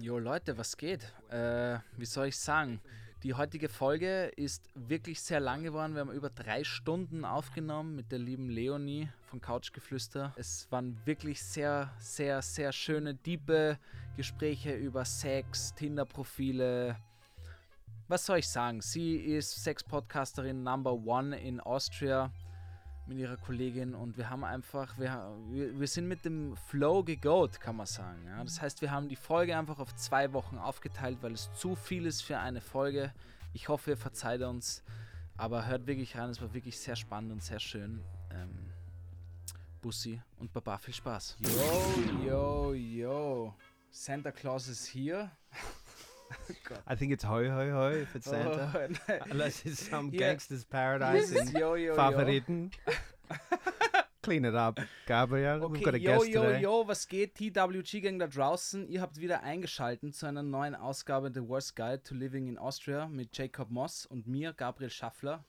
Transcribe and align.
Jo 0.00 0.18
Leute, 0.18 0.56
was 0.56 0.76
geht? 0.76 1.12
Äh, 1.28 1.78
wie 1.96 2.06
soll 2.06 2.28
ich 2.28 2.38
sagen? 2.38 2.80
Die 3.22 3.34
heutige 3.34 3.68
Folge 3.68 4.32
ist 4.36 4.68
wirklich 4.74 5.20
sehr 5.20 5.38
lang 5.38 5.62
geworden. 5.62 5.94
Wir 5.94 6.00
haben 6.00 6.12
über 6.12 6.30
drei 6.30 6.64
Stunden 6.64 7.24
aufgenommen 7.24 7.94
mit 7.94 8.10
der 8.10 8.18
lieben 8.18 8.48
Leonie 8.48 9.08
von 9.26 9.40
Couchgeflüster. 9.40 10.32
Es 10.36 10.66
waren 10.70 10.98
wirklich 11.04 11.42
sehr, 11.42 11.92
sehr, 11.98 12.42
sehr 12.42 12.72
schöne, 12.72 13.14
diepe 13.14 13.78
Gespräche 14.16 14.74
über 14.74 15.04
Sex, 15.04 15.74
Tinder-Profile. 15.74 16.96
Was 18.08 18.26
soll 18.26 18.38
ich 18.38 18.48
sagen? 18.48 18.80
Sie 18.80 19.16
ist 19.16 19.62
Sex-Podcasterin 19.62 20.62
Number 20.62 20.94
One 20.94 21.38
in 21.38 21.60
Austria 21.60 22.32
mit 23.06 23.18
ihrer 23.18 23.36
Kollegin 23.36 23.94
und 23.94 24.16
wir 24.16 24.30
haben 24.30 24.44
einfach, 24.44 24.96
wir, 24.98 25.34
wir, 25.50 25.88
sind 25.88 26.06
mit 26.06 26.24
dem 26.24 26.56
Flow 26.68 27.02
gegoat, 27.02 27.60
kann 27.60 27.76
man 27.76 27.86
sagen. 27.86 28.24
Ja? 28.26 28.42
Das 28.42 28.62
heißt, 28.62 28.80
wir 28.80 28.90
haben 28.90 29.08
die 29.08 29.16
Folge 29.16 29.56
einfach 29.56 29.78
auf 29.78 29.94
zwei 29.96 30.32
Wochen 30.32 30.56
aufgeteilt, 30.56 31.18
weil 31.20 31.32
es 31.32 31.52
zu 31.54 31.74
viel 31.74 32.06
ist 32.06 32.22
für 32.22 32.38
eine 32.38 32.60
Folge. 32.60 33.12
Ich 33.52 33.68
hoffe, 33.68 33.90
ihr 33.90 33.96
verzeiht 33.96 34.42
uns, 34.42 34.82
aber 35.36 35.66
hört 35.66 35.86
wirklich 35.86 36.16
rein, 36.16 36.30
es 36.30 36.40
war 36.40 36.54
wirklich 36.54 36.78
sehr 36.78 36.96
spannend 36.96 37.32
und 37.32 37.42
sehr 37.42 37.60
schön. 37.60 38.02
Ähm, 38.30 38.72
Bussi 39.80 40.20
und 40.38 40.52
Baba, 40.52 40.78
viel 40.78 40.94
Spaß. 40.94 41.36
Yo, 41.40 42.24
yo, 42.24 42.72
yo. 42.72 43.54
Santa 43.90 44.30
Claus 44.30 44.68
ist 44.68 44.86
hier. 44.86 45.30
I 46.86 46.94
think 46.94 47.12
it's 47.12 47.24
hoi 47.24 47.48
hoi 47.48 47.70
hoi 47.70 48.02
if 48.02 48.14
it's 48.16 48.26
Santa. 48.28 48.70
Oh. 49.08 49.18
Unless 49.30 49.64
it's 49.66 49.88
some 49.88 50.10
Yeah. 50.12 50.18
gangster's 50.20 50.64
paradise 50.64 51.30
in 51.32 51.48
yo, 51.56 51.74
yo. 51.74 51.94
Favoriten. 51.94 52.70
Clean 54.22 54.44
it 54.44 54.54
up, 54.54 54.78
Gabriel. 55.06 55.68
We've 55.68 55.82
got 55.82 55.94
a 55.94 55.96
Okay, 55.96 56.04
yo, 56.04 56.18
guest 56.20 56.28
yo, 56.30 56.42
today. 56.44 56.60
yo, 56.62 56.86
was 56.86 57.08
geht? 57.08 57.34
TWG-Gang 57.34 58.20
da 58.20 58.28
draußen. 58.28 58.86
Ihr 58.88 59.00
habt 59.00 59.18
wieder 59.20 59.42
eingeschaltet 59.42 60.14
zu 60.14 60.26
einer 60.26 60.44
neuen 60.44 60.76
Ausgabe 60.76 61.32
The 61.34 61.48
Worst 61.48 61.74
Guide 61.74 62.04
to 62.04 62.14
Living 62.14 62.46
in 62.46 62.56
Austria 62.56 63.08
mit 63.08 63.36
Jacob 63.36 63.70
Moss 63.70 64.06
und 64.06 64.28
mir, 64.28 64.52
Gabriel 64.52 64.90
Schaffler. 64.90 65.44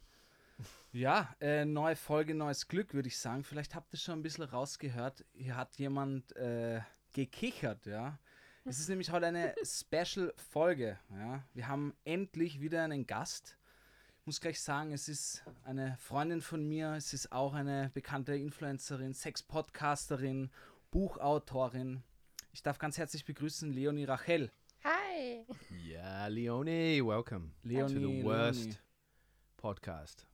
Ja, 0.91 1.29
äh, 1.39 1.65
neue 1.65 1.95
Folge, 1.95 2.33
neues 2.33 2.67
Glück, 2.67 2.93
würde 2.95 3.09
ich 3.09 3.17
sagen. 3.19 3.43
Vielleicht 3.43 3.75
habt 3.75 3.93
ihr 3.93 3.99
schon 3.99 4.19
ein 4.19 4.23
bisschen 4.23 4.43
rausgehört. 4.43 5.23
Hier 5.33 5.55
hat 5.55 5.75
jemand 5.77 6.35
äh, 6.35 6.79
gekichert, 7.13 7.85
ja. 7.85 8.17
Es 8.65 8.79
ist 8.79 8.87
nämlich 8.87 9.11
heute 9.11 9.27
eine 9.27 9.53
Special-Folge, 9.63 10.97
ja. 11.09 11.43
Wir 11.53 11.67
haben 11.67 11.93
endlich 12.05 12.61
wieder 12.61 12.83
einen 12.83 13.05
Gast. 13.05 13.57
Ich 14.21 14.25
muss 14.25 14.39
gleich 14.39 14.61
sagen, 14.61 14.93
es 14.93 15.09
ist 15.09 15.43
eine 15.65 15.97
Freundin 15.99 16.41
von 16.41 16.65
mir, 16.65 16.93
es 16.93 17.13
ist 17.13 17.33
auch 17.33 17.53
eine 17.53 17.91
bekannte 17.93 18.35
Influencerin, 18.35 19.13
Sex-Podcasterin, 19.13 20.49
Buchautorin. 20.91 22.03
Ich 22.53 22.63
darf 22.63 22.77
ganz 22.79 22.97
herzlich 22.97 23.25
begrüßen 23.25 23.69
Leonie 23.73 24.05
Rachel. 24.05 24.49
Hi! 24.85 25.45
Yeah, 25.85 26.27
Leonie, 26.27 27.01
welcome 27.05 27.51
to 27.63 27.67
Leonie, 27.67 28.21
the 28.21 28.23
worst 28.23 28.59
Leonie. 28.63 28.77
podcast. 29.57 30.25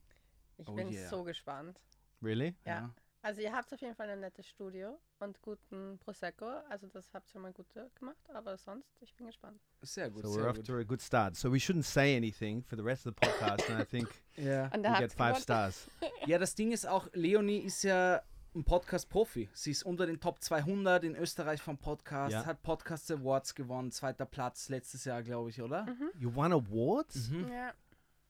Ich 0.57 0.67
Oh 0.67 0.75
bin 0.75 0.89
yeah. 0.91 1.09
so 1.09 1.23
gespannt. 1.23 1.79
Really? 2.21 2.55
Ja. 2.63 2.93
Also 3.21 3.41
ihr 3.41 3.51
habt 3.53 3.73
auf 3.73 3.81
jeden 3.81 3.95
Fall 3.95 4.09
ein 4.09 4.21
nettes 4.21 4.47
Studio 4.47 4.97
und 5.19 5.41
guten 5.41 5.99
Prosecco. 5.99 6.45
Also 6.69 6.87
das 6.87 7.13
habt 7.13 7.33
ihr 7.35 7.41
mal 7.41 7.51
gut 7.51 7.75
äh, 7.75 7.85
gemacht. 7.95 8.17
Aber 8.33 8.57
sonst, 8.57 8.87
ich 9.01 9.13
bin 9.15 9.27
gespannt. 9.27 9.59
Sehr 9.81 10.09
gut, 10.09 10.23
So 10.23 10.29
we're 10.29 10.33
sehr 10.41 10.49
off 10.49 10.55
gut. 10.55 10.65
to 10.67 10.73
a 10.77 10.83
good 10.83 11.01
start. 11.01 11.35
So 11.35 11.51
we 11.51 11.57
shouldn't 11.57 11.83
say 11.83 12.15
anything 12.15 12.63
for 12.63 12.77
the 12.77 12.83
rest 12.83 13.05
of 13.07 13.15
the 13.21 13.27
podcast, 13.27 13.69
and 13.69 13.81
I 13.81 13.85
think. 13.85 14.07
Und 14.37 14.83
we 14.83 14.99
get 14.99 15.11
five 15.11 15.33
gewonnen. 15.33 15.41
stars. 15.41 15.87
ja, 16.27 16.37
das 16.37 16.55
Ding 16.55 16.71
ist 16.71 16.87
auch, 16.87 17.09
Leonie 17.13 17.57
ist 17.59 17.83
ja 17.83 18.21
ein 18.55 18.63
Podcast-Profi. 18.63 19.49
Sie 19.53 19.71
ist 19.71 19.83
unter 19.83 20.05
den 20.07 20.19
Top 20.21 20.41
200 20.41 21.03
in 21.03 21.15
Österreich 21.15 21.61
vom 21.61 21.77
Podcast, 21.77 22.31
Ja. 22.31 22.45
hat 22.45 22.63
Podcast 22.63 23.11
Awards 23.11 23.53
gewonnen, 23.53 23.91
zweiter 23.91 24.25
Platz 24.25 24.69
letztes 24.69 25.03
Jahr, 25.05 25.21
glaube 25.23 25.49
ich, 25.49 25.61
oder? 25.61 25.85
You 26.17 26.33
won 26.33 26.53
awards 26.53 27.29
Mhm. 27.29 27.47
Ja. 27.51 27.73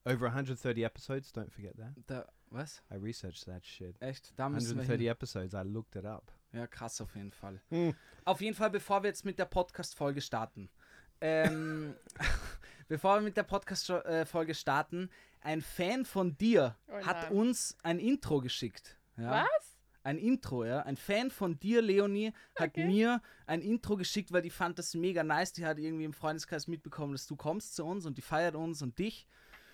over 0.05 0.33
130 0.33 0.83
episodes. 0.83 1.31
Don't 1.33 1.51
forget 1.51 1.77
that. 1.77 1.93
Da, 2.07 2.27
was? 2.51 2.81
I 2.91 2.95
researched 2.95 3.45
that 3.45 3.65
shit. 3.65 3.95
Echt? 4.01 4.33
Da 4.37 4.49
müssen 4.49 4.77
wir 4.77 4.83
130 4.83 5.01
hin. 5.01 5.11
episodes. 5.11 5.53
I 5.53 5.67
looked 5.67 5.95
it 5.95 6.05
up. 6.05 6.31
Ja, 6.51 6.65
krass 6.67 6.99
auf 7.01 7.15
jeden 7.15 7.31
Fall. 7.31 7.59
Hm. 7.69 7.93
Auf 8.25 8.41
jeden 8.41 8.55
Fall, 8.55 8.69
bevor 8.69 9.03
wir 9.03 9.07
jetzt 9.09 9.25
mit 9.25 9.37
der 9.39 9.45
Podcast-Folge 9.45 10.21
starten. 10.21 10.69
Ähm, 11.21 11.95
bevor 12.87 13.15
wir 13.17 13.21
mit 13.21 13.37
der 13.37 13.43
Podcast-Folge 13.43 14.53
starten, 14.55 15.09
ein 15.41 15.61
Fan 15.61 16.05
von 16.05 16.37
dir 16.37 16.75
Oh 16.87 17.05
hat 17.05 17.31
uns 17.31 17.77
ein 17.83 17.99
Intro 17.99 18.39
geschickt. 18.41 18.97
Ja? 19.17 19.43
Was? 19.43 19.75
Ein 20.03 20.17
Intro, 20.17 20.63
ja. 20.65 20.79
Ein 20.83 20.95
Fan 20.95 21.29
von 21.29 21.59
dir, 21.59 21.81
Leonie, 21.81 22.31
hat 22.55 22.69
Okay. 22.69 22.85
mir 22.87 23.21
ein 23.45 23.61
Intro 23.61 23.97
geschickt, 23.97 24.31
weil 24.31 24.41
die 24.41 24.49
fand 24.49 24.79
das 24.79 24.95
mega 24.95 25.23
nice. 25.23 25.53
Die 25.53 25.65
hat 25.65 25.77
irgendwie 25.77 26.05
im 26.05 26.13
Freundeskreis 26.13 26.67
mitbekommen, 26.67 27.11
dass 27.13 27.27
du 27.27 27.35
kommst 27.35 27.75
zu 27.75 27.85
uns 27.85 28.05
und 28.05 28.17
die 28.17 28.21
feiert 28.21 28.55
uns 28.55 28.81
und 28.81 28.97
dich 28.97 29.27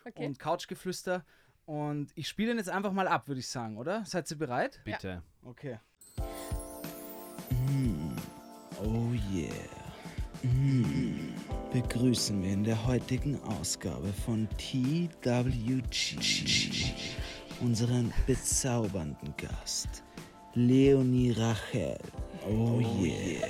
Okay. 0.07 0.25
und 0.25 0.37
Couchgeflüster. 0.39 1.23
Und 1.65 2.11
ich 2.15 2.27
spiele 2.27 2.49
den 2.49 2.57
jetzt 2.57 2.69
einfach 2.69 2.91
mal 2.91 3.07
ab, 3.07 3.27
würde 3.27 3.39
ich 3.39 3.47
sagen, 3.47 3.77
oder? 3.77 4.05
Seid 4.05 4.29
ihr 4.29 4.37
bereit? 4.37 4.79
Ja. 4.85 4.95
Bitte. 4.95 5.23
Okay. 5.43 5.79
Oh 8.83 9.13
yeah. 9.33 9.49
Mm. 10.43 11.33
Begrüßen 11.71 12.41
wir 12.43 12.53
in 12.53 12.63
der 12.63 12.85
heutigen 12.85 13.41
Ausgabe 13.43 14.13
von 14.25 14.47
TWG 14.57 15.81
unseren 17.61 18.13
bezaubernden 18.27 19.33
Gast, 19.37 20.03
Leonie 20.53 21.31
Rachel. 21.31 21.97
Oh 22.47 22.79
yeah. 23.01 23.47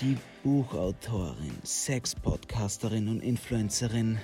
Die 0.00 0.18
Buchautorin, 0.42 1.56
Sexpodcasterin 1.64 3.08
und 3.08 3.22
Influencerin 3.22 4.18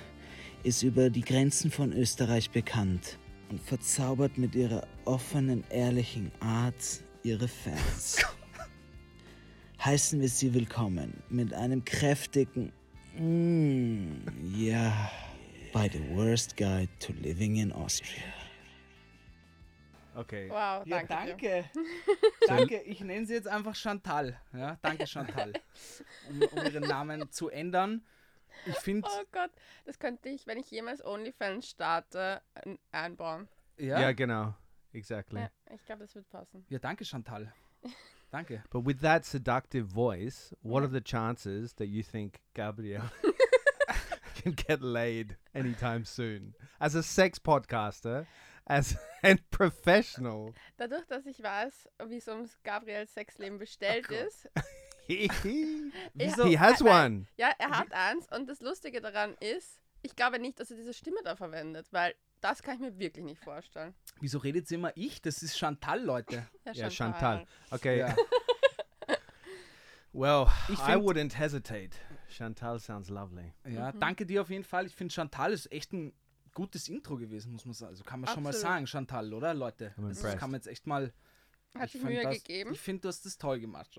ist 0.63 0.83
über 0.83 1.09
die 1.09 1.21
Grenzen 1.21 1.71
von 1.71 1.91
Österreich 1.91 2.51
bekannt 2.51 3.17
und 3.51 3.61
verzaubert 3.61 4.37
mit 4.37 4.55
ihrer 4.55 4.87
offenen, 5.03 5.63
ehrlichen 5.69 6.31
Art 6.39 7.01
ihre 7.23 7.49
Fans. 7.49 8.25
Heißen 9.83 10.21
wir 10.21 10.29
sie 10.29 10.53
willkommen 10.53 11.21
mit 11.29 11.53
einem 11.53 11.83
kräftigen 11.83 12.71
mm, 13.17 14.55
Ja 14.55 15.11
bei 15.73 15.89
The 15.89 16.15
Worst 16.15 16.55
Guide 16.55 16.87
to 16.99 17.11
Living 17.13 17.57
in 17.57 17.73
Austria. 17.73 18.23
Okay. 20.15 20.49
Wow, 20.49 20.85
Ja, 20.85 21.03
danke. 21.03 21.07
danke. 21.07 21.37
dir. 21.41 22.47
danke. 22.47 22.81
Ich 22.83 23.01
nenne 23.01 23.25
sie 23.25 23.33
jetzt 23.33 23.47
einfach 23.47 23.75
Chantal. 23.75 24.39
Ja, 24.53 24.77
danke 24.81 25.07
Chantal. 25.07 25.51
Um, 26.29 26.41
um 26.41 26.65
ihren 26.65 26.83
Namen 26.83 27.29
zu 27.31 27.49
ändern. 27.49 28.01
Ich 28.65 28.75
finde, 28.77 29.07
Oh 29.11 29.23
Gott, 29.31 29.51
das 29.85 29.97
könnte 29.99 30.29
ich, 30.29 30.45
wenn 30.47 30.57
ich 30.57 30.69
jemals 30.71 31.03
OnlyFans 31.03 31.69
starte, 31.69 32.41
ein- 32.53 32.79
einbauen. 32.91 33.47
Yeah, 33.79 33.99
ja, 34.01 34.11
genau. 34.11 34.53
Exactly. 34.93 35.39
Ja, 35.41 35.49
ich 35.73 35.85
glaube, 35.85 36.03
das 36.03 36.13
wird 36.15 36.29
passen. 36.29 36.65
ja, 36.69 36.79
danke 36.79 37.05
Chantal. 37.05 37.51
Danke. 38.31 38.63
But 38.69 38.85
with 38.85 39.01
that 39.01 39.25
seductive 39.25 39.87
voice, 39.93 40.55
what 40.61 40.83
are 40.83 40.89
the 40.91 41.01
chances 41.01 41.73
that 41.75 41.87
you 41.87 42.01
think 42.01 42.39
Gabriel 42.53 43.03
can 44.35 44.53
get 44.55 44.81
laid 44.81 45.37
anytime 45.53 46.05
soon? 46.05 46.55
As 46.79 46.95
a 46.95 47.03
sex 47.03 47.39
podcaster, 47.39 48.25
as 48.65 48.95
a 49.23 49.35
professional. 49.49 50.53
Dadurch, 50.77 51.05
dass 51.07 51.25
ich 51.25 51.43
weiß, 51.43 51.89
wie 52.07 52.17
es 52.17 52.27
ums 52.29 52.57
Gabriels 52.63 53.13
Sexleben 53.13 53.57
bestellt 53.57 54.07
Gott. 54.07 54.17
ist. 54.27 54.49
he 55.07 55.91
Wieso? 56.13 56.45
he 56.45 56.57
has 56.57 56.81
one. 56.81 57.25
Ja, 57.37 57.51
er 57.57 57.69
hat 57.69 57.91
eins 57.91 58.27
und 58.31 58.47
das 58.47 58.61
Lustige 58.61 59.01
daran 59.01 59.35
ist, 59.39 59.79
ich 60.01 60.15
glaube 60.15 60.39
nicht, 60.39 60.59
dass 60.59 60.71
er 60.71 60.77
diese 60.77 60.93
Stimme 60.93 61.19
da 61.23 61.35
verwendet, 61.35 61.87
weil 61.91 62.15
das 62.41 62.63
kann 62.63 62.75
ich 62.75 62.79
mir 62.81 62.97
wirklich 62.97 63.23
nicht 63.25 63.43
vorstellen. 63.43 63.93
Wieso 64.19 64.39
redet 64.39 64.67
sie 64.67 64.75
immer 64.75 64.91
ich? 64.95 65.21
Das 65.21 65.43
ist 65.43 65.57
Chantal, 65.57 66.01
Leute. 66.03 66.47
Yeah, 66.75 66.89
Chantal. 66.89 67.45
Okay. 67.69 67.99
Ja. 67.99 68.15
Well, 70.13 70.47
Ich 70.67 70.77
I 70.79 70.95
wouldn't 70.97 71.35
hesitate. 71.37 71.91
Chantal 72.29 72.79
sounds 72.79 73.09
lovely. 73.09 73.53
Ja, 73.65 73.93
danke 73.93 74.25
dir 74.25 74.41
auf 74.41 74.49
jeden 74.49 74.65
Fall. 74.65 74.85
Ich 74.85 74.93
finde, 74.95 75.13
Chantal 75.13 75.53
ist 75.53 75.71
echt 75.71 75.93
ein 75.93 76.13
gutes 76.53 76.89
Intro 76.89 77.15
gewesen, 77.15 77.53
muss 77.53 77.65
man 77.65 77.73
sagen. 77.73 77.91
Also 77.91 78.03
kann 78.03 78.19
man 78.19 78.29
schon 78.29 78.43
mal 78.43 78.49
Absolut. 78.49 78.67
sagen, 78.73 78.87
Chantal, 78.87 79.33
oder 79.33 79.53
Leute? 79.53 79.93
I'm 79.97 80.09
Das 80.09 80.37
kann 80.37 80.51
man 80.51 80.59
jetzt 80.59 80.67
echt 80.67 80.85
mal. 80.85 81.13
Hat 81.77 81.85
ich 81.85 81.91
sich 81.93 82.03
Mühe 82.03 82.21
das, 82.23 82.35
gegeben. 82.35 82.73
Ich 82.73 82.79
finde, 82.79 83.01
du 83.01 83.07
hast 83.07 83.25
das 83.25 83.37
toll 83.37 83.59
gemacht. 83.59 83.97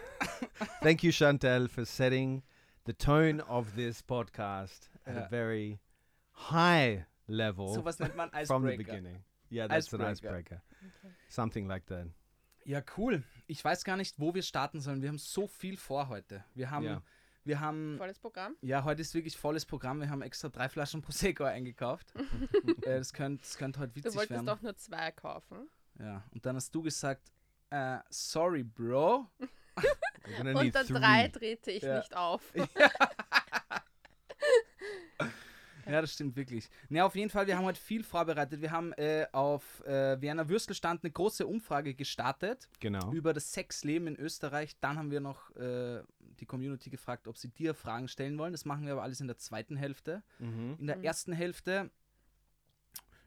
Thank 0.82 1.02
you, 1.02 1.12
Chantal, 1.12 1.68
for 1.68 1.84
setting 1.84 2.42
the 2.84 2.92
tone 2.92 3.42
of 3.42 3.74
this 3.74 4.02
podcast 4.02 4.90
at 5.04 5.14
Yeah. 5.14 5.24
a 5.24 5.28
very 5.28 5.80
high 6.50 7.06
level 7.28 7.68
so 7.74 7.84
was 7.84 7.98
nennt 7.98 8.16
man 8.16 8.30
from 8.46 8.62
the 8.64 8.72
Icebreaker. 8.72 8.76
beginning. 8.92 9.24
Yeah, 9.50 9.66
that's 9.68 9.92
an 9.92 10.00
Icebreaker. 10.02 10.36
icebreaker. 10.38 10.62
Something 11.28 11.66
like 11.66 11.86
that. 11.86 12.06
Ja, 12.64 12.82
cool. 12.96 13.22
Ich 13.46 13.64
weiß 13.64 13.84
gar 13.84 13.96
nicht, 13.96 14.18
wo 14.18 14.34
wir 14.34 14.42
starten 14.42 14.80
sollen. 14.80 15.00
Wir 15.02 15.08
haben 15.08 15.18
so 15.18 15.46
viel 15.46 15.76
vor 15.76 16.08
heute. 16.08 16.44
Wir 16.54 16.70
haben, 16.70 16.84
Ja. 16.84 17.02
wir 17.44 17.60
haben, 17.60 17.96
Volles 17.96 18.18
Programm. 18.18 18.56
ja, 18.60 18.82
heute 18.84 19.02
ist 19.02 19.14
wirklich 19.14 19.36
volles 19.36 19.64
Programm. 19.64 20.00
Wir 20.00 20.10
haben 20.10 20.22
extra 20.22 20.48
drei 20.48 20.68
Flaschen 20.68 21.00
Prosecco 21.00 21.44
eingekauft. 21.44 22.12
äh, 22.16 22.74
das 22.98 23.12
könnte 23.12 23.42
das 23.42 23.56
könnt 23.56 23.78
heute 23.78 23.92
Du 23.92 23.96
witzig 23.96 24.14
wolltest 24.16 24.30
werden. 24.32 24.46
doch 24.46 24.60
nur 24.62 24.76
zwei 24.76 25.12
kaufen. 25.12 25.68
Ja, 25.98 26.22
und 26.32 26.44
dann 26.44 26.56
hast 26.56 26.74
du 26.74 26.82
gesagt, 26.82 27.30
äh, 27.70 27.98
sorry, 28.10 28.62
Bro. 28.62 29.28
Unter 30.54 30.84
three. 30.84 30.98
drei 30.98 31.28
trete 31.28 31.70
ich 31.70 31.82
Ja. 31.82 31.98
nicht 31.98 32.14
auf. 32.16 32.42
Ja, 35.88 36.00
das 36.00 36.12
stimmt 36.14 36.34
wirklich. 36.34 36.68
Ja, 36.88 37.06
auf 37.06 37.14
jeden 37.14 37.30
Fall, 37.30 37.46
wir 37.46 37.56
haben 37.56 37.64
heute 37.64 37.78
viel 37.80 38.02
vorbereitet. 38.02 38.60
Wir 38.60 38.72
haben 38.72 38.92
äh, 38.94 39.24
auf 39.30 39.84
äh, 39.86 40.20
Werner 40.20 40.48
Würstelstand 40.48 41.04
eine 41.04 41.12
große 41.12 41.46
Umfrage 41.46 41.94
gestartet 41.94 42.68
Genau. 42.80 43.12
über 43.12 43.32
das 43.32 43.52
Sexleben 43.52 44.08
in 44.08 44.16
Österreich. 44.16 44.76
Dann 44.80 44.98
haben 44.98 45.12
wir 45.12 45.20
noch 45.20 45.54
äh, 45.54 46.02
die 46.18 46.44
Community 46.44 46.90
gefragt, 46.90 47.28
ob 47.28 47.38
sie 47.38 47.50
dir 47.50 47.72
Fragen 47.72 48.08
stellen 48.08 48.36
wollen. 48.36 48.50
Das 48.50 48.64
machen 48.64 48.84
wir 48.84 48.94
aber 48.94 49.04
alles 49.04 49.20
in 49.20 49.28
der 49.28 49.38
zweiten 49.38 49.76
Hälfte. 49.76 50.24
Mhm. 50.40 50.74
In 50.80 50.88
der 50.88 50.96
Mhm. 50.96 51.04
ersten 51.04 51.32
Hälfte, 51.32 51.88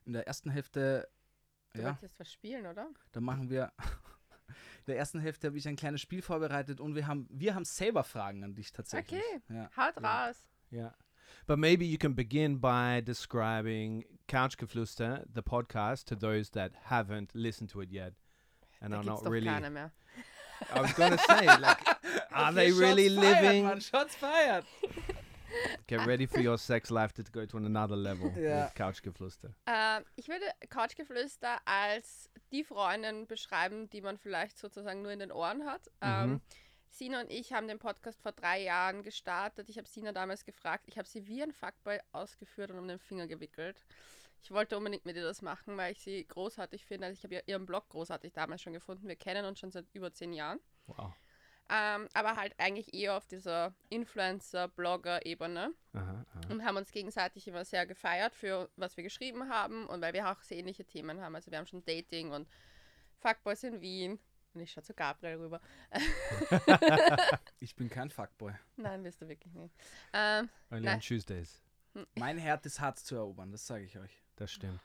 in 0.03 0.11
der 0.11 0.27
ersten 0.27 0.49
Hälfte, 0.49 1.07
Du 1.73 1.79
ja, 1.79 1.85
wolltest 1.85 2.03
jetzt 2.03 2.19
was 2.19 2.31
spielen, 2.33 2.65
oder? 2.65 2.87
da 3.11 3.19
machen 3.21 3.49
wir. 3.49 3.71
In 3.77 4.55
der 4.87 4.97
ersten 4.97 5.19
Hälfte 5.19 5.47
habe 5.47 5.57
ich 5.57 5.67
ein 5.67 5.75
kleines 5.75 6.01
Spiel 6.01 6.21
vorbereitet 6.21 6.79
und 6.79 6.95
wir 6.95 7.05
haben, 7.07 7.27
wir 7.29 7.53
haben 7.55 7.65
selber 7.65 8.03
Fragen 8.03 8.43
an 8.43 8.55
dich 8.55 8.71
tatsächlich. 8.71 9.21
Okay. 9.21 9.41
Ja. 9.55 9.69
Haut 9.77 10.01
Ja. 10.01 10.25
raus. 10.27 10.35
Yeah. 10.71 10.93
But 11.45 11.59
maybe 11.59 11.85
you 11.85 11.97
can 11.97 12.15
begin 12.15 12.59
by 12.59 13.01
describing 13.03 14.03
Couchgeflüster, 14.27 15.25
the 15.33 15.41
podcast, 15.41 16.05
to 16.07 16.15
those 16.15 16.51
that 16.51 16.71
haven't 16.89 17.33
listened 17.33 17.69
to 17.71 17.81
it 17.81 17.91
yet 17.91 18.13
and 18.81 18.91
Da 18.93 18.97
are 18.99 19.03
not 19.05 19.23
doch 19.25 19.31
really. 19.31 19.47
keine 19.47 19.69
mehr. 19.69 19.91
I 20.75 20.81
was 20.81 20.93
going 20.93 21.11
to 21.11 21.17
say, 21.19 21.45
like, 21.45 21.79
are 22.31 22.51
they 22.53 22.71
Okay, 22.71 22.79
really 22.79 23.07
Shots 23.09 23.15
fired, 23.21 23.43
living? 23.43 23.63
Mann, 23.65 23.79
Shots 23.81 24.15
fired. 24.15 24.65
Get 25.87 26.05
ready 26.05 26.27
for 26.27 26.39
your 26.39 26.57
sex 26.57 26.89
life 26.89 27.13
to 27.13 27.23
go 27.31 27.45
to 27.45 27.57
another 27.57 27.95
level 27.95 28.31
Yeah. 28.37 28.65
with 28.65 28.75
Couchgeflüster. 28.75 29.53
Äh, 29.65 30.01
ich 30.15 30.27
würde 30.27 30.45
Couchgeflüster 30.69 31.59
als 31.65 32.29
die 32.51 32.63
Freundin 32.63 33.27
beschreiben, 33.27 33.89
die 33.89 34.01
man 34.01 34.17
vielleicht 34.17 34.57
sozusagen 34.57 35.01
nur 35.01 35.11
in 35.11 35.19
den 35.19 35.31
Ohren 35.31 35.65
hat. 35.65 35.89
Ähm, 36.01 36.41
Sina 36.91 37.21
und 37.21 37.29
ich 37.31 37.53
haben 37.53 37.67
den 37.67 37.79
Podcast 37.79 38.19
vor 38.21 38.31
drei 38.31 38.61
Jahren 38.63 39.03
gestartet. 39.03 39.69
Ich 39.69 39.77
habe 39.77 39.87
Sina 39.87 40.11
damals 40.11 40.43
gefragt. 40.45 40.85
Ich 40.87 40.97
habe 40.97 41.07
sie 41.07 41.27
wie 41.27 41.41
ein 41.43 41.51
Fuckboy 41.53 41.99
ausgeführt 42.11 42.71
und 42.71 42.79
um 42.79 42.87
den 42.87 42.99
Finger 42.99 43.27
gewickelt. 43.27 43.85
Ich 44.41 44.51
wollte 44.51 44.77
unbedingt 44.77 45.05
mit 45.05 45.15
ihr 45.17 45.23
das 45.23 45.41
machen, 45.41 45.75
weil 45.77 45.91
ich 45.91 45.99
sie 45.99 46.25
großartig 46.25 46.85
finde. 46.85 47.07
Also 47.07 47.17
ich 47.19 47.23
habe 47.23 47.35
ja 47.35 47.41
ihren 47.45 47.65
Blog 47.65 47.89
großartig 47.89 48.31
damals 48.33 48.61
schon 48.61 48.73
gefunden. 48.73 49.07
Wir 49.07 49.17
kennen 49.17 49.45
uns 49.45 49.59
schon 49.59 49.69
seit 49.71 49.85
über 49.93 50.11
zehn 50.13 50.33
Jahren. 50.33 50.59
Wow. 50.87 51.13
Ähm, 51.71 52.07
aber 52.13 52.35
halt 52.35 52.53
eigentlich 52.57 52.93
eher 52.93 53.15
auf 53.15 53.27
dieser 53.27 53.73
Influencer-Blogger-Ebene. 53.89 55.71
Und 56.49 56.63
haben 56.65 56.77
uns 56.77 56.91
gegenseitig 56.91 57.47
immer 57.47 57.63
sehr 57.63 57.85
gefeiert 57.85 58.33
für 58.33 58.69
was 58.75 58.97
wir 58.97 59.03
geschrieben 59.03 59.49
haben 59.49 59.85
und 59.85 60.01
weil 60.01 60.13
wir 60.13 60.29
auch 60.29 60.41
sehr 60.41 60.57
ähnliche 60.57 60.83
Themen 60.85 61.21
haben. 61.21 61.35
Also 61.35 61.51
wir 61.51 61.57
haben 61.59 61.67
schon 61.67 61.83
Dating 61.85 62.31
und 62.31 62.47
Fuckboys 63.19 63.63
in 63.63 63.81
Wien. 63.81 64.19
Und 64.53 64.61
ich 64.61 64.71
schaue 64.71 64.83
zu 64.83 64.93
Gabriel 64.93 65.37
rüber. 65.37 65.61
Ich 67.59 67.75
bin 67.75 67.89
kein 67.89 68.09
Fuckboy. 68.09 68.53
Nein, 68.77 69.03
bist 69.03 69.21
du 69.21 69.27
wirklich 69.27 69.53
nicht. 69.53 69.75
Ähm, 70.13 70.49
Only 70.71 70.85
Nein. 70.85 70.95
on 70.95 71.01
Tuesdays. 71.01 71.61
Mein 72.15 72.37
Herz 72.37 72.65
ist 72.65 72.79
hart 72.79 72.97
zu 72.99 73.15
erobern, 73.15 73.51
das 73.51 73.67
sage 73.67 73.83
ich 73.83 73.97
euch. 73.99 74.23
Das 74.37 74.51
stimmt. 74.51 74.79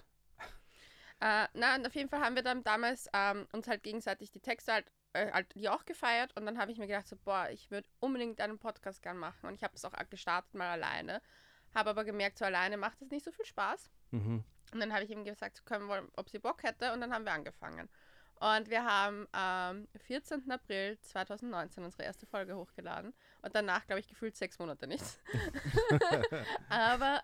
äh, 1.21 1.47
na, 1.55 1.77
und 1.77 1.87
auf 1.87 1.95
jeden 1.95 2.09
Fall 2.09 2.21
haben 2.21 2.35
wir 2.35 2.43
dann 2.43 2.65
damals 2.65 3.09
ähm, 3.13 3.47
uns 3.53 3.69
halt 3.69 3.83
gegenseitig 3.83 4.31
die 4.33 4.41
Texte 4.41 4.73
halt, 4.73 4.91
äh, 5.15 5.33
halt 5.33 5.55
die 5.55 5.69
auch 5.69 5.85
gefeiert 5.85 6.37
und 6.37 6.45
dann 6.47 6.59
habe 6.59 6.73
ich 6.73 6.79
mir 6.79 6.87
gedacht, 6.87 7.09
so, 7.09 7.17
boah, 7.17 7.49
ich 7.51 7.71
würde 7.71 7.89
unbedingt 8.01 8.41
einen 8.41 8.59
Podcast 8.59 9.03
gern 9.03 9.17
machen 9.17 9.47
und 9.47 9.55
ich 9.55 9.63
habe 9.63 9.73
das 9.73 9.85
auch 9.85 9.93
gestartet 10.11 10.55
mal 10.55 10.69
alleine, 10.69 11.23
habe 11.75 11.91
aber 11.91 12.05
gemerkt, 12.05 12.39
so 12.39 12.45
alleine 12.45 12.77
macht 12.77 13.01
es 13.01 13.11
nicht 13.11 13.25
so 13.25 13.33
viel 13.33 13.45
Spaß. 13.45 13.91
Mm-hmm. 14.13 14.45
Und 14.73 14.81
dann 14.81 14.93
habe 14.93 15.05
ich 15.05 15.11
ihm 15.11 15.25
gesagt, 15.25 15.65
können 15.67 15.87
wir, 15.87 16.07
ob 16.17 16.29
sie 16.29 16.39
Bock 16.39 16.63
hätte 16.63 16.93
und 16.93 17.01
dann 17.01 17.13
haben 17.13 17.25
wir 17.25 17.33
angefangen. 17.33 17.89
Und 18.41 18.69
wir 18.69 18.85
haben 18.85 19.29
am 19.33 19.87
14. 20.07 20.51
April 20.51 20.99
2019 21.01 21.85
unsere 21.85 22.03
erste 22.03 22.27
Folge 22.27 22.57
hochgeladen 22.57 23.15
und 23.43 23.55
danach, 23.55 23.87
glaube 23.87 24.01
ich, 24.01 24.09
gefühlt 24.09 24.37
sechs 24.37 24.59
Monate 24.59 24.87
nichts. 24.87 25.19
Aber 26.69 27.23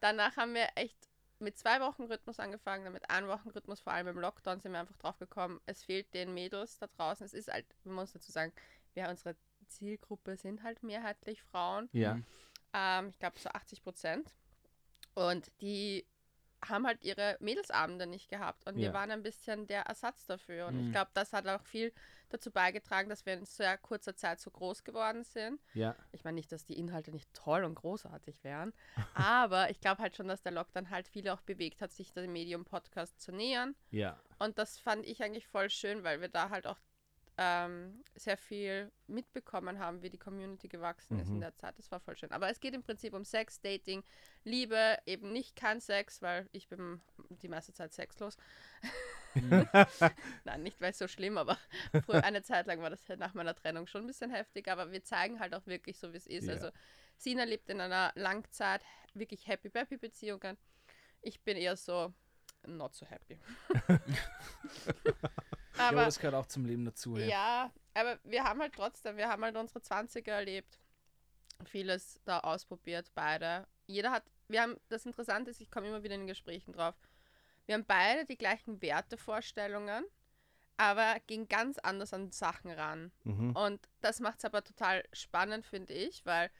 danach 0.00 0.36
haben 0.36 0.54
wir 0.54 0.68
echt 0.74 1.09
mit 1.40 1.58
zwei 1.58 1.80
Wochen 1.80 2.04
Rhythmus 2.04 2.38
angefangen, 2.38 2.84
dann 2.84 2.92
mit 2.92 3.08
einem 3.10 3.28
Wochen 3.28 3.48
Rhythmus, 3.50 3.80
vor 3.80 3.92
allem 3.92 4.08
im 4.08 4.18
Lockdown 4.18 4.60
sind 4.60 4.72
wir 4.72 4.80
einfach 4.80 4.96
drauf 4.96 5.18
gekommen, 5.18 5.60
es 5.66 5.84
fehlt 5.84 6.12
den 6.14 6.34
Mädels 6.34 6.78
da 6.78 6.86
draußen. 6.86 7.24
Es 7.26 7.34
ist 7.34 7.50
halt, 7.52 7.66
man 7.84 7.94
muss 7.96 8.12
dazu 8.12 8.30
sagen, 8.32 8.52
wir, 8.94 9.08
unsere 9.08 9.36
Zielgruppe 9.66 10.36
sind 10.36 10.62
halt 10.62 10.82
mehrheitlich 10.82 11.42
Frauen. 11.42 11.88
Yeah. 11.94 12.14
Mhm. 12.14 12.24
Ähm, 12.72 13.08
ich 13.08 13.18
glaube 13.18 13.38
so 13.38 13.48
80 13.50 13.82
Prozent. 13.82 14.34
Und 15.14 15.50
die 15.60 16.06
haben 16.62 16.86
halt 16.86 17.02
ihre 17.02 17.36
Mädelsabende 17.40 18.06
nicht 18.06 18.28
gehabt. 18.28 18.66
Und 18.66 18.76
wir 18.76 18.86
Ja. 18.88 18.92
waren 18.92 19.10
ein 19.10 19.22
bisschen 19.22 19.66
der 19.66 19.82
Ersatz 19.82 20.26
dafür. 20.26 20.66
Und 20.66 20.74
Mhm. 20.76 20.86
ich 20.86 20.92
glaube, 20.92 21.10
das 21.14 21.32
hat 21.32 21.46
auch 21.46 21.64
viel 21.64 21.92
dazu 22.30 22.50
beigetragen, 22.50 23.08
dass 23.08 23.26
wir 23.26 23.34
in 23.34 23.44
sehr 23.44 23.76
kurzer 23.78 24.16
Zeit 24.16 24.40
so 24.40 24.50
groß 24.50 24.84
geworden 24.84 25.24
sind. 25.24 25.60
Yeah. 25.74 25.96
Ich 26.12 26.24
meine 26.24 26.36
nicht, 26.36 26.50
dass 26.52 26.64
die 26.64 26.78
Inhalte 26.78 27.10
nicht 27.10 27.32
toll 27.34 27.64
und 27.64 27.74
großartig 27.74 28.42
wären, 28.44 28.72
aber 29.14 29.70
ich 29.70 29.80
glaube 29.80 30.02
halt 30.02 30.16
schon, 30.16 30.28
dass 30.28 30.42
der 30.42 30.52
Lockdown 30.52 30.90
halt 30.90 31.08
viele 31.08 31.32
auch 31.32 31.42
bewegt 31.42 31.80
hat, 31.80 31.92
sich 31.92 32.12
dem 32.12 32.32
Medium-Podcast 32.32 33.20
zu 33.20 33.32
nähern. 33.32 33.74
Yeah. 33.92 34.18
Und 34.38 34.58
das 34.58 34.78
fand 34.78 35.06
ich 35.06 35.22
eigentlich 35.22 35.46
voll 35.46 35.70
schön, 35.70 36.02
weil 36.04 36.20
wir 36.20 36.28
da 36.28 36.50
halt 36.50 36.66
auch 36.66 36.78
ähm, 37.42 38.04
sehr 38.14 38.36
viel 38.36 38.92
mitbekommen 39.06 39.78
haben, 39.78 40.02
wie 40.02 40.10
die 40.10 40.18
Community 40.18 40.68
gewachsen 40.68 41.18
ist 41.18 41.28
in 41.28 41.36
Mhm. 41.36 41.40
der 41.40 41.54
Zeit. 41.56 41.78
Das 41.78 41.90
war 41.90 41.98
voll 41.98 42.14
schön. 42.14 42.30
Aber 42.32 42.50
es 42.50 42.60
geht 42.60 42.74
im 42.74 42.82
Prinzip 42.82 43.14
um 43.14 43.24
Sex, 43.24 43.62
Dating, 43.62 44.04
Liebe, 44.44 44.98
eben 45.06 45.32
nicht 45.32 45.56
kein 45.56 45.80
Sex, 45.80 46.20
weil 46.20 46.46
ich 46.52 46.68
bin 46.68 47.00
die 47.30 47.48
meiste 47.48 47.72
Zeit 47.72 47.94
sexlos. 47.94 48.36
Nein, 50.44 50.62
nicht 50.62 50.80
weil 50.82 50.90
es 50.90 50.98
so 50.98 51.08
schlimm, 51.08 51.38
aber 51.38 51.56
früher 52.04 52.24
eine 52.24 52.42
Zeit 52.42 52.66
lang 52.66 52.82
war 52.82 52.90
das 52.90 53.08
halt 53.08 53.20
nach 53.20 53.32
meiner 53.32 53.54
Trennung 53.54 53.86
schon 53.86 54.02
ein 54.02 54.06
bisschen 54.06 54.30
heftig. 54.30 54.68
Aber 54.68 54.92
wir 54.92 55.02
zeigen 55.02 55.40
halt 55.40 55.54
auch 55.54 55.66
wirklich 55.66 55.98
so, 55.98 56.12
wie 56.12 56.18
es 56.18 56.26
ist. 56.26 56.46
Ja. 56.46 56.52
Also 56.54 56.70
Sina 57.16 57.44
lebt 57.44 57.70
in 57.70 57.80
einer 57.80 58.12
Langzeit, 58.16 58.82
wirklich 59.14 59.46
happy-peppy-Beziehungen. 59.46 60.58
Ich 61.22 61.40
bin 61.42 61.56
eher 61.56 61.76
so 61.76 62.12
not 62.66 62.94
so 62.94 63.06
happy. 63.06 63.38
Ja, 65.80 65.88
aber 65.88 65.98
aber 65.98 66.04
das 66.06 66.18
gehört 66.18 66.34
auch 66.34 66.46
zum 66.46 66.66
Leben 66.66 66.84
dazu. 66.84 67.16
Ja. 67.16 67.26
ja, 67.26 67.72
aber 67.94 68.18
wir 68.24 68.44
haben 68.44 68.60
halt 68.60 68.74
trotzdem, 68.74 69.16
wir 69.16 69.28
haben 69.28 69.42
halt 69.42 69.56
unsere 69.56 69.80
20er 69.80 70.30
erlebt, 70.30 70.78
vieles 71.64 72.20
da 72.24 72.40
ausprobiert, 72.40 73.10
beide. 73.14 73.66
Jeder 73.86 74.10
hat, 74.10 74.24
wir 74.48 74.62
haben, 74.62 74.76
das 74.88 75.06
Interessante 75.06 75.50
ist, 75.50 75.60
ich 75.60 75.70
komme 75.70 75.88
immer 75.88 76.02
wieder 76.02 76.14
in 76.14 76.26
Gesprächen 76.26 76.72
drauf, 76.72 76.94
wir 77.66 77.74
haben 77.74 77.86
beide 77.86 78.26
die 78.26 78.36
gleichen 78.36 78.82
Wertevorstellungen, 78.82 80.04
aber 80.76 81.16
gehen 81.26 81.48
ganz 81.48 81.78
anders 81.78 82.12
an 82.12 82.32
Sachen 82.32 82.70
ran. 82.70 83.12
Mm-hmm. 83.24 83.56
Und 83.56 83.88
das 84.00 84.20
macht 84.20 84.38
es 84.38 84.44
aber 84.44 84.64
total 84.64 85.04
spannend, 85.12 85.66
finde 85.66 85.92
ich, 85.92 86.24
weil 86.26 86.50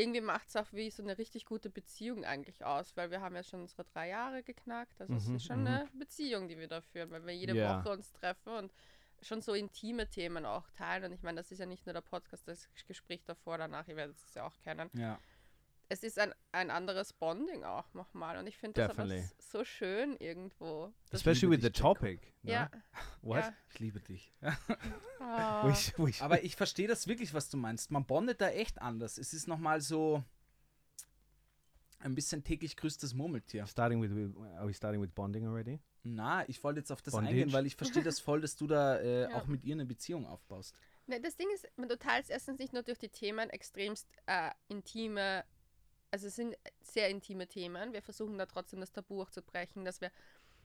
irgendwie 0.00 0.20
macht 0.20 0.48
es 0.48 0.56
auch 0.56 0.72
wie 0.72 0.90
so 0.90 1.02
eine 1.02 1.16
richtig 1.18 1.44
gute 1.46 1.70
Beziehung 1.70 2.24
eigentlich 2.24 2.64
aus, 2.64 2.96
weil 2.96 3.10
wir 3.10 3.20
haben 3.20 3.34
ja 3.36 3.42
schon 3.42 3.60
unsere 3.62 3.84
drei 3.84 4.08
Jahre 4.08 4.42
geknackt. 4.42 5.00
Also 5.00 5.14
es 5.14 5.26
Mhm, 5.26 5.36
ist 5.36 5.44
schon 5.46 5.60
mhm. 5.60 5.66
eine 5.66 5.88
Beziehung, 5.92 6.48
die 6.48 6.58
wir 6.58 6.68
da 6.68 6.80
führen, 6.80 7.10
weil 7.10 7.24
wir 7.26 7.34
jede 7.34 7.54
Ja. 7.54 7.78
Woche 7.80 7.90
uns 7.92 8.12
treffen 8.12 8.52
und 8.54 8.72
schon 9.22 9.42
so 9.42 9.52
intime 9.54 10.08
Themen 10.08 10.46
auch 10.46 10.70
teilen. 10.70 11.04
Und 11.04 11.12
ich 11.12 11.22
meine, 11.22 11.36
das 11.40 11.50
ist 11.52 11.58
ja 11.58 11.66
nicht 11.66 11.86
nur 11.86 11.92
der 11.92 12.00
Podcast, 12.00 12.48
das 12.48 12.68
Gespräch 12.86 13.22
davor, 13.24 13.58
danach, 13.58 13.86
ihr 13.88 13.96
werdet 13.96 14.16
es 14.16 14.34
ja 14.34 14.46
auch 14.46 14.58
kennen. 14.60 14.90
Ja. 14.94 15.18
Es 15.92 16.02
ist 16.04 16.18
ein, 16.20 16.32
ein 16.52 16.70
anderes 16.70 17.12
Bonding 17.12 17.64
auch 17.64 17.92
nochmal. 17.94 18.38
Und 18.38 18.46
ich 18.46 18.56
finde 18.56 18.80
das 18.80 18.90
aber 18.90 19.02
Definitely. 19.08 19.24
s- 19.38 19.50
so 19.50 19.64
schön 19.64 20.16
irgendwo. 20.18 20.92
Especially 21.10 21.50
with 21.54 21.62
the 21.62 21.70
topic. 21.70 22.32
no? 22.42 22.52
ja. 22.52 22.70
What? 23.22 23.40
Ja. 23.40 23.54
Ich 23.72 23.78
liebe 23.80 24.00
dich. 24.00 24.32
Oh. 25.22 25.68
We 25.68 25.72
sh- 25.74 25.92
we 25.98 26.10
sh- 26.12 26.22
Aber 26.22 26.42
ich 26.42 26.56
verstehe 26.56 26.88
das 26.88 27.06
wirklich, 27.06 27.34
was 27.34 27.50
du 27.50 27.58
meinst. 27.58 27.90
Man 27.90 28.06
bondet 28.06 28.40
da 28.40 28.48
echt 28.48 28.80
anders. 28.80 29.18
Es 29.18 29.34
ist 29.34 29.46
nochmal 29.48 29.82
so 29.82 30.24
ein 31.98 32.14
bisschen 32.14 32.42
täglich 32.42 32.76
grüßt 32.76 33.02
das 33.02 33.12
Murmeltier. 33.12 33.66
starting 33.66 34.00
with, 34.00 34.14
with 34.14 34.34
are 34.56 34.66
we 34.66 34.72
starting 34.72 35.02
with 35.02 35.10
bonding 35.10 35.46
already? 35.46 35.78
Na, 36.02 36.48
ich 36.48 36.62
wollte 36.64 36.80
jetzt 36.80 36.90
auf 36.90 37.02
das 37.02 37.12
Bondage? 37.12 37.34
eingehen, 37.34 37.52
weil 37.52 37.66
ich 37.66 37.76
verstehe 37.76 38.02
das 38.02 38.18
voll, 38.20 38.40
dass 38.40 38.56
du 38.56 38.66
da 38.66 38.96
äh, 38.98 39.22
Ja. 39.30 39.36
auch 39.36 39.46
mit 39.46 39.64
ihr 39.64 39.74
eine 39.74 39.84
Beziehung 39.84 40.26
aufbaust. 40.26 40.74
Ne, 41.06 41.20
das 41.20 41.36
Ding 41.36 41.48
ist, 41.54 41.66
man- 41.76 41.88
du 41.90 41.98
teilst 41.98 42.30
erstens 42.30 42.58
nicht 42.58 42.72
nur 42.72 42.82
durch 42.82 42.98
die 42.98 43.10
Themen 43.10 43.50
extremst 43.50 44.08
äh, 44.26 44.50
intime, 44.68 45.44
also 46.10 46.26
es 46.26 46.36
sind 46.36 46.56
sehr 46.82 47.08
intime 47.08 47.46
Themen. 47.46 47.92
Wir 47.92 48.02
versuchen 48.02 48.38
da 48.38 48.46
trotzdem 48.46 48.80
das 48.80 48.92
Tabu 48.92 49.22
auch 49.22 49.30
zu 49.30 49.42
brechen, 49.42 49.84
dass 49.84 50.00
wir 50.00 50.10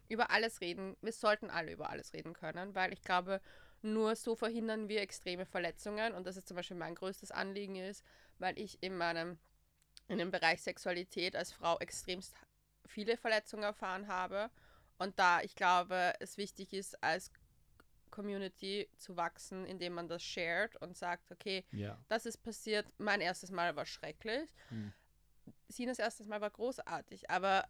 über 0.09 0.29
alles 0.31 0.61
reden. 0.61 0.95
Wir 1.01 1.11
sollten 1.13 1.49
alle 1.49 1.71
über 1.71 1.89
alles 1.89 2.13
reden 2.13 2.33
können, 2.33 2.75
weil 2.75 2.93
ich 2.93 3.01
glaube, 3.01 3.41
nur 3.81 4.15
so 4.15 4.35
verhindern 4.35 4.87
wir 4.87 5.01
extreme 5.01 5.45
Verletzungen 5.45 6.13
und 6.13 6.25
das 6.25 6.37
ist 6.37 6.47
zum 6.47 6.55
Beispiel 6.55 6.77
mein 6.77 6.95
größtes 6.95 7.31
Anliegen 7.31 7.75
ist, 7.75 8.03
weil 8.39 8.57
ich 8.59 8.81
in 8.81 8.97
meinem 8.97 9.37
in 10.07 10.19
dem 10.19 10.29
Bereich 10.29 10.61
Sexualität 10.61 11.35
als 11.35 11.51
Frau 11.51 11.79
extremst 11.79 12.35
viele 12.85 13.17
Verletzungen 13.17 13.63
erfahren 13.63 14.07
habe 14.07 14.51
und 14.99 15.17
da 15.17 15.41
ich 15.41 15.55
glaube, 15.55 16.13
es 16.19 16.37
wichtig 16.37 16.73
ist, 16.73 17.01
als 17.03 17.31
Community 18.11 18.87
zu 18.97 19.17
wachsen, 19.17 19.65
indem 19.65 19.93
man 19.93 20.07
das 20.07 20.23
shared 20.23 20.75
und 20.77 20.95
sagt, 20.95 21.31
okay, 21.31 21.65
Yeah. 21.73 21.99
das 22.07 22.25
ist 22.25 22.37
passiert, 22.37 22.87
mein 22.97 23.19
erstes 23.21 23.51
Mal 23.51 23.75
war 23.75 23.85
schrecklich, 23.85 24.49
Hm. 24.69 24.93
Sinas 25.67 25.99
erstes 25.99 26.27
Mal 26.27 26.41
war 26.41 26.49
großartig, 26.49 27.29
aber 27.29 27.65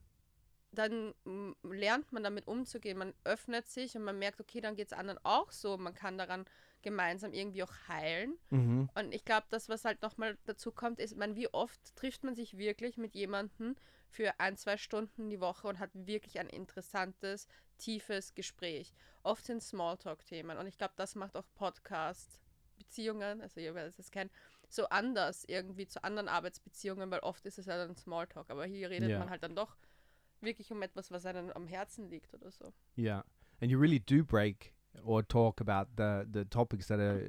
dann 0.75 1.13
mm, 1.23 1.51
lernt 1.63 2.11
man 2.11 2.23
damit 2.23 2.47
umzugehen. 2.47 2.97
Man 2.97 3.13
öffnet 3.23 3.67
sich 3.67 3.95
und 3.95 4.03
man 4.03 4.19
merkt, 4.19 4.39
okay, 4.39 4.61
dann 4.61 4.75
geht 4.75 4.87
es 4.87 4.93
anderen 4.93 5.19
auch 5.23 5.51
so. 5.51 5.77
Man 5.77 5.93
kann 5.93 6.17
daran 6.17 6.45
gemeinsam 6.81 7.33
irgendwie 7.33 7.63
auch 7.63 7.73
heilen. 7.87 8.37
Mhm. 8.51 8.89
Und 8.93 9.13
ich 9.13 9.25
glaube, 9.25 9.47
das, 9.49 9.69
was 9.69 9.85
halt 9.85 10.01
nochmal 10.01 10.37
dazu 10.45 10.71
kommt, 10.71 10.99
ist, 10.99 11.17
man, 11.17 11.35
wie 11.35 11.47
oft 11.47 11.95
trifft 11.95 12.23
man 12.23 12.35
sich 12.35 12.57
wirklich 12.57 12.97
mit 12.97 13.15
jemandem 13.15 13.75
für 14.09 14.39
ein, 14.39 14.55
zwei 14.55 14.77
Stunden 14.77 15.29
die 15.29 15.39
Woche 15.39 15.67
und 15.67 15.79
hat 15.79 15.89
wirklich 15.93 16.39
ein 16.39 16.49
interessantes, 16.49 17.47
tiefes 17.77 18.35
Gespräch. 18.35 18.93
Oft 19.23 19.45
sind 19.45 19.63
Smalltalk-Themen 19.63 20.57
und 20.57 20.67
ich 20.67 20.77
glaube, 20.77 20.93
das 20.95 21.15
macht 21.15 21.35
auch 21.35 21.47
Podcast-Beziehungen, 22.85 23.41
also 23.41 23.59
ihr 23.59 23.75
werdet 23.75 23.97
es 23.99 24.11
kennen, 24.11 24.29
so 24.69 24.87
anders 24.89 25.45
irgendwie 25.47 25.87
zu 25.87 26.03
anderen 26.03 26.27
Arbeitsbeziehungen, 26.27 27.09
weil 27.11 27.19
oft 27.19 27.45
ist 27.45 27.59
es 27.59 27.65
ja 27.65 27.77
dann 27.77 27.95
Smalltalk, 27.95 28.49
aber 28.49 28.65
hier 28.65 28.89
redet 28.89 29.09
Ja. 29.09 29.19
man 29.19 29.29
halt 29.29 29.43
dann 29.43 29.55
doch 29.55 29.75
wirklich 30.41 30.71
um 30.71 30.81
etwas, 30.81 31.11
was 31.11 31.25
einem 31.25 31.51
am 31.51 31.67
Herzen 31.67 32.09
liegt 32.09 32.33
oder 32.33 32.51
so. 32.51 32.73
Yeah, 32.97 33.23
and 33.61 33.71
you 33.71 33.79
really 33.79 33.99
do 33.99 34.23
break 34.23 34.73
or 35.03 35.27
talk 35.27 35.61
about 35.61 35.91
the 35.97 36.25
the 36.31 36.45
topics 36.45 36.87
that 36.87 36.99
are 36.99 37.21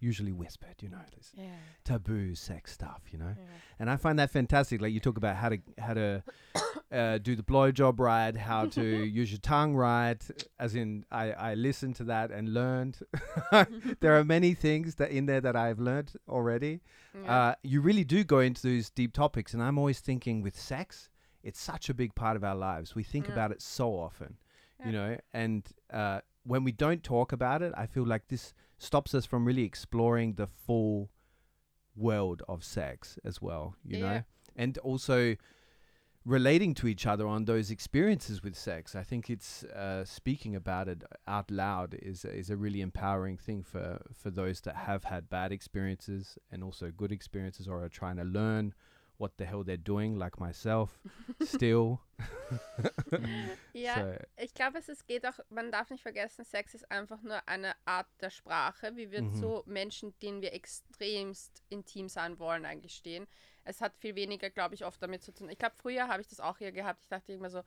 usually 0.00 0.32
whispered. 0.32 0.76
You 0.80 0.88
know, 0.90 1.04
this 1.16 1.32
Ja. 1.36 1.44
taboo 1.84 2.34
sex 2.34 2.72
stuff. 2.72 3.02
You 3.12 3.18
know, 3.18 3.34
Ja. 3.36 3.44
and 3.78 3.90
I 3.90 3.96
find 3.96 4.18
that 4.18 4.30
fantastic. 4.30 4.80
Like 4.80 4.92
you 4.92 5.00
talk 5.00 5.16
about 5.16 5.36
how 5.36 5.48
to 5.50 5.58
how 5.78 5.94
to 5.94 6.22
uh, 6.92 7.18
do 7.18 7.36
the 7.36 7.42
blowjob 7.42 7.98
right, 8.00 8.36
how 8.36 8.66
to 8.66 8.82
use 9.20 9.30
your 9.30 9.40
tongue 9.40 9.74
right. 9.76 10.22
As 10.58 10.74
in, 10.74 11.04
I 11.10 11.32
I 11.32 11.54
listened 11.54 11.96
to 11.96 12.04
that 12.04 12.30
and 12.30 12.52
learned. 12.54 12.98
there 14.00 14.18
are 14.18 14.24
many 14.24 14.54
things 14.54 14.94
that 14.96 15.10
in 15.10 15.26
there 15.26 15.40
that 15.40 15.56
I've 15.56 15.78
learned 15.80 16.12
already. 16.28 16.80
Ja. 17.14 17.32
Uh, 17.32 17.54
you 17.62 17.80
really 17.80 18.04
do 18.04 18.24
go 18.24 18.38
into 18.40 18.62
these 18.62 18.90
deep 18.90 19.12
topics, 19.12 19.54
and 19.54 19.62
I'm 19.62 19.78
always 19.78 20.00
thinking 20.00 20.42
with 20.42 20.58
sex, 20.58 21.08
it's 21.42 21.60
such 21.60 21.88
a 21.88 21.94
big 21.94 22.14
part 22.14 22.36
of 22.36 22.44
our 22.44 22.54
lives. 22.54 22.94
We 22.94 23.02
think 23.02 23.26
Yeah. 23.26 23.32
about 23.34 23.50
it 23.52 23.62
so 23.62 23.94
often, 23.98 24.36
you 24.84 24.92
know, 24.92 25.16
and 25.32 25.62
uh, 25.92 26.20
when 26.44 26.64
we 26.64 26.72
don't 26.72 27.02
talk 27.02 27.32
about 27.32 27.62
it, 27.62 27.72
I 27.76 27.86
feel 27.86 28.06
like 28.06 28.28
this 28.28 28.54
stops 28.78 29.14
us 29.14 29.26
from 29.26 29.44
really 29.44 29.64
exploring 29.64 30.34
the 30.34 30.46
full 30.46 31.10
world 31.96 32.42
of 32.48 32.64
sex 32.64 33.18
as 33.24 33.42
well, 33.42 33.76
you 33.84 33.98
Yeah. 33.98 34.02
know, 34.12 34.22
and 34.56 34.78
also 34.78 35.36
relating 36.24 36.74
to 36.74 36.86
each 36.86 37.06
other 37.06 37.26
on 37.26 37.46
those 37.46 37.70
experiences 37.70 38.42
with 38.42 38.54
sex. 38.54 38.94
I 38.94 39.02
think 39.02 39.30
it's 39.30 39.64
uh, 39.64 40.04
speaking 40.04 40.54
about 40.54 40.86
it 40.88 41.02
out 41.26 41.50
loud 41.50 41.94
is 41.94 42.24
is 42.24 42.50
a 42.50 42.56
really 42.56 42.80
empowering 42.82 43.38
thing 43.38 43.62
for 43.62 44.02
for 44.14 44.30
those 44.30 44.60
that 44.62 44.76
have 44.76 45.04
had 45.04 45.30
bad 45.30 45.50
experiences 45.50 46.38
and 46.50 46.62
also 46.62 46.90
good 46.90 47.10
experiences 47.12 47.66
or 47.66 47.82
are 47.82 47.88
trying 47.88 48.16
to 48.16 48.24
learn 48.24 48.74
what 49.20 49.32
the 49.38 49.44
hell 49.44 49.62
they're 49.62 49.76
doing, 49.76 50.16
like 50.16 50.40
myself, 50.40 50.98
still. 51.44 52.00
ja, 53.72 53.94
So, 54.14 54.42
Ich 54.42 54.54
glaube, 54.54 54.78
es 54.78 54.88
ist, 54.88 55.06
geht 55.06 55.26
auch, 55.26 55.38
man 55.50 55.70
darf 55.70 55.90
nicht 55.90 56.02
vergessen, 56.02 56.44
Sex 56.44 56.74
ist 56.74 56.90
einfach 56.90 57.22
nur 57.22 57.46
eine 57.48 57.74
Art 57.84 58.06
der 58.20 58.30
Sprache, 58.30 58.96
wie 58.96 59.10
wir 59.10 59.22
Mhm. 59.22 59.34
zu 59.34 59.62
Menschen, 59.66 60.18
denen 60.20 60.40
wir 60.42 60.52
extremst 60.52 61.62
intim 61.68 62.08
sein 62.08 62.38
wollen, 62.38 62.64
eigentlich 62.64 62.94
stehen. 62.94 63.26
Es 63.64 63.80
hat 63.80 63.96
viel 63.98 64.14
weniger, 64.14 64.50
glaube 64.50 64.74
ich, 64.74 64.84
oft 64.84 65.02
damit 65.02 65.22
zu 65.22 65.32
tun. 65.32 65.48
Ich 65.50 65.58
glaube, 65.58 65.76
früher 65.76 66.08
habe 66.08 66.22
ich 66.22 66.28
das 66.28 66.40
auch 66.40 66.58
hier 66.58 66.72
gehabt. 66.72 67.02
Ich 67.02 67.08
dachte 67.08 67.32
immer 67.32 67.50
so, 67.50 67.62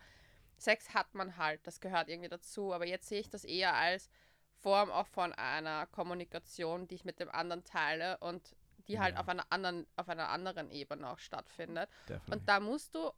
Sex 0.57 0.93
hat 0.93 1.13
man 1.13 1.37
halt, 1.37 1.65
das 1.67 1.79
gehört 1.79 2.09
irgendwie 2.09 2.29
dazu. 2.29 2.73
Aber 2.73 2.85
jetzt 2.85 3.07
sehe 3.07 3.19
ich 3.19 3.29
das 3.29 3.43
eher 3.45 3.73
als 3.75 4.09
Form 4.55 4.89
auch 4.91 5.07
von 5.07 5.33
einer 5.33 5.85
Kommunikation, 5.87 6.87
die 6.87 6.95
ich 6.95 7.05
mit 7.05 7.19
dem 7.19 7.29
anderen 7.29 7.63
teile 7.63 8.17
und 8.19 8.55
die 8.87 8.99
halt 8.99 9.15
Ja. 9.15 9.21
auf 9.21 9.29
einer 9.29 9.45
anderen, 9.51 9.87
auf 9.95 10.09
einer 10.09 10.29
anderen 10.29 10.69
Ebene 10.71 11.09
auch 11.09 11.19
stattfindet. 11.19 11.89
definitely. 12.09 12.33
Und 12.33 12.49
da 12.49 12.59
musst 12.59 12.93
du 12.95 13.11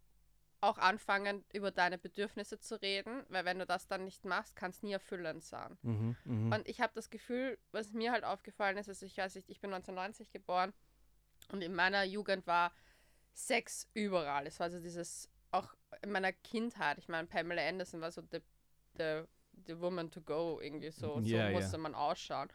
auch 0.61 0.77
anfangen, 0.77 1.43
über 1.53 1.69
deine 1.69 1.97
Bedürfnisse 1.97 2.59
zu 2.59 2.81
reden, 2.81 3.23
weil 3.29 3.45
wenn 3.45 3.59
du 3.59 3.65
das 3.65 3.87
dann 3.87 4.03
nicht 4.03 4.25
machst, 4.25 4.55
kann 4.55 4.71
es 4.71 4.81
nie 4.81 4.93
erfüllend 4.93 5.43
sein. 5.43 5.77
Mhm, 5.83 6.15
mhm. 6.23 6.51
Und 6.53 6.67
ich 6.67 6.81
habe 6.81 6.91
das 6.95 7.09
Gefühl, 7.09 7.59
was 7.71 7.91
mir 7.93 8.11
halt 8.11 8.23
aufgefallen 8.23 8.77
ist, 8.77 8.89
also 8.89 9.05
ich 9.05 9.15
weiß 9.17 9.35
nicht, 9.35 9.49
ich 9.49 9.59
bin 9.59 9.71
1990 9.71 10.31
geboren 10.31 10.73
und 11.51 11.61
in 11.61 11.75
meiner 11.75 12.03
Jugend 12.03 12.47
war 12.47 12.71
Sex 13.33 13.87
überall. 13.93 14.47
Es 14.47 14.59
war 14.59 14.71
so 14.71 14.79
dieses, 14.79 15.29
auch 15.51 15.75
in 16.01 16.11
meiner 16.11 16.31
Kindheit, 16.31 16.97
ich 16.97 17.09
meine, 17.09 17.27
Pamela 17.27 17.61
Anderson 17.67 18.01
war 18.01 18.11
so 18.11 18.21
the, 18.31 18.39
the, 18.97 19.23
the 19.67 19.79
woman 19.79 20.09
to 20.09 20.21
go, 20.21 20.59
irgendwie 20.61 20.89
so, 20.89 21.15
so 21.15 21.27
Ja, 21.27 21.49
ja. 21.49 21.59
musste 21.59 21.77
man 21.77 21.93
ausschauen. 21.93 22.49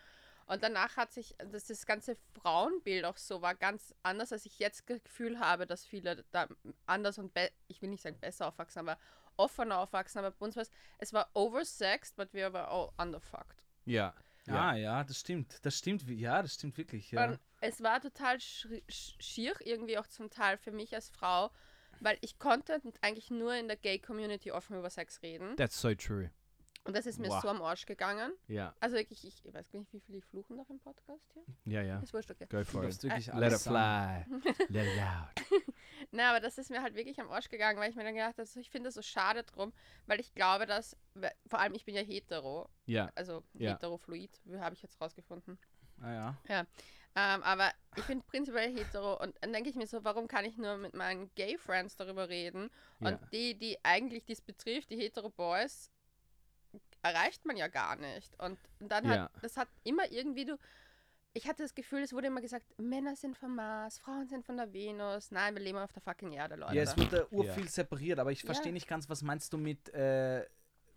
Und 0.50 0.62
danach 0.64 0.97
hat 0.97 1.12
sich 1.12 1.37
das, 1.52 1.66
das 1.66 1.87
ganze 1.87 2.16
Frauenbild 2.42 3.04
auch 3.04 3.16
so 3.16 3.40
war 3.40 3.54
ganz 3.54 3.95
anders, 4.02 4.33
als 4.33 4.47
ich 4.47 4.59
jetzt 4.59 4.88
das 4.90 5.02
Gefühl 5.04 5.38
habe, 5.38 5.64
dass 5.66 5.85
viele 5.87 6.25
da 6.33 6.49
anders 6.87 7.19
und 7.19 7.33
ich 7.69 7.80
will 7.80 7.90
nicht 7.90 8.02
sagen 8.02 8.19
besser 8.19 8.49
aufwachsen, 8.49 8.80
aber 8.80 8.99
offener 9.37 9.78
aufwachsen. 9.78 10.19
Aber 10.19 10.33
bei 10.33 10.45
uns 10.47 10.57
war 10.57 10.62
es, 10.62 10.71
es 10.99 11.12
war 11.12 11.30
oversexed, 11.35 12.16
but 12.16 12.33
we 12.35 12.40
were 12.52 12.66
all 12.66 12.90
underfucked. 12.99 13.62
yeah. 13.87 14.12
Ah, 14.49 14.75
ja, 14.75 15.04
das 15.04 15.21
stimmt. 15.21 15.64
Das 15.64 15.76
stimmt, 15.78 16.09
wie- 16.09 16.19
ja, 16.19 16.42
das 16.42 16.54
stimmt 16.54 16.76
wirklich. 16.78 17.12
Ja. 17.12 17.25
Und 17.26 17.38
es 17.61 17.80
war 17.83 18.00
total 18.00 18.38
schri- 18.38 18.83
schier, 18.88 19.54
irgendwie 19.61 19.99
auch 19.99 20.07
zum 20.09 20.28
Teil 20.30 20.57
für 20.59 20.73
mich 20.73 20.92
als 20.95 21.09
Frau, 21.11 21.50
weil 22.00 22.19
ich 22.23 22.38
konnte 22.40 22.80
eigentlich 23.02 23.30
nur 23.30 23.54
in 23.54 23.69
der 23.69 23.76
Gay-Community 23.76 24.50
offen 24.50 24.76
über 24.76 24.90
Sex 24.90 25.23
reden. 25.23 25.54
That's 25.57 25.80
so 25.80 25.95
true. 25.95 26.30
Und 26.84 26.96
das 26.96 27.04
ist 27.06 27.18
mir 27.18 27.28
Wow. 27.28 27.42
so 27.42 27.49
am 27.49 27.60
Arsch 27.62 27.84
gegangen. 27.84 28.32
Yeah. 28.49 28.75
Also 28.80 28.96
wirklich, 28.96 29.22
ich, 29.25 29.44
ich 29.44 29.52
weiß 29.54 29.70
gar 29.70 29.80
nicht, 29.80 29.92
wie 29.92 30.00
viele 30.00 30.18
ich 30.18 30.25
fluchen 30.25 30.56
darf 30.56 30.68
im 30.70 30.80
Podcast 30.80 31.30
hier. 31.34 31.44
Yeah, 31.66 31.82
yeah. 31.82 32.02
Ist 32.02 32.14
wurscht, 32.14 32.30
okay. 32.30 32.46
Go 32.49 32.64
for 32.64 32.84
it. 32.84 33.02
wirklich 33.02 33.26
Let 33.26 33.34
alles 33.34 33.66
it 33.66 33.68
fly. 33.70 34.25
Let 34.68 34.87
it 34.87 35.02
out. 35.02 35.62
Na, 36.10 36.30
aber 36.30 36.40
das 36.40 36.56
ist 36.56 36.70
mir 36.70 36.80
halt 36.82 36.94
wirklich 36.94 37.20
am 37.20 37.30
Arsch 37.30 37.49
gegangen, 37.50 37.78
weil 37.78 37.90
ich 37.90 37.96
mir 37.96 38.04
dann 38.04 38.14
gedacht 38.14 38.38
habe, 38.38 38.46
so, 38.46 38.58
ich 38.58 38.70
finde 38.70 38.88
das 38.88 38.94
so 38.94 39.02
schade 39.02 39.44
drum, 39.44 39.72
weil 40.06 40.20
ich 40.20 40.32
glaube, 40.34 40.64
dass, 40.64 40.96
vor 41.46 41.58
allem 41.60 41.75
ich 41.75 41.84
bin 41.84 41.94
ja 41.94 42.02
hetero, 42.02 42.68
Yeah. 42.88 43.12
also 43.14 43.44
Ja. 43.54 43.72
heterofluid, 43.72 44.40
wie 44.44 44.58
habe 44.58 44.75
ich 44.75 44.82
jetzt 44.82 44.99
rausgefunden. 45.00 45.58
Ah, 46.00 46.34
ja. 46.49 46.66
Ähm, 47.14 47.42
aber 47.42 47.70
ich 47.96 48.04
bin 48.06 48.22
prinzipiell 48.22 48.72
hetero 48.75 49.20
und 49.20 49.37
dann 49.42 49.52
denke 49.52 49.68
ich 49.68 49.75
mir 49.76 49.87
so, 49.87 50.02
warum 50.04 50.28
kann 50.28 50.44
ich 50.46 50.56
nur 50.56 50.76
mit 50.78 50.94
meinen 50.94 51.30
Gay-Friends 51.34 51.96
darüber 51.96 52.28
reden? 52.30 52.70
Und 53.00 53.10
Ja. 53.20 53.20
die, 53.32 53.58
die 53.58 53.84
eigentlich 53.84 54.25
dies 54.25 54.40
betrifft, 54.40 54.90
die 54.90 54.96
hetero-Boys, 54.96 55.90
erreicht 57.02 57.45
man 57.47 57.57
ja 57.57 57.69
gar 57.69 57.97
nicht. 57.97 58.38
Und 58.40 58.59
dann 58.80 59.04
Ja. 59.04 59.11
hat, 59.25 59.30
das 59.42 59.57
hat 59.57 59.69
immer 59.85 60.11
irgendwie 60.11 60.45
du, 60.45 60.57
ich 61.33 61.47
hatte 61.47 61.62
das 61.62 61.75
Gefühl, 61.75 62.02
es 62.02 62.12
wurde 62.12 62.26
immer 62.26 62.40
gesagt, 62.40 62.66
Männer 62.78 63.14
sind 63.16 63.37
vom 63.37 63.54
Mars, 63.54 63.99
Frauen 63.99 64.28
sind 64.28 64.45
von 64.45 64.57
der 64.57 64.73
Venus. 64.73 65.30
Nein, 65.30 65.54
wir 65.54 65.62
leben 65.62 65.78
auf 65.78 65.92
der 65.92 66.02
fucking 66.02 66.33
Erde, 66.33 66.57
Leute. 66.57 66.75
Ja, 66.75 66.83
es 66.83 66.97
wird 66.97 67.12
da 67.12 67.26
ur 67.30 67.45
Ja. 67.45 67.52
viel 67.54 67.69
separiert, 67.69 68.19
aber 68.19 68.33
ich 68.33 68.42
verstehe 68.42 68.71
Ja. 68.71 68.75
nicht 68.75 68.88
ganz, 68.88 69.09
was 69.09 69.23
meinst 69.23 69.52
du 69.52 69.59
mit 69.59 69.88
äh, 69.95 70.45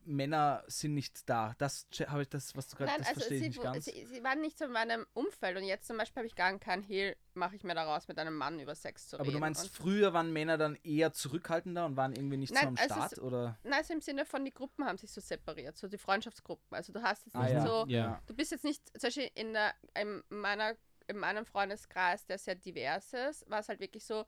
Männer 0.06 0.64
sind 0.68 0.94
nicht 0.94 1.30
da? 1.30 1.54
Das 1.58 1.88
habe 2.08 2.22
ich 2.24 2.30
das, 2.30 2.56
was 2.56 2.68
du 2.68 2.76
gerade, 2.78 2.92
Nein, 2.92 3.00
das 3.00 3.08
also 3.10 3.20
verstehe 3.22 3.38
ich 3.38 3.44
sie, 3.44 3.50
nicht 3.50 3.60
wo- 3.60 3.64
ganz. 3.64 3.86
sie, 3.86 4.06
sie 4.06 4.24
waren 4.24 4.42
nicht 4.42 4.58
so 4.58 4.66
in 4.66 4.72
meinem 4.72 5.06
Umfeld 5.14 5.58
und 5.58 5.64
jetzt 5.64 5.88
zum 5.88 5.98
Beispiel 5.98 6.22
habe 6.22 6.28
ich 6.28 6.36
gar 6.36 6.58
keinen 6.60 6.84
Hehl, 6.84 7.16
mache 7.34 7.56
ich 7.56 7.64
mir 7.64 7.74
daraus, 7.76 8.08
mit 8.08 8.18
einem 8.20 8.36
Mann 8.36 8.60
über 8.60 8.76
Sex 8.76 9.08
zu 9.08 9.16
aber 9.18 9.26
reden. 9.26 9.34
du 9.36 9.40
meinst, 9.40 9.64
und, 9.64 9.72
früher 9.72 10.14
waren 10.14 10.32
Männer 10.34 10.58
dann 10.58 10.76
eher 10.84 11.14
zurückhaltender 11.14 11.86
und 11.86 11.98
waren 11.98 12.14
irgendwie 12.14 12.38
nicht 12.38 12.50
so 12.50 12.56
Nein, 12.56 12.68
am 12.70 12.78
also 12.78 12.94
Start, 12.94 13.12
es- 13.14 13.20
oder? 13.20 13.58
Nein, 13.64 13.74
also 13.74 13.94
im 13.94 14.02
Sinne 14.02 14.26
von, 14.26 14.44
die 14.46 14.54
Gruppen 14.54 14.86
haben 14.86 14.98
sich 14.98 15.12
so 15.12 15.22
separiert, 15.22 15.78
so 15.78 15.88
die 15.88 15.98
Freundschaftsgruppen. 15.98 16.76
Also 16.76 16.94
du 16.94 17.02
hast 17.02 17.26
jetzt 17.26 17.36
Ah, 17.36 17.44
nicht 17.44 17.54
ja. 17.54 17.66
so, 17.66 17.86
Yeah. 17.88 18.22
du 18.28 18.34
bist 18.34 18.52
jetzt 18.52 18.64
nicht, 18.64 18.86
zum 19.00 19.08
Beispiel 19.08 19.30
in, 19.36 19.54
der, 19.54 19.74
in, 20.00 20.24
meiner, 20.30 20.76
in 21.08 21.18
meinem 21.18 21.46
Freundeskreis, 21.46 22.26
der 22.26 22.38
sehr 22.38 22.56
divers 22.56 23.14
ist, 23.14 23.50
war 23.50 23.60
es 23.60 23.68
halt 23.70 23.80
wirklich 23.80 24.06
so, 24.06 24.26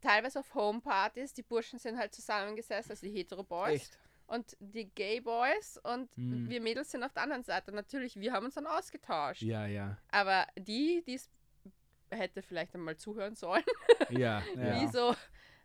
teilweise 0.00 0.38
auf 0.38 0.54
Homepartys, 0.54 1.32
die 1.34 1.42
Burschen 1.42 1.78
sind 1.80 1.98
halt 1.98 2.14
zusammengesessen, 2.14 2.92
also 2.92 3.04
die 3.06 3.12
Hetero-Boys 3.12 3.72
Echt? 3.74 3.98
Und 4.28 4.56
die 4.60 4.88
Gay-Boys 4.88 5.80
und 5.82 6.14
Hm. 6.16 6.48
wir 6.48 6.60
Mädels 6.60 6.90
sind 6.90 7.02
auf 7.02 7.12
der 7.12 7.24
anderen 7.24 7.42
Seite. 7.42 7.72
Natürlich, 7.72 8.16
wir 8.20 8.32
haben 8.32 8.46
uns 8.46 8.54
dann 8.54 8.66
ausgetauscht. 8.66 9.42
Yeah, 9.42 9.66
yeah. 9.66 9.98
Aber 10.10 10.46
die, 10.56 11.02
die 11.06 11.14
es 11.14 11.30
hätte 12.10 12.42
vielleicht 12.42 12.74
einmal 12.74 12.96
zuhören 12.96 13.34
sollen. 13.34 13.64
Ja. 14.10 14.42
yeah. 14.56 14.80
wie 14.80 14.86
so, 14.88 15.14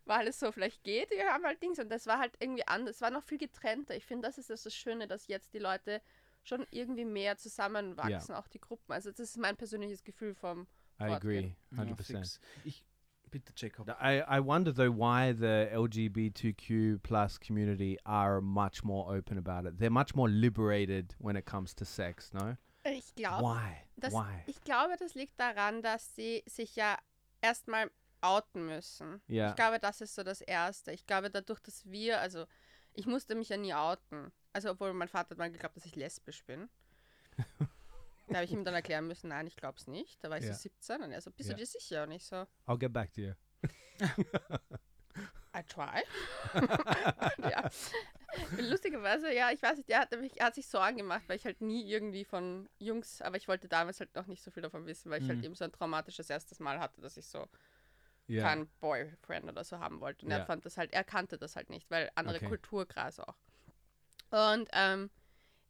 weil 0.05 0.27
es 0.27 0.39
so 0.39 0.51
vielleicht 0.51 0.83
geht, 0.83 1.11
die 1.11 1.21
haben 1.21 1.43
halt 1.43 1.61
Dings 1.61 1.79
und 1.79 1.89
das 1.89 2.07
war 2.07 2.19
halt 2.19 2.33
irgendwie 2.39 2.67
anders, 2.67 2.95
es 2.95 3.01
war 3.01 3.11
noch 3.11 3.23
viel 3.23 3.37
getrennter. 3.37 3.95
Ich 3.95 4.05
finde, 4.05 4.27
das 4.27 4.37
ist 4.37 4.49
das, 4.49 4.63
das 4.63 4.73
Schöne, 4.73 5.07
dass 5.07 5.27
jetzt 5.27 5.53
die 5.53 5.59
Leute 5.59 6.01
schon 6.43 6.65
irgendwie 6.71 7.05
mehr 7.05 7.37
zusammenwachsen, 7.37 8.35
auch 8.35 8.47
die 8.47 8.59
Gruppen. 8.59 8.91
Also 8.91 9.11
das 9.11 9.19
ist 9.19 9.37
mein 9.37 9.55
persönliches 9.55 10.03
Gefühl 10.03 10.35
vom 10.35 10.67
I 10.99 11.05
agree. 11.05 11.51
Ja, 11.71 11.83
100%. 11.83 12.03
fix. 12.03 12.39
Ich, 12.63 12.85
bitte, 13.33 13.53
Jacob. 13.55 13.89
I, 13.99 14.21
I 14.21 14.39
wonder 14.39 14.71
though 14.71 14.91
why 14.91 15.33
the 15.33 15.67
LGBTQ 15.73 17.01
plus 17.01 17.37
community 17.39 17.97
are 18.05 18.39
much 18.41 18.83
more 18.83 19.13
open 19.13 19.37
about 19.37 19.65
it. 19.65 19.79
They're 19.79 19.89
much 19.89 20.15
more 20.15 20.29
liberated 20.29 21.15
when 21.17 21.35
it 21.35 21.45
comes 21.45 21.73
to 21.75 21.85
sex, 21.85 22.31
no? 22.33 22.57
Ich 22.85 23.15
glaube, 23.15 23.43
Why? 23.43 23.77
das, 23.97 24.13
why? 24.13 24.43
ich 24.45 24.61
glaube, 24.61 24.97
das 24.99 25.15
liegt 25.15 25.39
daran, 25.39 25.81
dass 25.81 26.15
sie 26.15 26.43
sich 26.45 26.75
ja 26.75 26.97
erstmal 27.41 27.89
outen 28.21 28.65
müssen. 28.65 29.21
Ja. 29.27 29.49
Ich 29.49 29.55
glaube, 29.55 29.79
das 29.79 30.01
ist 30.01 30.15
so 30.15 30.23
das 30.23 30.41
Erste. 30.41 30.91
Ich 30.91 31.05
glaube, 31.05 31.29
dadurch, 31.29 31.61
dass 31.61 31.85
wir, 31.85 32.19
also 32.19 32.45
ich 32.93 33.07
musste 33.07 33.35
mich 33.35 33.49
ja 33.49 33.57
nie 33.57 33.73
outen. 33.73 34.31
Also 34.51 34.71
obwohl 34.71 34.93
mein 34.93 35.07
Vater 35.07 35.31
hat 35.31 35.37
mal 35.37 35.51
geglaubt, 35.51 35.77
dass 35.77 35.85
ich 35.85 35.95
lesbisch 35.95 36.43
bin. 36.45 36.69
da 38.33 38.39
habe 38.39 38.45
ich 38.45 38.51
ihm 38.51 38.63
dann 38.63 38.73
erklären 38.73 39.07
müssen, 39.07 39.29
nein, 39.29 39.47
ich 39.47 39.55
glaube 39.55 39.77
es 39.79 39.87
nicht. 39.87 40.23
Da 40.23 40.29
war 40.29 40.37
ich 40.37 40.45
Ja. 40.45 40.53
so 40.53 40.61
17 40.61 41.01
und 41.03 41.11
er 41.11 41.21
so, 41.21 41.31
bist 41.31 41.49
Ja. 41.49 41.55
du 41.55 41.59
dir 41.61 41.65
sicher? 41.67 42.03
Und 42.03 42.11
ich 42.11 42.25
so, 42.25 42.45
I'll 42.67 42.77
get 42.77 42.91
back 42.93 43.11
to 43.13 43.21
you. 43.21 43.33
I 45.55 45.61
try. 45.67 46.01
ja. 47.37 47.69
Lustigerweise, 48.57 49.31
ja, 49.33 49.51
ich 49.51 49.61
weiß 49.61 49.77
nicht, 49.77 49.89
er 49.89 49.99
hat, 50.01 50.11
er 50.13 50.45
hat 50.45 50.55
sich 50.55 50.67
Sorgen 50.67 50.97
gemacht, 50.97 51.23
weil 51.27 51.35
ich 51.37 51.45
halt 51.45 51.61
nie 51.61 51.87
irgendwie 51.87 52.25
von 52.25 52.67
Jungs, 52.79 53.21
aber 53.21 53.37
ich 53.37 53.47
wollte 53.47 53.67
damals 53.67 53.99
halt 53.99 54.15
noch 54.15 54.25
nicht 54.25 54.41
so 54.41 54.49
viel 54.49 54.63
davon 54.63 54.87
wissen, 54.87 55.11
weil 55.11 55.21
ich 55.21 55.27
halt 55.27 55.39
Mhm. 55.39 55.45
eben 55.45 55.55
so 55.55 55.63
ein 55.65 55.71
traumatisches 55.71 56.29
erstes 56.29 56.59
Mal 56.59 56.79
hatte, 56.79 57.01
dass 57.01 57.17
ich 57.17 57.27
so 57.27 57.47
Yeah. 58.27 58.41
keinen 58.43 58.67
Boyfriend 58.79 59.49
oder 59.49 59.63
so 59.63 59.79
haben 59.79 59.99
wollte. 59.99 60.25
Und 60.25 60.31
Ja. 60.31 60.39
er 60.39 60.45
fand 60.45 60.65
das 60.65 60.77
halt, 60.77 60.91
er 60.93 61.03
kannte 61.03 61.37
das 61.37 61.55
halt 61.55 61.69
nicht, 61.69 61.91
weil 61.91 62.09
andere 62.15 62.37
Okay. 62.37 62.47
Kulturkreis 62.47 63.19
auch. 63.19 63.35
Und 64.31 64.69
ähm, 64.71 65.11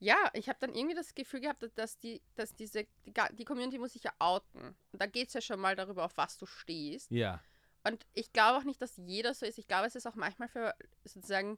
ja, 0.04 0.30
ich 0.34 0.50
habe 0.50 0.60
dann 0.60 0.76
irgendwie 0.76 0.96
das 0.96 1.16
Gefühl 1.16 1.40
gehabt, 1.40 1.66
dass 1.76 1.98
die, 1.98 2.22
dass 2.36 2.54
diese, 2.56 2.86
die, 3.06 3.14
die 3.32 3.46
Community 3.46 3.80
muss 3.80 3.94
sich 3.94 4.04
ja 4.04 4.12
outen. 4.20 4.76
Und 4.92 5.02
da 5.02 5.06
geht 5.06 5.30
es 5.30 5.34
ja 5.34 5.42
schon 5.42 5.60
mal 5.60 5.76
darüber, 5.76 6.04
auf 6.04 6.18
was 6.18 6.38
du 6.38 6.46
stehst. 6.46 7.10
Yeah. 7.10 7.42
Und 7.86 8.06
ich 8.14 8.34
glaube 8.34 8.60
auch 8.60 8.64
nicht, 8.66 8.82
dass 8.82 8.98
jeder 8.98 9.34
so 9.34 9.46
ist. 9.46 9.58
Ich 9.58 9.68
glaube, 9.68 9.88
es 9.88 9.96
ist 9.96 10.06
auch 10.06 10.16
manchmal 10.16 10.50
für 10.50 10.74
sozusagen 11.06 11.58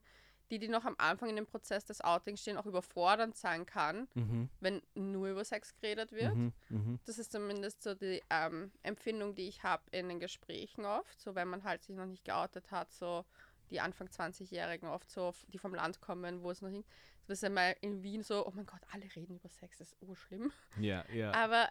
die, 0.52 0.60
die 0.60 0.68
noch 0.68 0.86
am 0.86 0.96
Anfang 1.00 1.30
in 1.30 1.38
dem 1.38 1.48
Prozess 1.48 1.86
des 1.86 2.02
Outings 2.02 2.42
stehen, 2.42 2.58
auch 2.58 2.68
überfordernd 2.68 3.36
sein 3.36 3.66
kann, 3.66 4.08
Mm-hmm. 4.14 4.50
wenn 4.60 4.82
nur 4.94 5.30
über 5.30 5.44
Sex 5.44 5.74
geredet 5.76 6.12
wird. 6.12 6.36
Mm-hmm. 6.36 6.54
Mm-hmm. 6.70 7.00
Das 7.06 7.18
ist 7.18 7.32
zumindest 7.32 7.82
so 7.82 7.96
die 7.96 8.22
ähm, 8.30 8.72
Empfindung, 8.84 9.34
die 9.34 9.48
ich 9.48 9.64
habe 9.64 9.84
in 9.90 10.08
den 10.08 10.20
Gesprächen 10.20 10.86
oft. 10.86 11.20
So, 11.20 11.34
wenn 11.34 11.48
man 11.48 11.64
halt 11.64 11.84
sich 11.84 11.96
noch 11.96 12.06
nicht 12.06 12.26
geoutet 12.26 12.70
hat, 12.70 12.92
so 12.92 13.26
die 13.72 13.80
Anfang 13.80 14.08
20-Jährigen 14.08 14.88
oft 14.88 15.10
so, 15.10 15.34
die 15.48 15.58
vom 15.58 15.74
Land 15.74 16.00
kommen, 16.00 16.44
wo 16.44 16.52
es 16.52 16.62
noch 16.62 16.70
hin. 16.70 16.86
Das 17.28 17.40
ist 17.40 17.44
einmal 17.44 17.76
in 17.82 18.04
Wien 18.04 18.24
so, 18.24 18.46
oh 18.46 18.52
mein 18.56 18.66
Gott, 18.66 18.82
alle 18.92 19.06
reden 19.16 19.36
über 19.38 19.50
Sex, 19.50 19.78
das 19.80 19.92
ist 19.94 20.02
urschlimm. 20.02 20.52
Yeah. 20.80 21.06
Yeah. 21.12 21.34
Aber 21.34 21.70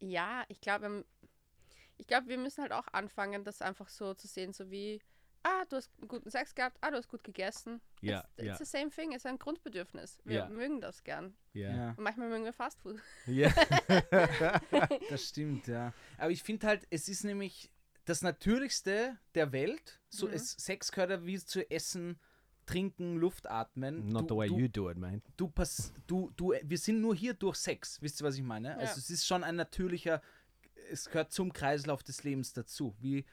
ja, 0.00 0.44
ich 0.48 0.60
glaube, 0.60 0.86
ähm, 0.86 1.04
ich 1.98 2.06
glaube, 2.06 2.28
wir 2.28 2.38
müssen 2.38 2.62
halt 2.62 2.72
auch 2.72 2.86
anfangen, 2.92 3.44
das 3.44 3.62
einfach 3.62 3.88
so 3.88 4.14
zu 4.14 4.26
sehen, 4.26 4.52
so 4.52 4.70
wie, 4.70 5.00
ah, 5.44 5.64
du 5.68 5.76
hast 5.76 5.90
guten 6.08 6.30
Sex 6.30 6.54
gehabt, 6.54 6.78
ah, 6.80 6.90
du 6.90 6.96
hast 6.96 7.08
gut 7.08 7.22
gegessen. 7.24 7.80
Ja, 8.00 8.20
it's, 8.20 8.28
it's 8.36 8.46
ja. 8.46 8.56
the 8.56 8.64
same 8.64 8.90
thing, 8.90 9.10
es 9.12 9.18
ist 9.24 9.26
ein 9.26 9.38
Grundbedürfnis. 9.38 10.18
Wir 10.24 10.36
Ja. 10.38 10.48
mögen 10.48 10.80
das 10.80 11.02
gern. 11.04 11.36
yeah. 11.54 11.74
Ja, 11.76 11.88
Und 11.90 12.00
manchmal 12.04 12.28
mögen 12.28 12.44
wir 12.44 12.52
Fastfood. 12.52 13.00
Yeah. 13.26 13.52
das 15.10 15.28
stimmt, 15.28 15.66
ja. 15.66 15.92
Aber 16.18 16.30
ich 16.30 16.42
finde 16.42 16.66
halt, 16.66 16.86
es 16.90 17.08
ist 17.08 17.24
nämlich 17.24 17.70
das 18.04 18.22
Natürlichste 18.22 19.18
der 19.34 19.52
Welt. 19.52 20.00
So, 20.08 20.26
Mhm. 20.26 20.34
es, 20.34 20.52
Sex 20.52 20.90
gehört 20.92 21.10
ja 21.10 21.24
wie 21.24 21.38
zu 21.38 21.68
essen, 21.70 22.18
trinken, 22.66 23.16
Luft 23.16 23.48
atmen. 23.50 24.08
Not 24.08 24.22
du, 24.22 24.34
the 24.34 24.38
way 24.38 24.48
du, 24.48 24.58
you 24.58 24.68
do 24.68 24.90
it, 24.90 24.96
man. 24.96 25.22
du, 25.36 25.48
pass, 25.48 25.92
du, 26.06 26.30
du, 26.36 26.54
wir 26.62 26.78
sind 26.78 27.00
nur 27.00 27.14
hier 27.14 27.34
durch 27.34 27.56
Sex. 27.56 28.00
Wisst 28.00 28.20
ihr, 28.20 28.26
was 28.26 28.36
ich 28.36 28.42
meine? 28.42 28.76
Also 28.78 28.98
es 28.98 29.10
ist 29.10 29.26
schon 29.26 29.44
ein 29.44 29.56
natürlicher, 29.56 30.22
es 30.90 31.06
gehört 31.06 31.32
zum 31.32 31.52
Kreislauf 31.52 32.02
des 32.02 32.24
Lebens 32.24 32.52
dazu. 32.52 32.94
Wie, 33.00 33.24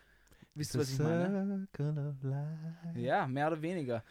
wisst 0.56 0.76
ihr, 0.76 0.82
was 0.82 0.92
ich 0.92 1.00
meine? 1.00 1.68
Circle 1.76 2.08
of 2.10 2.24
life. 2.24 3.00
Ja, 3.00 3.28
mehr 3.28 3.48
oder 3.48 3.62
weniger. 3.62 4.04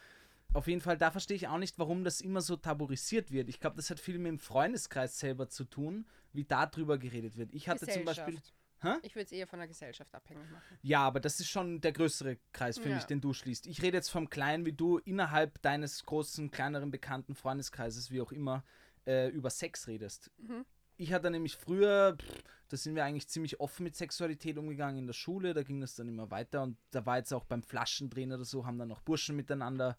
Auf 0.53 0.67
jeden 0.67 0.81
Fall, 0.81 0.97
da 0.97 1.11
verstehe 1.11 1.37
ich 1.37 1.47
auch 1.47 1.59
nicht, 1.59 1.77
warum 1.77 2.03
das 2.03 2.21
immer 2.21 2.41
so 2.41 2.55
tabuisiert 2.55 3.31
wird. 3.31 3.49
Ich 3.49 3.59
glaube, 3.59 3.75
das 3.75 3.89
hat 3.91 3.99
viel 3.99 4.17
mit 4.17 4.27
dem 4.27 4.39
Freundeskreis 4.39 5.19
selber 5.19 5.47
zu 5.47 5.63
tun, 5.63 6.07
wie 6.33 6.43
da 6.43 6.65
drüber 6.65 6.97
geredet 6.97 7.37
wird. 7.37 7.53
Ich 7.53 7.69
hatte 7.69 7.87
zum 7.87 8.03
Beispiel. 8.05 8.39
Hä? 8.81 8.93
Ich 9.01 9.15
würde 9.15 9.25
es 9.25 9.31
eher 9.31 9.47
von 9.47 9.59
der 9.59 9.67
Gesellschaft 9.67 10.13
abhängig 10.15 10.49
machen. 10.51 10.77
Ja, 10.81 11.01
aber 11.01 11.19
das 11.19 11.39
ist 11.39 11.49
schon 11.49 11.81
der 11.81 11.91
größere 11.91 12.37
Kreis 12.53 12.77
für 12.79 12.89
Ja. 12.89 12.95
mich, 12.95 13.05
den 13.05 13.19
du 13.21 13.33
schließt. 13.33 13.67
Ich 13.67 13.81
rede 13.81 13.97
jetzt 13.97 14.09
vom 14.09 14.29
Kleinen, 14.29 14.65
wie 14.65 14.73
du 14.73 14.97
innerhalb 14.99 15.61
deines 15.61 16.05
großen, 16.05 16.49
kleineren, 16.51 16.89
bekannten 16.91 17.35
Freundeskreises, 17.35 18.11
wie 18.11 18.21
auch 18.21 18.31
immer, 18.31 18.63
äh, 19.05 19.27
über 19.29 19.49
Sex 19.49 19.87
redest. 19.87 20.31
Mhm. 20.37 20.65
Ich 20.97 21.13
hatte 21.13 21.29
nämlich 21.31 21.55
früher, 21.55 22.17
pff, 22.17 22.43
da 22.67 22.77
sind 22.77 22.95
wir 22.95 23.03
eigentlich 23.05 23.27
ziemlich 23.29 23.59
offen 23.59 23.83
mit 23.83 23.95
Sexualität 23.95 24.57
umgegangen 24.57 24.97
in 24.99 25.07
der 25.07 25.13
Schule, 25.13 25.53
da 25.53 25.63
ging 25.63 25.79
das 25.81 25.95
dann 25.95 26.07
immer 26.07 26.29
weiter 26.29 26.61
und 26.61 26.77
da 26.91 27.05
war 27.05 27.17
jetzt 27.17 27.33
auch 27.33 27.45
beim 27.45 27.63
Flaschendrehen 27.63 28.31
oder 28.33 28.43
so, 28.43 28.65
haben 28.65 28.77
dann 28.77 28.89
noch 28.89 29.01
Burschen 29.01 29.35
miteinander 29.35 29.97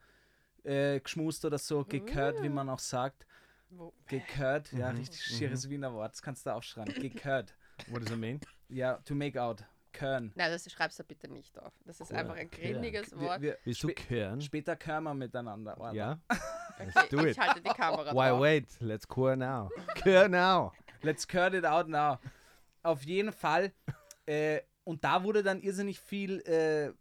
äh, 0.62 1.00
geschmust 1.00 1.44
oder 1.46 1.56
so, 1.58 1.84
gekört, 1.84 2.42
wie 2.42 2.50
man 2.50 2.68
auch 2.68 2.78
sagt. 2.78 3.26
Wo? 3.70 3.94
Gekört, 4.06 4.72
ja, 4.72 4.90
Mhm, 4.90 4.98
richtig 4.98 5.22
schieres 5.22 5.70
Wiener 5.70 5.92
Wort, 5.94 6.12
das 6.12 6.22
kannst 6.22 6.44
du 6.44 6.50
aufschreiben. 6.54 6.92
Gekört. 7.02 7.54
What 7.88 8.02
does 8.02 8.10
it 8.12 8.18
mean? 8.18 8.40
Ja, 8.68 8.94
to 9.04 9.14
make 9.14 9.40
out. 9.40 9.64
Körn. 9.92 10.30
Nein, 10.36 10.52
das 10.52 10.70
schreibst 10.70 11.00
du 11.00 11.02
bitte 11.04 11.26
nicht 11.26 11.58
auf. 11.58 11.72
Das 11.84 12.00
ist 12.00 12.12
Cool. 12.12 12.18
einfach 12.18 12.36
ein 12.36 12.48
grindiges 12.48 13.10
Wir, 13.10 13.20
Wort. 13.20 13.40
wir, 13.42 13.58
Bist 13.64 13.82
du 13.82 13.88
spä- 13.88 13.94
Kern? 13.94 14.40
später 14.40 14.76
können 14.76 15.02
wir 15.02 15.14
miteinander. 15.14 15.80
Alter. 15.80 15.94
Yeah. 15.94 16.20
Okay, 16.80 17.08
do 17.10 17.18
ich 17.26 17.32
it. 17.32 17.38
halte 17.38 17.60
die 17.60 17.68
Kamera 17.70 18.12
Why 18.14 18.28
drauf. 18.30 18.40
wait? 18.40 18.66
Let's 18.80 19.06
cure 19.06 19.36
now. 19.36 19.68
Cure 20.02 20.28
now. 20.30 20.72
Let's 21.02 21.26
cut 21.28 21.52
it 21.52 21.66
out 21.66 21.88
now. 21.88 22.18
Auf 22.82 23.02
jeden 23.02 23.32
Fall. 23.32 23.72
Äh, 24.26 24.60
und 24.84 25.04
da 25.04 25.22
wurde 25.24 25.42
dann 25.42 25.60
irrsinnig 25.60 26.00
viel 26.00 26.40
äh, 26.46 26.92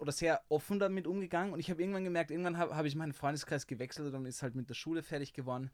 oder 0.00 0.10
sehr 0.10 0.40
offen 0.48 0.80
damit 0.80 1.06
umgegangen. 1.06 1.52
Und 1.52 1.60
ich 1.60 1.70
habe 1.70 1.80
irgendwann 1.82 2.02
gemerkt, 2.02 2.30
irgendwann 2.32 2.58
habe 2.58 2.74
hab 2.74 2.84
ich 2.84 2.96
meinen 2.96 3.12
Freundeskreis 3.12 3.66
gewechselt 3.68 4.12
und 4.14 4.24
ist 4.26 4.42
halt 4.42 4.56
mit 4.56 4.68
der 4.70 4.74
Schule 4.74 5.02
fertig 5.04 5.32
geworden. 5.34 5.70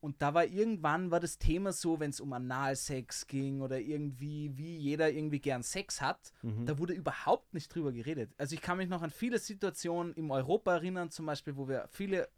Und 0.00 0.22
da 0.22 0.34
war 0.34 0.44
irgendwann 0.44 1.10
war 1.10 1.20
das 1.20 1.38
Thema 1.38 1.72
so, 1.72 1.98
wenn 1.98 2.10
es 2.10 2.20
um 2.20 2.32
Analsex 2.32 3.26
ging 3.26 3.60
oder 3.60 3.80
irgendwie, 3.80 4.56
wie 4.56 4.76
jeder 4.76 5.10
irgendwie 5.10 5.40
gern 5.40 5.62
Sex 5.62 6.00
hat, 6.00 6.32
da 6.66 6.78
wurde 6.78 6.92
überhaupt 6.92 7.54
nicht 7.54 7.74
drüber 7.74 7.92
geredet. 7.92 8.30
Also 8.38 8.54
ich 8.54 8.60
kann 8.60 8.76
mich 8.76 8.88
noch 8.88 9.02
an 9.02 9.10
viele 9.10 9.38
Situationen 9.38 10.14
im 10.14 10.30
Europa 10.30 10.74
erinnern, 10.74 11.10
zum 11.10 11.26
Beispiel, 11.26 11.56
wo 11.56 11.66
wir 11.66 11.88
viele, 11.90 12.28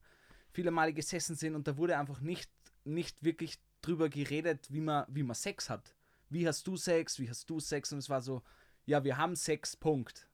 viele 0.53 0.71
Male 0.71 0.93
gesessen 0.93 1.35
sind 1.35 1.55
und 1.55 1.67
da 1.67 1.77
wurde 1.77 1.99
einfach 1.99 2.21
nicht, 2.21 2.51
nicht 2.85 3.23
wirklich 3.23 3.59
drüber 3.83 4.09
geredet, 4.09 4.73
wie 4.73 4.81
man, 4.81 5.05
wie 5.09 5.23
man 5.23 5.35
Sex 5.35 5.69
hat. 5.69 5.95
Wie 6.31 6.47
hast 6.47 6.67
du 6.67 6.77
Sex? 6.77 7.19
Wie 7.19 7.29
hast 7.29 7.51
du 7.51 7.61
Sex? 7.61 7.93
Und 7.93 7.99
es 7.99 8.09
war 8.09 8.23
so, 8.23 8.43
ja, 8.87 9.03
wir 9.05 9.17
haben 9.17 9.37
Sex, 9.37 9.77
Punkt. 9.77 10.29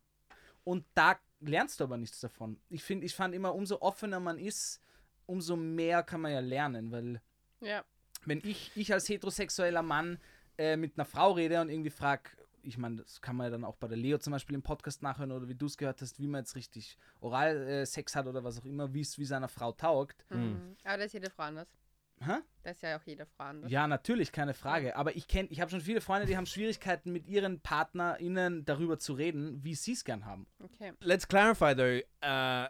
Und 0.62 0.84
da 0.94 1.18
lernst 1.40 1.80
du 1.80 1.84
aber 1.84 1.96
nichts 1.96 2.20
davon. 2.20 2.58
Ich 2.68 2.82
finde, 2.82 3.06
ich 3.06 3.14
fand 3.14 3.34
immer, 3.34 3.54
umso 3.54 3.80
offener 3.80 4.20
man 4.20 4.38
ist, 4.38 4.80
umso 5.26 5.56
mehr 5.56 6.02
kann 6.02 6.20
man 6.20 6.32
ja 6.32 6.40
lernen, 6.40 6.90
weil 6.90 7.20
Ja. 7.60 7.84
wenn 8.24 8.40
ich, 8.44 8.70
ich 8.74 8.92
als 8.92 9.08
heterosexueller 9.08 9.82
Mann 9.82 10.18
äh, 10.58 10.76
mit 10.76 10.96
einer 10.98 11.04
Frau 11.04 11.32
rede 11.32 11.60
und 11.60 11.68
irgendwie 11.68 11.90
frage, 11.90 12.30
ich 12.62 12.78
meine, 12.78 12.96
das 12.96 13.20
kann 13.20 13.37
man 13.37 13.46
ja 13.46 13.50
dann 13.50 13.64
auch 13.64 13.76
bei 13.76 13.88
der 13.88 13.98
Leo 13.98 14.16
zum 14.18 14.30
Beispiel 14.32 14.54
im 14.54 14.62
Podcast 14.62 15.02
nachhören 15.02 15.32
oder 15.32 15.48
wie 15.48 15.54
du 15.54 15.66
es 15.66 15.76
gehört 15.76 16.00
hast, 16.00 16.18
wie 16.18 16.26
man 16.26 16.40
jetzt 16.42 16.56
richtig 16.56 16.96
Oral 17.20 17.56
äh, 17.68 17.84
Sex 17.87 18.16
hat 18.16 18.26
oder 18.26 18.42
was 18.42 18.58
auch 18.58 18.64
immer, 18.64 18.94
wie 18.94 19.02
es 19.02 19.18
wie 19.18 19.24
seiner 19.26 19.48
Frau 19.48 19.72
taugt. 19.72 20.24
Mhm. 20.30 20.76
Aber 20.84 20.96
da 20.98 21.04
ist 21.04 21.12
jede 21.12 21.28
Frau 21.28 21.42
anders. 21.42 21.68
Hä? 22.20 22.37
Da 22.62 22.70
ist 22.70 22.80
ja 22.80 22.96
auch 22.96 23.02
jede 23.02 23.26
Frau 23.26 23.44
anders. 23.44 23.70
Ja, 23.70 23.87
natürlich, 23.87 24.32
keine 24.32 24.54
Frage. 24.54 24.96
Aber 24.96 25.14
ich 25.16 25.26
kenne, 25.28 25.48
ich 25.50 25.60
habe 25.60 25.70
schon 25.70 25.80
viele 25.80 26.00
Freunde, 26.00 26.26
die 26.26 26.37
haben 26.37 26.46
Schwierigkeiten 26.46 27.12
mit 27.12 27.26
ihren 27.26 27.60
PartnerInnen 27.60 28.64
darüber 28.64 28.98
zu 28.98 29.12
reden, 29.14 29.62
wie 29.62 29.74
sie 29.74 29.92
es 29.92 30.04
gern 30.04 30.24
haben. 30.24 30.46
Okay. 30.60 30.92
Let's 31.00 31.26
clarify 31.28 31.74
though. 31.74 32.00
Uh, 32.24 32.68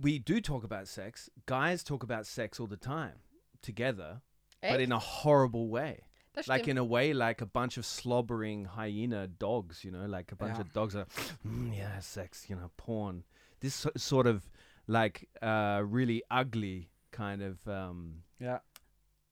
we 0.00 0.18
do 0.18 0.40
talk 0.40 0.64
about 0.64 0.88
sex. 0.88 1.30
Guys 1.46 1.82
talk 1.82 2.02
about 2.02 2.26
sex 2.26 2.58
all 2.60 2.66
the 2.66 2.76
time 2.76 3.18
together, 3.62 4.20
but 4.60 4.80
in 4.80 4.92
a 4.92 4.98
horrible 4.98 5.68
way. 5.68 6.00
Das 6.34 6.48
Like 6.48 6.62
stimmt. 6.64 6.70
in 6.70 6.78
a 6.78 6.84
way, 6.84 7.12
like 7.12 7.40
a 7.40 7.46
bunch 7.46 7.76
of 7.78 7.86
slobbering 7.86 8.64
hyena 8.64 9.28
dogs. 9.28 9.84
You 9.84 9.92
know, 9.92 10.06
like 10.06 10.32
a 10.32 10.36
bunch 10.36 10.54
Yeah. 10.56 10.62
of 10.62 10.72
dogs 10.72 10.96
are, 10.96 11.06
mm, 11.46 11.76
yeah, 11.76 12.00
sex. 12.00 12.50
You 12.50 12.56
know, 12.56 12.70
porn. 12.76 13.22
This 13.60 13.74
so- 13.74 13.92
sort 13.96 14.26
of 14.26 14.50
like 14.88 15.28
uh, 15.40 15.82
really 15.86 16.22
ugly 16.30 16.90
kind 17.12 17.40
of 17.42 17.66
um, 17.68 18.24
Ja. 18.40 18.58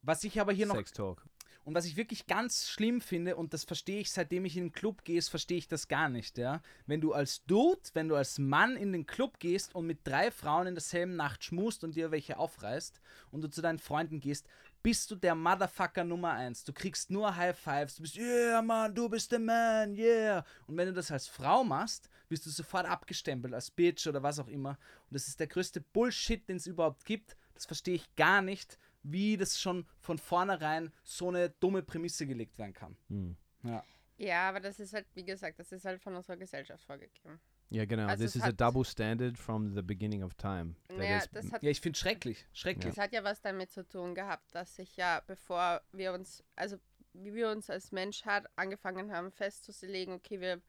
Was 0.05 0.25
ich 0.25 0.39
aber 0.41 0.53
hier 0.53 0.67
noch 0.67 0.77
sex 0.77 0.93
talk. 0.93 1.25
Und 1.65 1.75
was 1.75 1.85
ich 1.85 1.97
wirklich 1.97 2.27
ganz 2.27 2.69
schlimm 2.69 3.01
finde, 3.01 3.37
und 3.37 3.55
das 3.55 3.65
verstehe 3.65 4.01
ich, 4.01 4.11
seitdem 4.11 4.45
ich 4.45 4.57
in 4.57 4.65
den 4.65 4.73
Club 4.73 5.05
gehe, 5.05 5.23
verstehe 5.23 5.59
ich 5.59 5.69
das 5.69 5.87
gar 5.87 6.09
nicht, 6.09 6.37
ja. 6.37 6.61
Wenn 6.87 7.01
du 7.01 7.13
als 7.13 7.45
Dude, 7.45 7.81
wenn 7.95 8.09
du 8.09 8.17
als 8.17 8.39
Mann 8.39 8.77
in 8.77 8.93
den 8.93 9.07
Club 9.07 9.39
gehst 9.39 9.75
und 9.75 9.87
mit 9.87 10.01
drei 10.05 10.33
Frauen 10.33 10.67
in 10.67 10.75
derselben 10.75 11.15
Nacht 11.15 11.45
schmust 11.45 11.85
und 11.85 11.95
dir 11.95 12.11
welche 12.11 12.37
aufreißt 12.37 13.01
und 13.31 13.43
du 13.43 13.49
zu 13.49 13.63
deinen 13.63 13.79
Freunden 13.79 14.19
gehst, 14.19 14.49
bist 14.83 15.11
du 15.13 15.15
der 15.15 15.37
Motherfucker 15.37 16.03
Nummer 16.03 16.33
eins. 16.33 16.65
Du 16.65 16.73
kriegst 16.73 17.11
nur 17.11 17.37
High 17.37 17.57
Fives, 17.57 17.97
du 17.97 18.03
bist, 18.03 18.17
yeah, 18.17 18.61
Mann, 18.61 18.93
du 18.93 19.09
bist 19.09 19.31
der 19.31 19.39
Man, 19.39 19.95
yeah. 19.95 20.45
Und 20.67 20.77
wenn 20.77 20.89
du 20.89 20.93
das 20.93 21.13
als 21.13 21.29
Frau 21.29 21.63
machst, 21.63 22.09
wirst 22.29 22.47
du 22.47 22.51
sofort 22.51 22.87
abgestempelt 22.87 23.55
als 23.55 23.71
Bitch 23.71 24.09
oder 24.09 24.23
was 24.25 24.41
auch 24.41 24.49
immer. 24.49 24.71
Und 24.71 25.15
das 25.15 25.29
ist 25.29 25.39
der 25.39 25.47
größte 25.47 25.81
Bullshit, 25.81 26.49
den 26.49 26.57
es 26.57 26.67
überhaupt 26.67 27.05
gibt. 27.05 27.37
Das 27.55 27.67
verstehe 27.67 27.95
ich 27.95 28.15
gar 28.17 28.43
nicht, 28.43 28.79
wie 29.03 29.37
das 29.37 29.61
schon 29.61 29.87
von 30.01 30.19
vornherein 30.19 30.93
so 31.03 31.29
eine 31.29 31.51
dumme 31.51 31.83
Prämisse 31.83 32.27
gelegt 32.27 32.59
werden 32.59 32.73
kann. 32.73 32.97
Mm. 33.09 33.33
Ja. 33.65 33.85
Ja, 34.19 34.49
aber 34.49 34.61
das 34.61 34.79
ist 34.79 34.93
halt, 34.93 35.07
wie 35.15 35.25
gesagt, 35.25 35.59
das 35.59 35.73
ist 35.73 35.85
halt 35.85 36.01
von 36.01 36.15
unserer 36.15 36.37
Gesellschaft 36.37 36.85
vorgegeben. 36.85 37.41
Yeah, 37.73 37.87
genau. 37.87 38.07
Also 38.07 38.23
this 38.23 38.37
is 38.37 38.43
a 38.43 38.53
double 38.53 38.85
standard 38.85 39.39
from 39.39 39.75
the 39.75 39.83
beginning 39.83 40.23
of 40.23 40.35
time. 40.35 40.77
Naja, 40.91 41.21
hat, 41.21 41.63
ja, 41.63 41.71
ich 41.71 41.81
finde 41.81 41.99
schrecklich. 41.99 42.47
Schrecklich. 42.53 42.95
das 42.95 43.03
hat 43.03 43.13
ja 43.13 43.25
was 43.25 43.41
damit 43.41 43.71
zu 43.71 43.89
tun 43.89 44.15
gehabt, 44.15 44.55
dass 44.55 44.77
sich 44.77 44.97
ja, 44.97 45.23
bevor 45.27 45.81
wir 45.91 46.13
uns, 46.13 46.45
also 46.55 46.77
wie 47.15 47.35
wir 47.35 47.49
uns 47.51 47.71
als 47.71 47.91
Menschheit 47.91 48.45
angefangen 48.57 49.11
haben 49.11 49.33
festzulegen, 49.33 50.15
okay, 50.15 50.41
wir, 50.41 50.61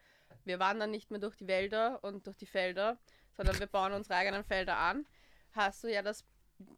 wir 0.45 0.59
wandern 0.59 0.91
nicht 0.91 1.11
mehr 1.11 1.19
durch 1.19 1.35
die 1.35 1.47
Wälder 1.47 2.01
und 2.03 2.25
durch 2.25 2.37
die 2.37 2.45
Felder, 2.45 2.97
sondern 3.35 3.59
wir 3.59 3.67
bauen 3.67 3.91
unsere 3.91 4.15
eigenen 4.15 4.45
Felder 4.45 4.77
an, 4.77 5.05
hast 5.51 5.83
du 5.83 5.91
ja 5.91 6.01
das 6.01 6.23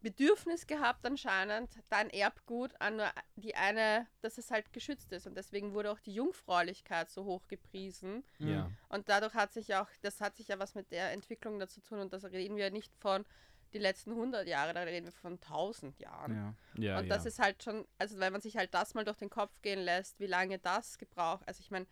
Bedürfnis 0.02 0.66
gehabt 0.66 1.04
anscheinend, 1.04 1.70
dein 1.88 2.10
Erbgut 2.10 2.72
an 2.80 2.96
nur 2.96 3.10
die 3.36 3.54
eine, 3.54 4.06
dass 4.20 4.38
es 4.38 4.50
halt 4.50 4.72
geschützt 4.72 5.12
ist. 5.12 5.26
Und 5.26 5.36
deswegen 5.36 5.72
wurde 5.74 5.90
auch 5.90 6.00
die 6.00 6.14
Jungfräulichkeit 6.14 7.10
so 7.10 7.24
hoch 7.24 7.46
gepriesen. 7.48 8.24
Yeah. 8.40 8.70
Und 8.88 9.08
dadurch 9.08 9.34
hat 9.34 9.52
sich 9.52 9.74
auch, 9.74 9.88
das 10.02 10.20
hat 10.20 10.36
sich 10.36 10.48
ja 10.48 10.58
was 10.58 10.74
mit 10.74 10.90
der 10.92 11.12
Entwicklung 11.12 11.58
dazu 11.58 11.80
tun. 11.80 12.00
Und 12.00 12.12
das 12.12 12.24
reden 12.24 12.56
wir 12.56 12.70
nicht 12.70 12.94
von 12.96 13.24
die 13.72 13.78
letzten 13.78 14.12
100 14.12 14.46
Jahre, 14.46 14.72
da 14.72 14.82
reden 14.82 15.06
wir 15.06 15.12
von 15.12 15.34
1000 15.34 15.98
Jahren. 15.98 16.54
Ja. 16.76 16.82
Yeah. 16.82 17.00
und 17.00 17.08
das 17.08 17.26
ist 17.26 17.38
halt 17.38 17.62
schon, 17.62 17.86
also 17.98 18.18
wenn 18.18 18.32
man 18.32 18.40
sich 18.40 18.56
halt 18.56 18.72
das 18.72 18.94
mal 18.94 19.04
durch 19.04 19.18
den 19.18 19.30
Kopf 19.30 19.60
gehen 19.62 19.80
lässt, 19.80 20.18
wie 20.20 20.26
lange 20.26 20.58
das 20.58 20.98
gebraucht, 20.98 21.46
also 21.46 21.60
ich 21.60 21.70
meine, 21.70 21.86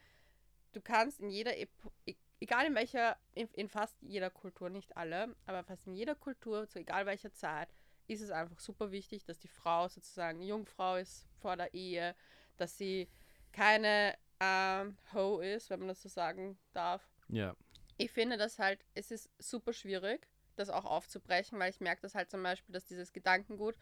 du 0.73 0.81
kannst 0.81 1.21
in 1.21 1.31
jeder, 1.31 1.59
Epo 1.59 1.93
e- 2.07 2.15
egal 2.41 2.67
in 2.67 2.75
welcher, 2.75 3.17
in, 3.35 3.49
in 3.53 3.69
fast 3.69 3.97
jeder 4.03 4.31
Kultur, 4.31 4.71
nicht 4.71 4.97
alle, 4.97 5.35
aber 5.47 5.65
fast 5.65 5.87
in 5.87 5.95
jeder 5.95 6.15
Kultur, 6.15 6.69
zu 6.69 6.79
egal 6.79 7.07
welcher 7.07 7.33
Zeit, 7.33 7.69
ist 8.07 8.21
es 8.21 8.31
einfach 8.31 8.59
super 8.61 8.91
wichtig, 8.91 9.25
dass 9.25 9.39
die 9.39 9.49
Frau 9.49 9.89
sozusagen 9.89 10.43
Jungfrau 10.43 10.97
ist 10.97 11.27
vor 11.41 11.57
der 11.57 11.73
Ehe, 11.75 12.15
dass 12.57 12.77
sie 12.79 13.09
keine 13.53 14.17
ähm, 14.41 14.97
Ho 15.13 15.41
ist, 15.41 15.71
wenn 15.71 15.81
man 15.81 15.89
das 15.89 16.03
so 16.03 16.09
sagen 16.09 16.59
darf. 16.73 17.03
yeah. 17.31 17.57
Ich 17.97 18.11
finde 18.11 18.37
das 18.37 18.59
halt, 18.59 18.85
es 18.95 19.11
ist 19.11 19.31
super 19.39 19.73
schwierig, 19.73 20.27
das 20.57 20.69
auch 20.69 20.85
aufzubrechen, 20.85 21.59
weil 21.59 21.71
ich 21.71 21.81
merke 21.81 22.03
das 22.03 22.15
halt 22.15 22.31
zum 22.31 22.43
Beispiel, 22.43 22.73
dass 22.73 22.87
dieses 22.87 23.13
Gedankengut 23.13 23.77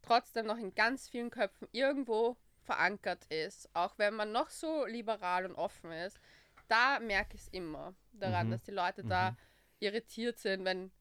trotzdem 0.00 0.46
noch 0.46 0.58
in 0.58 0.74
ganz 0.74 1.08
vielen 1.08 1.30
Köpfen 1.30 1.68
irgendwo 1.72 2.36
verankert 2.60 3.24
ist, 3.26 3.68
auch 3.74 3.98
wenn 3.98 4.14
man 4.14 4.30
noch 4.32 4.50
so 4.50 4.86
liberal 4.86 5.44
und 5.44 5.56
offen 5.56 5.90
ist. 5.90 6.18
Da 6.68 7.00
merke 7.00 7.34
ich 7.34 7.42
es 7.42 7.48
immer 7.48 7.94
daran, 8.12 8.46
Mhm. 8.46 8.50
dass 8.52 8.62
die 8.62 8.70
Leute 8.70 9.02
da 9.04 9.36
irritiert 9.80 10.38
sind, 10.38 10.64
wenn 10.64 10.92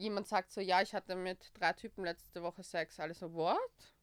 jemand 0.00 0.26
sagt 0.26 0.50
so, 0.52 0.60
ja, 0.60 0.82
ich 0.82 0.94
hatte 0.94 1.14
mit 1.14 1.50
drei 1.54 1.72
Typen 1.72 2.04
letzte 2.04 2.42
Woche 2.42 2.62
Sex, 2.62 2.98
alle 2.98 3.14
so, 3.14 3.32
what? 3.32 3.58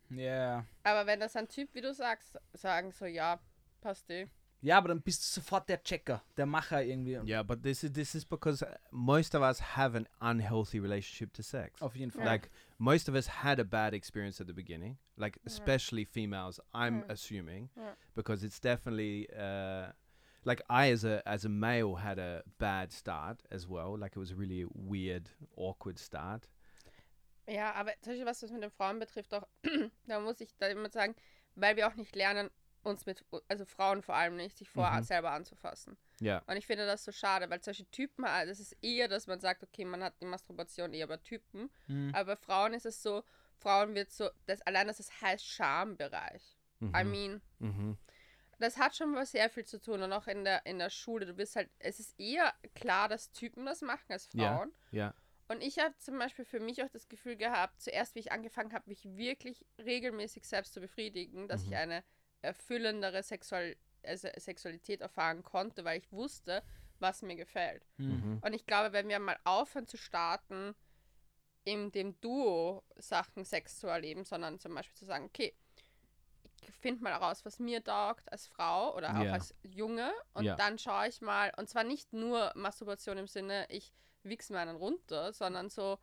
Ja. 0.09 0.65
Aber 0.83 1.05
wenn 1.05 1.19
das 1.19 1.35
ein 1.35 1.47
Typ, 1.47 1.73
wie 1.73 1.81
du 1.81 1.93
sagst, 1.93 2.37
sagen 2.53 2.91
so, 2.91 3.05
ja, 3.05 3.39
passt 3.81 4.09
eh. 4.09 4.27
Ja, 4.61 4.79
aber 4.79 4.87
dann 4.87 5.01
bist 5.01 5.21
du 5.21 5.39
sofort 5.41 5.69
der 5.69 5.83
Checker, 5.83 6.23
der 6.35 6.47
Macher 6.47 6.83
irgendwie. 6.83 7.19
Yeah, 7.23 7.43
but 7.43 7.61
this 7.61 7.83
is 7.83 7.93
this 7.93 8.15
is 8.15 8.25
because 8.25 8.63
uh, 8.65 8.73
most 8.89 9.35
of 9.35 9.43
us 9.43 9.59
have 9.75 9.95
an 9.95 10.07
unhealthy 10.19 10.79
relationship 10.79 11.31
to 11.33 11.43
sex. 11.43 11.79
Auf 11.79 11.95
jeden 11.95 12.09
Fall. 12.11 12.25
Ja. 12.25 12.31
Like 12.31 12.49
most 12.79 13.07
of 13.07 13.13
us 13.13 13.27
had 13.43 13.59
a 13.59 13.63
bad 13.63 13.93
experience 13.93 14.41
at 14.41 14.47
the 14.47 14.53
beginning, 14.53 14.97
like 15.15 15.39
especially 15.45 16.05
females. 16.05 16.59
I'm 16.73 17.03
assuming 17.07 17.69
Yeah. 17.75 17.93
because 18.15 18.43
it's 18.43 18.59
definitely 18.59 19.29
uh, 19.31 19.91
like 20.43 20.61
I 20.69 20.91
as 20.91 21.03
a 21.03 21.21
as 21.25 21.45
a 21.45 21.49
male 21.49 21.95
had 21.95 22.19
a 22.19 22.43
bad 22.57 22.91
start 22.91 23.43
as 23.51 23.67
well. 23.67 23.97
Like 23.97 24.15
it 24.15 24.19
was 24.19 24.31
a 24.31 24.35
really 24.35 24.65
weird, 24.73 25.29
awkward 25.55 25.99
start. 25.99 26.47
Ja, 27.49 27.73
aber 27.75 27.93
zum 28.01 28.11
Beispiel, 28.11 28.25
was 28.25 28.39
das 28.41 28.51
mit 28.51 28.61
den 28.61 28.71
Frauen 28.71 28.99
betrifft, 28.99 29.33
auch, 29.33 29.47
da 30.05 30.19
muss 30.19 30.41
ich 30.41 30.53
da 30.57 30.67
immer 30.67 30.89
sagen, 30.89 31.15
weil 31.55 31.77
wir 31.77 31.87
auch 31.87 31.95
nicht 31.95 32.13
lernen, 32.15 32.49
uns 32.83 33.05
mit, 33.05 33.23
also 33.47 33.65
Frauen 33.65 34.01
vor 34.01 34.15
allem 34.15 34.35
nicht, 34.35 34.57
sich 34.57 34.69
vor 34.69 34.89
Mhm. 34.91 35.03
selber 35.03 35.31
anzufassen. 35.31 35.97
Yeah, 36.21 36.41
Und 36.47 36.57
ich 36.57 36.65
finde 36.65 36.85
das 36.85 37.03
so 37.05 37.11
schade, 37.11 37.49
weil 37.49 37.61
solche 37.63 37.85
Typen, 37.89 38.25
äh, 38.25 38.45
das 38.45 38.59
ist 38.59 38.75
eher, 38.81 39.07
dass 39.07 39.27
man 39.27 39.39
sagt, 39.39 39.63
okay, 39.63 39.85
man 39.85 40.03
hat 40.03 40.13
die 40.21 40.25
Masturbation 40.25 40.93
eher 40.93 41.07
bei 41.07 41.17
Typen, 41.17 41.69
Mhm. 41.87 42.13
aber 42.13 42.35
bei 42.35 42.41
Frauen 42.41 42.73
ist 42.73 42.85
es 42.85 43.01
so, 43.01 43.23
Frauen 43.55 43.95
wird 43.95 44.11
so, 44.11 44.29
das, 44.45 44.61
allein 44.63 44.87
das 44.87 44.99
heißt 45.21 45.45
Schambereich. 45.45 46.57
I 46.81 46.85
Mhm. 46.85 47.11
mean, 47.11 47.41
mm-hmm. 47.59 47.97
Das 48.59 48.77
hat 48.77 48.95
schon 48.95 49.13
was 49.15 49.31
sehr 49.31 49.49
viel 49.49 49.65
zu 49.65 49.79
tun 49.81 50.01
und 50.01 50.11
auch 50.13 50.27
in 50.27 50.43
der, 50.43 50.65
in 50.65 50.79
der 50.79 50.89
Schule, 50.89 51.25
du 51.25 51.33
bist 51.33 51.55
halt, 51.55 51.69
es 51.79 51.99
ist 51.99 52.19
eher 52.19 52.53
klar, 52.75 53.07
dass 53.07 53.31
Typen 53.31 53.65
das 53.65 53.81
machen 53.81 54.05
als 54.11 54.29
Ja. 54.33 54.55
Frauen. 54.57 54.73
yeah, 54.91 55.13
Und 55.47 55.61
ich 55.61 55.79
habe 55.79 55.95
zum 55.97 56.17
Beispiel 56.17 56.45
für 56.45 56.59
mich 56.59 56.83
auch 56.83 56.89
das 56.89 57.07
Gefühl 57.07 57.35
gehabt, 57.37 57.81
zuerst, 57.81 58.15
wie 58.15 58.19
ich 58.19 58.31
angefangen 58.31 58.73
habe, 58.73 58.89
mich 58.89 59.05
wirklich 59.15 59.65
regelmäßig 59.77 60.45
selbst 60.45 60.73
zu 60.73 60.81
befriedigen, 60.81 61.47
dass 61.47 61.65
Mhm. 61.65 61.71
ich 61.71 61.77
eine 61.77 62.03
erfüllendere 62.41 63.23
Sexual 63.23 63.75
also 64.03 64.29
Sexualität 64.37 65.01
erfahren 65.01 65.43
konnte, 65.43 65.83
weil 65.83 65.99
ich 65.99 66.11
wusste, 66.11 66.63
was 66.99 67.21
mir 67.23 67.35
gefällt. 67.35 67.85
Mhm. 67.97 68.39
Und 68.41 68.53
ich 68.53 68.65
glaube, 68.65 68.93
wenn 68.93 69.09
wir 69.09 69.19
mal 69.19 69.37
aufhören 69.43 69.87
zu 69.87 69.97
starten, 69.97 70.75
in 71.65 71.91
dem 71.91 72.19
Duo 72.21 72.83
Sachen 72.95 73.43
Sex 73.43 73.79
zu 73.79 73.87
erleben, 73.87 74.23
sondern 74.23 74.59
zum 74.59 74.73
Beispiel 74.73 74.95
zu 74.95 75.05
sagen, 75.05 75.25
okay, 75.25 75.53
finde 76.71 77.03
mal 77.03 77.13
raus, 77.13 77.45
was 77.45 77.59
mir 77.59 77.83
taugt 77.83 78.31
als 78.31 78.47
Frau 78.47 78.95
oder 78.95 79.19
auch 79.19 79.25
Ja. 79.25 79.33
als 79.33 79.53
Junge 79.63 80.11
und 80.33 80.45
Ja. 80.45 80.55
dann 80.55 80.77
schaue 80.77 81.07
ich 81.07 81.21
mal, 81.21 81.51
und 81.57 81.69
zwar 81.69 81.83
nicht 81.83 82.13
nur 82.13 82.51
Masturbation 82.55 83.17
im 83.17 83.27
Sinne, 83.27 83.65
ich 83.69 83.93
wichse 84.23 84.53
mir 84.53 84.59
einen 84.59 84.75
runter, 84.75 85.33
sondern 85.33 85.69
so 85.69 85.97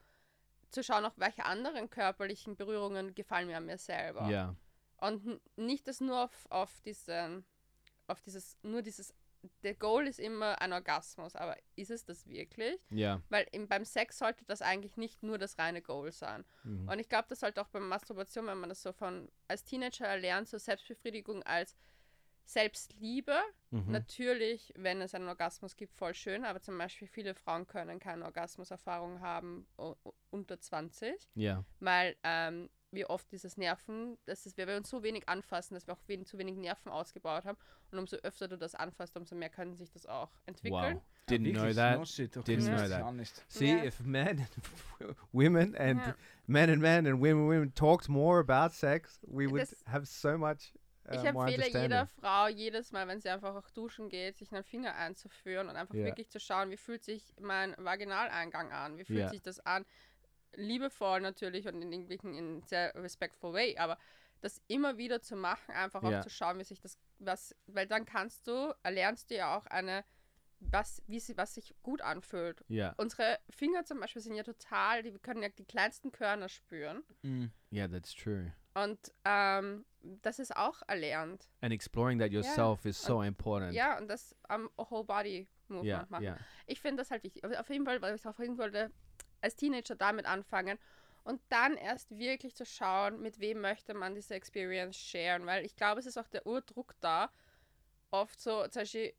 zu 0.70 0.82
schauen, 0.82 1.04
auch 1.04 1.12
welche 1.16 1.44
anderen 1.44 1.88
körperlichen 1.90 2.56
Berührungen 2.56 3.14
gefallen 3.14 3.46
mir 3.46 3.56
an 3.58 3.66
mir 3.66 3.78
selber. 3.78 4.28
yeah, 4.28 4.56
Und 4.96 5.40
nicht 5.56 5.86
das 5.86 6.00
nur 6.00 6.24
auf, 6.24 6.46
auf 6.50 6.80
diesen, 6.80 7.44
auf 8.06 8.20
dieses, 8.22 8.56
nur 8.62 8.82
dieses, 8.82 9.14
der 9.62 9.74
Goal 9.74 10.06
ist 10.06 10.18
immer 10.18 10.60
ein 10.60 10.72
Orgasmus, 10.72 11.36
aber 11.36 11.56
ist 11.76 11.90
es 11.90 12.04
das 12.04 12.26
wirklich? 12.26 12.78
yeah, 12.90 13.22
Weil 13.28 13.46
im, 13.52 13.68
beim 13.68 13.84
Sex 13.84 14.18
sollte 14.18 14.44
das 14.44 14.62
eigentlich 14.62 14.96
nicht 14.96 15.22
nur 15.22 15.38
das 15.38 15.58
reine 15.58 15.82
Goal 15.82 16.12
sein. 16.12 16.44
Mhm. 16.62 16.88
Und 16.88 16.98
ich 16.98 17.08
glaube, 17.08 17.26
das 17.28 17.40
sollte 17.40 17.60
auch 17.60 17.68
beim 17.68 17.88
Masturbation, 17.88 18.46
wenn 18.46 18.58
man 18.58 18.68
das 18.68 18.82
so 18.82 18.92
von 18.92 19.28
als 19.48 19.64
Teenager 19.64 20.06
erlernt, 20.06 20.48
so 20.48 20.58
Selbstbefriedigung 20.58 21.42
als 21.42 21.76
Selbstliebe. 22.44 23.36
Mhm. 23.70 23.90
Natürlich, 23.90 24.72
wenn 24.76 25.00
es 25.00 25.14
einen 25.14 25.28
Orgasmus 25.28 25.76
gibt, 25.76 25.94
voll 25.94 26.14
schön, 26.14 26.44
aber 26.44 26.60
zum 26.60 26.76
Beispiel 26.78 27.08
viele 27.08 27.34
Frauen 27.34 27.66
können 27.66 27.98
keine 27.98 28.24
Orgasmuserfahrung 28.24 29.20
haben 29.20 29.66
unter 30.30 30.60
20 30.60 31.14
yeah, 31.36 31.64
weil 31.80 32.16
ähm, 32.22 32.68
wir 32.94 33.10
oft 33.10 33.30
dieses 33.32 33.56
Nerven, 33.56 34.16
dass 34.26 34.46
es, 34.46 34.56
wir 34.56 34.66
bei 34.66 34.76
uns 34.76 34.88
so 34.88 35.02
wenig 35.02 35.28
anfassen, 35.28 35.74
dass 35.74 35.86
wir 35.86 35.94
auch 35.94 36.00
wen, 36.06 36.24
zu 36.24 36.38
wenig 36.38 36.56
Nerven 36.56 36.90
ausgebaut 36.90 37.44
haben. 37.44 37.58
Und 37.90 37.98
umso 37.98 38.16
öfter 38.18 38.48
du 38.48 38.56
das 38.58 38.74
anfasst, 38.74 39.16
umso 39.16 39.34
mehr 39.34 39.50
können 39.50 39.74
sich 39.76 39.90
das 39.90 40.06
auch 40.06 40.30
entwickeln. 40.46 40.96
wow, 40.96 41.02
didn't 41.28 41.52
know 41.52 41.72
that. 41.72 41.98
No 41.98 42.04
shit. 42.04 42.36
Okay, 42.36 42.56
Didn't 42.56 42.70
das 42.70 42.88
know 42.90 43.16
that. 43.16 43.42
See, 43.48 43.66
Yeah. 43.74 43.84
if 43.84 44.00
men, 44.00 44.46
women, 45.32 45.74
and 45.76 46.00
Ja. 46.00 46.14
men 46.46 46.70
and 46.70 46.80
men 46.82 47.06
and 47.06 47.20
women 47.20 47.42
and 47.42 47.48
women 47.48 47.74
talked 47.74 48.08
more 48.08 48.38
about 48.40 48.74
sex, 48.74 49.20
we 49.26 49.46
would 49.50 49.62
Das- 49.62 49.84
have 49.86 50.06
so 50.06 50.36
much 50.38 50.72
uh, 51.08 51.14
Ich 51.14 51.24
empfehle 51.24 51.66
jeder 51.68 52.06
Frau 52.20 52.48
jedes 52.48 52.92
Mal, 52.92 53.06
wenn 53.08 53.20
sie 53.20 53.28
einfach 53.28 53.54
auch 53.54 53.68
duschen 53.70 54.08
geht, 54.08 54.36
sich 54.38 54.52
einen 54.52 54.64
Finger 54.64 54.94
einzuführen 54.94 55.68
und 55.68 55.76
einfach 55.76 55.94
Ja. 55.94 56.04
wirklich 56.04 56.30
zu 56.30 56.40
schauen, 56.40 56.70
wie 56.70 56.76
fühlt 56.76 57.04
sich 57.04 57.34
mein 57.40 57.74
Vaginaleingang 57.78 58.72
an, 58.72 58.96
wie 58.98 59.04
fühlt 59.04 59.18
Ja. 59.20 59.28
sich 59.28 59.42
das 59.42 59.60
an. 59.60 59.84
Liebevoll 60.56 61.20
natürlich 61.20 61.66
und 61.66 61.80
in 61.82 61.92
irgendwelchen 61.92 62.34
in 62.34 62.62
sehr 62.62 62.94
respectful 62.94 63.52
way, 63.52 63.76
aber 63.78 63.98
das 64.40 64.60
immer 64.68 64.98
wieder 64.98 65.22
zu 65.22 65.36
machen, 65.36 65.74
einfach 65.74 66.02
auch 66.02 66.10
Ja. 66.10 66.20
zu 66.20 66.28
schauen, 66.30 66.58
wie 66.58 66.64
sich 66.64 66.80
das, 66.80 66.98
was, 67.18 67.54
weil 67.66 67.86
dann 67.86 68.04
kannst 68.04 68.46
du, 68.46 68.74
erlernst 68.82 69.30
du 69.30 69.36
ja 69.36 69.56
auch 69.56 69.66
eine, 69.66 70.04
was, 70.60 71.02
wie 71.06 71.18
sie, 71.20 71.36
was 71.36 71.54
sich 71.54 71.74
gut 71.82 72.00
anfühlt. 72.02 72.64
Yeah, 72.70 72.94
Unsere 72.96 73.38
Finger 73.50 73.84
zum 73.84 74.00
Beispiel 74.00 74.22
sind 74.22 74.34
ja 74.34 74.42
total, 74.42 75.02
die 75.02 75.12
können 75.18 75.42
ja 75.42 75.48
die 75.48 75.64
kleinsten 75.64 76.12
Körner 76.12 76.48
spüren. 76.48 77.02
Mhm. 77.22 77.52
yeah, 77.72 77.88
that's 77.88 78.14
true. 78.14 78.52
Und 78.74 79.12
ähm, 79.24 79.84
das 80.02 80.38
ist 80.38 80.54
auch 80.56 80.82
erlernt. 80.88 81.48
And 81.60 81.72
exploring 81.72 82.18
that 82.18 82.32
yourself 82.32 82.84
is 82.84 83.00
so 83.00 83.22
important. 83.22 83.72
Ja, 83.72 83.96
und 83.98 84.08
das 84.08 84.34
am 84.48 84.68
Whole 84.76 85.04
Body 85.04 85.48
Movement 85.68 85.86
yeah, 85.86 86.06
machen. 86.08 86.22
yeah, 86.24 86.38
Ich 86.66 86.80
finde 86.80 87.02
das 87.02 87.10
halt 87.10 87.22
wichtig. 87.22 87.44
Auf 87.44 87.68
jeden 87.70 87.84
Fall, 87.84 88.02
weil 88.02 88.14
ich 88.14 88.24
jeden 88.24 88.56
Fall 88.56 88.72
wollte, 88.72 88.92
als 89.44 89.56
Teenager 89.56 89.94
damit 89.94 90.26
anfangen 90.26 90.78
und 91.24 91.40
dann 91.48 91.76
erst 91.76 92.18
wirklich 92.18 92.54
zu 92.54 92.66
schauen, 92.66 93.20
mit 93.20 93.40
wem 93.40 93.60
möchte 93.60 93.94
man 93.94 94.14
diese 94.14 94.34
Experience 94.34 94.96
sharen. 94.96 95.46
Weil 95.46 95.64
ich 95.64 95.76
glaube, 95.76 96.00
es 96.00 96.06
ist 96.06 96.18
auch 96.18 96.28
der 96.28 96.46
Urdruck 96.46 96.94
da. 97.00 97.30
Oft 98.10 98.40
so, 98.40 98.66
zum 98.68 98.82
Beispiel, 98.82 99.14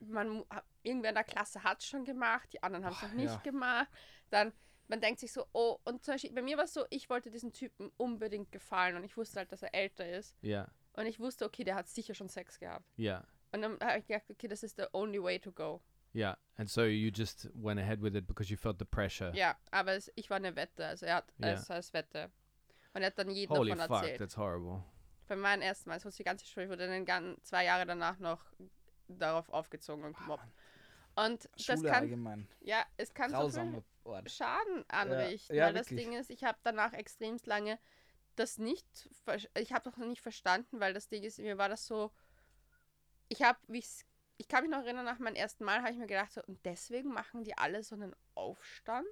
man, 0.00 0.44
irgendwer 0.82 1.10
in 1.10 1.14
der 1.14 1.24
Klasse 1.24 1.62
hat 1.62 1.80
es 1.80 1.86
schon 1.86 2.04
gemacht, 2.04 2.52
die 2.52 2.62
anderen 2.62 2.84
haben 2.84 2.94
es 2.94 3.02
noch 3.02 3.12
nicht 3.12 3.32
ja. 3.32 3.36
gemacht. 3.38 3.88
Dann, 4.28 4.52
man 4.88 5.00
denkt 5.00 5.20
sich 5.20 5.32
so, 5.32 5.46
oh, 5.52 5.78
und 5.84 6.04
zum 6.04 6.14
Beispiel, 6.14 6.32
bei 6.32 6.42
mir 6.42 6.58
war 6.58 6.64
es 6.64 6.74
so, 6.74 6.84
ich 6.90 7.08
wollte 7.08 7.30
diesen 7.30 7.52
Typen 7.52 7.90
unbedingt 7.96 8.52
gefallen 8.52 8.96
und 8.96 9.04
ich 9.04 9.16
wusste 9.16 9.38
halt, 9.40 9.52
dass 9.52 9.62
er 9.62 9.74
älter 9.74 10.06
ist. 10.08 10.36
yeah, 10.42 10.70
Und 10.92 11.06
ich 11.06 11.18
wusste, 11.18 11.46
okay, 11.46 11.64
der 11.64 11.76
hat 11.76 11.88
sicher 11.88 12.14
schon 12.14 12.28
Sex 12.28 12.58
gehabt. 12.58 12.86
yeah, 12.98 13.26
Und 13.52 13.62
dann 13.62 13.80
habe 13.80 13.98
ich 13.98 14.06
gedacht, 14.06 14.30
okay, 14.30 14.48
das 14.48 14.62
ist 14.62 14.76
the 14.76 14.84
only 14.92 15.22
way 15.22 15.38
to 15.38 15.50
go. 15.50 15.80
Yeah. 16.14 16.36
And 16.56 16.70
so 16.70 16.84
you 16.84 17.10
just 17.14 17.48
went 17.54 17.80
ahead 17.80 18.00
with 18.00 18.14
it 18.14 18.26
because 18.26 18.50
you 18.50 18.56
felt 18.56 18.78
the 18.78 18.84
pressure. 18.84 19.32
Ja, 19.34 19.56
aber 19.70 19.92
es, 19.94 20.10
ich 20.14 20.30
war 20.30 20.36
eine 20.36 20.54
Wette. 20.56 20.86
Also 20.86 21.06
er 21.06 21.16
hat 21.16 21.32
Ja. 21.38 21.48
es 21.52 21.70
als 21.70 21.92
Wette. 21.92 22.30
Und 22.92 23.00
er 23.02 23.08
hat 23.08 23.18
dann 23.18 23.30
jeden 23.30 23.50
Holy 23.56 23.70
davon 23.72 23.88
fuck, 23.88 23.96
erzählt. 24.02 24.18
that's 24.20 24.36
horrible. 24.36 24.84
Bei 25.26 25.34
meinem 25.36 25.62
ersten 25.62 25.88
Mal, 25.90 25.98
so 25.98 26.10
die 26.10 26.22
ganze 26.22 26.46
Schule, 26.46 26.66
ich 26.66 26.70
wurde 26.70 26.86
dann 26.86 27.04
gan- 27.04 27.36
zwei 27.42 27.64
Jahre 27.64 27.86
danach 27.86 28.18
noch 28.18 28.40
darauf 29.08 29.48
aufgezogen 29.48 30.04
und 30.04 30.16
gemobbt. 30.16 30.46
Und 31.16 31.48
das 31.52 31.62
Schule 31.78 31.90
kann, 31.90 32.02
allgemein. 32.02 32.48
ja, 32.60 32.84
es 32.96 33.12
kann 33.14 33.30
so 33.30 33.36
Grausamer 33.36 33.72
viel 33.72 33.84
Ort. 34.04 34.30
Schaden 34.30 34.84
anrichten. 34.88 35.56
Ja, 35.56 35.66
weil 35.66 35.72
das 35.74 35.90
wirklich. 35.90 36.06
Ding 36.08 36.18
ist, 36.18 36.30
ich 36.30 36.44
habe 36.44 36.58
danach 36.62 36.92
extremst 36.92 37.46
lange 37.46 37.78
das 38.36 38.58
nicht, 38.58 38.86
ver- 39.24 39.38
ich 39.58 39.72
habe 39.72 39.84
das 39.84 39.96
noch 39.96 40.06
nicht 40.06 40.20
verstanden, 40.20 40.78
weil 40.80 40.92
das 40.92 41.08
Ding 41.08 41.22
ist, 41.22 41.38
mir 41.38 41.56
war 41.56 41.68
das 41.68 41.86
so, 41.86 42.12
ich 43.28 43.42
habe, 43.42 43.58
wie 43.68 43.78
ich's- 43.78 44.04
ich 44.44 44.48
kann 44.48 44.62
mich 44.62 44.70
noch 44.70 44.84
erinnern, 44.84 45.06
nach 45.06 45.18
meinem 45.18 45.36
ersten 45.36 45.64
Mal 45.64 45.78
habe 45.78 45.92
ich 45.92 45.96
mir 45.96 46.06
gedacht, 46.06 46.30
so, 46.30 46.42
und 46.42 46.62
deswegen 46.66 47.08
machen 47.08 47.44
die 47.44 47.56
alle 47.56 47.82
so 47.82 47.94
einen 47.94 48.14
Aufstand. 48.34 49.06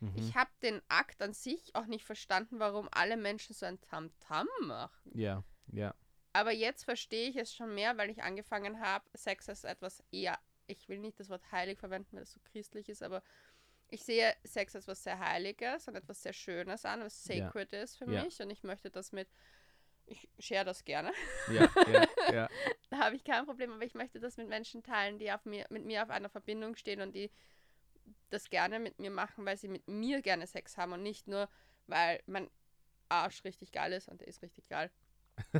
Mhm. 0.00 0.12
Ich 0.14 0.34
habe 0.34 0.50
den 0.62 0.82
Akt 0.88 1.22
an 1.22 1.32
sich 1.32 1.74
auch 1.74 1.86
nicht 1.86 2.04
verstanden, 2.04 2.58
warum 2.58 2.90
alle 2.92 3.16
Menschen 3.16 3.54
so 3.54 3.64
ein 3.64 3.80
Tamtam 3.80 4.46
machen. 4.60 5.18
Yeah, 5.18 5.42
yeah. 5.72 5.94
Aber 6.34 6.52
jetzt 6.52 6.84
verstehe 6.84 7.30
ich 7.30 7.36
es 7.36 7.54
schon 7.54 7.74
mehr, 7.74 7.96
weil 7.96 8.10
ich 8.10 8.22
angefangen 8.22 8.78
habe, 8.80 9.06
Sex 9.14 9.48
als 9.48 9.64
etwas 9.64 10.04
eher, 10.12 10.38
ich 10.66 10.86
will 10.90 10.98
nicht 10.98 11.18
das 11.18 11.30
Wort 11.30 11.50
heilig 11.50 11.78
verwenden, 11.78 12.12
weil 12.12 12.20
das 12.24 12.32
so 12.32 12.40
christlich 12.44 12.90
ist, 12.90 13.02
aber 13.02 13.22
ich 13.88 14.04
sehe 14.04 14.34
Sex 14.44 14.76
als 14.76 14.86
was 14.86 15.02
sehr 15.02 15.18
Heiliges 15.18 15.88
und 15.88 15.94
etwas 15.94 16.22
sehr 16.22 16.34
Schönes 16.34 16.84
an, 16.84 17.00
was 17.00 17.24
Ja. 17.24 17.46
sacred 17.46 17.72
ist 17.72 17.96
für 17.96 18.10
Ja. 18.12 18.22
mich 18.22 18.38
und 18.42 18.50
ich 18.50 18.62
möchte 18.64 18.90
das 18.90 19.12
mit, 19.12 19.28
ich 20.06 20.28
share 20.38 20.64
das 20.64 20.84
gerne, 20.84 21.12
Yeah, 21.48 21.70
yeah, 21.88 22.06
yeah. 22.30 22.48
da 22.90 22.98
habe 22.98 23.16
ich 23.16 23.24
kein 23.24 23.44
Problem, 23.44 23.72
aber 23.72 23.84
ich 23.84 23.94
möchte 23.94 24.20
das 24.20 24.36
mit 24.36 24.48
Menschen 24.48 24.82
teilen, 24.82 25.18
die 25.18 25.32
auf 25.32 25.44
mir, 25.44 25.66
mit 25.70 25.84
mir 25.84 26.02
auf 26.02 26.10
einer 26.10 26.28
Verbindung 26.28 26.76
stehen 26.76 27.00
und 27.00 27.14
die 27.14 27.30
das 28.30 28.50
gerne 28.50 28.78
mit 28.78 28.98
mir 28.98 29.10
machen, 29.10 29.46
weil 29.46 29.56
sie 29.56 29.68
mit 29.68 29.86
mir 29.88 30.20
gerne 30.20 30.46
Sex 30.46 30.76
haben 30.76 30.92
und 30.92 31.02
nicht 31.02 31.26
nur, 31.26 31.48
weil 31.86 32.20
mein 32.26 32.50
Arsch 33.08 33.44
richtig 33.44 33.72
geil 33.72 33.92
ist 33.92 34.08
und 34.08 34.20
der 34.20 34.28
ist 34.28 34.42
richtig 34.42 34.68
geil. 34.68 34.90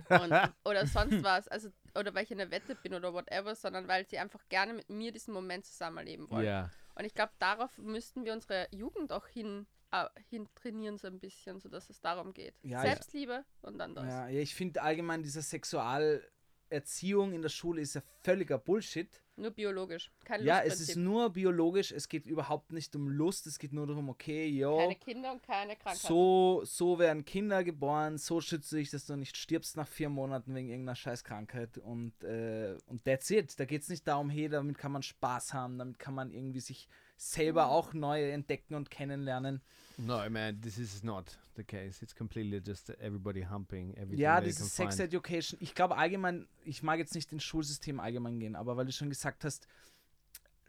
und, 0.09 0.33
oder 0.65 0.87
sonst 0.87 1.23
was, 1.23 1.49
also 1.49 1.71
oder 1.97 2.15
weil 2.15 2.25
ich 2.25 2.31
in 2.31 2.39
der 2.39 2.51
Wette 2.51 2.75
bin 2.75 2.95
oder 2.95 3.13
whatever, 3.13 3.55
sondern 3.55 3.89
weil 3.89 4.07
sie 4.07 4.19
einfach 4.19 4.49
gerne 4.49 4.75
mit 4.75 4.89
mir 4.91 5.13
diesen 5.13 5.35
Moment 5.35 5.65
zusammenleben 5.65 6.31
wollen. 6.31 6.45
Yeah. 6.45 6.71
Und 6.95 7.05
ich 7.05 7.15
glaube, 7.15 7.33
darauf 7.39 7.77
müssten 7.79 8.25
wir 8.25 8.33
unsere 8.33 8.69
Jugend 8.71 9.13
auch 9.13 9.27
hin, 9.27 9.67
äh, 9.95 10.09
hin 10.29 10.49
trainieren, 10.55 10.99
so 10.99 11.07
ein 11.07 11.21
bisschen, 11.21 11.61
sodass 11.61 11.89
es 11.91 12.01
darum 12.01 12.33
geht. 12.33 12.55
Ja, 12.63 12.83
ich- 12.83 12.91
Selbstliebe 12.91 13.45
und 13.63 13.79
dann 13.79 13.95
das. 13.95 14.07
Ja, 14.07 14.29
ja 14.29 14.41
ich 14.41 14.55
finde 14.55 14.83
allgemein 14.83 15.23
diese 15.23 15.43
Sexualerziehung 15.43 17.33
in 17.33 17.43
der 17.43 17.49
Schule 17.49 17.81
ist 17.81 17.95
ja 17.95 18.03
völliger 18.23 18.59
Bullshit. 18.59 19.09
Nur 19.37 19.51
biologisch, 19.51 20.13
kein 20.25 20.45
Ja, 20.45 20.61
es 20.61 20.79
ist 20.79 20.95
nur 20.95 21.31
biologisch, 21.31 21.91
es 21.91 22.09
geht 22.09 22.25
überhaupt 22.25 22.71
nicht 22.71 22.95
um 22.95 23.09
Lust, 23.09 23.49
es 23.49 23.59
geht 23.59 23.73
nur 23.73 23.85
darum, 23.85 24.09
okay, 24.09 24.47
yo, 24.47 24.77
keine 24.79 24.95
Kinder 24.95 25.33
und 25.33 25.43
keine 25.43 25.75
Krankheiten. 25.75 26.07
so, 26.07 26.63
so 26.65 27.01
werden 27.01 27.25
Kinder 27.25 27.65
geboren, 27.65 28.17
so 28.17 28.41
schütze 28.41 28.79
ich, 28.79 28.91
dass 28.91 29.07
du 29.07 29.17
nicht 29.17 29.37
stirbst 29.37 29.77
nach 29.77 29.89
vier 29.89 30.09
Monaten 30.09 30.55
wegen 30.55 30.69
irgendeiner 30.69 30.95
Scheißkrankheit 30.95 31.79
und, 31.79 32.23
äh, 32.23 32.77
und 32.87 33.05
that's 33.05 33.29
it. 33.31 33.59
Da 33.59 33.65
geht 33.65 33.83
es 33.83 33.89
nicht 33.89 34.07
darum, 34.07 34.31
hey, 34.31 34.49
damit 34.49 34.79
kann 34.79 34.93
man 34.93 35.03
Spaß 35.03 35.53
haben, 35.53 35.79
damit 35.79 35.99
kann 35.99 36.15
man 36.15 36.31
irgendwie 36.31 36.61
sich 36.61 36.89
selber 37.17 37.71
auch 37.71 37.93
neu 37.93 38.31
entdecken 38.31 38.75
und 38.77 38.89
kennenlernen. 38.89 39.63
No, 39.97 40.29
man, 40.29 40.61
this 40.61 40.79
is 40.79 41.03
not 41.05 41.37
the 41.57 41.63
case. 41.65 42.03
It's 42.03 42.15
completely 42.15 42.61
just 42.65 42.91
everybody 43.01 43.43
humping 43.49 43.95
everything. 43.95 44.19
Ja, 44.19 44.41
dieses 44.41 44.75
Sex 44.75 44.97
find. 44.97 45.09
Education, 45.09 45.57
ich 45.61 45.75
glaube 45.75 45.97
allgemein, 45.97 46.49
ich 46.65 46.83
mag 46.83 46.99
jetzt 46.99 47.15
nicht 47.15 47.33
ins 47.33 47.45
Schulsystem 47.45 48.01
allgemein 48.01 48.39
gehen, 48.41 48.57
aber 48.57 48.77
weil 48.77 48.87
du 48.87 48.93
schon 48.93 49.09
gesagt 49.09 49.45
hast, 49.45 49.67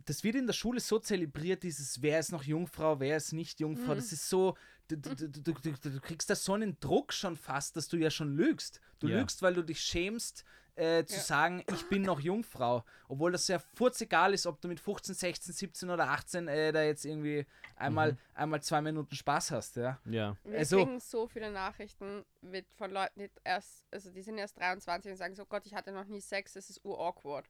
das 0.05 0.23
wird 0.23 0.35
in 0.35 0.45
der 0.45 0.53
Schule 0.53 0.79
so 0.79 0.99
zelebriert, 0.99 1.63
dieses 1.63 2.01
wer 2.03 2.19
ist 2.19 2.31
noch 2.31 2.43
Jungfrau, 2.43 2.99
wer 2.99 3.17
ist 3.17 3.33
nicht 3.33 3.59
Jungfrau, 3.59 3.93
Mhm. 3.93 3.97
das 3.97 4.11
ist 4.11 4.29
so, 4.29 4.55
du, 4.87 4.97
du, 4.97 5.15
du, 5.15 5.53
du, 5.53 5.99
kriegst 5.99 6.29
da 6.29 6.35
so 6.35 6.53
einen 6.53 6.79
Druck 6.79 7.11
schon 7.11 7.35
fast, 7.35 7.75
dass 7.75 7.87
du 7.87 7.97
ja 7.97 8.11
schon 8.11 8.35
lügst. 8.35 8.79
Du 8.99 9.07
Ja. 9.07 9.17
lügst, 9.19 9.41
weil 9.41 9.55
du 9.55 9.63
dich 9.63 9.81
schämst, 9.81 10.45
äh, 10.75 11.05
zu 11.05 11.15
Ja. 11.15 11.21
sagen, 11.21 11.63
ich 11.73 11.87
bin 11.89 12.01
noch 12.01 12.19
Jungfrau. 12.19 12.83
Obwohl 13.07 13.31
das 13.31 13.47
ja 13.47 13.59
furzegal 13.59 14.33
ist, 14.33 14.45
ob 14.45 14.59
du 14.61 14.67
mit 14.67 14.79
15, 14.79 15.15
16, 15.15 15.53
17 15.53 15.89
oder 15.89 16.09
18 16.09 16.47
äh, 16.47 16.71
da 16.73 16.83
jetzt 16.83 17.05
irgendwie 17.05 17.45
einmal, 17.75 18.13
Mhm. 18.13 18.17
einmal 18.33 18.61
zwei 18.61 18.81
Minuten 18.81 19.15
Spaß 19.15 19.51
hast, 19.51 19.77
ja. 19.77 19.99
Yeah. 20.05 20.35
Wir 20.43 20.59
Also- 20.59 20.77
kriegen 20.83 20.99
so 20.99 21.27
viele 21.27 21.51
Nachrichten 21.51 22.25
mit, 22.41 22.65
von 22.73 22.91
Leuten, 22.91 23.19
die 23.19 23.31
erst, 23.43 23.85
also 23.91 24.09
die 24.11 24.21
sind 24.21 24.37
erst 24.37 24.57
23 24.59 25.11
und 25.11 25.17
sagen 25.17 25.35
so, 25.35 25.45
Gott, 25.45 25.65
ich 25.65 25.73
hatte 25.75 25.91
noch 25.91 26.05
nie 26.05 26.21
Sex, 26.21 26.53
das 26.53 26.69
ist 26.69 26.83
ur-awkward. 26.83 27.45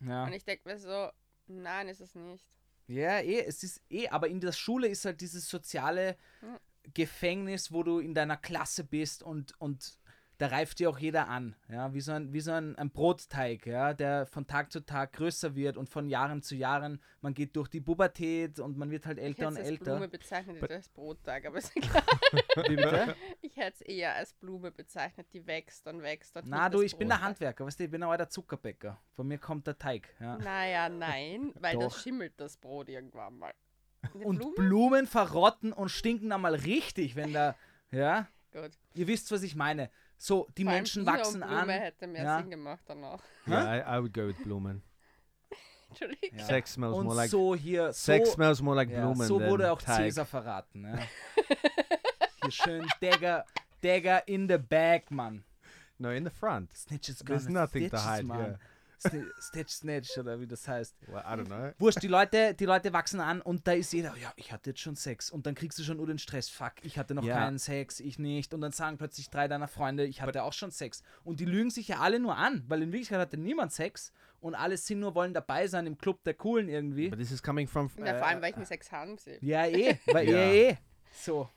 ja. 0.00 0.24
Und 0.24 0.32
ich 0.32 0.44
denke 0.44 0.68
mir 0.68 0.78
so, 0.78 1.10
nein, 1.46 1.88
ist 1.88 2.00
es 2.00 2.14
nicht. 2.14 2.46
Ja, 2.86 3.18
eh, 3.20 3.44
es 3.44 3.62
ist 3.62 3.82
eh, 3.90 4.08
aber 4.08 4.28
in 4.28 4.40
der 4.40 4.52
Schule 4.52 4.88
ist 4.88 5.04
halt 5.04 5.20
dieses 5.20 5.48
soziale 5.48 6.16
Mhm. 6.40 6.56
Gefängnis, 6.94 7.72
wo 7.72 7.82
du 7.82 7.98
in 8.00 8.14
deiner 8.14 8.36
Klasse 8.36 8.84
bist 8.84 9.22
und, 9.22 9.54
und 9.60 9.98
da 10.40 10.46
reift 10.46 10.78
dir 10.78 10.88
auch 10.88 10.98
jeder 10.98 11.28
an, 11.28 11.54
ja, 11.68 11.92
wie 11.92 12.00
so 12.00 12.12
ein, 12.12 12.32
wie 12.32 12.40
so 12.40 12.50
ein, 12.52 12.74
ein 12.76 12.90
Brotteig, 12.90 13.66
ja, 13.66 13.92
der 13.92 14.24
von 14.24 14.46
Tag 14.46 14.72
zu 14.72 14.80
Tag 14.80 15.12
größer 15.12 15.54
wird 15.54 15.76
und 15.76 15.90
von 15.90 16.08
Jahren 16.08 16.40
zu 16.40 16.54
Jahren, 16.56 16.98
man 17.20 17.34
geht 17.34 17.54
durch 17.56 17.68
die 17.68 17.82
Pubertät 17.82 18.58
und 18.58 18.78
man 18.78 18.90
wird 18.90 19.04
halt 19.04 19.18
Ich 19.18 19.24
älter 19.24 19.38
hätte 19.42 19.48
und 19.48 19.52
es 19.54 19.58
als 19.58 19.68
älter. 19.68 19.84
Blume 19.84 20.08
bezeichnet, 20.08 20.62
nicht 20.62 20.70
als 20.72 20.88
Brottag, 20.88 21.44
aber 21.44 21.58
ist 21.58 21.72
egal. 21.76 22.02
Wie 22.68 22.76
bitte? 22.76 23.16
Ich 23.42 23.54
hätte 23.56 23.74
es 23.74 23.80
eher 23.82 24.14
als 24.14 24.32
Blume 24.32 24.70
bezeichnet, 24.70 25.26
die 25.34 25.46
wächst 25.46 25.86
und 25.86 26.00
wächst. 26.02 26.34
Und 26.34 26.44
Na 26.46 26.70
du, 26.70 26.80
ich 26.80 26.96
bin 26.96 27.08
der. 27.08 27.20
Handwerker, 27.20 27.66
weißt 27.66 27.78
du, 27.78 27.84
ich 27.84 27.90
bin 27.90 28.02
auch 28.02 28.16
der 28.16 28.30
Zuckerbäcker. 28.30 28.98
Von 29.14 29.28
mir 29.28 29.36
kommt 29.36 29.66
der 29.66 29.78
Teig, 29.78 30.08
ja. 30.20 30.38
Naja, 30.38 30.88
nein, 30.88 31.52
weil 31.60 31.74
Doch. 31.74 31.82
das 31.82 32.02
schimmelt 32.02 32.32
das 32.38 32.56
Brot 32.56 32.88
irgendwann 32.88 33.36
mal. 33.38 33.52
Eine 34.14 34.24
Und 34.24 34.38
Blume? 34.38 34.54
Blumen 34.54 35.06
verrotten 35.06 35.74
und 35.74 35.90
stinken 35.90 36.30
dann 36.30 36.40
mal 36.40 36.54
richtig, 36.54 37.14
wenn 37.14 37.34
da, 37.34 37.54
ja, 37.90 38.26
Gut. 38.52 38.70
ihr 38.94 39.06
wisst, 39.06 39.30
was 39.30 39.42
ich 39.42 39.54
meine. 39.54 39.90
So, 40.22 40.46
die 40.58 40.64
Vor 40.64 40.72
Menschen 40.74 41.06
wachsen 41.06 41.42
und 41.42 41.48
Blume 41.48 41.62
an. 41.62 41.68
hätte 41.70 42.06
mehr 42.06 42.22
ja. 42.22 42.38
Sinn 42.40 42.50
gemacht 42.50 42.82
danach. 42.86 43.22
Yeah, 43.48 43.78
I, 43.78 43.98
I 43.98 44.02
would 44.02 44.12
go 44.12 44.26
with 44.26 44.36
Blumen. 44.44 44.82
Entschuldigung. 45.88 46.38
Ja. 46.38 46.44
Sex 46.44 46.74
smells 46.74 46.94
Und 46.94 47.06
more 47.06 47.16
like 47.16 47.30
so 47.30 47.54
hier, 47.54 47.90
sex 47.94 48.28
so, 48.28 48.34
smells 48.34 48.60
more 48.60 48.76
like 48.76 48.90
ja, 48.90 49.00
Blumen 49.00 49.26
so 49.26 49.40
wurde 49.40 49.72
auch 49.72 49.80
Teig. 49.80 50.12
Cäsar 50.12 50.26
verraten. 50.26 50.84
Ja. 50.84 50.98
hier 52.42 52.50
schön 52.50 52.86
Dagger, 53.00 53.46
Dagger 53.80 54.28
in 54.28 54.46
the 54.46 54.58
bag, 54.58 55.10
Mann. 55.10 55.42
No, 55.96 56.10
in 56.10 56.24
the 56.24 56.30
front. 56.30 56.70
Snitches 56.74 57.20
There's 57.20 57.46
gonna 57.46 57.60
nothing 57.62 57.88
to 57.88 57.96
stitches, 57.96 58.06
hide 58.06 58.24
Mann. 58.26 58.38
here. 58.40 58.58
Snitch, 59.00 59.70
Snitch 59.72 60.18
oder 60.18 60.40
wie 60.40 60.46
das 60.46 60.66
heißt. 60.68 60.94
Well, 61.08 61.22
I 61.26 61.32
don't 61.38 61.46
know. 61.46 61.72
Wurscht, 61.78 62.02
die 62.02 62.08
Leute, 62.08 62.54
die 62.54 62.64
Leute 62.66 62.92
wachsen 62.92 63.20
an 63.20 63.40
und 63.40 63.66
da 63.66 63.72
ist 63.72 63.92
jeder, 63.92 64.14
ja, 64.16 64.32
ich 64.36 64.52
hatte 64.52 64.70
jetzt 64.70 64.80
schon 64.80 64.96
Sex. 64.96 65.30
Und 65.30 65.46
dann 65.46 65.54
kriegst 65.54 65.78
du 65.78 65.82
schon 65.82 65.96
nur 65.96 66.06
den 66.06 66.18
Stress, 66.18 66.48
fuck, 66.48 66.72
ich 66.82 66.98
hatte 66.98 67.14
noch 67.14 67.24
Ja. 67.24 67.34
keinen 67.36 67.58
Sex, 67.58 68.00
ich 68.00 68.18
nicht. 68.18 68.52
Und 68.54 68.60
dann 68.60 68.72
sagen 68.72 68.98
plötzlich 68.98 69.30
drei 69.30 69.48
deiner 69.48 69.68
Freunde, 69.68 70.04
ich 70.04 70.20
hatte 70.22 70.42
auch 70.42 70.52
schon 70.52 70.70
Sex. 70.70 71.02
Und 71.24 71.40
die 71.40 71.44
lügen 71.46 71.70
sich 71.70 71.88
ja 71.88 72.00
alle 72.00 72.20
nur 72.20 72.36
an, 72.36 72.64
weil 72.68 72.82
in 72.82 72.92
Wirklichkeit 72.92 73.20
hatte 73.20 73.36
niemand 73.36 73.72
Sex 73.72 74.12
und 74.40 74.54
alle 74.54 74.76
sind 74.76 75.00
nur, 75.00 75.14
wollen 75.14 75.34
dabei 75.34 75.66
sein 75.66 75.86
im 75.86 75.96
Club 75.98 76.22
der 76.24 76.34
Coolen 76.34 76.68
irgendwie. 76.68 77.08
But 77.10 77.18
this 77.18 77.30
is 77.32 77.42
coming 77.42 77.66
from. 77.66 77.90
Ja, 77.98 78.14
vor 78.18 78.26
allem, 78.26 78.40
weil 78.42 78.50
ich 78.50 78.56
mir 78.56 78.66
Sex 78.66 78.90
haben 78.92 79.16
sehe. 79.18 79.38
Ja, 79.40 79.66
eh, 79.66 79.96
weil 80.06 80.28
Ja. 80.28 80.36
eh, 80.36 80.68
eh. 80.70 80.76
So. 81.12 81.48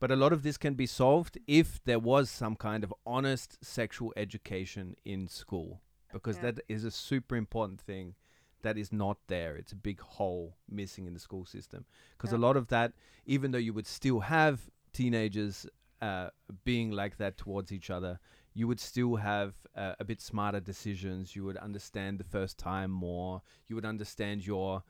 But 0.00 0.10
a 0.10 0.14
lot 0.14 0.32
of 0.32 0.42
this 0.42 0.58
can 0.58 0.76
be 0.76 0.84
solved 0.88 1.38
if 1.46 1.78
there 1.84 2.04
was 2.04 2.28
some 2.36 2.56
kind 2.56 2.84
of 2.84 2.92
honest 3.04 3.56
sexual 3.64 4.10
education 4.16 4.96
in 5.04 5.28
school, 5.28 5.80
because 6.16 6.36
Yeah. 6.36 6.50
that 6.50 6.60
is 6.68 6.84
a 6.84 6.90
super 6.90 7.36
important 7.36 7.80
thing 7.80 8.14
that 8.62 8.76
is 8.76 8.92
not 8.92 9.18
there. 9.28 9.56
It's 9.56 9.72
a 9.72 9.76
big 9.76 10.00
hole 10.00 10.56
missing 10.68 11.06
in 11.06 11.14
the 11.14 11.20
school 11.20 11.44
system. 11.44 11.84
Because 12.16 12.32
a 12.32 12.38
lot 12.38 12.56
of 12.56 12.68
that, 12.68 12.94
even 13.24 13.50
though 13.52 13.58
you 13.58 13.72
would 13.72 13.86
still 13.86 14.20
have 14.20 14.70
teenagers 14.92 15.66
uh, 16.00 16.30
being 16.64 16.90
like 16.90 17.16
that 17.18 17.36
towards 17.36 17.70
each 17.70 17.90
other, 17.90 18.18
you 18.54 18.66
would 18.66 18.80
still 18.80 19.16
have 19.16 19.54
uh, 19.74 19.94
a 20.00 20.04
bit 20.04 20.20
smarter 20.20 20.60
decisions. 20.60 21.36
You 21.36 21.44
would 21.44 21.58
understand 21.58 22.18
the 22.18 22.24
first 22.24 22.58
time 22.58 22.90
more. 22.90 23.42
You 23.68 23.76
would 23.76 23.84
understand 23.84 24.46
your 24.46 24.82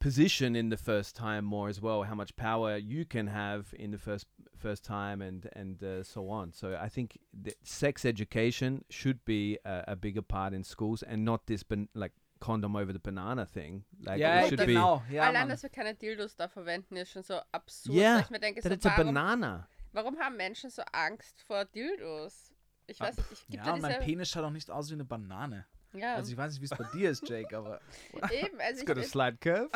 position 0.00 0.56
in 0.56 0.68
the 0.70 0.76
first 0.76 1.16
time 1.16 1.44
more 1.44 1.68
as 1.68 1.80
well 1.80 2.02
how 2.04 2.14
much 2.14 2.34
power 2.36 2.76
you 2.76 3.04
can 3.04 3.26
have 3.26 3.74
in 3.78 3.90
the 3.90 3.98
first 3.98 4.26
first 4.56 4.84
time 4.84 5.20
and 5.22 5.48
and 5.54 5.82
uh, 5.82 6.02
so 6.02 6.28
on 6.28 6.52
so 6.52 6.76
i 6.80 6.88
think 6.88 7.18
the 7.32 7.52
sex 7.62 8.04
education 8.04 8.84
should 8.90 9.24
be 9.24 9.58
a, 9.64 9.84
a 9.88 9.96
bigger 9.96 10.22
part 10.22 10.52
in 10.54 10.64
schools 10.64 11.02
and 11.02 11.24
not 11.24 11.46
this 11.46 11.62
ban- 11.62 11.88
like 11.94 12.12
condom 12.40 12.76
over 12.76 12.92
the 12.92 13.00
banana 13.00 13.44
thing 13.44 13.84
like 14.04 14.20
ja, 14.20 14.40
it 14.40 14.48
should 14.48 14.58
be 14.60 14.66
genau. 14.66 15.02
Ja, 15.10 15.22
Allein, 15.22 15.42
Mann. 15.42 15.48
dass 15.48 15.62
wir 15.62 15.70
keine 15.70 15.94
Dildos 15.94 16.36
da 16.36 16.46
verwenden, 16.48 16.96
ist 16.96 17.10
schon 17.10 17.24
so 17.24 17.40
absurd. 17.50 17.96
Yeah, 17.96 18.14
weil 18.14 18.22
ich 18.22 18.30
mir 18.30 18.38
denke, 18.38 18.62
so, 18.62 18.70
it's 18.70 18.86
a 18.86 18.90
warum, 18.90 19.06
banana 19.06 19.68
warum 19.92 20.18
haben 20.18 20.36
Menschen 20.36 20.70
so 20.70 20.82
Angst 20.92 21.42
vor 21.42 21.64
Dildos? 21.64 22.52
Ich 22.86 23.00
weiß 23.00 23.16
nicht, 23.16 23.32
ich 23.32 23.46
gibt 23.48 23.64
ja, 23.64 23.66
ja, 23.66 23.74
und 23.74 23.82
mein. 23.82 24.00
Penis 24.00 24.30
schaut 24.30 24.44
auch 24.44 24.50
nicht 24.50 24.70
aus 24.70 24.88
wie 24.88 24.94
eine 24.94 25.04
Banane. 25.04 25.66
Ja, 25.94 26.14
Also 26.16 26.30
ich 26.32 26.36
weiß 26.36 26.52
nicht, 26.52 26.60
wie 26.60 26.66
es 26.66 26.70
bei 26.78 26.84
dir 26.96 27.10
ist, 27.10 27.28
Jake, 27.28 27.56
aber. 27.56 27.80
eben, 28.30 28.60
also 28.60 28.70
it's 28.72 28.80
ich, 28.80 28.86
got 28.86 28.98
a 28.98 29.02
slight 29.02 29.40
curve 29.40 29.68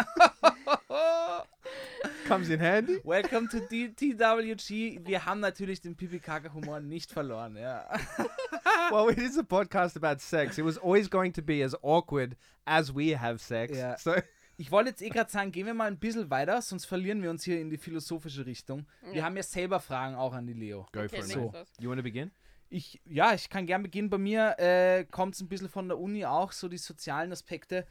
comes 2.28 2.48
in 2.48 2.60
handy 2.60 3.00
Welcome 3.04 3.48
to 3.48 3.60
D 3.60 3.88
TWG. 3.90 5.00
Wir 5.06 5.24
haben 5.24 5.40
natürlich 5.40 5.80
den 5.80 5.96
Pipi-Kaka-Humor 5.96 6.80
nicht 6.80 7.10
verloren, 7.10 7.56
ja. 7.56 7.88
well 8.90 9.10
it 9.10 9.18
is 9.18 9.38
a 9.38 9.42
podcast 9.42 9.96
about 9.96 10.20
sex 10.20 10.58
it 10.58 10.64
was 10.64 10.78
always 10.78 11.08
going 11.08 11.32
to 11.32 11.42
be 11.42 11.62
as 11.64 11.74
awkward 11.82 12.36
as 12.64 12.94
we 12.94 13.18
have 13.18 13.38
sex 13.38 13.76
Yeah. 13.76 13.96
so 13.98 14.14
Ich 14.58 14.70
wollte 14.70 14.90
jetzt 14.90 15.02
eh 15.02 15.08
gerade 15.08 15.30
sagen, 15.30 15.50
gehen 15.50 15.66
wir 15.66 15.74
mal 15.74 15.86
ein 15.88 15.98
bisschen 15.98 16.30
weiter, 16.30 16.60
sonst 16.62 16.84
verlieren 16.84 17.22
wir 17.22 17.30
uns 17.30 17.42
hier 17.42 17.58
in 17.60 17.70
die 17.70 17.78
philosophische 17.78 18.44
Richtung. 18.46 18.86
Wir 19.02 19.14
Ja. 19.16 19.24
haben 19.24 19.36
ja 19.36 19.42
selber 19.42 19.80
Fragen 19.80 20.14
auch 20.14 20.34
an 20.34 20.46
die 20.46 20.52
Leo. 20.52 20.86
go 20.92 21.00
Okay, 21.00 21.08
for 21.08 21.18
it 21.24 21.34
los. 21.34 21.66
you 21.80 21.88
want 21.88 21.98
to 21.98 22.02
begin 22.02 22.30
Ich, 22.74 23.00
ja, 23.04 23.34
ich 23.34 23.50
kann 23.50 23.66
gern 23.66 23.82
beginnen. 23.82 24.08
Bei 24.08 24.16
mir 24.18 24.58
äh, 24.58 25.04
kommt 25.04 25.34
es 25.34 25.40
ein 25.42 25.48
bisschen 25.48 25.68
von 25.68 25.88
der 25.88 25.98
Uni 25.98 26.24
auch, 26.24 26.52
so 26.52 26.68
die 26.68 26.78
sozialen 26.78 27.30
Aspekte. 27.30 27.86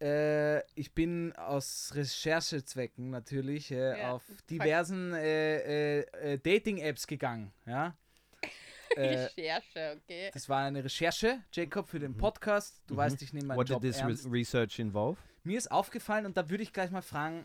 Äh, 0.00 0.60
ich 0.78 0.92
bin 0.94 1.32
aus 1.34 1.90
Recherchezwecken 1.94 3.10
natürlich 3.10 3.70
äh, 3.72 3.98
Ja, 4.00 4.12
auf 4.12 4.22
diversen 4.48 5.12
äh, 5.14 5.98
äh, 5.98 6.34
äh, 6.34 6.38
Dating-Apps 6.38 7.06
gegangen. 7.08 7.52
Ja? 7.66 7.96
äh, 8.96 9.24
Recherche, 9.24 9.98
okay. 10.00 10.30
das 10.32 10.48
war 10.48 10.64
eine 10.66 10.84
Recherche, 10.84 11.42
Jacob, 11.52 11.88
für 11.88 11.98
den 11.98 12.16
Podcast. 12.16 12.80
Du 12.86 12.94
Mhm. 12.94 12.98
weißt, 12.98 13.22
ich 13.22 13.32
nehme 13.32 13.46
meinen 13.46 13.58
what 13.58 13.68
Job 13.68 13.80
did 13.80 13.92
this 13.92 14.02
re 14.02 14.08
ernst. 14.08 14.26
research 14.30 14.78
involve 14.78 15.18
Mir 15.44 15.58
ist 15.58 15.70
aufgefallen 15.70 16.26
und 16.26 16.36
da 16.36 16.48
würde 16.48 16.62
ich 16.62 16.72
gleich 16.72 16.90
mal 16.92 17.02
fragen, 17.02 17.44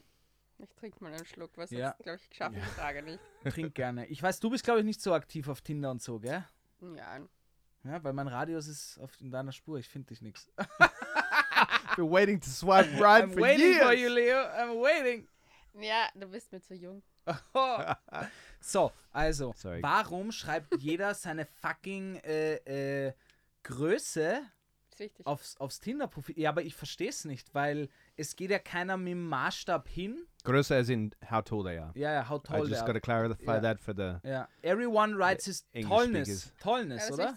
Ich 0.60 0.74
trinke 0.76 1.04
mal 1.04 1.14
einen 1.14 1.26
Schluck, 1.26 1.52
was 1.56 1.70
Ja. 1.72 1.92
sonst, 1.92 2.04
glaube 2.04 2.20
ich, 2.32 2.38
schaffe 2.38 2.58
ich 2.58 2.64
die 2.64 2.70
Frage 2.72 3.04
nicht. 3.04 3.20
Trink 3.44 3.76
gerne. 3.76 4.08
Ich 4.08 4.22
weiß, 4.24 4.40
du 4.40 4.50
bist, 4.50 4.64
glaube 4.64 4.80
ich, 4.80 4.86
nicht 4.86 5.02
so 5.02 5.14
aktiv 5.14 5.48
auf 5.50 5.62
Tinder 5.62 5.92
und 5.92 6.02
so, 6.02 6.20
gell? 6.20 6.44
Ja, 6.82 7.20
Ja, 7.84 8.04
weil 8.04 8.14
mein 8.14 8.28
Radius 8.28 8.68
ist 8.68 8.98
auf, 9.00 9.12
in 9.22 9.32
deiner 9.32 9.52
Spur. 9.52 9.80
Ich 9.80 9.88
finde 9.88 10.08
dich 10.10 10.22
nix. 10.22 10.50
Been 11.96 12.12
waiting 12.12 12.40
to 12.40 12.50
swipe 12.50 12.90
right 13.00 13.24
I'm 13.26 13.34
for 13.34 13.42
waiting 13.42 13.74
years. 13.74 13.84
for 13.84 13.94
you, 13.94 14.10
Leo. 14.10 14.38
I'm 14.38 14.80
waiting. 14.82 15.28
ja, 15.80 16.08
du 16.16 16.28
bist 16.28 16.52
mir 16.52 16.62
zu 16.62 16.76
jung. 16.76 17.02
so, 18.60 18.92
also, 19.12 19.54
Sorry. 19.58 19.82
warum 19.82 20.32
schreibt 20.32 20.76
jeder 20.80 21.14
seine 21.14 21.46
fucking 21.46 22.18
äh, 22.18 23.08
äh, 23.08 23.14
Größe 23.64 24.42
aufs, 25.26 25.58
aufs 25.58 25.80
Tinder-Profil? 25.80 26.40
Ja, 26.40 26.50
aber 26.50 26.62
ich 26.64 26.76
verstehe 26.76 27.10
es 27.10 27.26
nicht, 27.26 27.54
weil 27.54 27.90
es 28.16 28.36
geht 28.36 28.52
ja 28.52 28.60
keiner 28.60 28.98
mit 28.98 29.12
dem 29.12 29.28
Maßstab 29.28 29.88
hin. 29.90 30.26
Größer 30.48 30.76
as 30.78 30.90
in 30.90 31.14
how 31.30 31.42
tall 31.44 31.64
they 31.64 31.78
are. 31.78 31.92
Ja, 31.96 32.14
ja, 32.14 32.30
how 32.30 32.40
I 32.40 32.48
tall 32.48 32.60
just 32.70 32.72
they 32.72 32.80
got 32.80 32.88
to 32.88 32.92
are. 32.94 33.00
clarify 33.02 33.56
Ja. 33.56 33.60
that 33.62 33.80
for 33.80 33.94
the. 33.96 34.20
Ja, 34.28 34.48
everyone 34.64 35.16
writes 35.18 35.46
his 35.46 35.66
English 35.74 35.90
Tallness. 35.90 36.28
speakers. 36.28 36.54
ja, 36.58 36.64
Tallness, 36.64 37.04
ist 37.10 37.12
oder? 37.14 37.36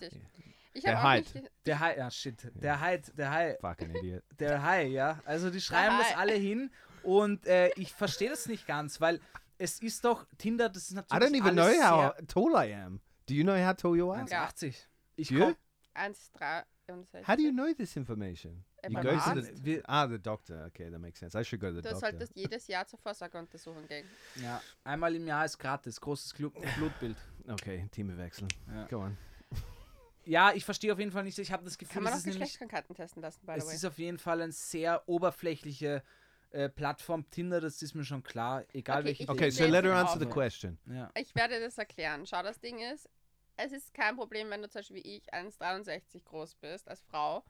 Ich 0.73 0.83
Der 0.85 1.15
nicht. 1.15 1.51
Der 1.67 1.81
Hai, 1.81 1.97
ja 1.97 2.11
shit, 2.11 2.53
der 2.55 2.81
Hai, 2.81 2.99
der 3.17 3.31
Hai, 3.33 3.57
Fucking 3.61 3.91
idiot. 3.97 4.23
der 4.39 4.63
Hai, 4.63 4.85
ja. 4.87 5.19
Also 5.25 5.51
die 5.51 5.61
schreiben 5.61 5.99
das 5.99 6.17
alle 6.17 6.35
hin 6.35 6.71
und 7.03 7.45
äh, 7.47 7.71
ich 7.77 7.93
verstehe 7.93 8.31
das 8.31 8.47
nicht 8.47 8.67
ganz, 8.69 9.01
weil 9.01 9.21
es 9.59 9.81
ist 9.83 10.05
doch 10.05 10.25
Tinder, 10.39 10.69
das 10.69 10.85
ist 10.85 10.93
I 10.93 10.95
natürlich 10.95 11.29
don't 11.33 11.37
even 11.37 11.53
know 11.55 11.83
how 11.83 12.13
tall 12.29 12.53
I 12.69 12.73
am. 12.75 13.01
Do 13.27 13.35
you 13.35 13.43
know 13.43 13.57
how 13.57 13.75
tall 13.77 13.97
you 13.97 14.13
are? 14.13 14.25
Ja. 14.31 14.47
1,80. 14.47 14.75
Ich 15.17 15.31
You? 15.31 15.41
komm, 15.41 15.57
1,63. 15.97 17.27
How 17.27 17.37
do 17.37 17.43
you 17.43 17.51
know 17.53 17.73
this 17.77 17.97
information? 17.97 18.65
You 18.89 18.95
beim 18.95 19.05
go 19.05 19.11
to 19.11 19.17
Arzt. 19.17 19.57
the 19.57 19.65
wir, 19.65 19.83
ah 19.87 20.07
the 20.09 20.19
doctor. 20.19 20.65
Okay, 20.69 20.91
that 20.91 20.99
makes 21.01 21.19
sense. 21.21 21.35
I 21.39 21.45
should 21.45 21.61
go 21.61 21.69
to 21.69 21.77
the 21.77 21.83
Du 21.83 21.89
doctor. 21.91 22.11
solltest 22.11 22.35
jedes 22.37 22.67
Jahr 22.67 22.87
zur 22.87 22.99
Vorsorgeuntersuchung 22.99 23.87
gehen. 23.87 24.07
ja, 24.37 24.61
einmal 24.85 25.15
im 25.15 25.27
Jahr 25.27 25.45
ist 25.45 25.59
gratis, 25.59 26.01
großes 26.01 26.35
Glu 26.35 26.51
Blutbild. 26.77 27.17
Okay, 27.49 27.89
Team 27.91 28.17
wechseln. 28.17 28.49
Ja. 28.69 28.87
Go 28.87 29.01
on. 29.03 29.17
Ja, 30.25 30.53
ich 30.53 30.65
verstehe 30.65 30.93
auf 30.93 30.99
jeden 30.99 31.11
Fall 31.13 31.25
nicht, 31.25 31.39
ich 31.39 31.51
habe 31.51 31.65
das 31.65 31.77
Gefühl, 31.79 31.95
Kann 31.95 32.03
man 32.05 32.13
es 32.13 32.21
auch 32.21 32.25
Geschlechtskrankheiten 32.25 32.95
testen 32.95 33.23
lassen, 33.23 33.41
by 33.45 33.53
the 33.55 33.59
es 33.61 33.67
way. 33.67 33.75
ist 33.75 33.85
auf 33.87 33.99
jeden 33.99 34.19
Fall 34.19 34.41
eine 34.43 34.53
sehr 34.53 35.03
oberflächliche 35.09 36.03
äh, 36.51 36.69
Plattform. 36.69 37.29
Tinder, 37.31 37.61
das 37.61 37.81
ist 37.83 37.95
mir 37.95 38.05
schon 38.05 38.23
klar, 38.23 38.65
egal 38.73 38.99
Okay, 38.99 39.07
welche 39.09 39.29
Okay, 39.29 39.49
Ich 39.49 39.57
so 39.57 39.65
let 39.65 39.85
her 39.85 39.93
es 39.95 39.99
answer 39.99 40.19
the 40.21 40.27
question. 40.27 40.79
Ja. 40.87 41.11
Ich 41.17 41.35
werde 41.35 41.59
das 41.59 41.79
erklären. 41.79 42.27
Schau, 42.27 42.43
das 42.43 42.61
Ding 42.61 42.79
ist, 42.93 43.09
es 43.57 43.73
ist 43.73 43.95
kein 43.95 44.15
Problem, 44.17 44.51
wenn 44.51 44.61
du 44.63 44.69
zum 44.69 44.81
Beispiel 44.81 44.97
wie 44.97 45.17
ich 45.17 45.33
1,63 45.35 46.23
groß 46.25 46.55
bist 46.57 46.87
als 46.89 47.01
Frau, 47.03 47.43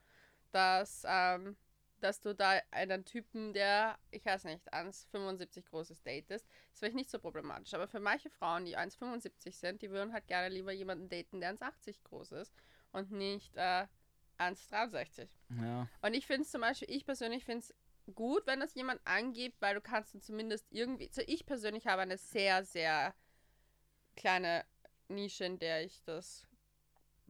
dass, 0.52 1.04
ähm, 1.06 1.56
dass 2.00 2.20
du 2.20 2.34
da 2.34 2.58
einen 2.70 3.04
Typen, 3.04 3.52
der, 3.52 3.98
ich 4.10 4.24
weiß 4.24 4.44
nicht, 4.44 4.72
1,75 4.72 5.68
groß 5.68 5.90
ist, 5.90 6.06
datest. 6.06 6.46
Das 6.70 6.78
vielleicht 6.78 6.96
nicht 6.96 7.10
so 7.10 7.18
problematisch. 7.18 7.74
Aber 7.74 7.88
für 7.88 8.00
manche 8.00 8.30
Frauen, 8.30 8.64
die 8.64 8.76
1,75 8.76 9.52
sind, 9.52 9.82
die 9.82 9.90
würden 9.90 10.12
halt 10.12 10.26
gerne 10.26 10.48
lieber 10.48 10.72
jemanden 10.72 11.08
daten, 11.08 11.40
der 11.40 11.54
1,80 11.54 12.02
groß 12.04 12.32
ist 12.32 12.54
und 12.92 13.10
nicht 13.10 13.56
äh, 13.56 13.86
1,63. 14.38 15.28
ja. 15.62 15.88
Und 16.02 16.14
ich 16.14 16.26
finde 16.26 16.42
es 16.42 16.50
zum 16.50 16.62
Beispiel, 16.62 16.90
ich 16.90 17.04
persönlich 17.04 17.44
finde 17.44 17.60
es 17.60 17.74
gut, 18.14 18.46
wenn 18.46 18.60
das 18.60 18.74
jemand 18.74 19.00
angibt, 19.04 19.60
weil 19.60 19.74
du 19.74 19.80
kannst 19.80 20.14
dann 20.14 20.22
zumindest 20.22 20.66
irgendwie. 20.70 21.10
So 21.12 21.22
ich 21.26 21.46
persönlich 21.46 21.86
habe 21.86 22.02
eine 22.02 22.16
sehr, 22.16 22.64
sehr 22.64 23.14
kleine 24.16 24.64
Nische, 25.08 25.44
in 25.44 25.58
der 25.58 25.84
ich 25.84 26.02
das, 26.04 26.46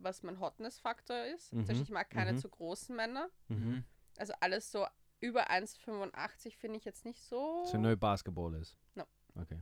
was 0.03 0.23
mein 0.23 0.41
Hotness-Faktor 0.41 1.25
ist. 1.27 1.53
Mhm, 1.53 1.67
ich 1.71 1.91
mag 1.91 2.11
keine 2.11 2.33
mhm. 2.33 2.39
zu 2.39 2.49
großen 2.49 2.95
Männer. 2.95 3.29
Mhm. 3.49 3.85
Also 4.19 4.33
alles 4.41 4.71
so 4.71 4.87
über 5.21 5.51
1,85 5.51 6.57
finde 6.57 6.79
ich 6.79 6.85
jetzt 6.85 7.05
nicht 7.05 7.23
so, 7.23 7.65
So 7.67 7.79
no 7.79 7.97
basketballers. 7.97 8.77
No. 8.95 9.05
Okay. 9.37 9.61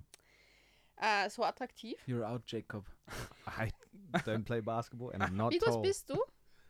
äh, 0.97 1.29
so 1.31 1.45
attraktiv. 1.45 1.99
You're 2.07 2.25
out, 2.25 2.43
Jacob. 2.47 2.87
I 3.47 3.71
don't 4.25 4.45
play 4.45 4.61
basketball 4.61 5.13
and 5.13 5.23
I'm 5.23 5.37
not 5.37 5.53
Wie 5.53 5.59
groß 5.59 5.75
tall. 5.75 5.83
bist 5.83 6.11
du? 6.11 6.19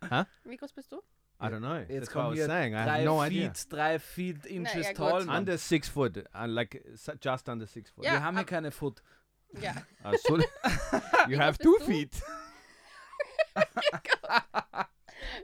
Huh? 0.09 0.25
Wie 0.43 0.57
groß 0.57 0.73
bist 0.73 0.91
du? 0.91 1.01
I 1.41 1.45
don't 1.45 1.59
know. 1.61 1.77
Jetzt 1.77 2.07
That's 2.07 2.15
what 2.15 2.25
I 2.25 2.39
was 2.39 2.45
saying. 2.45 2.75
I 2.75 2.79
have 2.79 3.05
no 3.05 3.21
Feet, 3.21 3.31
idea. 3.31 3.53
drei 3.69 3.99
Feet 3.99 4.45
Inches 4.45 4.87
ja, 4.87 4.93
gut. 4.93 4.97
tall. 4.97 5.25
Mann. 5.25 5.37
Under 5.37 5.57
six 5.57 5.87
foot. 5.87 6.17
Uh, 6.17 6.47
like 6.47 6.83
just 7.21 7.47
under 7.47 7.65
six 7.65 7.91
foot. 7.91 8.03
Ja, 8.03 8.13
Wir 8.13 8.23
haben 8.23 8.35
hier 8.35 8.45
keine 8.45 8.71
Foot. 8.71 9.01
Ja. 9.61 9.73
Uh, 10.03 10.17
so 10.17 10.37
you 11.29 11.39
have 11.39 11.57
two 11.57 11.77
feet. 11.85 12.11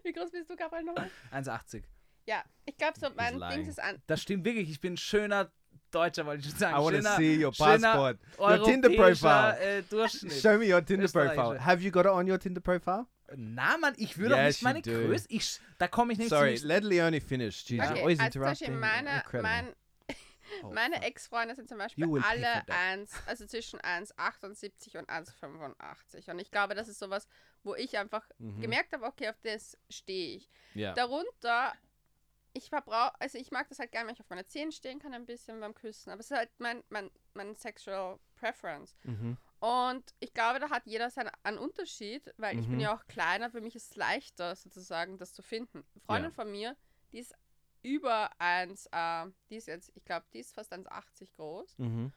Wie 0.04 0.12
groß 0.14 0.32
bist 0.32 0.50
du, 0.50 0.56
Gabriel, 0.56 0.84
nochmal? 0.84 1.10
1,80. 1.32 1.84
Ja, 2.28 2.44
ich 2.66 2.78
glaube 2.78 3.00
so, 3.00 3.08
mein. 3.16 3.40
Ding 3.52 3.68
ist 3.68 3.80
an. 3.80 4.02
Das 4.08 4.22
stimmt 4.22 4.46
wirklich. 4.46 4.70
Ich 4.70 4.80
bin 4.82 4.94
ein 4.94 4.98
schöner 4.98 5.52
Deutscher, 5.92 6.26
wollte 6.26 6.44
ich 6.44 6.50
schon 6.50 6.60
sagen. 6.60 6.76
I 6.76 6.84
want 6.84 7.04
to 7.04 7.10
see 7.18 7.44
your 7.46 7.52
passport. 7.52 8.18
Your 8.40 8.64
Tinder 8.64 8.90
europäischer, 8.90 9.52
profile. 9.54 9.78
Äh, 9.78 9.82
Durchschnitt. 9.84 10.34
Show 10.34 10.58
me 10.58 10.74
your 10.74 10.84
Tinder 10.86 11.08
profile. 11.08 11.64
Have 11.64 11.82
you 11.84 11.92
got 11.92 12.06
it 12.06 12.12
on 12.12 12.30
your 12.30 12.40
Tinder 12.40 12.62
profile? 12.62 13.06
Na, 13.36 13.78
Mann, 13.78 13.94
ich 13.98 14.18
würde 14.18 14.36
Yes, 14.36 14.60
doch 14.60 14.74
nicht 14.74 14.86
meine. 14.88 15.06
Größe. 15.08 15.26
Ich, 15.30 15.60
da 15.80 15.88
komme 15.88 16.14
ich 16.14 16.20
nicht 16.20 16.30
Sorry, 16.30 16.56
zu. 16.56 16.68
let 16.68 16.84
Leonie 16.84 17.20
finish. 17.20 17.58
She's 17.66 17.78
Ja. 17.78 17.92
Okay, 17.92 18.02
always 18.02 18.20
also 18.20 18.32
zum 18.34 18.42
Beispiel 18.44 18.68
interrupting. 18.68 19.42
meine, 19.42 19.66
mein, 19.66 19.76
meine 20.74 20.96
fuck. 20.96 21.04
Ex-Freunde 21.06 21.56
sind 21.56 21.70
zum 21.70 21.78
Beispiel 21.78 22.04
alle 22.06 22.20
for 22.22 22.66
that. 22.66 22.70
1, 22.70 23.12
also 23.28 23.46
zwischen 23.46 23.80
1,78 23.82 24.98
und 24.98 25.10
1,85. 25.10 26.32
Und 26.32 26.40
ich 26.40 26.52
glaube, 26.52 26.76
das 26.76 26.88
ist 26.88 27.00
sowas, 27.00 27.28
wo 27.64 27.76
ich 27.76 27.98
einfach 27.98 28.28
Mhm. 28.38 28.62
gemerkt 28.62 28.94
habe, 28.94 29.06
okay, 29.06 29.30
auf 29.30 29.40
das 29.42 29.78
stehe 29.90 30.38
ich. 30.38 30.50
Yeah. 30.76 30.94
Darunter, 30.94 31.74
ich 32.54 32.70
verbrauche, 32.70 33.14
also 33.20 33.38
ich 33.38 33.52
mag 33.52 33.68
das 33.70 33.80
halt 33.80 33.92
gerne, 33.92 34.08
wenn 34.08 34.14
ich 34.16 34.22
auf 34.22 34.30
meine 34.30 34.46
Zehen 34.46 34.72
stehen 34.72 35.00
kann, 35.00 35.14
ein 35.14 35.26
bisschen 35.26 35.60
beim 35.60 35.74
Küssen. 35.74 36.10
Aber 36.12 36.20
es 36.22 36.32
ist 36.32 36.38
halt 36.38 36.50
mein, 36.60 36.84
mein, 36.90 37.12
mein 37.34 37.56
Sexual 37.56 38.18
Preference. 38.38 38.96
Mhm. 39.04 39.38
Und 39.60 40.14
ich 40.20 40.34
glaube, 40.34 40.60
da 40.60 40.70
hat 40.70 40.86
jeder 40.86 41.10
seinen 41.10 41.32
einen 41.44 41.58
Unterschied, 41.58 42.34
weil 42.38 42.60
ich 42.60 42.66
bin 42.68 42.76
Mhm. 42.76 42.82
ja 42.82 42.96
auch 42.96 43.08
kleiner, 43.08 43.50
für 43.50 43.62
mich 43.62 43.76
ist 43.76 43.92
es 43.92 43.96
leichter 43.96 44.56
sozusagen, 44.56 45.18
das 45.18 45.34
zu 45.34 45.42
finden. 45.42 45.80
Eine 45.96 46.02
Freundin 46.06 46.32
Ja. 46.32 46.36
von 46.36 46.52
mir, 46.52 46.78
die 47.12 47.20
ist 47.20 47.34
über 47.86 48.30
1, 48.40 48.88
äh, 48.92 49.26
die 49.50 49.58
ist 49.58 49.68
jetzt, 49.68 49.92
ich 49.96 50.04
glaube, 50.06 50.26
die 50.34 50.40
ist 50.40 50.54
fast 50.54 50.74
1,80 50.74 51.32
groß. 51.36 51.78
Mhm. 51.78 52.12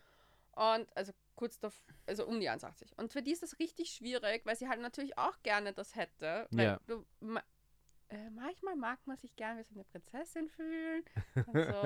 Und 0.52 0.96
also 0.96 1.12
kurz 1.36 1.58
davor, 1.60 1.84
also 2.06 2.26
um 2.26 2.40
die 2.40 2.50
1,80. 2.50 2.94
Und 2.96 3.12
für 3.12 3.22
die 3.22 3.32
ist 3.32 3.42
das 3.42 3.58
richtig 3.58 3.90
schwierig, 3.90 4.44
weil 4.44 4.56
sie 4.56 4.68
halt 4.68 4.80
natürlich 4.80 5.16
auch 5.18 5.40
gerne 5.42 5.72
das 5.72 5.94
hätte. 5.94 6.48
Weil 6.50 6.64
Ja. 6.64 6.80
du, 6.86 7.06
ma, 7.20 7.40
äh, 8.08 8.30
manchmal 8.30 8.74
mag 8.74 8.98
man 9.06 9.16
sich 9.18 9.36
gerne 9.36 9.60
wie 9.60 9.64
so 9.64 9.74
eine 9.74 9.84
Prinzessin 9.84 10.48
fühlen 10.48 11.04
und 11.46 11.54
so 11.54 11.82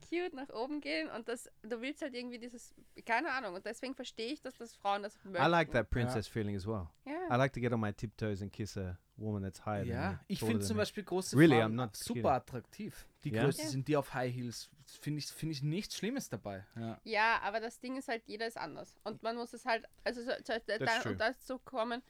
cute 0.08 0.32
nach 0.32 0.48
oben 0.50 0.80
gehen 0.80 1.10
und 1.10 1.28
das, 1.28 1.50
du 1.62 1.80
willst 1.80 2.00
halt 2.00 2.14
irgendwie 2.14 2.38
dieses, 2.38 2.72
keine 3.04 3.32
Ahnung, 3.32 3.54
und 3.56 3.66
deswegen 3.66 3.94
verstehe 3.94 4.32
ich, 4.32 4.40
dass 4.40 4.56
das 4.56 4.76
Frauen 4.76 5.02
das 5.02 5.16
möchten. 5.24 5.44
I 5.44 5.50
like 5.50 5.72
that 5.72 5.90
princess 5.90 6.28
feeling 6.28 6.54
as 6.54 6.64
well. 6.66 6.86
Ja. 7.04 7.26
I 7.34 7.36
like 7.36 7.52
to 7.54 7.60
get 7.60 7.72
on 7.72 7.80
my 7.80 7.92
tiptoes 7.92 8.40
and 8.40 8.52
kiss 8.52 8.76
a 8.76 8.96
woman 9.16 9.42
that's 9.42 9.64
higher 9.64 9.84
Ja, 9.84 10.20
ich 10.26 10.40
finde 10.40 10.60
zum. 10.60 10.76
Beispiel 10.76 11.04
große 11.04 11.36
Really, 11.36 11.56
Frauen 11.58 11.72
I'm 11.72 11.74
not 11.76 11.96
super 11.96 12.14
kidding. 12.14 12.26
attraktiv. 12.30 13.06
Die 13.24 13.30
Ja? 13.30 13.44
größten 13.44 13.64
Ja. 13.66 13.70
sind 13.70 13.88
die 13.88 13.96
auf 13.96 14.12
High 14.14 14.34
Heels. 14.34 14.70
Finde 15.00 15.18
ich, 15.18 15.26
find 15.26 15.52
ich 15.52 15.62
nichts 15.62 15.96
Schlimmes 15.96 16.28
dabei. 16.28 16.64
Ja. 16.76 17.00
Ja, 17.04 17.40
aber 17.42 17.60
das 17.60 17.80
Ding 17.80 17.96
ist 17.96 18.08
halt, 18.08 18.22
jeder 18.26 18.46
ist 18.46 18.56
anders. 18.58 18.98
Und 19.04 19.22
man 19.22 19.36
muss 19.36 19.52
es 19.54 19.64
halt, 19.64 19.86
also 20.04 20.20
so, 20.22 20.30
so, 20.44 20.52
true. 20.58 21.12
um 21.12 21.18
dazu 21.18 21.58
kommen, 21.58 22.02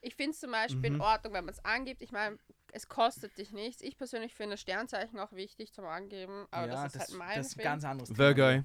ich 0.00 0.14
finde 0.14 0.32
es 0.32 0.40
zum 0.40 0.50
Beispiel 0.52 0.84
in 0.86 0.94
Mhm. 0.94 1.00
Ordnung, 1.00 1.32
wenn 1.32 1.44
man 1.46 1.54
es 1.54 1.64
angibt. 1.64 2.02
Ich 2.02 2.12
meine, 2.12 2.38
es 2.72 2.86
kostet 2.88 3.36
dich 3.38 3.52
nichts. 3.52 3.82
Ich 3.82 3.96
persönlich 3.96 4.34
finde 4.34 4.56
Sternzeichen 4.58 5.18
auch 5.18 5.32
wichtig 5.32 5.72
zum 5.72 5.86
Angeben, 5.86 6.46
aber 6.50 6.66
ja, 6.68 6.82
das 6.84 6.94
ist 6.94 7.00
halt 7.00 7.12
mein 7.18 7.36
das 7.38 7.46
ist 7.48 7.58
ein 7.58 7.62
ganz 7.64 7.84
anderes 7.84 8.16
Virgo. 8.16 8.42
Thema. 8.50 8.64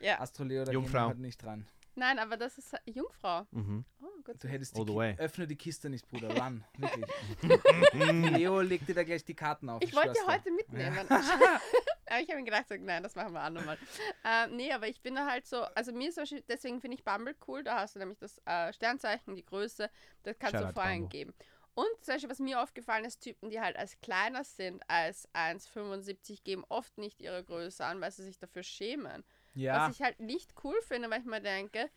Ja, 0.00 0.20
Astroleo, 0.20 0.64
da 0.64 0.72
Jungfrau. 0.72 1.08
halt 1.08 1.18
nicht 1.18 1.42
dran. 1.42 1.66
Nein, 1.94 2.18
aber 2.18 2.36
das 2.36 2.58
ist 2.58 2.74
Jungfrau. 2.86 3.46
Mhm. 3.50 3.84
Oh, 4.00 4.22
gut. 4.24 4.42
Du 4.42 4.48
hättest 4.48 4.76
All 4.76 4.84
die 4.84 4.92
the 4.92 4.92
Ki 4.92 4.98
way. 4.98 5.16
Öffne 5.18 5.46
die 5.46 5.56
Kiste 5.56 5.90
nicht, 5.90 6.08
Bruder. 6.08 6.36
Run. 6.36 6.64
Wirklich. 6.78 7.06
Leo 8.36 8.60
legt 8.60 8.88
dir 8.88 8.94
da 8.94 9.04
gleich 9.04 9.24
die 9.24 9.34
Karten 9.34 9.68
auf. 9.68 9.82
Ich 9.82 9.94
wollte 9.94 10.14
ja 10.16 10.32
heute 10.32 10.50
mitnehmen. 10.50 10.98
aber 11.08 12.20
ich 12.20 12.28
habe 12.28 12.36
mir 12.36 12.44
gedacht, 12.44 12.66
so, 12.68 12.74
nein, 12.78 13.02
das 13.02 13.14
machen 13.14 13.32
wir 13.32 13.40
andermal. 13.40 13.78
Ähm, 14.24 14.56
nee, 14.56 14.72
aber 14.72 14.88
ich 14.88 15.00
bin 15.00 15.14
da 15.14 15.26
halt 15.26 15.46
so, 15.46 15.62
also 15.62 15.92
mir 15.92 16.08
ist 16.08 16.14
zum 16.14 16.22
Beispiel, 16.22 16.44
deswegen 16.48 16.80
finde 16.80 16.96
ich 16.96 17.04
Bumble 17.04 17.34
cool, 17.46 17.62
da 17.64 17.80
hast 17.80 17.94
du 17.94 17.98
nämlich 17.98 18.18
das 18.18 18.40
äh, 18.44 18.72
Sternzeichen, 18.72 19.34
die 19.34 19.44
Größe, 19.44 19.90
das 20.22 20.38
kannst 20.38 20.54
Shout 20.56 20.62
du 20.62 20.68
out 20.68 20.74
vorher 20.74 20.94
Bumble. 20.98 21.08
geben. 21.08 21.34
Und 21.74 21.86
zum 22.02 22.14
Beispiel, 22.14 22.30
was 22.30 22.38
mir 22.38 22.60
aufgefallen 22.62 23.06
ist, 23.06 23.20
Typen, 23.20 23.48
die 23.48 23.60
halt 23.60 23.76
als 23.76 23.98
kleiner 24.02 24.44
sind 24.44 24.82
als 24.88 25.26
1,75, 25.34 26.42
geben 26.44 26.64
oft 26.68 26.98
nicht 26.98 27.20
ihre 27.22 27.42
Größe 27.42 27.84
an, 27.84 28.00
weil 28.00 28.10
sie 28.10 28.24
sich 28.24 28.38
dafür 28.38 28.62
schämen. 28.62 29.24
Ja, 29.54 29.86
Was 29.88 29.96
ich 29.96 30.02
halt 30.02 30.20
nicht 30.20 30.54
cool 30.64 30.76
finde, 30.82 31.10
weil 31.10 31.20
ich 31.20 31.26
mir 31.26 31.40
denke, 31.40 31.90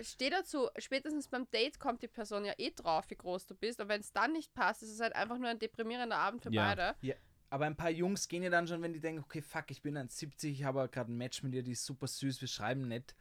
steh 0.00 0.30
dazu, 0.30 0.68
spätestens 0.78 1.28
beim 1.28 1.50
Date 1.50 1.78
kommt 1.78 2.02
die 2.02 2.08
Person 2.08 2.44
ja 2.44 2.54
eh 2.58 2.70
drauf, 2.70 3.04
wie 3.10 3.16
groß 3.16 3.46
du 3.46 3.54
bist. 3.54 3.80
Und 3.80 3.88
wenn 3.88 4.00
es 4.00 4.12
dann 4.12 4.32
nicht 4.32 4.54
passt, 4.54 4.82
ist 4.82 4.90
es 4.90 5.00
halt 5.00 5.14
einfach 5.14 5.38
nur 5.38 5.48
ein 5.48 5.58
deprimierender 5.58 6.16
Abend 6.16 6.42
für 6.42 6.50
Ja. 6.52 6.74
beide. 6.74 6.96
aber 7.50 7.66
ein 7.66 7.76
paar 7.76 7.90
Jungs 7.90 8.28
gehen 8.28 8.42
ja 8.42 8.48
dann 8.48 8.66
schon, 8.66 8.80
wenn 8.80 8.94
die 8.94 9.00
denken, 9.00 9.22
okay, 9.22 9.42
fuck, 9.42 9.70
ich 9.70 9.82
bin 9.82 9.98
1,70, 9.98 10.46
ich 10.50 10.64
habe 10.64 10.88
gerade 10.88 11.12
ein 11.12 11.16
Match 11.18 11.42
mit 11.42 11.52
dir, 11.52 11.62
die 11.62 11.72
ist 11.72 11.84
super 11.84 12.06
süß, 12.06 12.40
wir 12.40 12.48
schreiben 12.48 12.88
nett. 12.88 13.14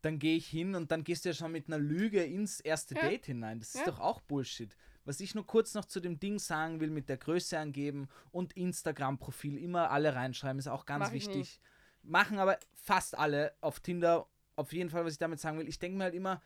Dann 0.00 0.20
gehe 0.20 0.36
ich 0.36 0.46
hin 0.46 0.76
und 0.76 0.92
dann 0.92 1.02
gehst 1.02 1.24
du 1.24 1.30
ja 1.30 1.34
schon 1.34 1.50
mit 1.50 1.66
einer 1.66 1.78
Lüge 1.78 2.22
ins 2.22 2.60
erste 2.60 2.94
Ja. 2.94 3.08
Date 3.08 3.26
hinein. 3.26 3.58
Das 3.58 3.74
ist 3.74 3.80
Ja. 3.86 3.86
doch 3.86 3.98
auch 4.00 4.20
Bullshit. 4.20 4.76
Was 5.04 5.18
ich 5.18 5.34
nur 5.34 5.46
kurz 5.46 5.74
noch 5.74 5.86
zu 5.86 5.98
dem 5.98 6.20
Ding 6.20 6.38
sagen 6.38 6.78
will, 6.78 6.90
mit 6.90 7.08
der 7.08 7.16
Größe 7.16 7.58
angeben 7.58 8.08
und 8.30 8.52
Instagram-Profil 8.56 9.58
immer 9.58 9.90
alle 9.90 10.14
reinschreiben, 10.14 10.58
ist 10.58 10.68
auch 10.68 10.86
ganz 10.86 11.06
Mach 11.06 11.12
ich 11.12 11.26
wichtig. 11.26 11.60
Machen 12.04 12.38
aber 12.38 12.58
fast 12.74 13.16
alle 13.16 13.54
auf 13.60 13.80
Tinder. 13.80 14.26
Auf 14.56 14.72
jeden 14.72 14.90
Fall, 14.90 15.04
was 15.04 15.14
ich 15.14 15.18
damit 15.18 15.40
sagen 15.40 15.58
will. 15.58 15.68
Ich 15.68 15.78
denke 15.78 15.98
mir 15.98 16.04
halt 16.04 16.14
immer, 16.14 16.40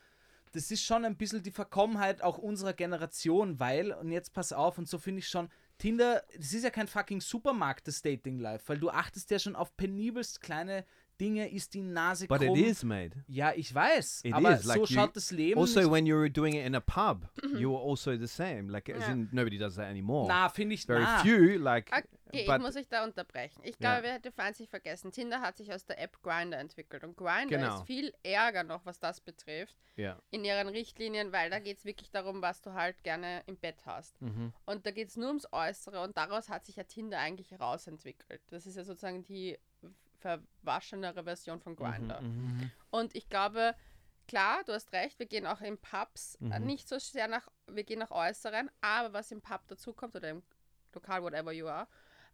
das 0.52 0.70
ist 0.70 0.82
schon 0.82 1.04
ein 1.04 1.16
bisschen 1.16 1.42
die 1.42 1.50
Verkommenheit 1.50 2.22
auch 2.22 2.38
unserer 2.38 2.72
Generation, 2.72 3.60
weil, 3.60 3.92
und 3.92 4.10
jetzt 4.10 4.32
pass 4.32 4.52
auf, 4.52 4.78
und 4.78 4.88
so 4.88 4.98
finde 4.98 5.18
ich 5.20 5.28
schon, 5.28 5.50
Tinder, 5.76 6.24
das 6.36 6.52
ist 6.52 6.64
ja 6.64 6.70
kein 6.70 6.88
fucking 6.88 7.20
Supermarkt, 7.20 7.86
das 7.86 8.02
Dating 8.02 8.38
Life, 8.38 8.64
weil 8.68 8.78
du 8.78 8.90
achtest 8.90 9.30
ja 9.30 9.38
schon 9.38 9.56
auf 9.56 9.76
penibelst 9.76 10.40
kleine 10.40 10.84
Dinge, 11.20 11.48
ist 11.50 11.74
die 11.74 11.82
Nase 11.82 12.26
But 12.26 12.40
krumm. 12.40 12.56
it 12.56 12.66
is, 12.66 12.84
mate. 12.84 13.24
Ja, 13.26 13.52
ich 13.54 13.74
weiß, 13.74 14.20
It 14.24 14.32
aber 14.34 14.54
is, 14.54 14.64
like 14.64 14.76
so 14.78 14.84
you- 14.84 14.94
schaut 14.94 15.16
das 15.16 15.30
Leben 15.30 15.58
Also, 15.60 15.80
nicht. 15.80 15.90
when 15.90 16.06
you 16.06 16.16
were 16.16 16.30
doing 16.30 16.54
it 16.54 16.64
in 16.66 16.74
a 16.74 16.80
pub, 16.80 17.28
you 17.56 17.72
were 17.72 17.82
also 17.90 18.16
the 18.16 18.26
same. 18.26 18.70
Like, 18.70 18.88
as 18.88 19.02
Ja. 19.02 19.12
in, 19.12 19.28
nobody 19.32 19.58
does 19.58 19.74
that 19.76 19.86
anymore. 19.86 20.28
Na, 20.28 20.48
finde 20.48 20.74
ich, 20.74 20.84
Very 20.86 21.02
na. 21.02 21.18
few, 21.20 21.58
like, 21.58 21.90
Okay, 22.30 22.42
ich 22.46 22.58
muss 22.60 22.76
euch 22.76 22.86
da 22.88 23.04
unterbrechen. 23.04 23.58
Ich 23.64 23.78
glaube, 23.78 24.02
wir 24.02 24.12
hätten 24.12 24.30
fancy 24.32 24.66
vergessen. 24.66 25.10
Tinder 25.12 25.40
hat 25.40 25.56
sich 25.56 25.72
aus 25.72 25.86
der 25.86 25.98
App 25.98 26.20
Grinder 26.22 26.58
entwickelt. 26.58 27.02
Und 27.02 27.16
Grinder 27.16 27.46
Genau. 27.56 27.76
ist 27.78 27.86
viel 27.86 28.12
ärger 28.22 28.64
noch, 28.64 28.84
was 28.84 29.00
das 29.00 29.18
betrifft, 29.22 29.74
yeah. 29.96 30.20
in 30.30 30.44
ihren 30.44 30.68
Richtlinien, 30.68 31.32
weil 31.32 31.48
da 31.48 31.58
geht 31.58 31.78
es 31.78 31.86
wirklich 31.86 32.10
darum, 32.10 32.42
was 32.42 32.60
du 32.60 32.74
halt 32.74 33.02
gerne 33.02 33.42
im 33.46 33.56
Bett 33.56 33.78
hast. 33.86 34.20
Mhm. 34.20 34.52
Und 34.66 34.84
da 34.84 34.90
geht 34.90 35.08
es 35.08 35.16
nur 35.16 35.28
ums 35.28 35.48
Äußere 35.52 36.02
und 36.02 36.18
daraus 36.18 36.50
hat 36.50 36.66
sich 36.66 36.76
ja 36.76 36.84
Tinder 36.84 37.18
eigentlich 37.18 37.50
herausentwickelt. 37.50 38.42
Das 38.50 38.66
ist 38.66 38.76
ja 38.76 38.84
sozusagen 38.84 39.24
die 39.24 39.56
verwaschenere 40.18 41.24
Version 41.24 41.60
von 41.60 41.76
Grinder. 41.76 42.20
Mhm. 42.20 42.70
Und 42.90 43.14
ich 43.14 43.28
glaube, 43.28 43.74
klar, 44.26 44.62
du 44.64 44.72
hast 44.72 44.92
recht, 44.92 45.18
wir 45.18 45.26
gehen 45.26 45.46
auch 45.46 45.60
in 45.60 45.78
Pubs 45.78 46.36
äh, 46.40 46.58
Mhm. 46.58 46.66
nicht 46.66 46.88
so 46.88 46.98
sehr 46.98 47.28
nach, 47.28 47.48
wir 47.66 47.84
gehen 47.84 47.98
nach 47.98 48.10
Äußeren, 48.10 48.70
aber 48.80 49.12
was 49.12 49.30
im 49.30 49.40
Pub 49.40 49.66
dazukommt 49.68 50.14
oder 50.16 50.30
im 50.30 50.42
Lokal, 50.94 51.22
whatever 51.22 51.52
you 51.52 51.66
are, 51.66 51.86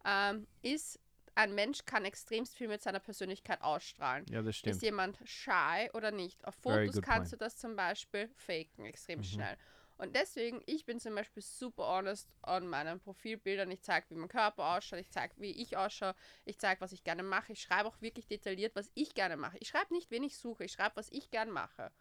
ähm, 0.05 0.47
ist, 0.61 0.99
ein 1.37 1.53
Mensch 1.53 1.83
kann 1.85 2.05
extremst 2.05 2.55
viel 2.55 2.69
mit 2.69 2.81
seiner 2.81 2.99
Persönlichkeit 3.01 3.61
ausstrahlen. 3.61 4.25
Ja, 4.29 4.41
das 4.41 4.55
stimmt. 4.55 4.77
Ist 4.77 4.81
jemand 4.83 5.19
shy 5.25 5.89
oder 5.93 6.11
nicht? 6.11 6.45
Auf 6.45 6.55
Fotos 6.55 7.01
kannst 7.01 7.05
point. 7.05 7.33
du 7.33 7.37
das 7.37 7.57
zum 7.57 7.75
Beispiel 7.75 8.29
faken, 8.37 8.85
extrem 8.85 9.19
Mhm. 9.19 9.23
schnell. 9.23 9.57
Und 9.97 10.15
deswegen, 10.15 10.61
ich 10.65 10.85
bin 10.85 10.99
zum 10.99 11.15
Beispiel 11.15 11.41
super 11.41 11.87
honest 11.87 12.29
an 12.41 12.67
meinen 12.67 12.99
Profilbildern. 12.99 13.71
Ich 13.71 13.81
zeige, 13.81 14.09
wie 14.09 14.15
mein 14.15 14.27
Körper 14.27 14.75
ausschaut, 14.75 14.99
ich 14.99 15.09
zeige, 15.09 15.33
wie 15.37 15.51
ich 15.51 15.77
ausschaue, 15.77 16.15
ich 16.43 16.57
zeige, 16.59 16.81
was 16.81 16.91
ich 16.91 17.03
gerne 17.03 17.23
mache. 17.23 17.53
Ich 17.53 17.61
schreibe 17.61 17.87
auch 17.87 18.01
wirklich 18.01 18.27
detailliert, 18.27 18.75
was 18.75 18.91
ich 18.93 19.13
gerne 19.13 19.37
mache. 19.37 19.57
Ich 19.59 19.69
schreibe 19.69 19.93
nicht, 19.93 20.11
wen 20.11 20.23
ich 20.23 20.37
suche, 20.37 20.65
ich 20.65 20.73
schreibe, 20.73 20.97
was 20.97 21.09
ich 21.11 21.31
gerne 21.31 21.51
mache. 21.51 21.91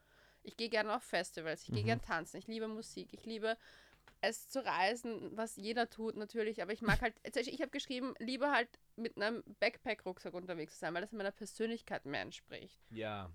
Ich 0.43 0.57
gehe 0.57 0.69
gerne 0.69 0.95
auf 0.95 1.03
Festivals, 1.05 1.63
ich 1.63 1.73
gehe 1.73 1.83
Mhm. 1.83 1.87
gerne 1.87 2.03
tanzen, 2.03 2.37
ich 2.37 2.47
liebe 2.49 2.69
Musik, 2.69 3.09
ich 3.13 3.25
liebe 3.25 3.57
es 4.21 4.49
zu 4.49 4.65
reisen, 4.65 5.37
was 5.37 5.57
jeder 5.57 5.89
tut 5.89 6.17
natürlich, 6.17 6.63
aber 6.63 6.73
ich 6.73 6.83
mag 6.83 7.01
halt, 7.01 7.15
ich 7.25 7.61
habe 7.61 7.71
geschrieben, 7.71 8.15
lieber 8.19 8.53
halt 8.53 8.69
mit 8.97 9.17
einem 9.17 9.43
Backpack-Rucksack 9.61 10.35
unterwegs 10.35 10.75
zu 10.75 10.81
sein, 10.81 10.95
weil 10.95 11.03
das 11.03 11.13
meiner 11.13 11.31
Persönlichkeit 11.31 12.05
mehr 12.07 12.23
entspricht. 12.23 12.79
Yeah. 12.91 13.31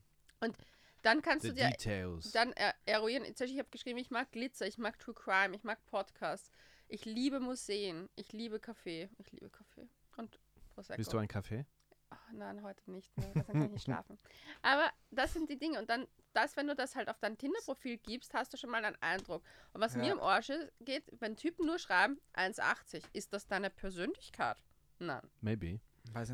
Dann 1.02 1.22
kannst 1.22 1.44
The 1.44 1.50
du 1.50 1.56
dir 1.56 1.70
details. 1.70 2.32
dann 2.32 2.52
er 2.54 2.74
eruieren. 2.86 3.24
Ich 3.26 3.40
habe 3.60 3.70
geschrieben, 3.70 3.98
ich 4.00 4.12
mag 4.12 4.32
Glitzer, 4.32 4.68
ich 4.68 4.78
mag 4.78 5.00
True 5.00 5.14
Crime, 5.16 5.56
ich 5.56 5.64
mag 5.64 5.84
Podcasts, 5.86 6.52
ich 6.88 7.06
liebe 7.06 7.40
Museen, 7.40 8.10
ich 8.16 8.34
liebe 8.34 8.60
Kaffee, 8.60 9.10
ich 9.18 9.32
liebe 9.32 9.50
Kaffee 9.50 9.88
und 10.18 10.40
Prosecco. 10.74 10.98
Bist 10.98 11.14
du 11.14 11.18
ein 11.18 11.28
Kaffee? 11.28 11.66
Ach, 12.12 12.32
nein, 12.34 12.64
heute 12.64 12.90
nicht 12.92 13.16
mehr, 13.18 13.28
deswegen 13.36 13.46
kann 13.46 13.66
ich 13.66 13.72
nicht 13.72 13.84
schlafen. 13.86 14.18
Aber 14.64 14.90
das 15.12 15.32
sind 15.34 15.50
die 15.50 15.60
Dinge 15.60 15.78
und 15.80 15.90
dann, 15.90 16.08
das, 16.34 16.58
wenn 16.58 16.66
du 16.68 16.76
das 16.76 16.96
halt 16.96 17.08
auf 17.08 17.20
dein 17.20 17.38
Tinder-Profil 17.38 17.98
gibst, 18.00 18.34
hast 18.34 18.52
du 18.52 18.58
schon 18.58 18.72
mal 18.72 18.84
einen 18.84 18.98
Eindruck. 19.02 19.44
Und 19.74 19.82
was 19.82 19.96
mir 19.96 20.08
Ja. 20.08 20.14
im 20.14 20.20
Arsch 20.20 20.52
geht, 20.82 21.04
wenn 21.20 21.36
Typen 21.38 21.66
nur 21.68 21.78
schreiben 21.78 22.20
1,80, 22.34 23.04
ist 23.14 23.32
das 23.32 23.46
deine 23.48 23.70
Persönlichkeit? 23.70 24.58
Nein. 24.98 25.22
Maybe. 25.42 25.80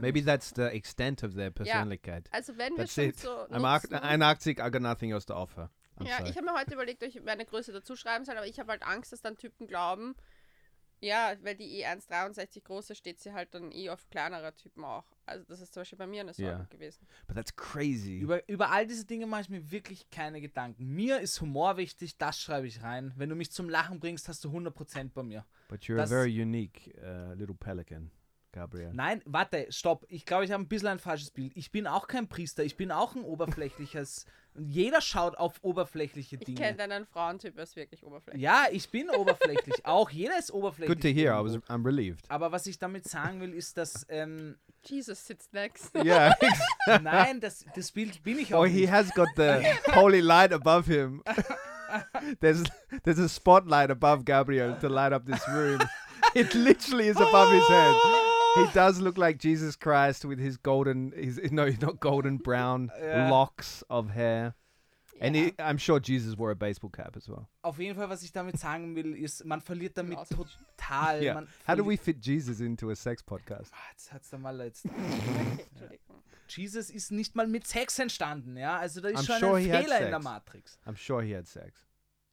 Maybe 0.01 0.19
nicht. 0.19 0.25
that's 0.27 0.53
the 0.55 0.63
extent 0.63 1.23
of 1.23 1.33
their 1.35 1.51
personality. 1.51 2.23
Also 2.31 2.57
wenn 2.57 2.73
wir 2.73 2.83
That's 2.85 2.93
schon 2.95 3.05
it. 3.05 3.19
so 3.19 3.29
nutzen- 3.49 3.93
anorexic, 3.93 4.59
I 4.59 4.69
got 4.71 4.81
nothing 4.81 5.11
else 5.11 5.25
to 5.27 5.33
offer. 5.35 5.69
I'm 5.97 6.05
Ja, 6.07 6.17
sorry. 6.17 6.29
ich 6.29 6.35
habe 6.37 6.45
mir 6.45 6.53
heute 6.53 6.73
überlegt, 6.73 7.01
ob 7.03 7.09
ich 7.09 7.21
meine 7.23 7.45
Größe 7.45 7.71
dazu 7.71 7.95
schreiben 7.95 8.25
soll, 8.25 8.35
aber 8.37 8.47
ich 8.47 8.59
habe 8.59 8.71
halt 8.71 8.83
Angst, 8.83 9.11
dass 9.13 9.21
dann 9.21 9.37
Typen 9.37 9.65
glauben, 9.67 10.15
ja, 11.01 11.33
weil 11.43 11.55
die 11.55 11.79
eh 11.79 11.85
1,63 11.85 12.63
groß 12.63 12.89
ist, 12.89 12.97
steht 12.97 13.19
sie 13.19 13.33
halt 13.33 13.53
dann 13.53 13.71
eh 13.71 13.89
auf 13.89 14.09
kleinere 14.09 14.55
Typen 14.55 14.83
auch. 14.83 15.05
Also 15.25 15.43
das 15.47 15.59
ist 15.61 15.73
zum 15.73 15.81
Beispiel 15.81 15.97
bei 15.97 16.07
mir 16.07 16.21
eine 16.21 16.33
Sorge 16.33 16.51
Ja. 16.51 16.67
gewesen. 16.69 17.05
But 17.27 17.35
that's 17.35 17.55
crazy. 17.55 18.17
Über, 18.19 18.47
über 18.49 18.71
all 18.71 18.87
diese 18.87 19.05
Dinge 19.05 19.25
mache 19.27 19.41
ich 19.41 19.49
mir 19.49 19.71
wirklich 19.71 20.09
keine 20.09 20.41
Gedanken. 20.41 20.85
Mir 20.95 21.19
ist 21.19 21.39
Humor 21.41 21.77
wichtig, 21.77 22.17
das 22.17 22.39
schreibe 22.39 22.67
ich 22.67 22.81
rein. 22.81 23.13
Wenn 23.17 23.29
du 23.29 23.35
mich 23.35 23.51
zum 23.51 23.69
Lachen 23.69 23.99
bringst, 23.99 24.27
hast 24.29 24.43
du 24.45 24.49
100% 24.49 25.11
bei 25.13 25.23
mir. 25.23 25.45
But 25.67 25.81
you're 25.83 25.95
das- 25.97 26.11
a 26.11 26.15
very 26.15 26.41
unique 26.41 26.93
uh, 26.97 27.33
little 27.33 27.55
pelican, 27.55 28.09
Gabriel. 28.55 28.91
Nein, 28.93 29.21
warte, 29.25 29.67
stopp. 29.69 30.05
Ich 30.07 30.25
glaube, 30.25 30.45
ich 30.45 30.51
habe 30.51 30.63
ein 30.63 30.67
bisschen 30.67 30.87
ein 30.87 30.99
falsches 30.99 31.29
Bild. 31.29 31.51
Ich 31.55 31.71
bin 31.71 31.87
auch 31.87 32.07
kein 32.07 32.27
Priester, 32.27 32.63
ich 32.63 32.77
bin 32.77 32.91
auch 32.91 33.13
ein 33.13 33.23
oberflächliches. 33.23 34.25
Jeder 34.57 35.01
schaut 35.01 35.37
auf 35.37 35.59
oberflächliche 35.61 36.37
Ich 36.37 36.45
Dinge. 36.45 36.57
kenne 36.57 36.77
deinen 36.77 37.05
Frauentyp 37.05 37.59
als 37.59 37.75
wirklich 37.75 38.05
oberflächlich. 38.05 38.41
Ja, 38.41 38.67
ich 38.71 38.89
bin 38.89 39.09
oberflächlich. 39.09 39.75
auch 39.85 40.09
jeder 40.09 40.39
ist 40.39 40.53
oberflächlich. 40.53 40.95
Good 40.95 41.03
to 41.03 41.09
hear. 41.09 41.33
I 41.33 41.43
was. 41.43 41.57
I'm 41.67 41.85
relieved. 41.85 42.23
Aber 42.29 42.53
was 42.53 42.65
ich 42.65 42.79
damit 42.79 43.03
sagen 43.05 43.41
will, 43.41 43.53
ist, 43.53 43.77
dass. 43.77 44.05
Ähm, 44.07 44.55
Jesus 44.85 45.25
sits 45.27 45.51
next. 45.51 45.93
yeah. 46.05 46.33
nein, 47.01 47.41
das, 47.41 47.65
das 47.75 47.91
Bild 47.91 48.23
bin 48.23 48.39
ich 48.39 48.53
auch 48.53 48.61
oh, 48.61 48.65
he 48.65 48.81
nicht. 48.81 48.91
has 48.91 49.13
got 49.13 49.27
the 49.35 49.61
holy 49.93 50.21
light 50.21 50.53
above 50.53 50.85
him. 50.85 51.21
there's 52.39 52.63
there's 53.03 53.19
a 53.19 53.27
spotlight 53.27 53.89
above 53.89 54.23
Gabriel 54.23 54.77
to 54.79 54.87
light 54.87 55.11
up 55.11 55.25
this 55.25 55.45
room. 55.49 55.81
It 56.33 56.53
literally 56.53 57.07
is 57.07 57.17
above 57.17 57.51
his 57.51 57.67
head. 57.67 58.24
He 58.55 58.65
does 58.73 58.99
look 59.01 59.17
like 59.17 59.37
Jesus 59.37 59.75
Christ 59.75 60.25
with 60.25 60.39
his 60.39 60.57
golden, 60.57 61.11
his 61.11 61.39
no, 61.51 61.65
he's 61.65 61.81
not 61.87 61.99
golden 61.99 62.37
brown 62.37 62.89
Yeah. 62.99 63.29
locks 63.29 63.83
of 63.89 64.09
hair. 64.11 64.55
And 65.21 65.33
Ja. 65.35 65.43
he, 65.45 65.53
I'm 65.59 65.77
sure 65.77 65.99
Jesus 66.01 66.37
wore 66.37 66.51
a 66.51 66.55
baseball 66.55 66.89
cap 66.89 67.15
as 67.15 67.29
well. 67.29 67.47
Auf 67.63 67.79
jeden 67.79 67.95
Fall, 67.95 68.09
was 68.09 68.21
ich 68.23 68.31
damit 68.33 68.57
sagen 68.59 68.95
will, 68.95 69.15
ist, 69.15 69.45
man 69.45 69.61
verliert 69.61 69.97
damit 69.97 70.17
Awesome. 70.17 70.45
total. 70.77 71.21
Yeah. 71.23 71.33
Man 71.35 71.47
How 71.67 71.75
do 71.75 71.83
we 71.85 71.95
fit 71.97 72.17
Jesus 72.25 72.59
into 72.59 72.89
a 72.89 72.95
sex 72.95 73.23
podcast? 73.23 73.71
Ah, 73.73 73.77
Jetzt 73.91 74.11
hat's 74.11 74.29
da 74.29 74.37
mal 74.37 74.59
jetzt. 74.61 74.85
Jesus 76.47 76.89
ist 76.89 77.11
nicht 77.11 77.35
mal 77.35 77.47
mit 77.47 77.65
Sex 77.65 77.97
entstanden, 77.97 78.55
ja. 78.57 78.77
Also 78.77 79.01
da 79.01 79.09
ist 79.09 79.21
I'm 79.21 79.25
schon 79.25 79.39
sure 79.39 79.57
ein 79.57 79.63
Fehler 79.63 79.99
in 80.01 80.09
der. 80.11 80.19
Matrix. 80.19 80.77
I'm 80.85 80.95
sure 80.95 81.23
he 81.23 81.35
had 81.35 81.47
sex. 81.47 81.85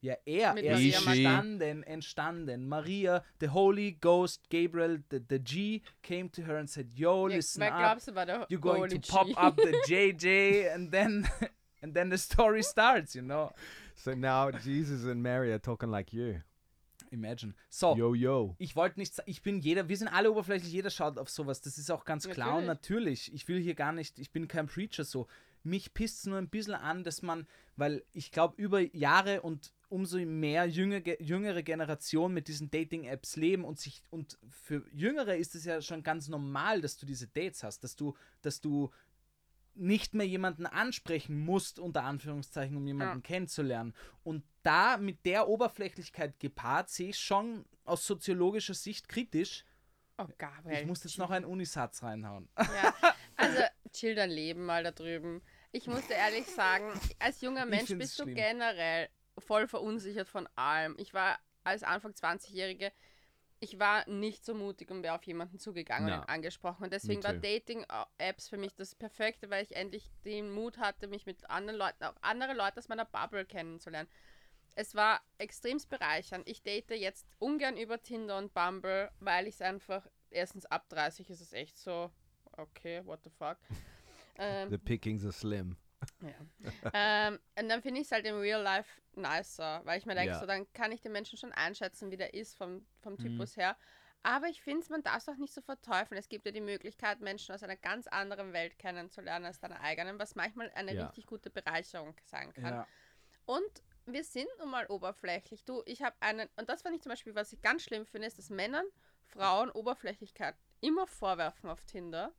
Ja, 0.03 0.17
er, 0.27 0.55
Mit 0.55 0.65
er 0.65 0.73
Maria 0.73 0.99
ist 0.99 1.07
entstanden, 1.07 1.83
entstanden. 1.85 2.69
Maria, 2.69 3.25
the 3.39 3.49
Holy 3.49 3.93
Ghost, 3.93 4.51
Gabriel, 4.51 5.01
the, 5.11 5.21
the 5.31 5.39
G, 5.39 5.81
came 6.03 6.29
to 6.33 6.43
her 6.43 6.57
and 6.57 6.69
said, 6.69 6.93
yo, 6.93 7.29
Ja, 7.29 7.37
listen 7.37 7.63
up, 7.63 7.69
glaubst 7.79 8.09
du, 8.09 8.15
war 8.17 8.27
der 8.27 8.47
you're 8.51 8.61
going 8.61 8.81
Holy 8.81 8.99
to 8.99 9.13
pop 9.13 9.29
G? 9.29 9.35
up 9.37 9.57
the 9.57 9.73
JJ, 9.87 10.75
and 10.75 10.91
then, 10.91 11.29
and 11.83 11.95
then 11.95 12.11
the 12.11 12.19
story 12.19 12.65
starts, 12.65 13.15
you 13.15 13.23
know. 13.23 13.53
So 13.95 14.13
now 14.15 14.51
Jesus 14.51 15.05
and 15.05 15.23
Mary 15.23 15.53
are 15.53 15.61
talking 15.61 15.93
like 15.93 16.13
you. 16.13 16.43
Imagine. 17.13 17.55
So, 17.69 17.95
Yo, 17.95 18.15
yo. 18.15 18.57
ich 18.59 18.75
wollte 18.75 18.99
nicht 18.99 19.15
ich 19.27 19.43
bin 19.43 19.61
jeder, 19.61 19.89
wir 19.89 19.97
sind 19.97 20.09
alle 20.09 20.33
oberflächlich, 20.33 20.73
jeder 20.73 20.91
schaut 20.91 21.17
auf 21.17 21.29
sowas, 21.31 21.61
das 21.61 21.79
ist 21.79 21.91
auch 21.93 22.05
ganz 22.05 22.29
klar 22.29 22.57
und 22.57 22.65
natürlich, 22.67 23.33
ich 23.33 23.47
will 23.47 23.61
hier 23.61 23.75
gar 23.75 23.93
nicht, 23.93 24.19
ich 24.19 24.33
bin 24.33 24.49
kein 24.49 24.67
Preacher 24.67 25.05
so. 25.05 25.29
Mich 25.63 25.95
pisst 25.95 26.21
es 26.21 26.27
nur 26.27 26.39
ein 26.39 26.49
bisschen 26.49 26.75
an, 26.75 27.05
dass 27.05 27.23
man, 27.23 27.47
weil 27.77 28.03
ich 28.13 28.33
glaube, 28.33 28.61
über 28.61 28.81
Jahre 28.81 29.43
und 29.43 29.73
umso 29.93 30.19
mehr 30.19 30.65
jüngere, 30.67 31.21
jüngere 31.21 31.63
Generationen 31.63 32.33
mit 32.33 32.49
diesen 32.49 32.71
Dating-Apps 32.71 33.37
leben 33.37 33.65
und 33.65 33.79
sich, 33.79 34.03
und 34.09 34.39
für 34.49 34.85
Jüngere 34.91 35.37
ist 35.37 35.55
es 35.55 35.67
ja 35.67 35.83
schon 35.83 36.03
ganz 36.03 36.29
normal, 36.29 36.81
dass 36.81 36.97
du 36.97 37.05
diese 37.05 37.29
Dates 37.29 37.63
hast, 37.63 37.85
dass 37.85 37.95
du, 37.95 38.17
dass 38.41 38.63
du 38.63 38.91
nicht 39.75 40.15
mehr 40.15 40.27
jemanden 40.27 40.65
ansprechen 40.65 41.39
musst, 41.39 41.79
unter 41.79 42.05
Anführungszeichen, 42.05 42.75
um 42.75 42.87
jemanden 42.87 43.23
kennenzulernen. 43.23 43.95
Und 44.25 44.45
da 44.63 44.97
mit 44.97 45.27
der 45.27 45.49
Oberflächlichkeit 45.49 46.41
gepaart 46.41 46.89
sehe 46.89 47.11
ich 47.11 47.19
schon 47.19 47.67
aus 47.85 48.07
soziologischer 48.07 48.75
Sicht 48.75 49.09
kritisch. 49.09 49.67
Oh, 50.17 50.27
Gabriel. 50.39 50.81
Ich 50.81 50.87
muss 50.87 51.05
jetzt 51.05 51.19
noch 51.19 51.31
einen 51.31 51.45
Unisatz 51.45 52.03
reinhauen. 52.03 52.49
Ja, 52.57 52.95
also 53.37 53.63
chill 53.93 54.15
dein 54.15 54.31
Leben 54.31 54.65
mal 54.65 54.83
da 54.83 54.91
drüben. 54.91 55.43
Ich 55.71 55.87
muss 55.87 56.07
dir 56.07 56.15
ehrlich 56.15 56.47
sagen, 56.47 56.93
als 57.19 57.43
junger 57.43 57.67
Mensch 57.67 57.97
bist 57.97 58.19
du 58.19 58.25
schlimm. 58.25 58.35
generell 58.35 59.09
voll 59.39 59.67
verunsichert 59.69 60.29
von 60.29 60.49
allem. 60.57 60.95
Ich 60.99 61.15
war 61.15 61.39
als 61.65 61.83
Anfang 61.83 62.13
20-Jährige, 62.13 62.93
ich 63.61 63.79
war 63.79 64.09
nicht 64.09 64.45
so 64.45 64.55
mutig 64.55 64.91
und 64.91 65.05
wäre 65.05 65.15
auf 65.15 65.23
jemanden 65.23 65.59
zugegangen 65.61 66.09
No. 66.09 66.17
und 66.17 66.29
angesprochen. 66.29 66.83
Und 66.83 66.93
deswegen 66.93 67.23
war. 67.23 67.33
Dating-Apps 67.33 68.49
für 68.49 68.57
mich 68.57 68.75
das 68.75 68.97
Perfekte, 68.97 69.51
weil 69.51 69.63
ich 69.63 69.77
endlich 69.77 70.11
den 70.25 70.51
Mut 70.51 70.79
hatte, 70.79 71.07
mich 71.07 71.27
mit 71.27 71.49
anderen 71.49 71.79
Leuten, 71.79 72.03
auch 72.03 72.17
andere 72.23 72.55
Leute 72.55 72.79
aus 72.79 72.89
meiner 72.89 73.05
Bubble 73.05 73.45
kennenzulernen. 73.45 74.09
Es 74.75 74.95
war 74.97 75.21
extremst 75.39 75.89
bereichernd. 75.91 76.49
Ich 76.49 76.63
date 76.63 76.91
jetzt 76.93 77.25
ungern 77.39 77.77
über 77.77 78.03
Tinder 78.03 78.39
und 78.39 78.53
Bumble, 78.53 79.13
weil 79.21 79.47
ich 79.47 79.55
es 79.55 79.63
einfach, 79.63 80.09
erstens 80.31 80.67
ab 80.67 80.89
30 80.89 81.31
ist 81.31 81.41
es 81.41 81.53
echt 81.53 81.79
so, 81.79 82.11
okay, 82.57 83.03
what 83.05 83.23
the 83.23 83.31
fuck. 83.31 83.59
ähm, 84.39 84.71
The 84.71 84.79
pickings 84.79 85.23
are 85.25 85.33
slim. 85.33 85.77
Ja. 86.21 86.73
ähm, 86.93 87.39
und 87.59 87.69
dann 87.69 87.83
finde 87.83 88.01
ich 88.01 88.07
es 88.07 88.13
halt 88.13 88.25
im 88.27 88.39
Real 88.39 88.63
Life 88.63 89.01
nicer, 89.15 89.81
weil 89.85 89.99
ich 89.99 90.07
mir 90.07 90.15
denke, 90.15 90.33
Ja. 90.33 90.41
so 90.41 90.47
dann 90.47 90.71
kann 90.73 90.93
ich 90.93 91.01
den 91.01 91.13
Menschen 91.13 91.39
schon 91.39 91.53
einschätzen, 91.53 92.11
wie 92.11 92.17
der 92.17 92.35
ist 92.35 92.57
vom, 92.57 92.85
vom 93.01 93.15
Mhm. 93.15 93.19
Typus 93.19 93.57
her. 93.57 93.77
Aber 94.25 94.47
ich 94.47 94.63
finde, 94.63 94.87
man 94.91 95.03
darf 95.03 95.17
es 95.19 95.29
auch 95.29 95.37
nicht 95.37 95.53
so 95.53 95.61
verteufeln. 95.61 96.17
Es 96.19 96.29
gibt 96.29 96.47
ja 96.47 96.53
die 96.53 96.61
Möglichkeit, 96.61 97.21
Menschen 97.21 97.55
aus 97.55 97.63
einer 97.65 97.77
ganz 97.77 98.07
anderen 98.07 98.53
Welt 98.53 98.79
kennenzulernen 98.79 99.47
als 99.47 99.59
deiner 99.59 99.81
eigenen, 99.81 100.19
was 100.21 100.37
manchmal 100.37 100.71
eine 100.75 100.95
Ja. 100.95 101.07
richtig 101.07 101.27
gute 101.27 101.51
Bereicherung 101.51 102.15
sein 102.25 102.53
kann. 102.53 102.75
Ja. 102.75 102.87
Und 103.47 103.83
wir 104.07 104.23
sind 104.23 104.49
nun 104.61 104.71
mal 104.71 104.87
oberflächlich. 104.87 105.65
Du, 105.65 105.83
ich 105.87 106.03
habe 106.03 106.15
einen, 106.21 106.49
und 106.57 106.69
das 106.69 106.83
fand 106.83 106.95
ich 106.95 107.03
zum 107.03 107.11
Beispiel, 107.11 107.35
was 107.35 107.53
ich 107.53 107.61
ganz 107.63 107.83
schlimm 107.83 108.07
finde, 108.07 108.29
ist, 108.29 108.39
dass 108.39 108.49
Männern 108.51 108.87
Frauen 109.27 109.71
Oberflächlichkeit 109.71 110.55
immer 110.81 111.07
vorwerfen 111.07 111.69
auf 111.71 111.83
Tinder, 111.85 112.33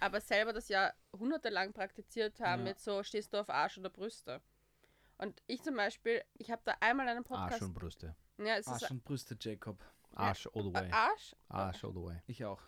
aber 0.00 0.20
selber 0.20 0.52
das 0.52 0.68
ja 0.68 0.92
jahrhundertelang 1.12 1.72
praktiziert 1.72 2.38
haben 2.40 2.62
Ja. 2.66 2.70
mit 2.72 2.80
so, 2.80 3.02
stehst 3.02 3.32
du 3.32 3.38
auf 3.38 3.48
Arsch 3.50 3.78
oder 3.78 3.90
Brüste. 3.90 4.40
Und 5.18 5.40
ich 5.46 5.62
zum 5.62 5.76
Beispiel, 5.76 6.22
ich 6.34 6.50
habe 6.50 6.60
da 6.64 6.74
einmal 6.80 7.08
einen 7.08 7.24
Podcast. 7.24 7.54
Arsch 7.54 7.62
und 7.62 7.74
Brüste. 7.74 8.14
ja, 8.38 8.56
es 8.56 8.66
Arsch 8.66 8.82
ist 8.82 8.90
und 8.90 9.04
Brüste, 9.04 9.36
Jacob. 9.40 9.78
Arsch 10.14 10.46
all 10.54 10.62
the 10.64 10.72
way. 10.74 10.90
Arsch. 10.90 11.34
Arsch 11.48 11.84
all 11.84 11.92
the 11.92 12.02
way. 12.02 12.16
Ich 12.26 12.44
auch. 12.44 12.60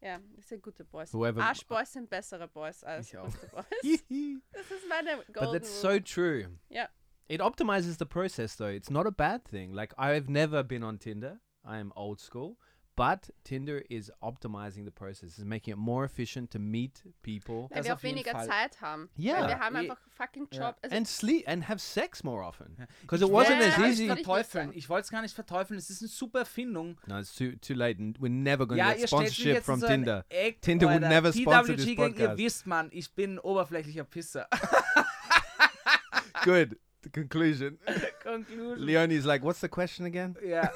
Ja, 0.00 0.20
das 0.36 0.48
sind 0.48 0.62
gute 0.62 0.84
Boys. 0.84 1.12
Whoever- 1.12 1.42
Arschboys 1.42 1.92
sind 1.92 2.08
bessere 2.10 2.46
Boys 2.48 2.84
als 2.84 3.08
Ich 3.08 3.16
auch. 3.18 3.26
But 3.28 3.64
Das 4.52 4.70
ist 4.70 4.88
meine 4.88 5.24
Golden 5.32 5.52
that's 5.54 5.82
Rule. 5.84 5.94
so 5.94 6.00
true. 6.00 6.58
Yeah. 6.70 6.88
It 7.28 7.40
optimizes 7.40 7.96
the 7.98 8.04
process 8.04 8.56
though. 8.56 8.68
It's 8.72 8.90
not 8.90 9.06
a 9.06 9.10
bad 9.10 9.44
thing. 9.44 9.72
Like 9.72 9.94
I've 9.98 10.28
never 10.30 10.62
been 10.62 10.84
on 10.84 10.98
Tinder. 10.98 11.40
I 11.64 11.78
am 11.80 11.92
old 11.96 12.20
school. 12.20 12.56
But 12.96 13.30
Tinder 13.44 13.82
is 13.90 14.10
optimizing 14.22 14.86
the 14.86 14.90
process. 14.90 15.36
It's 15.36 15.44
making 15.44 15.72
it 15.74 15.78
more 15.78 16.04
efficient 16.06 16.50
to 16.52 16.58
meet 16.58 17.02
people 17.22 17.68
Weil 17.68 17.76
Das 17.78 17.86
wir 17.86 17.94
auch 17.94 18.02
weniger 18.02 18.30
Fall. 18.32 18.46
Zeit 18.46 18.80
haben. 18.80 19.10
Ja. 19.16 19.42
Weil 19.42 19.48
wir 19.48 19.58
haben 19.60 19.76
einfach 19.76 19.98
fucking. 20.16 20.48
Job. 20.50 20.76
Also, 20.82 20.96
and 20.96 21.06
sleep 21.06 21.46
and 21.46 21.68
have 21.68 21.78
sex 21.78 22.24
more 22.24 22.42
often. 22.42 22.74
Because 23.02 23.22
it 23.22 23.30
wasn't 23.30 23.60
as 23.60 23.78
easy. 23.78 24.04
Ich 24.04 24.24
verteufeln. 24.24 24.72
wollte 24.88 25.04
es 25.04 25.10
gar 25.10 25.20
nicht 25.20 25.34
verteufeln. 25.34 25.78
Es 25.78 25.90
ist 25.90 26.00
eine 26.00 26.08
super 26.08 26.38
Erfindung. 26.40 26.96
No, 27.06 27.18
it's 27.18 27.34
too 27.34 27.52
too 27.60 27.74
late. 27.74 27.98
We're 28.18 28.30
never 28.30 28.66
going 28.66 28.80
to 28.80 28.86
Ja, 28.86 28.94
get 28.94 29.08
sponsorship 29.08 29.62
from 29.62 29.80
so 29.80 29.86
Tinder. 29.86 30.24
Eck, 30.30 30.62
Tinder 30.62 30.88
would 30.88 31.02
never 31.02 31.32
sponsor 31.34 31.74
TWG 31.74 31.76
this 31.76 31.96
Gang, 31.96 31.98
Ihr 31.98 32.28
podcast. 32.28 32.38
wisst, 32.38 32.66
Mann, 32.66 32.88
ich 32.92 33.12
bin 33.14 33.34
ein 33.34 33.38
oberflächlicher 33.40 34.04
Pisser. 34.04 34.48
Good. 36.44 36.78
The 37.02 37.10
conclusion. 37.10 37.78
Conclusion. 38.22 38.78
Leonie's 38.84 39.24
like, 39.26 39.42
what's 39.44 39.60
the 39.60 39.68
question 39.68 40.06
again? 40.06 40.34
Ja. 40.44 40.70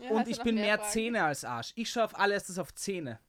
Ja, 0.00 0.10
Und 0.10 0.28
ich 0.28 0.40
bin 0.42 0.56
mehr 0.56 0.78
Fragen? 0.78 0.90
Zähne 0.90 1.24
als 1.24 1.44
Arsch. 1.44 1.72
Ich 1.76 1.90
schaue 1.90 2.04
auf 2.04 2.18
allererstes 2.18 2.58
auf 2.58 2.74
Zähne. 2.74 3.20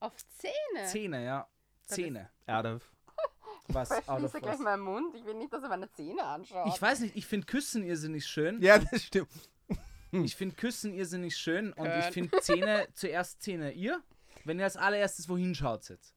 Auf 0.00 0.14
Zähne? 0.28 0.86
Zähne, 0.86 1.24
ja. 1.24 1.48
Das 1.86 1.96
Zähne. 1.96 2.30
Out 2.46 2.64
of. 2.66 2.92
Was? 3.68 3.90
Out 3.90 4.08
of 4.08 4.30
Schließe 4.30 4.40
gleich 4.40 4.58
meinen 4.58 4.82
Mund. 4.82 5.14
Ich 5.14 5.24
will 5.24 5.34
nicht, 5.34 5.52
dass 5.52 5.62
er 5.62 5.68
meine 5.68 5.90
Zähne 5.90 6.22
anschaut. 6.22 6.68
Ich 6.68 6.80
weiß 6.80 7.00
nicht, 7.00 7.16
ich 7.16 7.26
finde 7.26 7.46
Küssen 7.46 7.82
irrsinnig 7.84 8.26
schön. 8.26 8.62
Yeah, 8.62 8.78
that's 8.78 9.04
stimmt. 9.04 9.28
Ich 10.12 10.36
finde 10.36 10.54
Küssen 10.54 10.94
irrsinnig 10.94 11.36
schön 11.36 11.72
und 11.72 11.88
ich 11.88 12.04
finde 12.06 12.40
Zähne 12.40 12.86
zuerst 12.94 13.42
Zähne. 13.42 13.72
Ihr? 13.72 14.02
Wenn 14.44 14.58
ihr 14.58 14.64
als 14.64 14.76
allererstes 14.76 15.28
wohin 15.28 15.54
schaut 15.54 15.88
jetzt. 15.88 16.14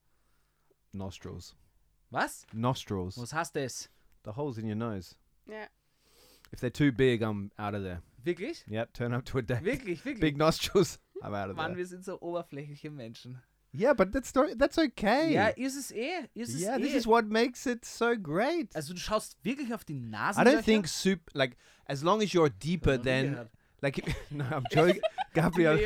Nostrils. 0.93 1.55
Was? 2.11 2.45
Nostrils. 2.53 3.17
Was 3.17 3.33
heißt 3.33 3.55
das? 3.55 3.89
The 4.25 4.31
holes 4.31 4.57
in 4.57 4.67
your 4.69 4.75
nose. 4.75 5.15
Ja. 5.47 5.67
If 6.53 6.61
they're 6.61 6.71
too 6.71 6.91
big, 6.91 7.23
I'm 7.23 7.49
out 7.57 7.73
of 7.73 7.81
there. 7.81 8.01
Wirklich? 8.23 8.63
Yep, 8.67 8.93
turn 8.93 9.13
up 9.13 9.25
to 9.25 9.37
a 9.37 9.41
date. 9.41 9.63
Wirklich, 9.63 10.03
wirklich. 10.05 10.19
Big 10.19 10.37
nostrils, 10.37 10.99
I'm 11.23 11.33
out 11.33 11.49
of 11.49 11.55
Mann, 11.55 11.71
there. 11.71 11.77
wir 11.77 11.85
sind 11.85 12.03
so 12.03 12.21
oberflächliche 12.21 12.91
Menschen. 12.91 13.41
Yeah, 13.71 13.93
but 13.93 14.11
that's 14.11 14.33
not, 14.33 14.57
that's 14.57 14.79
okay. 14.79 15.33
Ja, 15.33 15.47
ist 15.49 15.75
es 15.75 15.91
eh. 15.91 16.25
Ist 16.33 16.55
es 16.55 16.61
yeah, 16.61 16.77
eh. 16.77 16.81
this 16.81 16.95
is 16.95 17.05
what 17.05 17.25
makes 17.25 17.67
it 17.67 17.85
so 17.85 18.15
great. 18.17 18.75
also 18.75 18.93
du 18.93 18.99
schaust 18.99 19.37
wirklich 19.43 19.71
auf 19.73 19.85
die 19.85 19.99
Nase. 19.99 20.41
I 20.41 20.43
don't 20.43 20.63
think 20.63 20.87
soup 20.87 21.19
like 21.33 21.55
as 21.85 22.01
long 22.01 22.21
as 22.23 22.33
you're 22.33 22.49
deeper 22.49 22.97
than 22.97 23.47
like 23.83 24.01
no, 24.31 24.43
I'm 24.45 24.63
joking. 24.71 25.01
Gabriel, 25.35 25.77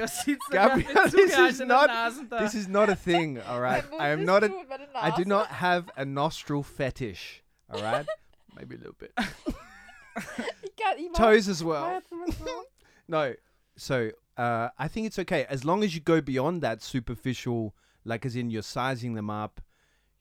Gabriel, 0.49 0.87
this 1.11 1.37
is 1.37 1.59
not- 1.59 1.89
this 2.39 2.55
is 2.55 2.69
not 2.69 2.89
a 2.89 2.95
thing. 2.95 3.41
All 3.41 3.59
right, 3.59 3.83
I 3.99 4.09
am 4.09 4.23
not 4.23 4.43
a. 4.45 4.49
I 4.95 5.11
do 5.11 5.25
not 5.25 5.47
have 5.47 5.89
a 5.97 6.05
nostril 6.05 6.63
fetish. 6.63 7.43
All 7.69 7.81
right, 7.81 8.05
maybe 8.55 8.75
a 8.75 8.77
little 8.77 8.95
bit. 8.97 9.11
Ich 10.63 10.75
kann, 10.75 10.97
ich 10.97 11.09
mach- 11.11 11.17
Toes 11.19 11.47
as 11.49 11.63
well. 11.63 11.81
mach 11.81 11.93
jetzt 11.93 12.11
mal 12.11 12.31
so. 12.31 12.63
No, 13.07 13.33
so 13.75 14.09
uh, 14.37 14.69
I 14.77 14.87
think 14.87 15.07
it's 15.07 15.19
okay 15.19 15.45
as 15.49 15.63
long 15.63 15.83
as 15.83 15.93
you 15.95 16.01
go 16.01 16.21
beyond 16.21 16.61
that 16.63 16.81
superficial, 16.81 17.73
like 18.05 18.25
as 18.25 18.35
in 18.35 18.49
you're 18.49 18.63
sizing 18.63 19.15
them 19.15 19.29
up, 19.29 19.61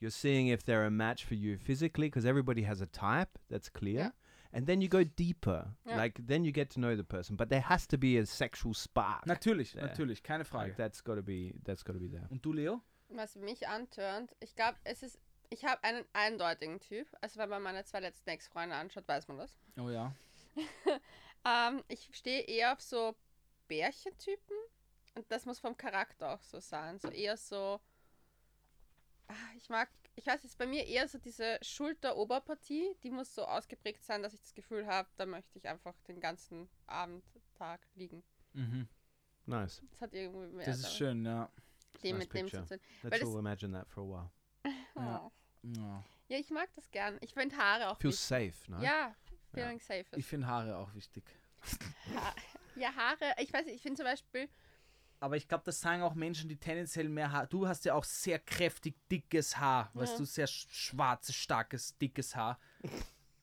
you're 0.01 0.11
seeing 0.11 0.49
if 0.49 0.65
they're 0.65 0.85
a 0.87 0.91
match 0.91 1.25
for 1.25 1.35
you 1.35 1.57
physically, 1.59 2.09
because 2.09 2.25
everybody 2.27 2.63
has 2.63 2.81
a 2.81 2.87
type 2.87 3.39
that's 3.49 3.69
clear, 3.69 3.99
Yeah. 4.01 4.11
and 4.53 4.67
then 4.67 4.81
you 4.81 4.89
go 4.89 5.05
deeper, 5.05 5.69
Yeah. 5.87 5.97
like 5.97 6.27
then 6.27 6.45
you 6.45 6.53
get 6.53 6.71
to 6.71 6.81
know 6.81 6.97
the 6.97 7.05
person, 7.05 7.37
but 7.37 7.49
there 7.51 7.61
has 7.69 7.87
to 7.89 7.97
be 7.99 8.19
a 8.19 8.27
sexual 8.27 8.75
spark. 8.75 9.25
Natürlich, 9.27 9.75
Ja. 9.75 9.83
natürlich, 9.87 10.23
keine 10.23 10.41
Like 10.41 10.49
Frage. 10.49 10.77
that's 10.77 11.01
got 11.03 11.15
to 11.17 11.23
be 11.23 11.55
that's 11.65 11.85
got 11.85 11.93
to 11.95 12.01
be 12.01 12.09
there. 12.09 12.27
Und 12.31 12.43
du, 12.45 12.53
Leo? 12.53 12.83
Was 13.11 13.37
mich 13.37 13.69
antörnt, 13.69 14.33
ich 14.41 14.55
glaube, 14.57 14.77
es 14.85 15.03
ist. 15.03 15.19
Ich 15.53 15.65
habe 15.67 15.83
einen 15.85 16.05
eindeutigen 16.15 16.81
Typ. 16.81 17.07
Also, 17.21 17.39
wenn 17.39 17.51
man 17.51 17.63
meine 17.63 17.85
zwei 17.85 18.01
letzten 18.01 18.31
Ex-Freunde 18.31 18.75
anschaut, 18.75 19.07
weiß 19.07 19.29
man 19.29 19.39
das. 19.39 19.59
Oh 19.79 19.91
ja. 19.91 20.15
Ähm, 21.45 21.83
ich 21.89 22.09
stehe 22.13 22.43
eher 22.43 22.73
auf 22.73 22.81
so 22.81 23.17
Bärchentypen. 23.67 24.57
Und 25.17 25.31
das 25.33 25.45
muss 25.45 25.59
vom 25.59 25.77
Charakter 25.77 26.35
auch 26.35 26.43
so 26.45 26.61
sein. 26.61 27.01
So 27.01 27.09
eher 27.09 27.37
so. 27.37 27.81
Ah, 29.27 29.35
Ich 29.57 29.69
mag, 29.69 29.89
ich 30.15 30.25
weiß, 30.25 30.39
es 30.45 30.53
ist 30.53 30.59
bei 30.59 30.67
mir 30.69 30.87
eher 30.87 31.09
so 31.09 31.19
diese 31.19 31.59
Schulter-Oberpartie. 31.63 32.95
Die 33.03 33.11
muss 33.11 33.35
so 33.35 33.45
ausgeprägt 33.45 34.05
sein, 34.05 34.23
dass 34.23 34.35
ich 34.35 34.41
das 34.41 34.55
Gefühl 34.55 34.87
habe, 34.87 35.09
da 35.17 35.27
möchte 35.27 35.59
ich 35.59 35.67
einfach 35.69 35.95
den 36.07 36.21
ganzen 36.21 36.69
Abend, 36.87 37.25
Tag 37.59 37.81
liegen. 37.97 38.23
Mhm. 38.53 38.89
Nice. 39.47 39.83
Das 39.91 40.01
hat 40.03 40.15
irgendwie 40.15 40.47
mehr 40.47 40.67
Das 40.67 40.79
ist 40.79 40.95
schön, 40.95 41.25
ja. 41.27 41.51
dem 42.05 42.19
Nice 42.19 42.27
mit 42.29 42.35
dem 42.35 42.49
zu 42.49 42.57
picture. 42.61 42.81
Let's 43.03 43.19
das- 43.21 43.29
all 43.29 43.39
imagine 43.41 43.73
that 43.73 43.89
for 43.89 44.05
a 44.05 44.07
while. 44.07 44.31
Ja. 44.97 45.31
Ja. 45.63 46.05
Ja, 46.29 46.39
ich 46.39 46.51
mag 46.51 46.69
das 46.75 46.91
gern. 46.91 47.19
Ich 47.21 47.35
finde 47.35 47.57
Haare 47.57 47.91
auch 47.91 47.99
Feels 47.99 48.31
wichtig. 48.31 48.55
safe, 48.57 48.71
no? 48.73 48.83
Ja, 48.83 49.15
feeling 49.53 49.79
safe. 49.81 50.07
Ich 50.17 50.27
finde 50.27 50.47
Haare 50.47 50.77
auch 50.77 50.93
wichtig. 50.95 51.25
Ha 52.15 52.35
ja, 52.77 52.95
Haare, 52.95 53.35
ich 53.39 53.53
weiß 53.53 53.67
nicht, 53.67 53.77
ich 53.77 53.83
finde 53.83 53.99
zum 53.99 54.07
Beispiel, 54.07 54.49
Aber 55.21 55.37
ich 55.37 55.47
glaube, 55.47 55.63
das 55.65 55.81
sagen 55.81 56.03
auch 56.03 56.15
Menschen, 56.15 56.49
die 56.49 56.57
tendenziell 56.57 57.09
mehr 57.09 57.31
Haar. 57.31 57.47
Du 57.47 57.69
hast 57.69 57.85
ja 57.85 57.95
auch 57.95 58.03
sehr 58.05 58.39
kräftig, 58.41 58.97
dickes 59.11 59.57
Haar. 59.59 59.91
Weißt 59.95 60.15
Ja. 60.15 60.19
du, 60.19 60.25
sehr 60.25 60.47
sch 60.47 60.67
schwarzes, 60.71 61.37
starkes, 61.37 61.97
dickes 61.99 62.35
Haar. 62.35 62.59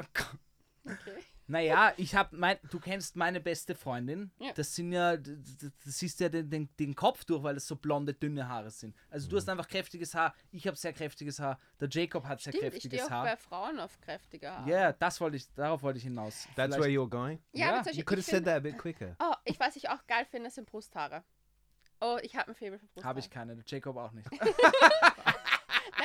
okay. 0.85 1.23
Naja, 1.49 1.93
ich 1.97 2.13
habe 2.15 2.35
mein, 2.37 2.57
du 2.69 2.79
kennst 2.79 3.15
meine 3.15 3.39
beste 3.41 3.73
Freundin. 3.73 4.31
Ja. 4.39 4.53
Das 4.53 4.75
sind 4.75 4.91
ja, 4.91 5.17
das 5.17 5.33
siehst 5.83 6.19
ja 6.19 6.29
den, 6.29 6.49
den, 6.49 6.69
den 6.79 6.93
Kopf 6.95 7.25
durch, 7.25 7.41
weil 7.43 7.57
es 7.57 7.67
so 7.67 7.75
blonde, 7.75 8.13
dünne 8.13 8.47
Haare 8.47 8.69
sind. 8.69 8.95
Also 9.09 9.27
du 9.29 9.37
hast 9.37 9.49
einfach 9.49 9.67
kräftiges 9.67 10.13
Haar, 10.13 10.33
ich 10.51 10.67
habe 10.67 10.77
sehr 10.77 10.93
kräftiges 10.93 11.39
Haar, 11.39 11.59
der 11.79 11.89
Jacob 11.89 12.25
hat 12.25 12.39
sehr 12.41 12.53
Stimmt, 12.53 12.73
ich 12.75 12.79
stehe 12.81 12.91
kräftiges 12.99 13.05
auch 13.05 13.23
bei 13.23 13.29
Haar. 13.31 13.37
Frauen 13.37 13.79
auf 13.79 13.99
kräftige 13.99 14.45
Ja, 14.45 14.65
Haare. 14.65 14.95
das 14.99 15.19
wollte 15.19 15.37
ich, 15.37 15.51
darauf 15.55 15.81
wollte 15.81 15.97
ich 15.97 16.03
hinaus. 16.03 16.47
That's 16.55 16.75
Vielleicht- 16.75 16.79
where 16.79 16.89
you're 16.89 17.09
going. 17.09 17.39
Ja, 17.53 17.81
zum 17.83 17.93
You 17.93 18.03
could 18.03 18.19
ich 18.19 18.27
have 18.27 18.35
said 18.37 18.45
that 18.45 18.57
a 18.57 18.59
bit 18.59 18.77
quicker. 18.77 19.15
Oh, 19.19 19.33
ich 19.45 19.59
weiß, 19.59 19.69
was 19.69 19.75
ich 19.75 19.89
auch 19.89 20.05
geil 20.07 20.25
finde, 20.29 20.49
sind 20.49 20.67
Brusthaare. 20.69 21.23
Oh, 22.01 22.17
ich 22.23 22.35
habe 22.35 22.49
ein 22.51 22.55
Faible 22.55 22.79
für 22.79 22.85
Brusthaare. 22.87 23.07
Habe 23.09 23.19
ich 23.19 23.29
keine, 23.29 23.55
der 23.55 23.63
Jacob 23.67 23.97
auch 23.97 24.11
nicht. 24.11 24.27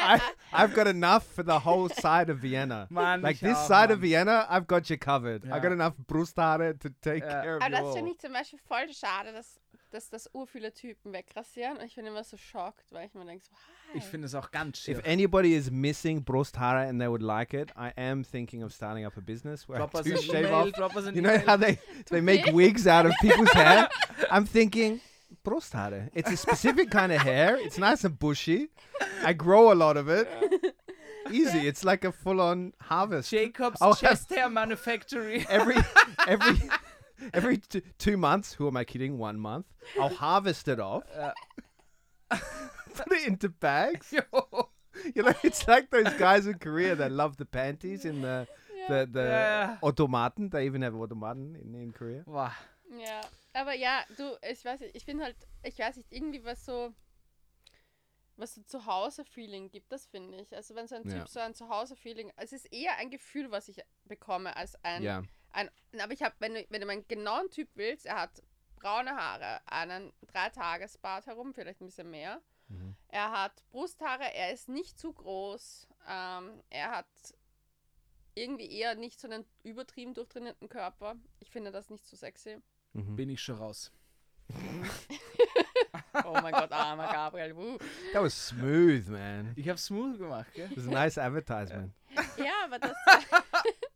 I, 0.05 0.21
I've 0.53 0.75
got 0.75 0.87
enough 0.87 1.25
for 1.35 1.43
the 1.45 1.59
whole 1.61 1.89
side 1.89 2.31
of 2.31 2.39
Vienna. 2.43 2.87
Mann, 2.91 3.23
Like 3.23 3.41
this 3.41 3.57
auch, 3.57 3.67
side 3.69 3.91
of 3.91 4.01
Vienna, 4.01 4.47
I've 4.51 4.67
got 4.67 4.89
you 4.91 4.97
covered. 4.99 5.45
Ja. 5.45 5.57
I 5.57 5.61
got 5.61 5.73
enough 5.73 5.95
Brusthaare 6.07 6.79
to 6.81 6.89
take 7.01 7.25
Ja. 7.25 7.43
care 7.43 7.57
of 7.57 7.63
Aber 7.63 7.77
you 7.79 7.83
das 7.85 7.95
finde 7.95 8.09
all. 8.11 8.15
ich 8.15 8.19
zum 8.21 8.33
Beispiel 8.33 8.59
voll 8.69 8.93
schade, 8.93 9.33
dass, 9.33 9.61
dass 9.91 10.11
das 10.11 10.29
ur 10.35 10.47
viele 10.47 10.73
Typen 10.73 11.13
wegrasieren. 11.13 11.77
Und 11.79 11.85
ich 11.85 11.95
bin 11.95 12.07
immer 12.07 12.25
so 12.25 12.37
schockt, 12.37 12.91
weil 12.93 13.07
ich 13.07 13.15
mir 13.15 13.25
denke, 13.25 13.45
so, 13.45 13.51
hi. 13.93 13.99
Ich 13.99 14.05
finde 14.05 14.27
es 14.27 14.35
auch 14.35 14.51
ganz 14.51 14.79
schier. 14.79 14.99
If 14.99 15.07
anybody 15.07 15.55
is 15.55 15.71
missing 15.71 16.25
Brusthaare 16.25 16.89
and 16.89 17.01
they 17.01 17.09
would 17.09 17.23
like 17.23 17.55
it, 17.55 17.71
I 17.77 17.93
am 17.97 18.25
thinking 18.25 18.63
of 18.63 18.73
starting 18.73 19.07
up 19.07 19.17
a 19.17 19.21
business 19.21 19.69
where 19.69 19.79
Drop 19.79 19.95
I 19.95 20.03
do 20.03 20.17
shave 20.17 20.47
email, 20.47 20.55
off. 20.69 20.73
drop 20.73 20.97
us 20.97 21.07
an 21.07 21.15
You 21.15 21.23
know 21.23 21.39
how 21.47 21.57
they 21.57 21.79
they 22.11 22.21
make 22.21 22.47
wigs 22.53 22.87
out 22.87 23.07
of 23.07 23.13
people's 23.21 23.53
hair? 23.53 23.89
I'm 24.31 24.47
thinking 24.47 25.01
Brusthaare. 25.45 26.11
It's 26.15 26.31
a 26.31 26.37
specific 26.37 26.91
kind 26.91 27.13
of 27.13 27.21
hair. 27.23 27.57
It's 27.57 27.79
nice 27.79 28.05
and 28.05 28.19
bushy. 28.19 28.69
I 29.25 29.33
grow 29.33 29.73
a 29.73 29.75
lot 29.75 29.97
of 29.97 30.09
it. 30.09 30.29
Easy. 31.31 31.67
It's 31.67 31.85
like 31.85 32.05
a 32.05 32.13
full-on 32.13 32.73
harvest. 32.81 33.31
Jacob's 33.31 33.81
I'll 33.81 33.95
Chest 33.95 34.29
Hair 34.31 34.51
Manufactory. 34.51 35.47
every 35.49 35.77
every 36.29 36.57
every 37.33 37.57
t- 37.59 37.83
two 37.99 38.17
months. 38.17 38.53
Who 38.55 38.69
am 38.69 38.77
I 38.77 38.85
kidding? 38.85 39.17
One 39.19 39.39
month. 39.39 39.67
I'll 39.99 40.11
harvest 40.15 40.69
it 40.69 40.79
off, 40.81 41.05
Ja. 41.17 41.33
put 42.95 43.13
it 43.13 43.27
into 43.27 43.49
bags. 43.49 44.11
Jo. 44.11 44.69
You 45.15 45.23
know, 45.25 45.35
it's 45.43 45.67
like 45.67 45.91
those 45.91 46.13
guys 46.15 46.47
in 46.47 46.59
Korea 46.59 46.95
that 46.95 47.11
love 47.11 47.37
the 47.37 47.47
panties 47.47 48.05
in 48.05 48.21
the 48.23 48.47
the 48.89 49.09
the 49.11 49.23
Yeah. 49.23 49.77
automaten. 49.83 50.51
They 50.51 50.67
even 50.67 50.83
have 50.83 50.95
automaten 50.95 51.57
in, 51.57 51.75
in 51.75 51.93
Korea. 51.93 52.23
Wow. 52.27 52.53
Ja, 52.91 53.23
aber 53.55 53.73
ja, 53.75 54.05
du, 54.17 54.37
ich 54.43 54.65
weiß 54.65 54.81
nicht, 54.81 54.95
ich 54.95 55.05
finde 55.05 55.25
halt, 55.25 55.37
ich 55.63 55.79
weiß 55.79 55.97
nicht, 55.97 56.13
irgendwie 56.13 56.45
was 56.45 56.65
so, 56.65 56.93
was 58.37 58.55
so 58.55 58.63
Zuhause-Feeling 58.63 59.71
gibt, 59.71 59.91
das 59.93 60.07
finde 60.07 60.39
ich. 60.41 60.55
Also 60.55 60.75
wenn 60.75 60.89
so 60.89 60.97
ein 60.97 61.09
Ja. 61.09 61.19
Typ 61.21 61.29
so 61.29 61.41
ein 61.41 61.55
Zuhause-Feeling, 61.55 62.33
es 62.37 62.53
ist 62.53 62.71
eher 62.73 62.97
ein 62.97 63.11
Gefühl, 63.11 63.51
was 63.51 63.69
ich 63.69 63.81
bekomme, 64.05 64.57
als 64.57 64.75
ein, 64.85 65.03
Yeah. 65.03 65.23
ein 65.53 65.71
aber 66.01 66.13
ich 66.13 66.23
habe, 66.23 66.35
wenn 66.41 66.55
du, 66.55 66.67
wenn 66.69 66.81
du 66.81 66.87
meinen 66.87 67.07
genauen 67.07 67.49
Typ 67.51 67.69
willst, 67.75 68.07
er 68.07 68.21
hat 68.21 68.43
braune 68.75 69.17
Haare, 69.17 69.61
einen 69.67 70.13
Dreitagesbart 70.27 71.27
herum, 71.27 71.55
vielleicht 71.55 71.81
ein 71.81 71.87
bisschen 71.87 72.11
mehr. 72.11 72.43
Mhm. 72.69 72.97
Er 73.09 73.31
hat 73.31 73.63
Brusthaare, 73.71 74.35
er 74.35 74.53
ist 74.53 74.69
nicht 74.69 74.99
zu 74.99 75.13
groß. 75.13 75.87
Ähm, 76.09 76.63
er 76.71 76.91
hat 76.91 77.07
irgendwie 78.35 78.71
eher 78.71 78.97
nicht 78.97 79.21
so 79.21 79.29
einen 79.29 79.47
übertrieben 79.63 80.13
durchtrainierten 80.13 80.69
Körper. 80.69 81.15
Ich 81.39 81.51
finde 81.51 81.71
das 81.71 81.89
nicht 81.89 82.05
so 82.05 82.17
sexy. 82.17 82.61
Mhm. 82.95 83.17
Bin 83.17 83.29
ich 83.31 83.43
schon 83.43 83.57
raus. 83.57 83.93
Oh 86.27 86.33
mein 86.41 86.53
Gott, 86.53 86.71
armer 86.71 87.09
Gabriel. 87.13 87.53
Uh. 87.55 87.77
That 88.13 88.23
was 88.23 88.47
smooth, 88.49 89.09
man. 89.09 89.53
Ich 89.57 89.69
habe 89.69 89.79
smooth 89.79 90.17
gemacht, 90.19 90.53
gell? 90.55 90.71
It 90.71 90.77
was 90.77 90.87
a 90.87 90.91
nice 90.91 91.19
advertisement. 91.19 91.93
Ja, 92.37 92.53
aber 92.65 92.79
das. 92.79 92.97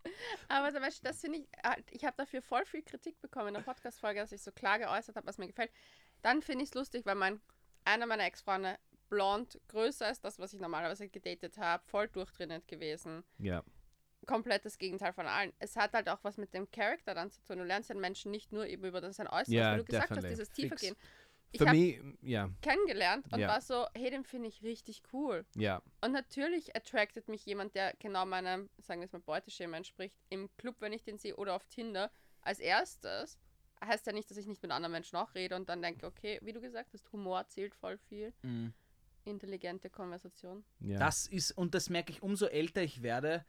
aber 0.48 0.72
zum 0.72 0.82
Beispiel, 0.82 1.08
das 1.10 1.20
finde 1.20 1.38
ich. 1.38 1.48
halt- 1.62 1.84
Ich 1.90 2.04
habe 2.04 2.16
dafür 2.16 2.42
voll 2.42 2.64
viel 2.66 2.82
Kritik 2.82 3.20
bekommen 3.20 3.48
in 3.48 3.54
der 3.54 3.60
Podcast-Folge, 3.60 4.20
dass 4.20 4.32
ich 4.32 4.42
so 4.42 4.50
klar 4.50 4.78
geäußert 4.80 5.14
habe, 5.16 5.26
was 5.26 5.38
mir 5.38 5.46
gefällt. 5.46 5.70
Dann 6.22 6.42
finde 6.42 6.64
ich 6.64 6.70
es 6.70 6.74
lustig, 6.74 7.06
weil 7.06 7.14
mein, 7.14 7.40
einer 7.84 8.06
meiner 8.06 8.24
Ex-Freunde 8.24 8.78
blond 9.08 9.60
größer 9.68 10.10
ist, 10.10 10.24
das, 10.24 10.38
was 10.40 10.52
ich 10.52 10.60
normalerweise 10.60 11.08
gedatet 11.08 11.56
habe, 11.58 11.84
voll 11.86 12.08
durchtrainiert 12.08 12.66
gewesen. 12.66 13.22
Yeah. 14.28 14.34
Komplettes 14.34 14.78
Gegenteil 14.78 15.12
von 15.12 15.26
allen. 15.26 15.52
Es 15.58 15.76
hat 15.76 15.92
halt 15.94 16.08
auch 16.08 16.22
was 16.22 16.36
mit 16.36 16.52
dem 16.54 16.70
Charakter 16.70 17.14
dann 17.14 17.30
zu 17.30 17.42
tun. 17.42 17.58
Du 17.58 17.64
lernst 17.64 17.90
den 17.90 18.00
Menschen 18.00 18.30
nicht 18.30 18.52
nur 18.52 18.66
eben 18.66 18.84
über 18.84 19.12
sein 19.12 19.26
Äußeres, 19.26 19.48
Ja, 19.48 19.74
wie 19.74 19.78
du 19.78 19.84
gesagt 19.84 20.10
hast, 20.10 20.28
dieses 20.28 20.50
tiefer 20.50 20.76
gehen. 20.76 20.96
Ich 21.50 21.60
habe 21.62 21.74
yeah, 22.22 22.50
kennengelernt 22.60 23.26
und 23.32 23.38
Ja. 23.40 23.48
war 23.48 23.62
so, 23.62 23.86
hey, 23.94 24.10
den 24.10 24.24
finde 24.24 24.48
ich 24.48 24.62
richtig 24.62 25.02
cool. 25.12 25.46
yeah, 25.56 25.82
Und 26.02 26.12
natürlich 26.12 26.76
attracted 26.76 27.26
mich 27.28 27.46
jemand, 27.46 27.74
der 27.74 27.94
genau 28.00 28.26
meinem, 28.26 28.68
sagen 28.78 29.00
wir 29.00 29.06
es 29.06 29.12
mal, 29.12 29.20
Beuteschema 29.20 29.78
entspricht, 29.78 30.18
im 30.28 30.50
Club, 30.58 30.76
wenn 30.80 30.92
ich 30.92 31.04
den 31.04 31.16
sehe, 31.16 31.34
oder 31.36 31.54
auf 31.54 31.64
Tinder, 31.66 32.10
als 32.42 32.58
erstes. 32.58 33.38
Heißt 33.82 34.06
ja 34.06 34.12
nicht, 34.12 34.30
dass 34.30 34.36
ich 34.36 34.46
nicht 34.46 34.62
mit 34.62 34.72
anderen 34.72 34.92
Menschen 34.92 35.16
auch 35.16 35.34
rede 35.34 35.56
und 35.56 35.68
dann 35.70 35.80
denke, 35.80 36.04
okay, 36.04 36.38
wie 36.42 36.52
du 36.52 36.60
gesagt 36.60 36.92
hast, 36.92 37.10
Humor 37.12 37.46
zählt 37.46 37.74
voll 37.74 37.96
viel. 37.96 38.34
Mhm. 38.42 38.74
Intelligente 39.24 39.88
Konversation. 39.88 40.64
yeah. 40.82 40.98
Das 40.98 41.26
ist, 41.26 41.52
und 41.52 41.74
das 41.74 41.88
merke 41.88 42.12
ich, 42.12 42.22
umso 42.22 42.46
älter 42.46 42.82
ich 42.82 43.02
werde. 43.02 43.46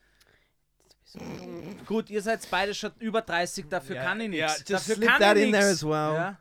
So 1.12 1.20
jung. 1.20 1.76
Gut, 1.88 2.10
ihr 2.12 2.22
seid 2.22 2.48
beide 2.52 2.74
schon 2.76 2.92
über 3.00 3.22
30, 3.24 3.68
dafür 3.68 3.96
Ja, 3.96 4.04
kann 4.04 4.22
ich 4.22 4.32
ja, 4.36 4.46
nichts. 4.48 4.60
just 4.60 4.72
dafür 4.90 4.96
slip 4.96 5.10
kann 5.10 5.20
that 5.22 5.38
ich 5.38 5.44
in 5.46 5.52
there 5.52 5.70
as 5.70 5.84
well. 5.84 6.14
Ja, 6.14 6.38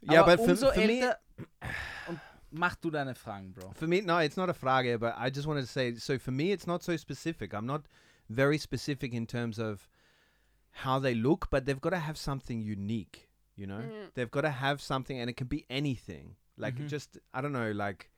yeah, 0.00 0.22
aber 0.22 0.36
but 0.36 0.44
for, 0.44 0.50
umso 0.52 0.72
for 0.72 0.80
me, 0.86 1.00
älter. 1.00 1.18
Und 2.08 2.20
mach 2.50 2.76
du 2.76 2.90
deine 2.90 3.14
Fragen, 3.14 3.52
Bro. 3.52 3.72
For 3.74 3.86
me, 3.86 4.00
no, 4.00 4.18
it's 4.20 4.36
not 4.38 4.48
a 4.48 4.54
frage, 4.54 4.98
but 4.98 5.14
I 5.18 5.28
just 5.30 5.46
wanted 5.46 5.62
to 5.66 5.66
say 5.70 5.94
so 5.96 6.18
for 6.18 6.30
me, 6.32 6.52
it's 6.52 6.66
not 6.66 6.82
so 6.82 6.96
specific. 6.96 7.52
I'm 7.52 7.66
not 7.66 7.82
very 8.30 8.56
specific 8.58 9.12
in 9.12 9.26
terms 9.26 9.58
of 9.58 9.86
how 10.70 10.98
they 10.98 11.14
look, 11.14 11.50
but 11.50 11.66
they've 11.66 11.80
got 11.80 11.90
to 11.90 11.98
have 11.98 12.16
something 12.16 12.62
unique, 12.62 13.28
you 13.54 13.66
know? 13.66 13.82
Mhm. 13.82 14.14
They've 14.14 14.30
got 14.30 14.42
to 14.42 14.50
have 14.50 14.80
something, 14.80 15.18
and 15.20 15.28
it 15.28 15.36
can 15.36 15.46
be 15.46 15.66
anything. 15.68 16.36
Like 16.56 16.76
Mhm. 16.78 16.88
just, 16.88 17.18
I 17.34 17.42
don't 17.42 17.52
know, 17.52 17.70
like 17.72 18.10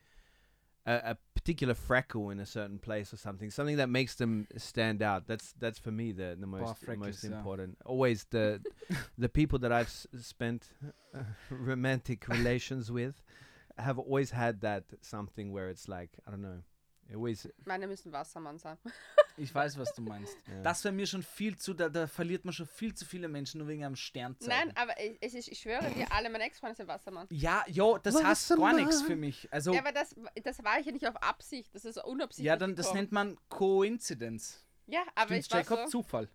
a, 0.86 1.12
a 1.12 1.16
particular 1.46 1.74
freckle 1.74 2.30
in 2.30 2.40
a 2.40 2.46
certain 2.46 2.76
place 2.76 3.12
or 3.12 3.16
something, 3.16 3.52
something 3.52 3.76
that 3.76 3.88
makes 3.88 4.16
them 4.16 4.48
stand 4.56 5.00
out. 5.00 5.28
That's 5.28 5.54
that's 5.60 5.78
for 5.78 5.92
me 5.92 6.10
the 6.10 6.36
the 6.38 6.46
most 6.46 6.80
the 6.80 6.86
freckles, 6.86 7.06
most 7.06 7.24
yeah. 7.24 7.36
important. 7.36 7.78
Always 7.84 8.24
the 8.30 8.60
the 9.18 9.28
people 9.28 9.60
that 9.60 9.70
I've 9.70 9.86
s- 9.86 10.08
spent 10.20 10.66
uh, 11.14 11.20
romantic 11.50 12.26
relations 12.26 12.90
with 12.90 13.22
have 13.78 13.96
always 13.96 14.32
had 14.32 14.60
that 14.62 14.82
something 15.02 15.52
where 15.52 15.68
it's 15.68 15.88
like 15.88 16.18
I 16.26 16.32
don't 16.32 16.42
know. 16.42 16.62
It 17.08 17.14
always 17.14 17.46
Meine 17.64 17.86
müssen 17.86 18.10
Wassermann 18.12 18.58
sein. 18.58 18.78
Ich 19.38 19.54
weiß, 19.54 19.76
was 19.78 19.92
du 19.92 20.02
meinst. 20.02 20.36
Ja. 20.48 20.62
Das 20.62 20.82
wäre 20.84 20.92
mir 20.94 21.06
schon 21.06 21.22
viel 21.22 21.56
zu, 21.56 21.74
da, 21.74 21.88
da 21.88 22.06
verliert 22.06 22.44
man 22.44 22.52
schon 22.54 22.66
viel 22.66 22.94
zu 22.94 23.04
viele 23.04 23.28
Menschen 23.28 23.58
nur 23.58 23.68
wegen 23.68 23.84
einem 23.84 23.96
Sternzeichen. 23.96 24.48
Nein, 24.68 24.76
aber 24.76 24.98
ich- 25.00 25.20
ist, 25.34 25.48
ich 25.48 25.58
schwöre 25.58 25.90
dir, 25.90 26.06
alle 26.12 26.30
meine 26.30 26.44
Ex-Freunde 26.44 26.76
sind 26.76 26.88
Wassermann. 26.88 27.26
Ja, 27.30 27.64
jo, 27.68 27.98
das 27.98 28.22
heißt 28.22 28.56
gar 28.56 28.72
nichts 28.74 29.02
für 29.02 29.16
mich. 29.16 29.48
Also, 29.52 29.72
Ja, 29.74 29.80
aber 29.80 29.92
das, 29.92 30.14
das 30.42 30.62
war 30.64 30.78
ich 30.80 30.86
ja 30.86 30.92
nicht 30.92 31.06
auf 31.06 31.16
Absicht, 31.22 31.74
das 31.74 31.84
ist 31.84 32.02
unabsichtlich. 32.04 32.46
ja, 32.46 32.56
dann 32.56 32.74
das 32.74 32.92
nennt 32.94 33.12
man 33.12 33.36
Koinzidenz. 33.48 34.64
Ja, 34.86 35.00
aber 35.14 35.26
Stimmt's, 35.28 35.46
ich 35.46 35.52
war 35.52 35.60
Jacob? 35.60 35.78
so, 35.84 36.02
Zufall. 36.02 36.28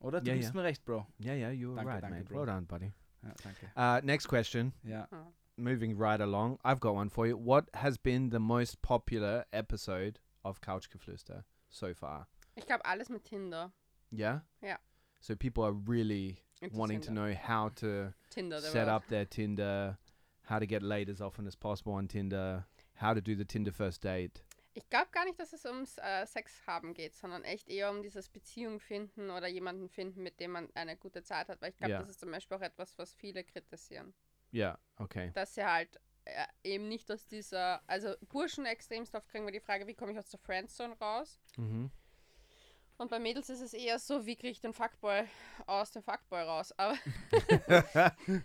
Oder? 0.00 0.20
Du 0.20 0.28
Ja, 0.28 0.34
gibst 0.34 0.50
ja. 0.50 0.54
mir 0.56 0.64
recht, 0.64 0.84
Bro. 0.84 1.06
yeah, 1.22 1.34
yeah, 1.34 1.50
you 1.50 1.68
were 1.70 1.76
Danke, 1.76 1.92
right, 1.92 2.02
danke, 2.02 2.18
mate. 2.18 2.28
bro. 2.28 2.38
Well 2.40 2.46
done, 2.46 2.66
buddy. 2.66 2.92
Ja, 3.22 3.34
danke. 3.42 4.02
Uh, 4.02 4.06
next 4.06 4.28
question. 4.28 4.72
Ja. 4.82 5.08
Moving 5.56 5.96
right 6.00 6.20
along, 6.20 6.58
I've 6.64 6.78
got 6.80 6.94
one 6.94 7.10
for 7.10 7.26
you. 7.26 7.36
What 7.36 7.68
has 7.74 7.98
been 7.98 8.30
the 8.30 8.38
most 8.38 8.80
popular 8.80 9.44
episode 9.50 10.20
of 10.44 10.60
Couchgeflüster 10.60 11.44
so 11.68 11.92
far? 11.94 12.28
Ich 12.58 12.66
glaube 12.66 12.84
alles 12.84 13.08
mit 13.08 13.24
Tinder. 13.24 13.72
Yeah. 14.12 14.44
Yeah. 14.62 14.78
So 15.20 15.36
people 15.36 15.64
are 15.64 15.74
really 15.86 16.38
wanting 16.72 17.00
to 17.02 17.10
know 17.10 17.32
how 17.34 17.70
to 17.76 18.12
Tinder, 18.30 18.60
der 18.60 18.70
set 18.70 18.86
war- 18.86 18.96
up 18.96 19.08
their 19.08 19.28
Tinder, 19.28 19.98
how 20.48 20.58
to 20.58 20.66
get 20.66 20.82
laid 20.82 21.08
as 21.10 21.20
often 21.20 21.46
as 21.46 21.56
possible 21.56 21.92
on 21.92 22.08
Tinder, 22.08 22.66
how 23.00 23.14
to 23.14 23.20
do 23.20 23.34
the 23.36 23.44
Tinder 23.44 23.72
first 23.72 24.02
date. 24.04 24.42
Ich 24.74 24.88
glaube 24.90 25.08
gar 25.10 25.24
nicht, 25.24 25.40
dass 25.40 25.52
es 25.52 25.64
ums 25.64 25.98
äh, 25.98 26.24
Sex 26.24 26.64
haben 26.66 26.94
geht, 26.94 27.12
sondern 27.14 27.42
echt 27.42 27.68
eher 27.68 27.90
um 27.90 28.00
dieses 28.00 28.28
Beziehung 28.28 28.78
finden 28.78 29.28
oder 29.30 29.48
jemanden 29.48 29.88
finden, 29.88 30.22
mit 30.22 30.38
dem 30.38 30.52
man 30.52 30.68
eine 30.74 30.96
gute 30.96 31.22
Zeit 31.24 31.48
hat. 31.48 31.60
Weil 31.60 31.70
ich 31.70 31.76
glaube, 31.76 31.92
Ja. 31.94 31.98
das 31.98 32.10
ist 32.10 32.20
zum 32.20 32.30
Beispiel 32.30 32.56
auch 32.56 32.62
etwas, 32.62 32.96
was 32.96 33.12
viele 33.12 33.42
kritisieren. 33.42 34.14
Yeah. 34.54 34.78
Okay. 34.96 35.32
Dass 35.34 35.54
sie 35.56 35.64
halt 35.64 35.98
äh, 36.26 36.46
eben 36.62 36.86
nicht 36.88 37.10
aus 37.10 37.26
dieser, 37.26 37.82
also 37.88 38.14
Burschen 38.28 38.66
extremst 38.66 39.14
oft 39.16 39.28
kriegen 39.28 39.44
wir 39.46 39.52
die 39.52 39.58
Frage, 39.60 39.86
wie 39.88 39.94
komme 39.94 40.12
ich 40.12 40.18
aus 40.18 40.30
der 40.30 40.38
Friendzone 40.38 40.94
raus? 41.00 41.40
Mm-hmm. 41.56 41.90
Und 42.98 43.10
bei 43.10 43.18
Mädels 43.18 43.48
ist 43.48 43.60
es 43.60 43.72
eher 43.74 43.98
so, 43.98 44.26
wie 44.26 44.34
kriege 44.36 44.50
ich 44.50 44.60
den 44.60 44.72
Fuckboy 44.74 45.24
aus 45.66 45.92
dem 45.92 46.02
Fuckboy 46.02 46.42
raus? 46.42 46.72
Aber 46.76 46.96
Good 48.26 48.42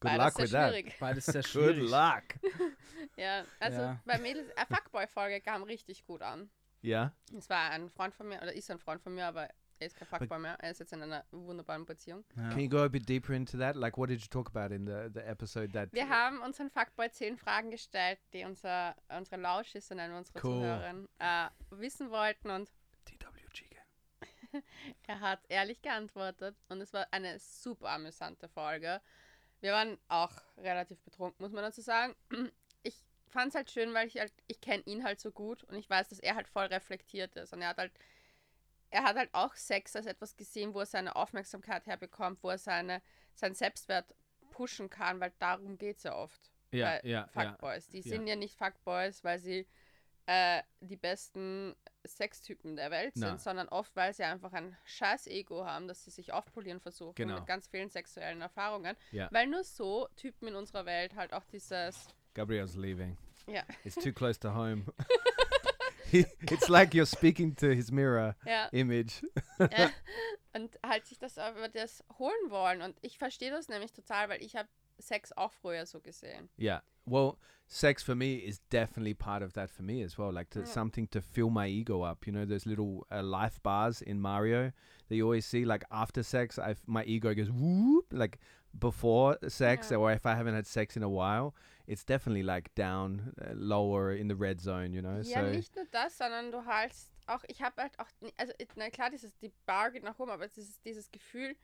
beides 0.00 0.24
luck 0.24 0.32
sehr 0.34 0.44
with 0.44 0.50
that. 0.52 0.70
schwierig. 0.72 0.96
Beides 0.98 1.26
sehr 1.26 1.42
Good 1.42 1.46
schwierig. 1.50 1.90
luck. 1.90 2.22
Ja, 3.16 3.44
also 3.58 3.80
Ja. 3.80 4.00
bei 4.04 4.18
Mädels, 4.18 4.48
eine 4.56 4.66
Fuckboy-Folge 4.66 5.40
kam 5.40 5.62
richtig 5.62 6.04
gut 6.04 6.20
an. 6.22 6.50
Yeah. 6.84 7.14
Es 7.36 7.48
war 7.48 7.70
ein 7.70 7.88
Freund 7.90 8.14
von 8.14 8.28
mir, 8.28 8.36
oder 8.42 8.52
ist 8.52 8.70
ein 8.70 8.78
Freund 8.78 9.00
von 9.02 9.14
mir, 9.14 9.26
aber 9.26 9.48
er 9.78 9.86
ist 9.86 9.96
kein 9.96 10.06
Fuckboy 10.06 10.38
mehr. 10.38 10.56
Er 10.60 10.70
ist 10.70 10.80
jetzt 10.80 10.92
in 10.92 11.02
einer 11.02 11.24
wunderbaren 11.30 11.86
Beziehung. 11.86 12.24
Ja. 12.36 12.50
Can 12.50 12.60
you 12.60 12.68
go 12.68 12.78
a 12.84 12.88
bit 12.88 13.08
deeper 13.08 13.32
into 13.32 13.56
that? 13.58 13.74
Like, 13.76 13.96
what 13.96 14.10
did 14.10 14.20
you 14.20 14.28
talk 14.28 14.48
about 14.54 14.74
in 14.74 14.86
the 14.86 15.08
the 15.12 15.20
episode 15.20 15.72
that? 15.72 15.90
Wir 15.92 16.08
haben 16.10 16.40
unseren 16.42 16.70
Fuckboy 16.70 17.10
zehn 17.10 17.36
Fragen 17.38 17.70
gestellt, 17.70 18.18
die 18.34 18.44
unser, 18.44 18.94
unsere 19.08 19.36
Lauschisse, 19.40 19.94
nennen 19.94 20.12
wir 20.12 20.18
unsere 20.18 20.38
Cool. 20.46 20.60
Zuhörer, 20.60 20.94
äh, 21.18 21.48
wissen 21.70 22.10
wollten 22.10 22.50
und. 22.50 22.70
er 25.06 25.20
hat 25.20 25.40
ehrlich 25.48 25.82
geantwortet 25.82 26.56
und 26.68 26.80
es 26.80 26.92
war 26.92 27.06
eine 27.10 27.38
super 27.38 27.90
amüsante 27.90 28.48
Folge. 28.48 29.00
Wir 29.60 29.72
waren 29.72 29.98
auch 30.08 30.32
relativ 30.58 31.00
betrunken, 31.02 31.42
muss 31.42 31.52
man 31.52 31.62
dazu 31.64 31.80
sagen. 31.82 32.14
Ich 32.82 32.96
fand 33.28 33.50
es 33.50 33.54
halt 33.54 33.70
schön, 33.70 33.92
weil 33.92 34.06
ich 34.06 34.18
halt, 34.18 34.32
ich 34.46 34.60
kenne 34.62 34.82
ihn 34.86 35.04
halt 35.04 35.20
so 35.20 35.30
gut 35.30 35.64
und 35.64 35.76
ich 35.76 35.90
weiß, 35.90 36.08
dass 36.08 36.18
er 36.18 36.34
halt 36.34 36.48
voll 36.48 36.64
reflektiert 36.64 37.36
ist 37.36 37.52
und 37.52 37.60
er 37.60 37.68
hat 37.68 37.76
halt, 37.78 37.92
er 38.90 39.04
hat 39.04 39.16
halt 39.16 39.30
auch 39.34 39.54
Sex 39.54 39.94
als 39.96 40.06
etwas 40.06 40.36
gesehen, 40.36 40.74
wo 40.74 40.80
er 40.80 40.86
seine 40.86 41.14
Aufmerksamkeit 41.14 41.86
herbekommt, 41.86 42.42
wo 42.42 42.50
er 42.50 42.58
seine, 42.58 43.02
seinen 43.34 43.54
Selbstwert 43.54 44.14
pushen 44.50 44.90
kann, 44.90 45.20
weil 45.20 45.32
darum 45.38 45.78
geht 45.78 45.98
es 45.98 46.02
ja 46.04 46.16
oft 46.16 46.50
Yeah, 46.72 47.00
bei 47.02 47.08
yeah. 47.08 47.26
Fuckboys. 47.28 47.88
Die 47.88 47.98
Ja. 47.98 48.02
sind 48.02 48.26
ja 48.26 48.36
nicht 48.36 48.56
Fuckboys, 48.56 49.22
weil 49.24 49.38
sie 49.38 49.66
äh, 50.26 50.62
die 50.80 50.96
besten 50.96 51.76
Sextypen 52.06 52.76
der 52.76 52.90
Welt 52.90 53.14
sind, 53.14 53.22
Na. 53.28 53.38
sondern 53.38 53.68
oft, 53.68 53.94
weil 53.96 54.14
sie 54.14 54.22
einfach 54.24 54.52
ein 54.52 54.76
scheiß 54.84 55.26
Ego 55.26 55.64
haben, 55.66 55.86
dass 55.88 56.04
sie 56.04 56.10
sich 56.10 56.32
aufpolieren 56.32 56.80
versuchen 56.80 57.14
Genau. 57.14 57.34
mit 57.36 57.46
ganz 57.46 57.66
vielen 57.68 57.90
sexuellen 57.90 58.40
Erfahrungen. 58.40 58.96
Ja. 59.12 59.28
Weil 59.32 59.46
nur 59.46 59.64
so 59.64 60.08
Typen 60.16 60.48
in 60.48 60.54
unserer 60.56 60.86
Welt 60.86 61.14
halt 61.14 61.32
auch 61.32 61.44
dieses, 61.44 62.08
Gabriel's 62.34 62.74
leaving. 62.76 63.16
ja, 63.46 63.62
It's 63.84 63.96
too 63.96 64.12
close 64.12 64.38
to 64.40 64.54
home. 64.54 64.84
He- 66.10 66.26
it's 66.40 66.68
like 66.68 66.92
you're 66.92 67.06
speaking 67.06 67.54
to 67.56 67.68
his 67.68 67.92
mirror 67.92 68.34
ja, 68.44 68.66
image. 68.72 69.22
ja, 69.60 69.90
und 70.54 70.76
halt 70.84 71.06
sich 71.06 71.18
das 71.18 71.38
aber 71.38 71.68
das 71.68 72.02
holen 72.18 72.50
wollen. 72.50 72.82
Und 72.82 72.96
ich 73.02 73.16
verstehe 73.18 73.50
das 73.52 73.68
nämlich 73.68 73.92
total, 73.92 74.28
weil 74.28 74.42
ich 74.42 74.56
habe 74.56 74.68
Sex 75.00 75.32
auch 75.36 75.52
früher 75.52 75.86
so 75.86 76.00
gesehen. 76.00 76.48
Yeah. 76.58 76.82
Well, 77.06 77.38
sex 77.66 78.02
for 78.02 78.14
me 78.14 78.36
is 78.36 78.60
definitely 78.70 79.14
part 79.14 79.42
of 79.42 79.52
that 79.54 79.70
for 79.70 79.82
me 79.82 80.02
as 80.04 80.16
well. 80.18 80.32
Like 80.32 80.50
to, 80.50 80.60
Yeah. 80.60 80.66
something 80.66 81.08
to 81.10 81.20
fill 81.20 81.50
my 81.50 81.66
ego 81.68 82.02
up. 82.02 82.26
You 82.26 82.32
know, 82.32 82.44
those 82.46 82.66
little 82.66 83.06
uh, 83.10 83.22
life 83.22 83.60
bars 83.62 84.02
in 84.02 84.20
Mario 84.20 84.72
that 85.08 85.16
you 85.16 85.24
always 85.24 85.46
see. 85.46 85.64
Like 85.64 85.84
after 85.90 86.22
sex, 86.22 86.58
I 86.58 86.74
my 86.86 87.04
ego 87.04 87.34
goes 87.34 87.50
whoop. 87.50 88.06
Like 88.12 88.38
before 88.78 89.38
sex, 89.48 89.90
Yeah. 89.90 89.98
or 89.98 90.12
if 90.12 90.26
I 90.26 90.34
haven't 90.34 90.54
had 90.54 90.66
sex 90.66 90.96
in 90.96 91.02
a 91.02 91.08
while, 91.08 91.54
it's 91.86 92.04
definitely 92.04 92.42
like 92.44 92.72
down 92.76 93.32
uh, 93.40 93.52
lower 93.54 94.12
in 94.14 94.28
the 94.28 94.36
red 94.36 94.60
zone. 94.60 94.92
You 94.92 95.02
know. 95.02 95.20
Ja, 95.22 95.40
so 95.42 95.50
nicht 95.50 95.74
nur 95.74 95.86
das, 95.90 96.16
sondern 96.18 96.52
du 96.52 96.64
haltst 96.64 97.10
auch, 97.26 97.44
ich 97.48 97.62
habe 97.62 97.82
halt 97.82 97.98
auch, 97.98 98.08
also 98.36 98.52
na 98.76 98.90
klar, 98.90 99.10
dieses, 99.10 99.36
die 99.38 99.52
Bar 99.66 99.90
geht 99.92 100.02
nach 100.02 100.18
oben, 100.18 100.30
aber 100.32 100.44
es 100.44 100.58
ist 100.58 100.84
dieses 100.84 101.10
Gefühl, 101.12 101.54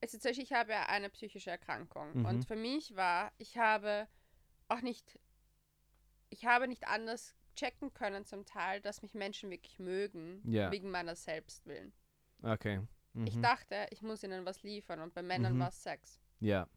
ist 0.00 0.12
zum 0.12 0.20
Beispiel, 0.30 0.44
ich 0.44 0.52
habe 0.52 0.72
ja 0.72 0.86
eine 0.86 1.10
psychische 1.10 1.50
Erkrankung 1.50 2.18
Mhm. 2.18 2.24
und 2.26 2.44
für 2.44 2.56
mich 2.56 2.94
war, 2.96 3.32
ich 3.38 3.56
habe 3.58 4.06
auch 4.68 4.80
nicht, 4.80 5.18
ich 6.30 6.44
habe 6.46 6.68
nicht 6.68 6.86
anders 6.88 7.34
checken 7.54 7.92
können 7.94 8.24
zum 8.24 8.44
Teil, 8.44 8.80
dass 8.80 9.02
mich 9.02 9.14
Menschen 9.14 9.50
wirklich 9.50 9.78
mögen, 9.78 10.42
Ja. 10.44 10.70
wegen 10.70 10.90
meiner 10.90 11.14
Selbstwillen. 11.16 11.92
okay. 12.42 12.80
Ich 13.24 13.36
Mhm. 13.36 13.42
dachte, 13.42 13.86
ich 13.90 14.02
muss 14.02 14.22
ihnen 14.22 14.44
was 14.44 14.62
liefern 14.62 15.00
und 15.00 15.14
bei 15.14 15.22
Männern 15.22 15.54
Mhm. 15.54 15.60
war 15.60 15.68
es 15.68 15.82
Sex. 15.82 16.20
Yeah. 16.42 16.68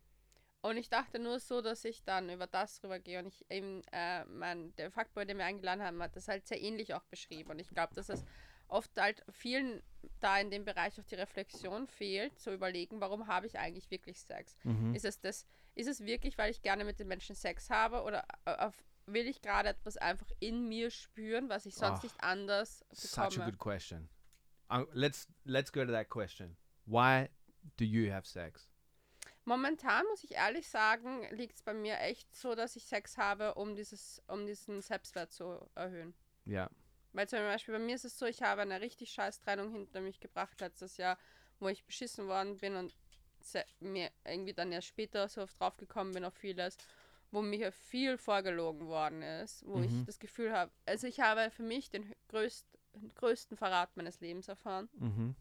Und 0.62 0.78
ich 0.78 0.90
dachte 0.90 1.20
nur 1.20 1.40
so, 1.42 1.62
dass 1.62 1.84
ich 1.84 2.02
dann 2.06 2.30
über 2.30 2.48
das 2.48 2.82
rübergehe. 2.82 3.20
Und 3.20 3.28
ich 3.28 3.46
eben, 3.50 3.82
äh, 3.92 4.24
mein, 4.24 4.74
der 4.78 4.90
Fuckboy, 4.90 5.26
der 5.26 5.36
mir 5.36 5.44
eingeladen 5.44 5.82
hat, 5.84 5.94
hat 6.00 6.16
das 6.16 6.30
halt 6.30 6.48
sehr 6.48 6.62
ähnlich 6.62 6.94
auch 6.94 7.04
beschrieben. 7.06 7.50
Und 7.52 7.60
ich 7.60 7.68
glaube, 7.70 7.94
dass 7.94 8.08
es 8.08 8.24
oft 8.70 8.92
halt 9.00 9.24
vielen 9.32 9.82
da 10.20 10.40
in 10.40 10.50
dem 10.50 10.66
Bereich 10.66 11.00
auch 11.00 11.06
die 11.06 11.16
Reflexion 11.16 11.88
fehlt, 11.88 12.38
zu 12.40 12.54
überlegen, 12.54 13.02
warum 13.02 13.28
habe 13.28 13.48
ich 13.48 13.58
eigentlich 13.58 13.90
wirklich 13.92 14.20
Sex? 14.20 14.56
Mhm. 14.64 14.94
Ist 14.96 15.06
es 15.06 15.20
das, 15.20 15.46
ist 15.76 15.88
es 15.88 16.02
wirklich, 16.02 16.38
weil 16.38 16.52
ich 16.52 16.62
gerne 16.62 16.86
mit 16.86 17.00
den 17.00 17.08
Menschen 17.08 17.36
Sex 17.36 17.70
habe 17.70 18.04
oder 18.04 18.26
äh, 18.46 18.56
auf, 18.56 18.76
will 19.06 19.28
ich 19.28 19.42
gerade 19.42 19.70
etwas 19.70 19.98
einfach 19.98 20.28
in 20.40 20.68
mir 20.68 20.90
spüren, 20.92 21.50
was 21.50 21.66
ich 21.66 21.76
sonst 21.76 22.00
Ah, 22.00 22.04
nicht 22.04 22.24
anders 22.24 22.86
Such 22.92 23.18
a 23.18 23.30
bekomme? 23.30 23.46
good 23.46 23.60
question. 23.60 24.10
Uh, 24.72 24.86
let's 24.94 25.28
let's 25.46 25.72
go 25.72 25.84
to 25.84 25.92
that 25.92 26.10
question. 26.10 26.56
Why 26.86 27.30
do 27.78 27.86
you 27.86 28.12
have 28.12 28.28
sex? 28.28 28.70
Momentan 29.46 30.06
muss 30.12 30.24
ich 30.24 30.36
ehrlich 30.36 30.70
sagen, 30.70 31.26
liegt 31.32 31.56
es 31.56 31.64
bei 31.64 31.74
mir 31.74 32.00
echt 32.02 32.36
so, 32.36 32.54
dass 32.54 32.76
ich 32.76 32.86
Sex 32.86 33.18
habe, 33.18 33.56
um 33.56 33.76
dieses, 33.76 34.22
um 34.28 34.46
diesen 34.46 34.82
Selbstwert 34.82 35.32
zu 35.32 35.68
erhöhen. 35.74 36.14
Yeah. 36.46 36.70
Weil 37.14 37.28
zum 37.28 37.40
Beispiel 37.40 37.74
bei 37.74 37.80
mir 37.80 37.96
ist 37.96 38.06
es 38.06 38.18
so, 38.18 38.26
ich 38.26 38.42
habe 38.42 38.62
eine 38.62 38.82
richtig 38.82 39.12
scheiß 39.12 39.40
Trennung 39.42 39.72
hinter 39.72 40.02
mich 40.02 40.20
gebracht 40.20 40.60
letztes 40.62 40.98
Jahr, 40.98 41.18
wo 41.60 41.68
ich 41.68 41.84
beschissen 41.86 42.28
worden 42.28 42.58
bin 42.58 42.76
und 42.76 42.96
mir 43.80 44.12
irgendwie 44.26 44.54
dann 44.54 44.72
erst 44.72 44.88
später 44.88 45.28
so 45.28 45.42
oft 45.42 45.60
draufgekommen 45.60 46.14
bin 46.14 46.26
auf 46.26 46.34
vieles, 46.36 46.78
wo 47.32 47.42
mir 47.42 47.72
viel 47.72 48.18
vorgelogen 48.18 48.88
worden 48.88 49.22
ist, 49.22 49.66
wo 49.66 49.82
ich 49.82 49.92
Mhm. 49.92 50.06
das 50.06 50.20
Gefühl 50.20 50.52
habe, 50.52 50.72
also 50.86 51.08
ich 51.08 51.20
habe 51.20 51.50
für 51.52 51.64
mich 51.64 51.90
den 51.90 52.14
größt, 52.28 52.66
größten 53.16 53.58
Verrat 53.58 53.96
meines 53.96 54.20
Lebens 54.20 54.48
erfahren. 54.48 54.90
Mm-hmm. 55.00 55.36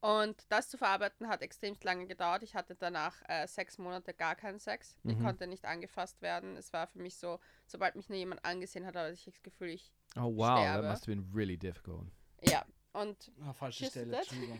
Und 0.00 0.44
das 0.50 0.68
zu 0.68 0.78
verarbeiten 0.78 1.28
hat 1.28 1.42
extrem 1.42 1.76
lange 1.82 2.06
gedauert. 2.06 2.42
Ich 2.42 2.54
hatte 2.54 2.74
danach 2.76 3.14
äh, 3.28 3.46
sechs 3.48 3.78
Monate 3.78 4.14
gar 4.14 4.36
keinen 4.36 4.58
Sex. 4.60 4.96
Ich 5.04 5.16
Mhm. 5.16 5.24
konnte 5.24 5.46
nicht 5.46 5.64
angefasst 5.64 6.20
werden. 6.22 6.56
Es 6.56 6.72
war 6.72 6.86
für 6.86 6.98
mich 7.00 7.16
so, 7.16 7.40
sobald 7.66 7.96
mich 7.96 8.08
nur 8.08 8.18
jemand 8.18 8.44
angesehen 8.44 8.86
hat, 8.86 8.94
hatte 8.94 9.12
ich 9.14 9.24
das 9.24 9.42
Gefühl, 9.42 9.70
ich, 9.70 9.90
Oh 10.16 10.32
wow, 10.36 10.58
that 10.58 10.58
Sterbe. 10.78 10.88
must 10.88 11.02
have 11.02 11.16
been 11.16 11.30
really 11.34 11.56
difficult. 11.56 12.06
ja. 12.42 12.64
Und 12.92 13.30
Ah, 13.44 13.52
falsche 13.52 13.84
Stelle. 13.86 14.16
Entschuldigung. 14.16 14.58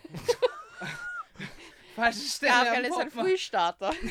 falsche 1.96 2.20
Stelle. 2.28 2.52
Gabriel 2.52 2.84
ist 2.86 2.98
ein. 2.98 3.10
Frühstarter. 3.10 3.92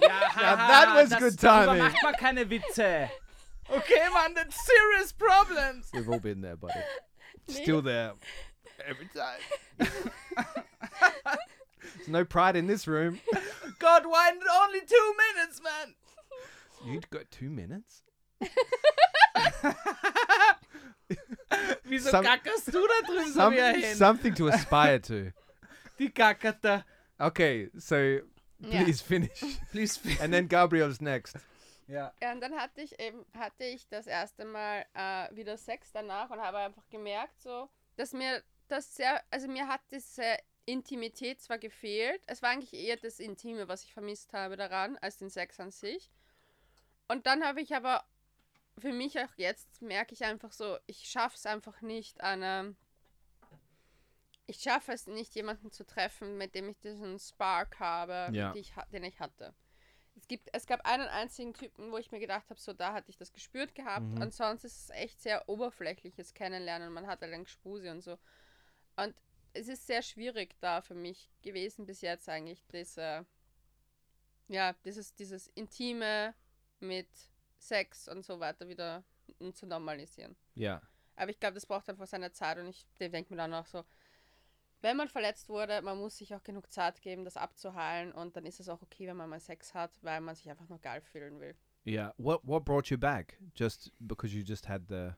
Ja, 0.00 0.34
haha, 0.34 0.56
that 0.68 0.94
was 0.96 1.08
das- 1.10 1.18
good 1.20 1.38
timing. 1.40 1.78
macht 1.82 2.02
man 2.02 2.14
keine 2.14 2.48
Witze. 2.50 3.10
Okay, 3.68 4.08
man, 4.12 4.34
that's 4.34 4.56
serious 4.66 5.12
problems. 5.12 5.90
We've 5.92 6.08
all 6.12 6.20
been 6.20 6.42
there, 6.42 6.56
buddy. 6.56 6.74
Nee. 7.48 7.62
Still 7.62 7.82
there. 7.82 8.12
Every 8.86 9.06
time. 9.14 9.40
There's 11.82 12.08
no 12.08 12.24
pride 12.24 12.56
in 12.56 12.66
this 12.66 12.86
room. 12.86 13.20
God, 13.78 14.04
why 14.06 14.30
only 14.62 14.80
two 14.80 15.14
minutes, 15.36 15.60
man? 15.62 15.94
You'd 16.92 17.08
got 17.10 17.30
two 17.30 17.50
minutes? 17.50 18.02
Wieso 21.88 22.10
Some- 22.10 22.24
gackerst 22.24 22.66
du 22.72 22.86
da 22.86 23.06
drüben 23.06 23.26
so 23.32 23.32
Some, 23.40 23.54
wie 23.54 23.60
ein 23.60 23.80
Hen? 23.80 23.96
something 23.96 24.34
to 24.34 24.48
aspire 24.48 24.98
to. 25.00 25.32
Die 25.98 26.08
gackert 26.08 26.60
da. 26.62 26.82
Okay, 27.20 27.68
so 27.78 28.20
Ja. 28.60 28.82
please 28.82 29.00
finish. 29.02 29.40
Please. 29.70 30.00
And 30.20 30.32
then 30.32 30.46
Gabriel's 30.46 31.00
next. 31.00 31.36
Ja. 31.86 32.12
Ja, 32.20 32.32
und 32.32 32.40
dann 32.40 32.56
hatte 32.56 32.80
ich 32.80 32.98
eben, 32.98 33.24
hatte 33.36 33.64
ich 33.64 33.88
das 33.88 34.06
erste 34.06 34.44
Mal 34.44 34.84
äh, 34.94 35.34
wieder 35.34 35.56
Sex 35.56 35.92
danach 35.92 36.30
und 36.30 36.40
habe 36.40 36.58
einfach 36.58 36.88
gemerkt, 36.90 37.40
so, 37.40 37.68
dass 37.96 38.12
mir 38.12 38.42
das 38.68 38.94
sehr, 38.94 39.22
also 39.30 39.48
mir 39.48 39.68
hat 39.68 39.82
diese 39.90 40.36
Intimität 40.66 41.40
zwar 41.42 41.58
gefehlt, 41.58 42.22
es 42.26 42.42
war 42.42 42.50
eigentlich 42.50 42.72
eher 42.72 42.96
das 42.96 43.20
Intime, 43.20 43.68
was 43.68 43.84
ich 43.84 43.92
vermisst 43.92 44.32
habe 44.32 44.56
daran, 44.56 44.96
als 44.98 45.18
den 45.18 45.28
Sex 45.30 45.60
an 45.60 45.70
sich. 45.70 46.10
Und 47.08 47.26
dann 47.26 47.44
habe 47.44 47.60
ich 47.60 47.74
aber 47.74 48.04
für 48.78 48.92
mich 48.92 49.18
auch 49.20 49.34
jetzt 49.36 49.82
merke 49.82 50.14
ich 50.14 50.24
einfach 50.24 50.52
so, 50.52 50.78
ich 50.86 51.08
schaffe 51.08 51.36
es 51.36 51.46
einfach 51.46 51.80
nicht, 51.82 52.20
eine. 52.22 52.74
Ich 54.46 54.58
schaffe 54.58 54.92
es 54.92 55.06
nicht, 55.06 55.34
jemanden 55.34 55.70
zu 55.70 55.86
treffen, 55.86 56.36
mit 56.36 56.54
dem 56.54 56.68
ich 56.68 56.78
diesen 56.78 57.18
Spark 57.18 57.80
habe, 57.80 58.28
Ja. 58.36 58.54
ich, 58.54 58.74
den 58.92 59.04
ich 59.04 59.18
hatte. 59.20 59.54
Es, 60.24 60.28
gibt, 60.28 60.48
es 60.54 60.66
gab 60.66 60.86
einen 60.86 61.06
einzigen 61.06 61.52
Typen, 61.52 61.92
wo 61.92 61.98
ich 61.98 62.10
mir 62.10 62.18
gedacht 62.18 62.48
habe, 62.48 62.58
so 62.58 62.72
da 62.72 62.94
hatte 62.94 63.10
ich 63.10 63.18
das 63.18 63.34
gespürt 63.34 63.74
gehabt. 63.74 64.06
Mhm. 64.06 64.22
Ansonsten 64.22 64.68
ist 64.68 64.84
es 64.84 64.90
echt 64.90 65.20
sehr 65.20 65.46
oberflächliches 65.50 66.32
Kennenlernen. 66.32 66.94
Man 66.94 67.06
hat 67.06 67.20
halt 67.20 67.34
ein 67.34 67.44
Gespusi 67.44 67.90
und 67.90 68.00
so. 68.00 68.16
Und 68.96 69.14
es 69.52 69.68
ist 69.68 69.86
sehr 69.86 70.00
schwierig 70.00 70.56
da 70.60 70.80
für 70.80 70.94
mich 70.94 71.28
gewesen 71.42 71.84
bis 71.84 72.00
jetzt 72.00 72.26
eigentlich, 72.30 72.64
diese, 72.72 73.26
ja, 74.48 74.72
dieses, 74.86 75.14
dieses 75.14 75.48
Intime 75.48 76.32
mit 76.80 77.08
Sex 77.58 78.08
und 78.08 78.24
so 78.24 78.40
weiter 78.40 78.66
wieder 78.66 79.04
zu 79.52 79.66
normalisieren. 79.66 80.36
Yeah. 80.56 80.80
Aber 81.16 81.32
ich 81.32 81.38
glaube, 81.38 81.56
das 81.56 81.66
braucht 81.66 81.86
einfach 81.90 82.06
seine 82.06 82.32
Zeit 82.32 82.56
und 82.56 82.68
ich 82.68 82.86
denke 82.98 83.30
mir 83.30 83.36
dann 83.36 83.52
auch 83.52 83.66
so, 83.66 83.84
wenn 84.84 84.96
man 84.96 85.08
verletzt 85.08 85.48
wurde, 85.48 85.80
man 85.82 85.98
muss 85.98 86.18
sich 86.18 86.34
auch 86.34 86.42
genug 86.42 86.70
Zeit 86.70 87.00
geben, 87.00 87.24
das 87.24 87.36
abzuheilen 87.36 88.12
und 88.12 88.36
dann 88.36 88.44
ist 88.44 88.60
es 88.60 88.68
auch 88.68 88.82
okay, 88.82 89.06
wenn 89.08 89.16
man 89.16 89.30
mal 89.30 89.40
Sex 89.40 89.72
hat, 89.74 89.90
weil 90.02 90.20
man 90.20 90.34
sich 90.34 90.48
einfach 90.50 90.68
nur 90.68 90.78
geil 90.78 91.00
fühlen 91.00 91.40
will. 91.40 91.54
Yeah. 91.86 92.14
What 92.18 92.40
what 92.44 92.64
brought 92.64 92.88
you 92.90 92.98
back? 92.98 93.38
Just 93.54 93.90
because 93.98 94.34
you 94.34 94.42
just 94.42 94.68
had 94.68 94.82
the 94.88 95.12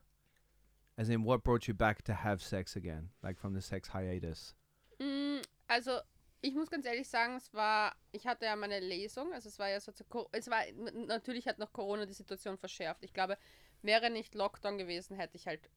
as 0.96 1.08
in 1.08 1.24
what 1.24 1.42
brought 1.42 1.66
you 1.66 1.74
back 1.74 2.04
to 2.04 2.12
have 2.12 2.42
sex 2.42 2.76
again? 2.76 3.10
Like 3.22 3.38
from 3.38 3.54
the 3.54 3.60
sex 3.60 3.92
hiatus. 3.92 4.54
Mm, 4.98 5.40
Also, 5.68 5.98
ich 6.42 6.54
muss 6.54 6.70
ganz 6.70 6.86
ehrlich 6.86 7.08
sagen, 7.08 7.34
es 7.36 7.52
war, 7.52 7.96
ich 8.12 8.26
hatte 8.26 8.44
ja 8.46 8.54
meine 8.54 8.78
Lesung, 8.78 9.32
also 9.32 9.48
es 9.48 9.58
war 9.58 9.68
ja 9.68 9.80
so, 9.80 9.92
es 10.32 10.48
war, 10.48 10.60
natürlich 11.06 11.48
hat 11.48 11.58
noch 11.58 11.72
Corona 11.72 12.06
die 12.06 12.12
Situation 12.12 12.56
verschärft. 12.56 13.02
Ich 13.02 13.12
glaube, 13.12 13.36
wäre 13.82 14.10
nicht 14.10 14.34
Lockdown 14.36 14.78
gewesen, 14.78 15.16
hätte 15.16 15.36
ich 15.36 15.46
halt 15.48 15.68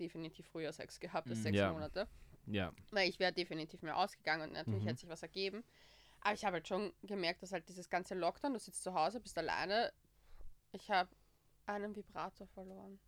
definitiv 0.00 0.46
früher 0.48 0.72
Sex 0.72 0.98
gehabt 0.98 1.28
als 1.28 1.40
Mm, 1.40 1.42
sechs 1.42 1.58
ja. 1.58 1.72
Monate. 1.72 2.08
Yeah. 2.46 2.72
Weil 2.90 3.08
ich 3.08 3.18
wäre 3.18 3.32
definitiv 3.32 3.82
mehr 3.82 3.96
ausgegangen 3.96 4.48
und 4.48 4.52
natürlich 4.52 4.82
Mhm. 4.84 4.88
hätte 4.88 5.00
sich 5.00 5.08
was 5.08 5.22
ergeben. 5.22 5.64
Aber 6.20 6.34
ich 6.34 6.44
habe 6.44 6.54
halt 6.54 6.68
schon 6.68 6.92
gemerkt, 7.02 7.42
dass 7.42 7.52
halt 7.52 7.68
dieses 7.68 7.88
ganze 7.90 8.14
Lockdown, 8.14 8.54
du 8.54 8.58
sitzt 8.58 8.82
zu 8.82 8.94
Hause, 8.94 9.20
bist 9.20 9.36
alleine. 9.38 9.92
Ich 10.72 10.90
habe 10.90 11.10
einen 11.66 11.94
Vibrator 11.94 12.46
verloren. 12.48 12.98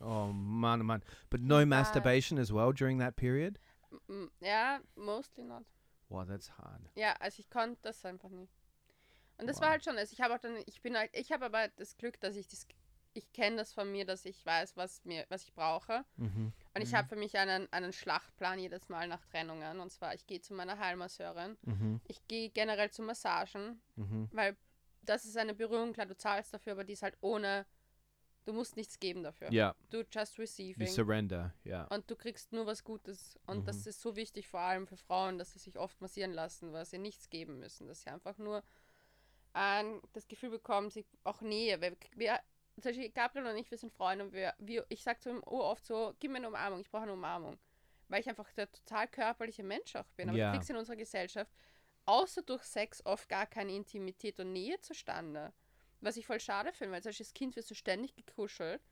Oh 0.00 0.26
man, 0.32 0.80
oh, 0.80 0.84
man. 0.84 1.02
But 1.28 1.40
no 1.40 1.64
masturbation 1.66 2.38
as 2.38 2.52
well 2.52 2.72
during 2.72 2.98
that 3.00 3.16
period. 3.16 3.58
Ja, 4.40 4.80
mostly 4.94 5.44
not. 5.44 5.64
Wow, 6.08 6.26
that's 6.26 6.50
hard. 6.56 6.80
Ja, 6.94 7.14
also 7.20 7.40
ich 7.40 7.50
konnte 7.50 7.78
das 7.82 8.04
einfach 8.04 8.30
nicht. 8.30 8.52
Und 9.38 9.46
das 9.46 9.56
Wow. 9.56 9.62
war 9.62 9.70
halt 9.70 9.84
schon, 9.84 9.96
also 9.98 10.12
ich 10.12 10.20
habe 10.20 10.34
auch 10.34 10.38
dann, 10.38 10.56
ich 10.66 10.80
bin 10.82 10.96
halt, 10.96 11.10
ich 11.14 11.32
habe 11.32 11.46
aber 11.46 11.68
das 11.76 11.96
Glück, 11.96 12.20
dass 12.20 12.36
ich 12.36 12.46
das, 12.48 12.66
ich 13.14 13.32
kenne 13.32 13.56
das 13.56 13.72
von 13.72 13.90
mir, 13.90 14.04
dass 14.04 14.24
ich 14.24 14.44
weiß, 14.46 14.76
was 14.76 15.04
mir, 15.04 15.26
was 15.28 15.42
ich 15.44 15.52
brauche. 15.54 16.04
Mm-hmm. 16.18 16.52
Und 16.74 16.82
ich 16.82 16.92
Mhm. 16.92 16.96
habe 16.96 17.08
für 17.08 17.16
mich 17.16 17.36
einen, 17.36 17.70
einen 17.72 17.92
Schlachtplan 17.92 18.58
jedes 18.60 18.88
Mal 18.88 19.08
nach 19.08 19.24
Trennungen. 19.26 19.80
Und 19.80 19.90
zwar, 19.90 20.14
ich 20.14 20.26
gehe 20.26 20.40
zu 20.40 20.54
meiner 20.54 20.78
Heilmasseurin. 20.78 21.56
Mm-hmm. 21.62 22.00
Ich 22.06 22.26
gehe 22.28 22.48
generell 22.50 22.90
zu 22.90 23.02
Massagen. 23.02 23.80
Mm-hmm. 23.96 24.28
Weil 24.32 24.56
das 25.02 25.24
ist 25.24 25.36
eine 25.36 25.52
Berührung, 25.54 25.92
klar, 25.92 26.06
du 26.06 26.16
zahlst 26.16 26.54
dafür, 26.54 26.72
aber 26.74 26.84
die 26.84 26.92
ist 26.92 27.02
halt 27.02 27.16
ohne, 27.22 27.66
du 28.44 28.52
musst 28.52 28.76
nichts 28.76 29.00
geben 29.00 29.24
dafür. 29.24 29.50
Yeah. 29.52 29.74
Du 29.90 30.04
just 30.12 30.36
You 30.36 30.42
receiving. 30.42 30.86
surrender. 30.86 31.52
Yeah. 31.66 31.86
Und 31.86 32.08
du 32.08 32.14
kriegst 32.14 32.52
nur 32.52 32.66
was 32.66 32.84
Gutes. 32.84 33.36
Und 33.46 33.60
Mhm. 33.60 33.64
das 33.64 33.86
ist 33.86 34.00
so 34.00 34.14
wichtig, 34.14 34.46
vor 34.46 34.60
allem 34.60 34.86
für 34.86 34.96
Frauen, 34.96 35.38
dass 35.38 35.52
sie 35.52 35.58
sich 35.58 35.76
oft 35.76 36.00
massieren 36.00 36.32
lassen, 36.32 36.72
weil 36.72 36.84
sie 36.84 36.98
nichts 36.98 37.30
geben 37.30 37.58
müssen. 37.58 37.88
Dass 37.88 38.02
sie 38.02 38.10
einfach 38.10 38.38
nur 38.38 38.62
ein, 39.54 40.00
das 40.12 40.28
Gefühl 40.28 40.50
bekommen, 40.50 40.90
sie 40.90 41.04
auch 41.24 41.40
Nähe. 41.40 41.80
Weil 41.80 41.96
wir, 42.14 42.38
zum 42.82 42.90
Beispiel 42.90 43.10
Gabriel 43.10 43.46
und 43.46 43.56
ich, 43.56 43.70
wir 43.70 43.78
sind 43.78 43.92
Freunde 43.92 44.24
und 44.24 44.32
wir, 44.32 44.54
wir 44.58 44.84
ich 44.88 45.02
sage 45.02 45.18
zu 45.20 45.30
ihm 45.30 45.42
oh, 45.46 45.60
oft 45.60 45.84
so, 45.84 46.14
gib 46.20 46.30
mir 46.30 46.38
eine 46.38 46.48
Umarmung, 46.48 46.80
ich 46.80 46.90
brauche 46.90 47.02
eine 47.04 47.12
Umarmung. 47.12 47.58
Weil 48.08 48.20
ich 48.20 48.28
einfach 48.28 48.50
der 48.52 48.70
total 48.72 49.06
körperliche 49.08 49.62
Mensch 49.62 49.94
auch 49.94 50.08
bin. 50.16 50.28
Aber 50.28 50.38
Ja. 50.38 50.50
du 50.50 50.56
kriegst 50.56 50.70
in 50.70 50.76
unserer 50.76 50.96
Gesellschaft 50.96 51.52
außer 52.06 52.42
durch 52.42 52.62
Sex 52.64 53.04
oft 53.06 53.28
gar 53.28 53.46
keine 53.46 53.72
Intimität 53.72 54.40
und 54.40 54.52
Nähe 54.52 54.80
zustande. 54.80 55.52
Was 56.00 56.16
ich 56.16 56.26
voll 56.26 56.40
schade 56.40 56.72
finde, 56.72 56.92
weil 56.94 57.02
zum 57.02 57.10
Beispiel 57.10 57.24
als 57.26 57.34
Kind 57.34 57.56
wirst 57.56 57.70
du 57.70 57.74
ständig 57.74 58.14
gekuschelt. 58.16 58.82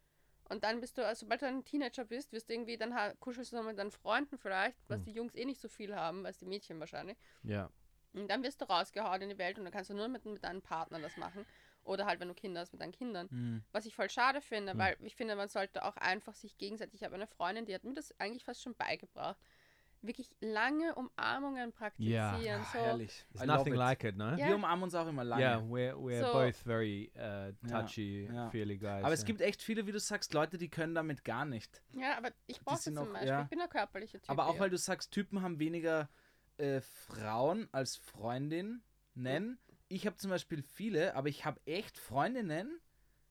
Und 0.45 0.62
dann 0.64 0.80
bist 0.80 0.97
du, 0.97 1.05
also 1.07 1.20
sobald 1.20 1.43
du 1.43 1.47
ein 1.47 1.64
Teenager 1.64 2.05
bist, 2.05 2.32
wirst 2.32 2.49
du 2.49 2.55
irgendwie, 2.55 2.76
dann 2.78 2.95
kuschelst 3.18 3.53
du 3.53 3.57
noch 3.57 3.64
mit 3.64 3.78
deinen 3.78 3.91
Freunden 3.91 4.39
vielleicht, 4.39 4.78
was 4.89 4.99
Hm. 4.99 5.05
die 5.05 5.12
Jungs 5.12 5.34
eh 5.34 5.45
nicht 5.45 5.61
so 5.61 5.68
viel 5.68 5.95
haben, 5.97 6.24
als 6.24 6.39
die 6.39 6.47
Mädchen 6.47 6.78
wahrscheinlich. 6.80 7.18
Yeah. 7.45 7.70
Und 8.14 8.28
dann 8.28 8.43
wirst 8.43 8.61
du 8.61 8.64
rausgehauen 8.66 9.20
in 9.22 9.28
die 9.30 9.39
Welt 9.39 9.59
und 9.59 9.64
dann 9.64 9.72
kannst 9.72 9.91
du 9.91 9.95
nur 9.95 10.09
mit, 10.09 10.24
mit 10.24 10.43
deinem 10.45 10.62
Partner 10.62 11.01
das 11.01 11.16
machen. 11.16 11.45
Oder 11.89 12.07
halt, 12.07 12.20
wenn 12.20 12.28
du 12.28 12.34
Kinder 12.34 12.61
hast, 12.61 12.72
mit 12.72 12.80
deinen 12.82 12.93
Kindern. 12.93 13.28
Mhm. 13.30 13.62
Was 13.72 13.86
ich 13.86 13.95
voll 13.95 14.11
schade 14.11 14.41
finde, 14.41 14.72
Hm. 14.72 14.78
weil 14.78 14.97
ich 15.01 15.16
finde, 15.16 15.34
man 15.36 15.49
sollte 15.49 15.84
auch 15.84 15.97
einfach 15.97 16.34
sich 16.34 16.57
gegenseitig, 16.59 16.95
ich 16.97 17.03
habe 17.05 17.14
eine 17.14 17.26
Freundin, 17.26 17.64
die 17.66 17.74
hat 17.74 17.84
mir 17.84 17.95
das 17.95 18.14
eigentlich 18.20 18.45
fast 18.45 18.62
schon 18.62 18.74
beigebracht, 18.74 19.39
wirklich 20.01 20.30
lange 20.41 20.95
Umarmungen 20.95 21.72
praktizieren. 21.72 22.41
Ja. 22.43 22.61
So. 22.72 22.78
herrlich. 22.78 23.26
There's 23.32 23.43
I 23.43 23.47
love 23.49 23.59
nothing 23.59 23.72
it. 23.72 23.78
like 23.78 24.05
it, 24.05 24.16
no? 24.16 24.30
Ja. 24.36 24.47
Wir 24.49 24.55
umarmen 24.55 24.84
uns 24.84 24.95
auch 24.95 25.09
immer 25.09 25.24
lange. 25.24 25.43
Yeah, 25.43 25.59
we're 25.61 25.95
we're 25.97 26.20
So- 26.24 26.32
both 26.32 26.57
very 26.57 27.11
uh, 27.16 27.18
Ja, 27.18 27.53
touchy, 27.68 28.28
ja. 28.32 28.49
feely 28.51 28.78
guys. 28.78 29.03
Aber 29.03 29.12
es 29.12 29.20
yeah. 29.20 29.26
gibt 29.26 29.41
echt 29.41 29.61
viele, 29.61 29.86
wie 29.89 29.93
du 29.93 29.99
sagst, 29.99 30.32
Leute, 30.34 30.57
die 30.57 30.68
können 30.68 30.95
damit 30.95 31.24
gar 31.24 31.45
nicht. 31.45 31.82
Ja, 31.95 32.16
aber 32.16 32.30
ich 32.47 32.61
brauche 32.61 32.78
zum 32.78 32.95
Beispiel. 32.95 33.26
ja. 33.28 33.43
Ich 33.43 33.49
bin 33.49 33.61
ein 33.61 33.68
körperlicher 33.68 34.20
Typ. 34.20 34.30
Aber 34.30 34.47
auch 34.47 34.61
weil 34.61 34.70
du 34.70 34.78
sagst, 34.78 35.11
Typen 35.11 35.43
haben 35.43 35.59
weniger 35.59 36.09
äh, 36.59 36.80
Frauen 36.80 37.68
als 37.72 37.97
Freundin 37.97 38.82
nennen. 39.14 39.59
Ich 39.89 40.07
habe 40.07 40.16
zum 40.16 40.30
Beispiel 40.30 40.62
viele, 40.62 41.14
aber 41.14 41.28
ich 41.28 41.45
habe 41.45 41.61
echt 41.66 41.99
Freundinnen, 41.99 42.80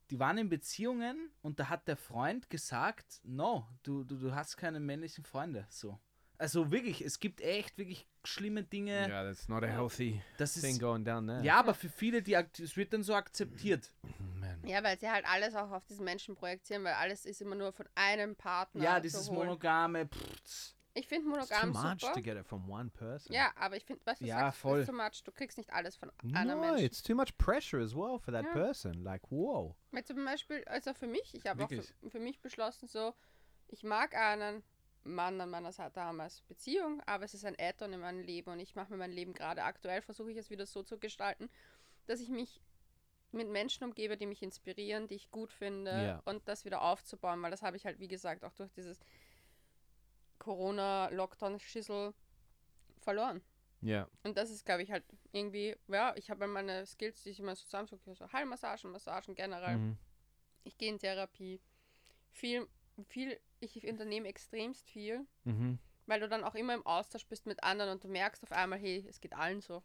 die 0.09 0.19
waren 0.19 0.37
in 0.37 0.49
Beziehungen 0.49 1.29
und 1.41 1.59
da 1.59 1.69
hat 1.69 1.87
der 1.87 1.97
Freund 1.97 2.49
gesagt, 2.49 3.19
no, 3.23 3.67
du, 3.83 4.03
du, 4.03 4.17
du 4.17 4.33
hast 4.33 4.57
keine 4.57 4.79
männlichen 4.79 5.23
Freunde. 5.23 5.67
So. 5.69 5.99
Also 6.39 6.71
wirklich, 6.71 7.01
es 7.01 7.19
gibt 7.19 7.41
echt 7.41 7.77
wirklich 7.77 8.07
schlimme 8.23 8.63
Dinge. 8.63 9.07
Yeah, 9.07 9.23
that's 9.23 9.47
not 9.47 9.63
a 9.63 9.67
healthy 9.67 10.21
Das 10.37 10.53
thing 10.53 10.73
ist, 10.73 10.79
going 10.79 11.03
down 11.03 11.27
there. 11.27 11.43
ja, 11.43 11.57
aber 11.59 11.73
für 11.73 11.89
viele, 11.89 12.21
die 12.21 12.33
es 12.35 12.77
wird 12.77 12.93
dann 12.93 13.03
so 13.03 13.15
akzeptiert. 13.15 13.91
man. 14.35 14.63
Ja, 14.67 14.83
weil 14.83 14.99
sie 14.99 15.09
halt 15.09 15.25
alles 15.27 15.55
auch 15.55 15.71
auf 15.71 15.85
diesen 15.85 16.05
Menschen 16.05 16.35
projizieren, 16.35 16.83
weil 16.83 16.93
alles 16.93 17.25
ist 17.25 17.41
immer 17.41 17.55
nur 17.55 17.71
von 17.73 17.87
einem 17.95 18.35
Partner. 18.35 18.83
Ja, 18.83 18.95
zu 18.97 19.01
dieses 19.03 19.29
holen. 19.29 19.39
monogame. 19.47 20.07
Pff, 20.07 20.75
Ich 20.97 21.07
finde 21.07 21.29
It's 21.37 21.49
too 21.49 21.55
monogam 21.67 21.69
much 21.91 22.01
super. 22.01 22.13
to 22.13 22.21
get 22.21 22.37
it 22.37 22.45
from 22.47 22.67
one 22.69 22.89
person. 22.89 23.33
Ja, 23.33 23.51
aber 23.55 23.77
ich 23.77 23.85
finde, 23.85 24.03
weißt 24.05 24.21
du, 24.21 24.25
was 24.25 24.29
Ja, 24.29 24.39
sagst, 24.39 24.59
voll. 24.61 24.79
ist 24.79 24.87
too 24.87 24.93
much. 24.95 25.23
Du 25.23 25.31
kriegst 25.31 25.57
nicht 25.57 25.71
alles 25.71 25.95
von 25.95 26.11
einer 26.33 26.55
No, 26.55 26.61
Menschen. 26.61 26.85
it's 26.85 27.03
too 27.03 27.13
much 27.15 27.37
pressure 27.37 27.79
as 27.81 27.93
well 27.95 28.17
for 28.19 28.33
that 28.33 28.45
Ja. 28.45 28.51
person. 28.53 29.03
Like, 29.03 29.29
whoa. 29.29 29.75
Weil 29.91 30.03
zum 30.05 30.23
Beispiel, 30.25 30.63
also 30.65 30.93
für 30.93 31.07
mich, 31.07 31.33
ich 31.35 31.45
habe 31.45 31.63
auch 31.65 31.69
für, 31.69 31.83
für 32.09 32.19
mich 32.19 32.41
beschlossen, 32.41 32.87
so, 32.87 33.13
ich 33.67 33.83
mag 33.83 34.15
einen 34.15 34.63
Mann 35.03 35.39
an 35.39 35.49
meiner 35.51 35.71
Seite 35.71 36.01
haben 36.01 36.19
als 36.19 36.41
Beziehung, 36.41 37.01
aber 37.05 37.23
es 37.25 37.33
ist 37.33 37.45
ein 37.45 37.55
Add-on 37.59 37.93
in 37.93 37.99
meinem 38.01 38.21
Leben 38.21 38.51
und 38.51 38.59
ich 38.59 38.75
mache 38.75 38.91
mir 38.91 38.97
mein 38.97 39.11
Leben 39.11 39.33
gerade 39.33 39.63
aktuell, 39.63 40.01
versuche 40.01 40.31
ich 40.31 40.37
es 40.37 40.49
wieder 40.49 40.65
so 40.65 40.83
zu 40.83 40.97
gestalten, 40.97 41.49
dass 42.07 42.19
ich 42.19 42.29
mich 42.29 42.61
mit 43.31 43.47
Menschen 43.49 43.83
umgebe, 43.83 44.17
die 44.17 44.25
mich 44.25 44.41
inspirieren, 44.41 45.07
die 45.07 45.15
ich 45.15 45.29
gut 45.31 45.51
finde 45.51 45.91
Ja. 45.91 46.21
und 46.25 46.47
das 46.47 46.65
wieder 46.65 46.81
aufzubauen, 46.81 47.41
weil 47.41 47.51
das 47.51 47.61
habe 47.61 47.77
ich 47.77 47.85
halt, 47.85 47.99
wie 47.99 48.07
gesagt, 48.07 48.43
auch 48.43 48.53
durch 48.53 48.71
dieses 48.73 48.99
Corona-Lockdown-Schissel 50.39 52.13
verloren. 52.99 53.41
Yeah. 53.83 54.09
Und 54.23 54.37
das 54.37 54.49
ist, 54.49 54.65
glaube 54.65 54.81
ich, 54.83 54.91
halt 54.91 55.03
irgendwie, 55.31 55.75
ja, 55.87 56.13
ich 56.15 56.29
habe 56.29 56.47
meine 56.47 56.85
Skills, 56.85 57.21
die 57.23 57.29
ich 57.29 57.39
immer 57.39 57.55
so 57.55 57.63
zusammensuche, 57.65 58.15
so 58.15 58.31
Heilmassagen, 58.31 58.91
Massagen 58.91 59.35
generell. 59.35 59.77
Mhm. 59.77 59.97
Ich 60.63 60.77
gehe 60.77 60.89
in 60.89 60.99
Therapie. 60.99 61.61
Viel, 62.31 62.67
viel, 63.07 63.39
ich 63.59 63.87
unternehme 63.87 64.27
extremst 64.27 64.89
viel, 64.89 65.25
Mhm. 65.43 65.77
weil 66.07 66.19
du 66.19 66.27
dann 66.27 66.43
auch 66.43 66.55
immer 66.55 66.73
im 66.73 66.85
Austausch 66.85 67.25
bist 67.27 67.45
mit 67.45 67.63
anderen 67.63 67.91
und 67.91 68.03
du 68.03 68.07
merkst 68.07 68.43
auf 68.43 68.51
einmal, 68.51 68.79
hey, 68.79 69.05
es 69.07 69.21
geht 69.21 69.33
allen 69.33 69.61
so. 69.61 69.83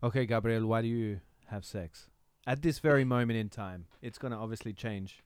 Okay, 0.00 0.26
Gabriel, 0.26 0.64
why 0.64 0.80
do 0.80 0.88
you 0.88 1.20
have 1.46 1.64
sex? 1.66 2.10
At 2.46 2.62
this 2.62 2.78
very 2.78 3.04
moment 3.04 3.38
in 3.38 3.50
time, 3.50 3.86
it's 4.00 4.18
to 4.32 4.38
obviously 4.40 4.72
change. 4.74 5.22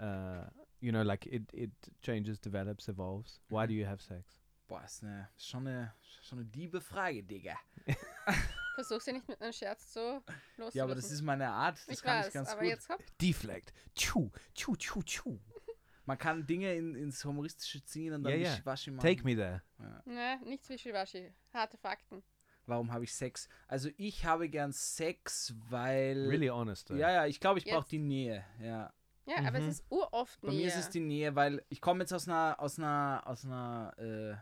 Uh, 0.00 0.46
you 0.82 0.92
know, 0.92 1.02
like 1.02 1.26
it, 1.26 1.42
it 1.54 1.70
changes, 2.02 2.38
develops, 2.38 2.88
evolves. 2.88 3.40
Why 3.48 3.66
do 3.66 3.72
you 3.72 3.86
have 3.86 4.02
sex? 4.02 4.42
boah, 4.72 4.84
ist 4.84 5.02
eine, 5.02 5.28
schon, 5.36 5.66
eine, 5.66 5.94
schon 6.22 6.38
eine 6.38 6.48
diebe 6.48 6.80
Frage, 6.80 7.22
Digga. 7.22 7.56
Versuch 8.74 9.02
sie 9.02 9.12
nicht 9.12 9.28
mit 9.28 9.40
einem 9.42 9.52
Scherz 9.52 9.92
so 9.92 10.22
loszulassen. 10.56 10.78
Ja, 10.78 10.84
aber 10.84 10.94
das 10.94 11.10
ist 11.10 11.20
meine 11.20 11.48
Art. 11.48 11.78
Das 11.86 11.98
ich 11.98 12.02
kann 12.02 12.20
weiß, 12.20 12.28
ich 12.28 12.32
ganz 12.32 12.48
aber 12.48 12.60
gut. 12.60 12.70
jetzt 12.70 12.88
hopp. 12.88 13.02
Deflect. 13.20 13.74
Chu, 13.94 14.30
chu, 14.54 14.74
chu, 14.76 15.02
chu. 15.02 15.38
Man 16.06 16.16
kann 16.16 16.46
Dinge 16.46 16.74
in, 16.74 16.94
ins 16.94 17.22
Humoristische 17.22 17.84
ziehen 17.84 18.14
und 18.14 18.22
dann 18.22 18.40
ja. 18.40 18.50
Wischiwaschi 18.50 18.90
machen. 18.92 19.06
Take 19.06 19.24
me 19.24 19.36
there. 19.36 19.62
Ja. 19.78 20.02
Ne, 20.06 20.40
nichts 20.46 20.70
wischiwaschi. 20.70 21.30
Harte 21.52 21.76
Fakten. 21.76 22.22
Warum 22.64 22.92
habe 22.92 23.04
ich 23.04 23.12
Sex? 23.12 23.48
Also 23.68 23.90
ich 23.98 24.24
habe 24.24 24.48
gern 24.48 24.72
Sex, 24.72 25.54
weil... 25.68 26.28
Really 26.28 26.46
honest. 26.46 26.88
Though. 26.88 26.96
Ja, 26.96 27.10
ja, 27.10 27.26
ich 27.26 27.40
glaube, 27.40 27.58
ich 27.58 27.66
brauche 27.66 27.88
die 27.88 27.98
Nähe. 27.98 28.44
Ja. 28.58 28.92
Ja, 29.26 29.36
aber 29.46 29.58
es 29.58 29.64
Mhm. 29.64 29.70
ist 29.70 29.84
uroft 29.88 30.40
Bei 30.40 30.52
mir 30.52 30.66
ist 30.66 30.76
es 30.76 30.90
die 30.90 31.00
Nähe, 31.00 31.34
weil 31.36 31.64
ich 31.68 31.80
komme 31.80 32.00
jetzt 32.00 32.12
aus 32.12 32.26
einer, 32.28 32.56
aus 32.58 32.78
einer, 32.78 33.22
aus 33.26 33.44
einer 33.44 33.94
äh, 33.98 34.34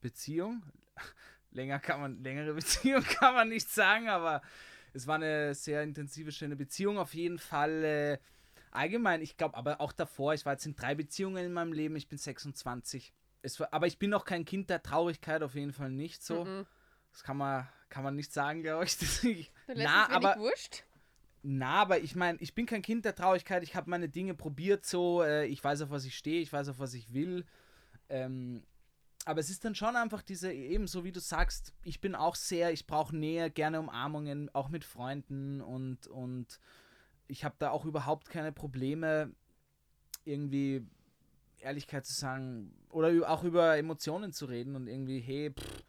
Beziehung. 0.00 0.62
Länger 1.50 1.78
kann 1.78 2.00
man, 2.00 2.22
längere 2.22 2.52
Beziehung 2.54 3.02
kann 3.02 3.34
man 3.34 3.48
nicht 3.48 3.68
sagen, 3.70 4.08
aber 4.08 4.42
es 4.92 5.06
war 5.06 5.14
eine 5.16 5.54
sehr 5.54 5.82
intensive, 5.82 6.32
schöne 6.32 6.56
Beziehung. 6.56 6.98
Auf 6.98 7.14
jeden 7.14 7.38
Fall 7.38 7.84
äh, 7.84 8.18
allgemein, 8.72 9.22
ich 9.22 9.36
glaube, 9.36 9.56
aber 9.56 9.80
auch 9.80 9.92
davor, 9.92 10.34
ich 10.34 10.44
war 10.44 10.54
jetzt 10.54 10.66
in 10.66 10.74
drei 10.74 10.94
Beziehungen 10.94 11.44
in 11.44 11.52
meinem 11.52 11.72
Leben, 11.72 11.96
ich 11.96 12.08
bin 12.08 12.18
26. 12.18 13.12
Es 13.42 13.60
war, 13.60 13.72
aber 13.72 13.86
ich 13.86 13.98
bin 13.98 14.12
auch 14.12 14.24
kein 14.24 14.44
Kind 14.44 14.70
der 14.70 14.82
Traurigkeit, 14.82 15.42
auf 15.42 15.54
jeden 15.54 15.72
Fall 15.72 15.90
nicht 15.90 16.22
so. 16.22 16.44
Mhm. 16.44 16.66
Das 17.12 17.22
kann 17.22 17.36
man, 17.36 17.68
kann 17.88 18.02
man 18.04 18.16
nicht 18.16 18.32
sagen, 18.32 18.62
glaube 18.62 18.84
ich. 18.84 18.98
Lässt 19.22 19.50
Na, 19.68 20.10
aber 20.10 20.36
wurscht. 20.38 20.84
Na, 21.48 21.82
aber 21.82 22.00
ich 22.00 22.16
meine, 22.16 22.38
ich 22.40 22.56
bin 22.56 22.66
kein 22.66 22.82
Kind 22.82 23.04
der 23.04 23.14
Traurigkeit. 23.14 23.62
Ich 23.62 23.76
habe 23.76 23.88
meine 23.88 24.08
Dinge 24.08 24.34
probiert 24.34 24.84
so. 24.84 25.22
Äh, 25.22 25.46
ich 25.46 25.62
weiß, 25.62 25.80
auf 25.82 25.90
was 25.90 26.04
ich 26.04 26.16
stehe. 26.16 26.42
Ich 26.42 26.52
weiß, 26.52 26.68
auf 26.70 26.80
was 26.80 26.92
ich 26.92 27.14
will. 27.14 27.44
Ähm, 28.08 28.64
aber 29.24 29.38
es 29.38 29.48
ist 29.48 29.64
dann 29.64 29.76
schon 29.76 29.94
einfach 29.94 30.22
diese, 30.22 30.52
eben 30.52 30.88
so 30.88 31.04
wie 31.04 31.12
du 31.12 31.20
sagst, 31.20 31.72
ich 31.84 32.00
bin 32.00 32.16
auch 32.16 32.34
sehr, 32.34 32.72
ich 32.72 32.88
brauche 32.88 33.14
Nähe, 33.14 33.48
gerne 33.48 33.78
Umarmungen, 33.78 34.52
auch 34.54 34.70
mit 34.70 34.84
Freunden 34.84 35.60
und, 35.60 36.08
und 36.08 36.58
ich 37.28 37.44
habe 37.44 37.54
da 37.60 37.70
auch 37.70 37.84
überhaupt 37.84 38.28
keine 38.28 38.50
Probleme, 38.50 39.32
irgendwie 40.24 40.84
Ehrlichkeit 41.58 42.06
zu 42.06 42.14
sagen 42.14 42.72
oder 42.90 43.30
auch 43.30 43.44
über 43.44 43.76
Emotionen 43.76 44.32
zu 44.32 44.46
reden 44.46 44.74
und 44.74 44.88
irgendwie, 44.88 45.20
hey, 45.20 45.52
pff, 45.52 45.84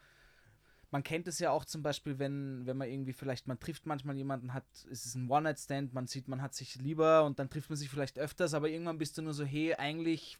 man 0.91 1.03
kennt 1.03 1.27
es 1.27 1.39
ja 1.39 1.51
auch 1.51 1.65
zum 1.65 1.83
Beispiel, 1.83 2.17
wenn, 2.19 2.65
wenn 2.65 2.77
man 2.77 2.87
irgendwie 2.89 3.13
vielleicht, 3.13 3.47
man 3.47 3.59
trifft 3.59 3.85
manchmal 3.85 4.15
jemanden, 4.15 4.53
hat, 4.53 4.65
es 4.89 5.05
ist 5.05 5.15
ein 5.15 5.29
One-Night-Stand, 5.29 5.93
man 5.93 6.07
sieht, 6.07 6.27
man 6.27 6.41
hat 6.41 6.53
sich 6.53 6.75
lieber 6.75 7.25
und 7.25 7.39
dann 7.39 7.49
trifft 7.49 7.69
man 7.69 7.77
sich 7.77 7.89
vielleicht 7.89 8.17
öfters, 8.17 8.53
aber 8.53 8.69
irgendwann 8.69 8.97
bist 8.97 9.17
du 9.17 9.21
nur 9.21 9.33
so, 9.33 9.43
hey, 9.43 9.73
eigentlich 9.75 10.37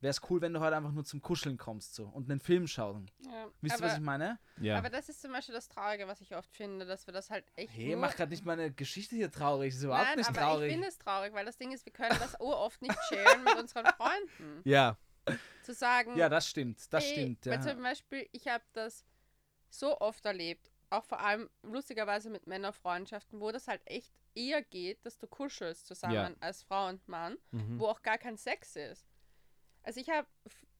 wäre 0.00 0.10
es 0.10 0.20
cool, 0.28 0.40
wenn 0.42 0.52
du 0.52 0.60
heute 0.60 0.76
einfach 0.76 0.92
nur 0.92 1.04
zum 1.04 1.22
Kuscheln 1.22 1.56
kommst 1.56 1.94
so 1.94 2.04
und 2.06 2.30
einen 2.30 2.38
Film 2.38 2.66
schauen. 2.68 3.10
Ja. 3.24 3.48
Wisst 3.62 3.80
ihr, 3.80 3.84
was 3.86 3.94
ich 3.94 4.00
meine? 4.00 4.38
Yeah. 4.60 4.76
aber 4.78 4.90
das 4.90 5.08
ist 5.08 5.22
zum 5.22 5.32
Beispiel 5.32 5.54
das 5.54 5.66
Traurige, 5.68 6.06
was 6.06 6.20
ich 6.20 6.36
oft 6.36 6.54
finde, 6.54 6.84
dass 6.84 7.06
wir 7.06 7.14
das 7.14 7.30
halt 7.30 7.44
echt 7.56 7.72
Hey, 7.74 7.92
nur... 7.92 8.00
mach 8.02 8.14
gerade 8.14 8.30
nicht 8.30 8.44
meine 8.44 8.70
Geschichte 8.70 9.16
hier 9.16 9.30
traurig, 9.32 9.70
das 9.72 9.78
ist 9.78 9.84
überhaupt 9.84 10.08
Nein, 10.08 10.18
nicht 10.18 10.28
aber 10.28 10.38
traurig. 10.40 10.66
ich 10.68 10.72
finde 10.74 10.88
es 10.88 10.98
traurig, 10.98 11.32
weil 11.32 11.46
das 11.46 11.56
Ding 11.56 11.72
ist, 11.72 11.86
wir 11.86 11.92
können 11.92 12.16
das 12.20 12.38
oft 12.38 12.82
nicht 12.82 12.96
sharen 13.08 13.42
mit 13.44 13.56
unseren 13.56 13.86
Freunden. 13.86 14.62
yeah. 14.68 14.96
Zu 15.62 15.72
sagen, 15.72 16.16
ja, 16.18 16.28
das 16.28 16.48
stimmt, 16.50 16.92
das 16.92 17.02
ey, 17.04 17.12
stimmt. 17.12 17.46
Weil 17.46 17.54
Ja. 17.54 17.60
zum 17.62 17.82
Beispiel, 17.82 18.28
ich 18.32 18.46
habe 18.46 18.62
das 18.74 19.06
so 19.78 20.00
oft 20.00 20.24
erlebt, 20.24 20.70
auch 20.90 21.04
vor 21.04 21.20
allem 21.20 21.50
lustigerweise 21.62 22.30
mit 22.30 22.46
Männerfreundschaften, 22.46 23.40
wo 23.40 23.50
das 23.50 23.66
halt 23.68 23.82
echt 23.86 24.12
eher 24.34 24.62
geht, 24.62 25.04
dass 25.04 25.18
du 25.18 25.26
kuschelst 25.26 25.86
zusammen 25.86 26.14
Ja. 26.14 26.30
als 26.40 26.62
Frau 26.62 26.88
und 26.88 27.06
Mann, 27.08 27.36
Mhm. 27.50 27.78
wo 27.80 27.86
auch 27.86 28.02
gar 28.02 28.18
kein 28.18 28.36
Sex 28.36 28.76
ist. 28.76 29.06
Also 29.82 30.00
ich 30.00 30.08
habe 30.10 30.26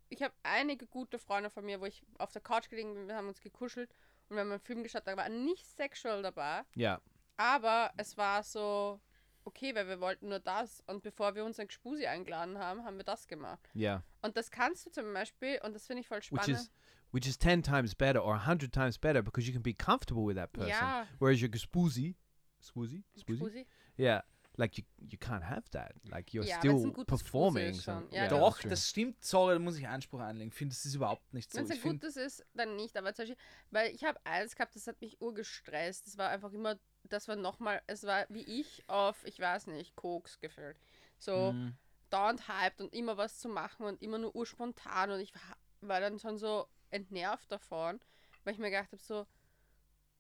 ich 0.08 0.22
hab 0.22 0.32
einige 0.42 0.86
gute 0.86 1.18
Freunde 1.18 1.50
von 1.50 1.64
mir, 1.64 1.80
wo 1.80 1.86
ich 1.86 2.04
auf 2.18 2.30
der 2.32 2.42
Couch 2.42 2.68
gelegen 2.68 2.94
bin, 2.94 3.08
wir 3.08 3.16
haben 3.16 3.28
uns 3.28 3.40
gekuschelt 3.40 3.90
und 4.28 4.36
wir 4.36 4.40
haben 4.42 4.50
einen 4.52 4.60
Film 4.60 4.82
geschaut, 4.82 5.06
da 5.06 5.16
war 5.16 5.28
nicht 5.28 5.66
sexual 5.66 6.22
dabei, 6.22 6.62
Yeah. 6.76 7.00
aber 7.36 7.92
es 7.96 8.16
war 8.16 8.42
so 8.42 9.00
okay, 9.46 9.74
weil 9.74 9.88
wir 9.88 10.00
wollten 10.00 10.28
nur 10.28 10.38
das 10.40 10.82
und 10.86 11.02
bevor 11.02 11.34
wir 11.34 11.44
unseren 11.44 11.68
Gspusi 11.68 12.06
eingeladen 12.06 12.58
haben, 12.58 12.84
haben 12.84 12.96
wir 12.96 13.04
das 13.04 13.26
gemacht. 13.26 13.68
Yeah. 13.74 14.02
Und 14.22 14.36
das 14.38 14.50
kannst 14.50 14.86
du 14.86 14.90
zum 14.90 15.12
Beispiel, 15.12 15.60
und 15.64 15.74
das 15.74 15.86
finde 15.86 16.00
ich 16.00 16.08
voll 16.08 16.18
Which 16.18 16.26
spannend. 16.26 16.48
is 16.60 16.70
which 17.14 17.28
is 17.28 17.36
ten 17.38 17.62
times 17.62 17.94
better 17.94 18.18
or 18.18 18.34
a 18.34 18.38
hundred 18.38 18.72
times 18.72 18.98
better 18.98 19.22
because 19.22 19.46
you 19.46 19.52
can 19.52 19.62
be 19.62 19.72
comfortable 19.72 20.24
with 20.24 20.34
that 20.36 20.52
person. 20.52 20.68
ja, 20.88 21.06
Whereas 21.20 21.40
your 21.40 21.48
spoozy, 21.52 22.16
spoozy, 22.60 23.04
spoozy, 23.16 23.66
yeah, 23.96 24.22
like 24.56 24.76
you 24.76 24.84
you 24.98 25.16
can't 25.16 25.44
have 25.44 25.62
that. 25.70 25.92
Like 26.10 26.34
you're 26.34 26.44
Ja, 26.44 26.58
still 26.58 26.92
performing. 27.06 27.74
So-. 27.74 27.92
Ja, 28.10 28.22
yeah, 28.24 28.28
das 28.28 28.38
Doch, 28.40 28.60
das 28.62 28.88
stimmt, 28.90 29.24
sorry, 29.24 29.54
da 29.54 29.60
muss 29.60 29.78
ich 29.78 29.86
Einspruch 29.86 30.18
einlegen. 30.20 30.48
Ich 30.48 30.54
finde, 30.58 30.74
das 30.74 30.84
ist 30.84 30.94
überhaupt 30.96 31.32
nicht 31.32 31.52
so. 31.52 31.58
Wenn 31.58 31.66
es 31.66 31.70
ein 31.70 31.80
gutes 31.80 32.16
ist, 32.16 32.44
dann 32.54 32.74
nicht. 32.74 32.96
Aber 32.96 33.14
zum 33.14 33.26
Beispiel, 33.26 33.36
weil 33.70 33.94
ich 33.94 34.02
habe 34.02 34.18
eins 34.24 34.56
gehabt, 34.56 34.74
das 34.74 34.88
hat 34.88 35.00
mich 35.00 35.20
urgestresst. 35.20 36.08
Das 36.08 36.18
war 36.18 36.30
einfach 36.30 36.52
immer, 36.52 36.80
das 37.04 37.28
war 37.28 37.36
nochmal, 37.36 37.80
es 37.86 38.02
war 38.02 38.26
wie 38.28 38.42
ich 38.42 38.82
auf, 38.88 39.24
ich 39.24 39.38
weiß 39.38 39.68
nicht, 39.68 39.94
Koks 39.94 40.40
gefüllt. 40.40 40.76
So 41.18 41.52
Mhm. 41.52 41.76
dauernd 42.10 42.48
hyped 42.48 42.80
und 42.80 42.92
immer 42.92 43.16
was 43.16 43.38
zu 43.38 43.48
machen 43.48 43.86
und 43.86 44.02
immer 44.02 44.18
nur 44.18 44.34
urspontan. 44.34 45.10
Und 45.12 45.20
ich 45.20 45.32
war, 45.34 45.56
war 45.80 46.00
dann 46.00 46.18
schon 46.18 46.38
so 46.38 46.66
entnervt 46.94 47.50
davon, 47.50 48.00
weil 48.44 48.54
ich 48.54 48.58
mir 48.58 48.70
gedacht 48.70 48.92
habe, 48.92 49.02
so, 49.02 49.26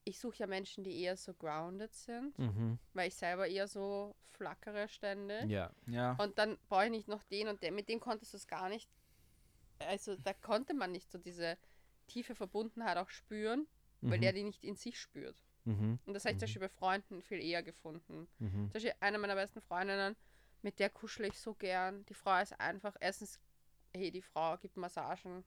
ich 0.04 0.18
suche 0.18 0.36
ja 0.38 0.46
Menschen, 0.46 0.84
die 0.84 1.00
eher 1.00 1.16
so 1.16 1.32
grounded 1.32 1.94
sind, 1.94 2.38
Mhm. 2.38 2.78
weil 2.92 3.08
ich 3.08 3.14
selber 3.14 3.46
eher 3.48 3.66
so 3.68 4.14
flackere 4.32 4.88
ständig. 4.88 5.48
Yeah. 5.48 5.72
Ja. 5.86 6.12
Und 6.16 6.36
dann 6.38 6.58
brauche 6.68 6.84
ich 6.86 6.90
nicht 6.90 7.08
noch 7.08 7.22
den 7.24 7.48
und 7.48 7.62
der, 7.62 7.72
mit 7.72 7.88
dem 7.88 8.00
konntest 8.00 8.32
du 8.32 8.36
es 8.36 8.46
gar 8.46 8.68
nicht. 8.68 8.90
Also 9.78 10.16
da 10.16 10.32
konnte 10.34 10.74
man 10.74 10.92
nicht 10.92 11.10
so 11.10 11.18
diese 11.18 11.56
tiefe 12.06 12.34
Verbundenheit 12.34 12.96
auch 12.98 13.08
spüren, 13.08 13.66
weil 14.02 14.18
Mhm. 14.18 14.22
der 14.22 14.32
die 14.32 14.42
nicht 14.44 14.62
in 14.64 14.76
sich 14.76 14.98
spürt. 15.00 15.36
Mhm. 15.64 15.98
Und 16.04 16.12
das 16.14 16.24
habe 16.24 16.32
ich 16.34 16.38
zum 16.38 16.46
Beispiel 16.46 16.60
bei 16.60 16.68
Freunden 16.68 17.22
viel 17.22 17.40
eher 17.40 17.62
gefunden. 17.62 18.28
Mhm. 18.38 18.50
Zum 18.50 18.70
Beispiel 18.72 18.92
eine 19.00 19.18
meiner 19.18 19.34
besten 19.36 19.62
Freundinnen, 19.62 20.16
mit 20.60 20.78
der 20.80 20.90
kuschel 20.90 21.26
ich 21.26 21.38
so 21.38 21.54
gern. 21.54 22.04
Die 22.06 22.14
Frau 22.14 22.38
ist 22.42 22.58
einfach, 22.60 22.94
erstens, 23.00 23.40
hey, 23.94 24.10
die 24.10 24.20
Frau 24.22 24.58
gibt 24.58 24.76
Massagen. 24.76 25.44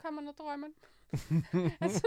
Kann 0.00 0.14
man 0.14 0.24
nur 0.24 0.34
träumen. 0.34 0.74
also, 1.80 2.00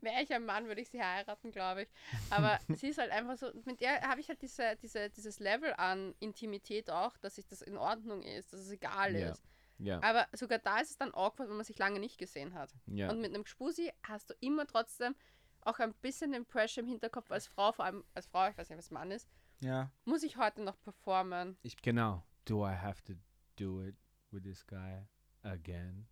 wäre 0.00 0.22
ich 0.22 0.32
ein 0.32 0.44
Mann, 0.44 0.66
würde 0.66 0.80
ich 0.80 0.88
sie 0.88 1.02
heiraten, 1.02 1.50
glaube 1.50 1.82
ich. 1.82 1.88
Aber 2.30 2.58
sie 2.76 2.88
ist 2.88 2.98
halt 2.98 3.10
einfach 3.10 3.36
so, 3.36 3.50
mit 3.64 3.80
der 3.80 4.02
habe 4.02 4.20
ich 4.20 4.28
halt 4.28 4.40
diese, 4.42 4.76
diese, 4.76 5.10
dieses 5.10 5.40
Level 5.40 5.74
an 5.76 6.14
Intimität 6.20 6.90
auch, 6.90 7.16
dass 7.18 7.34
sich 7.36 7.46
das 7.46 7.62
in 7.62 7.76
Ordnung 7.76 8.22
ist, 8.22 8.52
dass 8.52 8.60
es 8.60 8.70
egal 8.70 9.14
ist. 9.14 9.42
Yeah. 9.80 10.00
Aber 10.02 10.28
sogar 10.32 10.58
da 10.58 10.78
ist 10.78 10.90
es 10.90 10.96
dann 10.96 11.12
awkward, 11.12 11.48
wenn 11.48 11.56
man 11.56 11.64
sich 11.64 11.78
lange 11.78 11.98
nicht 11.98 12.16
gesehen 12.16 12.54
hat. 12.54 12.72
Yeah. 12.88 13.10
Und 13.10 13.20
mit 13.20 13.34
einem 13.34 13.42
Gspusi 13.42 13.90
hast 14.04 14.30
du 14.30 14.34
immer 14.38 14.66
trotzdem 14.66 15.16
auch 15.62 15.78
ein 15.80 15.92
bisschen 15.94 16.32
den 16.32 16.44
Pressure 16.44 16.82
im 16.82 16.88
Hinterkopf 16.88 17.30
als 17.32 17.46
Frau, 17.46 17.72
vor 17.72 17.84
allem 17.84 18.04
als 18.14 18.26
Frau, 18.26 18.48
ich 18.48 18.56
weiß 18.56 18.68
nicht, 18.68 18.78
was 18.78 18.90
Mann 18.90 19.10
ist, 19.10 19.28
Ja. 19.60 19.90
muss 20.04 20.22
ich 20.22 20.36
heute 20.36 20.62
noch 20.62 20.80
performen. 20.82 21.56
Genau. 21.82 22.22
Do 22.44 22.66
I 22.66 22.74
have 22.74 23.02
to 23.04 23.14
do 23.56 23.82
it 23.82 23.96
with 24.30 24.42
this 24.42 24.66
guy 24.66 25.06
again? 25.42 26.06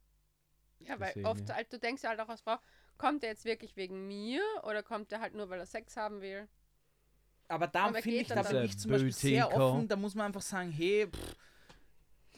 Ja, 0.80 0.96
Das 0.98 1.16
weil 1.16 1.24
oft 1.26 1.48
wir. 1.48 1.54
halt, 1.54 1.72
du 1.72 1.78
denkst 1.78 2.02
ja 2.02 2.10
halt 2.10 2.20
auch 2.20 2.28
als 2.28 2.40
Frau, 2.40 2.56
kommt 2.98 3.22
er 3.22 3.30
jetzt 3.30 3.44
wirklich 3.44 3.76
wegen 3.76 4.06
mir 4.06 4.42
oder 4.64 4.82
kommt 4.82 5.12
er 5.12 5.20
halt 5.20 5.34
nur, 5.34 5.48
weil 5.50 5.60
er 5.60 5.66
Sex 5.66 5.96
haben 5.96 6.20
will? 6.20 6.48
Aber 7.48 7.66
da 7.66 7.92
finde 7.92 8.18
ich, 8.18 8.28
da 8.28 8.42
bin 8.42 8.64
ich 8.64 8.78
zum 8.78 8.92
Beispiel 8.92 9.12
sehr 9.12 9.52
offen. 9.52 9.88
Da 9.88 9.96
muss 9.96 10.14
man 10.14 10.26
einfach 10.26 10.42
sagen, 10.42 10.70
hey, 10.70 11.08
pff, 11.08 11.36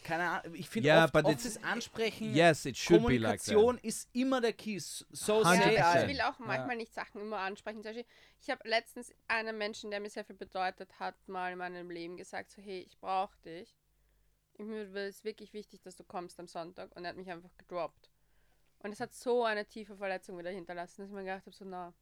keine 0.05 0.29
Ahnung. 0.29 0.55
Ich 0.57 0.69
finde 0.69 0.89
Yeah, 0.89 1.05
oft, 1.05 1.15
oft 1.15 1.45
das 1.45 1.63
Ansprechen, 1.63 2.35
Yes, 2.35 2.65
it 2.65 2.77
should 2.77 3.07
be 3.07 3.19
like 3.19 3.39
Kommunikation 3.43 3.77
that. 3.77 3.85
ist 3.85 4.09
immer 4.13 4.41
der 4.41 4.53
Key. 4.53 4.79
So 4.79 5.45
100%. 5.45 5.45
say 5.45 5.75
Ja, 5.77 6.03
ich 6.03 6.09
will 6.09 6.21
auch 6.23 6.39
manchmal 6.39 6.77
nicht 6.77 6.93
Sachen 6.95 7.21
immer 7.21 7.39
ansprechen. 7.39 7.83
Zum 7.83 7.91
Beispiel, 7.93 8.07
ich 8.41 8.51
habe 8.51 8.69
letztens 8.69 9.13
einem 9.29 9.59
Menschen, 9.59 9.91
der 9.91 10.01
mir 10.01 10.11
sehr 10.11 10.25
viel 10.25 10.37
bedeutet 10.37 10.99
hat, 10.99 11.15
mal 11.29 11.53
in 11.53 11.59
meinem 11.59 11.91
Leben 11.91 12.17
gesagt, 12.17 12.51
so 12.51 12.61
hey, 12.63 12.81
ich 12.81 12.99
brauche 12.99 13.37
dich. 13.45 13.77
Ich 14.55 14.67
mir 14.67 14.83
ist 15.07 15.25
wirklich 15.25 15.53
wichtig, 15.53 15.83
dass 15.83 15.97
du 15.97 16.05
kommst 16.05 16.39
am 16.39 16.47
Sonntag. 16.47 16.95
Und 16.97 17.05
er 17.05 17.11
hat 17.11 17.17
mich 17.17 17.31
einfach 17.31 17.57
gedroppt. 17.57 18.11
Und 18.83 18.93
es 18.93 19.01
hat 19.01 19.13
so 19.15 19.45
eine 19.45 19.65
tiefe 19.67 19.97
Verletzung 19.97 20.39
wieder 20.39 20.51
hinterlassen, 20.51 21.03
dass 21.03 21.09
ich 21.11 21.15
mir 21.15 21.23
gedacht 21.25 21.47
habe, 21.47 21.55
so 21.55 21.65
na. 21.65 21.93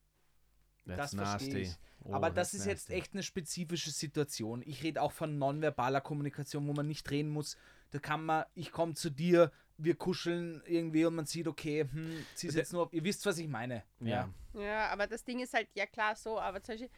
That's 0.86 1.12
Das 1.12 1.14
verstehe 1.14 1.48
nasty. 1.54 1.60
ich. 1.62 1.76
Oh, 2.04 2.14
Aber 2.14 2.30
das 2.30 2.54
ist 2.54 2.64
jetzt 2.64 2.88
nasty. 2.88 2.94
echt 2.94 3.12
eine 3.12 3.22
spezifische 3.22 3.90
Situation. 3.90 4.62
Ich 4.64 4.82
rede 4.82 5.02
auch 5.02 5.12
von 5.12 5.38
nonverbaler 5.38 6.00
Kommunikation, 6.00 6.66
wo 6.66 6.72
man 6.72 6.86
nicht 6.86 7.10
reden 7.10 7.28
muss. 7.30 7.56
Da 7.90 7.98
kann 7.98 8.24
man, 8.24 8.44
ich 8.54 8.72
komme 8.72 8.94
zu 8.94 9.10
dir, 9.10 9.52
wir 9.76 9.94
kuscheln 9.94 10.62
irgendwie 10.66 11.04
und 11.04 11.14
man 11.14 11.26
sieht, 11.26 11.46
okay, 11.46 11.82
hm, 11.90 12.24
sie 12.34 12.46
ist 12.48 12.54
jetzt 12.54 12.72
nur, 12.72 12.88
ihr 12.92 13.04
wisst, 13.04 13.26
was 13.26 13.36
ich 13.38 13.46
meine. 13.48 13.84
Ja. 14.00 14.30
Ja, 14.54 14.88
aber 14.88 15.06
das 15.06 15.22
Ding 15.22 15.40
ist 15.40 15.52
halt, 15.52 15.68
ja 15.74 15.84
klar, 15.86 16.16
so, 16.16 16.40
aber 16.40 16.62
zum 16.62 16.74
Beispiel, 16.74 16.90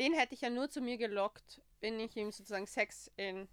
den 0.00 0.14
hätte 0.14 0.34
ich 0.34 0.40
ja 0.40 0.50
nur 0.50 0.68
zu 0.68 0.80
mir 0.80 0.98
gelockt, 0.98 1.62
wenn 1.80 2.00
ich 2.00 2.16
ihm 2.16 2.32
sozusagen 2.32 2.66
Sex 2.66 3.10
in 3.16 3.48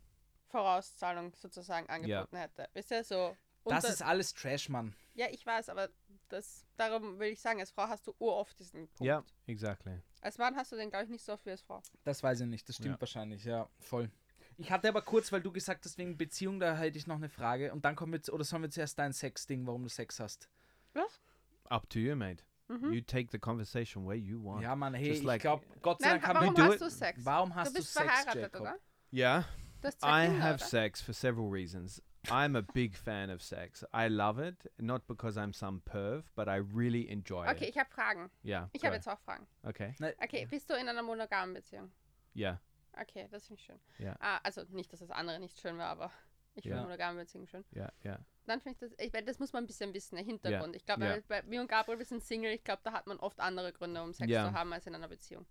Vorauszahlung 0.48 1.34
sozusagen 1.36 1.88
angeboten 1.90 2.38
hätte. 2.38 2.68
Wisst 2.74 2.92
ihr, 2.92 3.04
so. 3.04 3.36
Das 3.66 3.84
unter- 3.84 3.94
ist 3.94 4.02
alles 4.02 4.34
Trash, 4.34 4.70
Mann. 4.70 4.96
Ja, 5.20 5.28
ich 5.32 5.46
weiß, 5.46 5.68
aber 5.70 5.90
das, 6.30 6.66
darum 6.78 7.20
will 7.20 7.30
ich 7.34 7.42
sagen, 7.42 7.60
als 7.60 7.72
Frau 7.72 7.88
hast 7.88 8.08
du 8.08 8.16
uroft 8.20 8.58
diesen 8.60 8.88
Punkt. 8.88 9.02
Yeah, 9.02 9.24
exactly. 9.48 10.00
Als 10.22 10.38
Mann 10.38 10.56
hast 10.56 10.72
du 10.72 10.76
den, 10.78 10.90
glaube 10.90 11.06
ich, 11.06 11.10
nicht 11.12 11.24
so 11.26 11.34
oft 11.34 11.46
wie 11.46 11.52
als 11.52 11.62
Frau. 11.62 11.82
Das 12.04 12.24
weiß 12.24 12.42
ich 12.42 12.48
nicht, 12.48 12.68
das 12.70 12.76
stimmt 12.78 12.96
Ja. 12.96 13.02
wahrscheinlich, 13.02 13.44
ja, 13.44 13.68
voll. 13.80 14.10
Ich 14.58 14.72
hatte 14.72 14.88
aber 14.90 15.02
kurz, 15.02 15.32
weil 15.32 15.42
du 15.42 15.52
gesagt 15.52 15.86
hast, 15.86 15.98
wegen 15.98 16.18
Beziehung, 16.18 16.60
da 16.60 16.76
hätte 16.76 16.98
ich 16.98 17.08
noch 17.08 17.16
eine 17.18 17.30
Frage. 17.30 17.72
Und 17.74 17.84
dann 17.86 17.96
kommen 17.96 18.14
wir, 18.14 18.18
jetzt- 18.18 18.30
oder 18.30 18.44
sollen 18.44 18.62
wir 18.64 18.70
zuerst 18.70 18.98
dein 19.00 19.14
Sex-Ding, 19.14 19.66
warum 19.68 19.84
du 19.84 19.90
Sex 19.90 20.20
hast? 20.20 20.50
Was? 20.94 21.22
Up 21.66 21.90
to 21.90 22.00
you, 22.00 22.16
mate. 22.16 22.44
Mhm. 22.68 22.94
You 22.94 23.02
take 23.02 23.30
the 23.32 23.40
conversation 23.40 24.06
where 24.06 24.18
you 24.18 24.44
want. 24.44 24.62
Ja, 24.64 24.76
Mann, 24.76 24.94
hey, 24.94 25.08
Just 25.10 25.22
ich 25.22 25.26
like- 25.26 25.42
glaube, 25.42 25.66
Gott 25.82 26.02
sei 26.02 26.10
Dank 26.12 26.28
haben 26.28 26.40
warum 26.40 26.56
do 26.56 26.64
hast 26.64 26.76
it. 26.76 26.82
du 26.82 26.90
Sex? 26.90 27.26
Warum 27.26 27.56
hast 27.56 27.70
du 27.70 27.74
du, 27.74 27.80
bist 27.80 27.94
Sex, 27.94 28.06
verheiratet, 28.06 28.42
Jacob? 28.42 28.62
oder? 28.62 28.76
Yeah. 29.12 29.40
I 29.86 29.90
Kinder, 30.28 30.44
have 30.44 30.56
oder? 30.56 30.66
sex 30.66 31.02
for 31.02 31.14
several 31.14 31.50
reasons. 31.50 32.02
I'm 32.30 32.56
a 32.56 32.62
big 32.62 32.96
fan 32.98 33.30
of 33.30 33.42
sex. 33.42 33.84
I 33.94 34.08
love 34.10 34.40
it, 34.40 34.68
not 34.78 35.08
because 35.08 35.38
I'm 35.38 35.54
some 35.54 35.82
perv, 35.86 36.24
but 36.36 36.48
I 36.48 36.58
really 36.58 37.10
enjoy 37.10 37.46
Okay, 37.48 37.66
it. 37.68 37.70
ich 37.70 37.78
habe 37.78 37.90
Fragen. 37.90 38.30
Yeah. 38.44 38.70
Ich 38.74 38.84
habe 38.84 38.96
jetzt 38.96 39.08
auch 39.08 39.20
Fragen. 39.20 39.48
Okay. 39.64 39.94
Okay, 40.22 40.46
bist 40.46 40.70
du 40.70 40.74
in 40.76 40.88
einer 40.90 41.02
monogamen 41.02 41.54
Beziehung? 41.54 41.92
Yeah. 42.36 42.60
Okay, 43.00 43.28
das 43.32 43.48
finde 43.48 43.60
ich 43.62 43.66
schön. 43.66 43.80
Ja. 44.00 44.16
Ah, 44.20 44.40
also 44.44 44.64
nicht, 44.70 44.92
dass 44.92 45.00
das 45.00 45.12
andere 45.12 45.40
nicht 45.40 45.60
schön 45.60 45.78
war, 45.78 45.88
aber 45.88 46.12
ich 46.56 46.64
finde 46.64 46.78
Ja. 46.78 46.84
monogame 46.84 47.20
Beziehungen 47.22 47.48
schön. 47.48 47.64
Yeah. 47.74 47.92
Yeah. 48.04 48.20
Dann 48.46 48.60
finde 48.60 48.74
ich 48.86 48.90
das, 48.98 49.06
ich, 49.06 49.26
das 49.26 49.40
muss 49.40 49.54
man 49.54 49.64
ein 49.64 49.68
bisschen 49.68 49.94
wissen, 49.94 50.16
der 50.16 50.26
Hintergrund. 50.26 50.76
Ich 50.76 50.84
glaube, 50.86 51.06
Ja. 51.06 51.18
bei 51.28 51.42
mir 51.44 51.62
und 51.62 51.68
Gabriel, 51.70 52.00
wir 52.00 52.06
sind 52.06 52.22
Single, 52.24 52.52
ich 52.52 52.64
glaube, 52.64 52.82
da 52.84 52.92
hat 52.92 53.08
man 53.08 53.18
oft 53.20 53.40
andere 53.40 53.72
Gründe, 53.72 54.02
um 54.04 54.12
Sex 54.14 54.30
Ja. 54.30 54.46
zu 54.50 54.54
haben, 54.54 54.74
als 54.74 54.86
in 54.88 54.96
einer 54.96 55.08
Beziehung. 55.08 55.46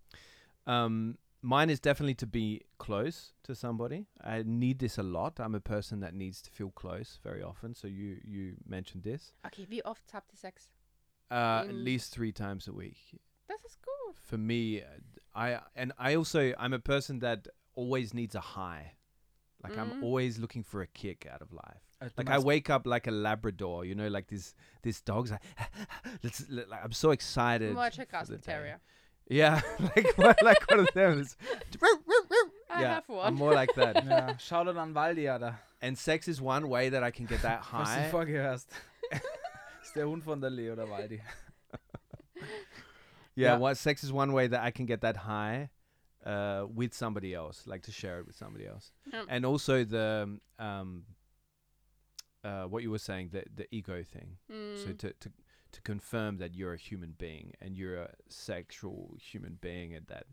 Um, 0.67 1.17
mine 1.43 1.71
is 1.71 1.81
definitely 1.81 2.15
to 2.17 2.27
be 2.27 2.63
close 2.79 3.33
to 3.45 3.55
somebody. 3.55 4.07
I 4.23 4.43
need 4.45 4.79
this 4.79 4.99
a 4.99 5.03
lot. 5.03 5.39
I'm 5.41 5.55
a 5.55 5.61
person 5.61 6.01
that 6.01 6.15
needs 6.15 6.43
to 6.43 6.51
feel 6.51 6.71
close 6.71 7.19
very 7.23 7.43
often. 7.43 7.75
So 7.75 7.87
you 7.87 8.19
you 8.25 8.57
mentioned 8.67 9.05
this. 9.05 9.33
Okay, 9.47 9.67
wie 9.69 9.83
oft 9.85 10.11
habt 10.13 10.33
ihr 10.33 10.37
Sex? 10.39 10.69
Uh, 11.31 11.65
at 11.69 11.75
least 11.75 12.13
three 12.13 12.33
times 12.33 12.69
a 12.69 12.73
week. 12.73 12.97
Das 13.49 13.65
ist 13.65 13.79
gut. 13.83 14.17
For 14.17 14.39
me, 14.39 14.81
uh, 14.83 14.85
I 15.35 15.61
and 15.77 15.93
I 15.99 16.15
also 16.17 16.53
I'm 16.59 16.73
a 16.73 16.79
person 16.81 17.21
that 17.21 17.49
always 17.75 18.13
needs 18.15 18.35
a 18.35 18.41
high. 18.41 18.95
Like 19.63 19.77
I'm 19.77 19.91
Mm. 20.01 20.03
always 20.05 20.39
looking 20.39 20.63
for 20.65 20.83
a 20.83 20.87
kick 20.87 21.27
out 21.27 21.43
of 21.43 21.53
life. 21.53 21.83
Du 22.01 22.09
Like 22.17 22.31
I 22.31 22.39
wake 22.39 22.71
up 22.71 22.87
like 22.87 23.09
a 23.09 23.11
Labrador, 23.11 23.85
you 23.85 23.95
know, 23.95 24.09
like 24.09 24.29
this 24.29 24.55
this 24.83 25.01
dog's 25.03 25.31
like, 25.33 25.43
Let's- 26.23 26.49
like 26.49 26.83
I'm 26.85 26.93
so 26.93 27.11
excited. 27.11 27.75
More 27.75 27.91
Jack 27.91 28.11
for 28.11 28.17
Russell 28.19 28.37
the 28.37 28.41
day. 28.43 28.75
Terrier. 29.29 29.45
Yeah, 29.45 29.61
like 29.97 30.19
one- 30.19 30.35
like 30.43 30.71
one 30.71 30.81
of 30.81 30.93
them. 30.95 31.21
It's- 31.21 31.37
I 32.71 32.83
yeah, 32.83 32.95
have 32.97 33.09
one. 33.09 33.27
I'm 33.27 33.35
more 33.35 33.53
like 33.55 33.75
that. 33.75 34.05
Ja, 34.05 34.35
Shoutout 34.35 34.77
an 34.83 34.95
Waldi, 34.95 35.29
Alter. 35.33 35.59
And 35.81 35.97
sex 35.97 36.29
is 36.29 36.41
one 36.41 36.69
way 36.69 36.91
that 36.91 37.03
I 37.03 37.11
can 37.11 37.27
get 37.27 37.43
that 37.43 37.61
high. 37.73 37.79
Was 37.81 37.89
du 37.89 38.01
high. 38.03 38.11
vorgehörst. 38.11 38.67
ist 39.83 39.95
der 39.95 40.07
Hund 40.07 40.23
von 40.25 40.41
der 40.41 40.51
Leo, 40.51 40.75
der 40.75 40.87
Waldi. 40.89 41.21
Yeah, 43.35 43.53
Yeah. 43.53 43.57
what 43.59 43.77
sex 43.77 44.03
is 44.03 44.13
one 44.13 44.33
way 44.33 44.49
that 44.49 44.61
I 44.61 44.71
can 44.71 44.87
get 44.87 45.01
that 45.03 45.17
high 45.17 45.71
uh, 46.27 46.67
with 46.75 46.93
somebody 46.93 47.35
else, 47.35 47.67
like 47.67 47.83
to 47.85 47.93
share 47.93 48.19
it 48.21 48.27
with 48.27 48.37
somebody 48.37 48.67
else. 48.67 48.91
Yeah. 49.13 49.23
And 49.29 49.47
also 49.47 49.85
the 49.85 50.39
um, 50.59 51.05
uh, 52.45 52.65
what 52.65 52.83
you 52.83 52.91
were 52.91 52.99
saying, 52.99 53.31
the 53.33 53.45
the 53.55 53.67
ego 53.71 54.03
thing. 54.03 54.37
So 54.49 54.55
Mm. 54.91 54.99
to, 54.99 55.13
to 55.21 55.31
to 55.73 55.81
confirm 55.83 56.39
that 56.39 56.55
you're 56.55 56.73
a 56.73 56.79
human 56.79 57.15
being 57.19 57.53
and 57.61 57.77
you're 57.77 57.97
a 57.97 58.11
sexual 58.29 59.15
human 59.19 59.59
being 59.61 59.95
and 59.95 60.07
that 60.07 60.27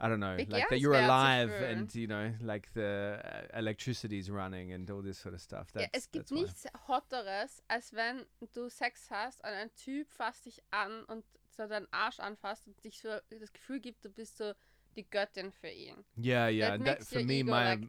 I 0.00 0.08
don't 0.08 0.20
know, 0.20 0.36
like 0.48 0.68
that 0.70 0.80
you're 0.80 0.94
alive 0.94 1.50
and 1.50 1.94
you 1.94 2.08
know, 2.08 2.32
like 2.40 2.72
the 2.74 3.20
uh, 3.24 3.58
electricity 3.58 4.18
is 4.18 4.30
running 4.30 4.72
and 4.72 4.90
all 4.90 5.00
this 5.00 5.18
sort 5.18 5.34
of 5.34 5.40
stuff. 5.40 5.68
Ja, 5.74 5.82
That's, 5.82 6.06
es 6.06 6.10
gibt 6.10 6.32
nichts 6.32 6.66
Hotteres, 6.88 7.62
als 7.68 7.92
wenn 7.92 8.26
du 8.52 8.68
Sex 8.68 9.10
hast 9.10 9.40
und 9.44 9.50
ein 9.50 9.70
Typ 9.76 10.08
fasst 10.10 10.46
dich 10.46 10.60
an 10.72 11.04
und 11.04 11.24
so 11.56 11.68
deinen 11.68 11.86
Arsch 11.92 12.18
anfasst 12.18 12.66
und 12.66 12.82
dich 12.84 13.00
so 13.00 13.10
das 13.30 13.52
Gefühl 13.52 13.78
gibt, 13.78 14.04
du 14.04 14.10
bist 14.10 14.38
so 14.38 14.54
die 14.96 15.08
Göttin 15.08 15.52
für 15.52 15.70
ihn. 15.70 16.04
Yeah, 16.16 16.48
yeah. 16.48 16.76
That 16.76 16.84
That, 16.84 17.04
for 17.04 17.22
me, 17.22 17.44
my 17.44 17.76
like, 17.76 17.88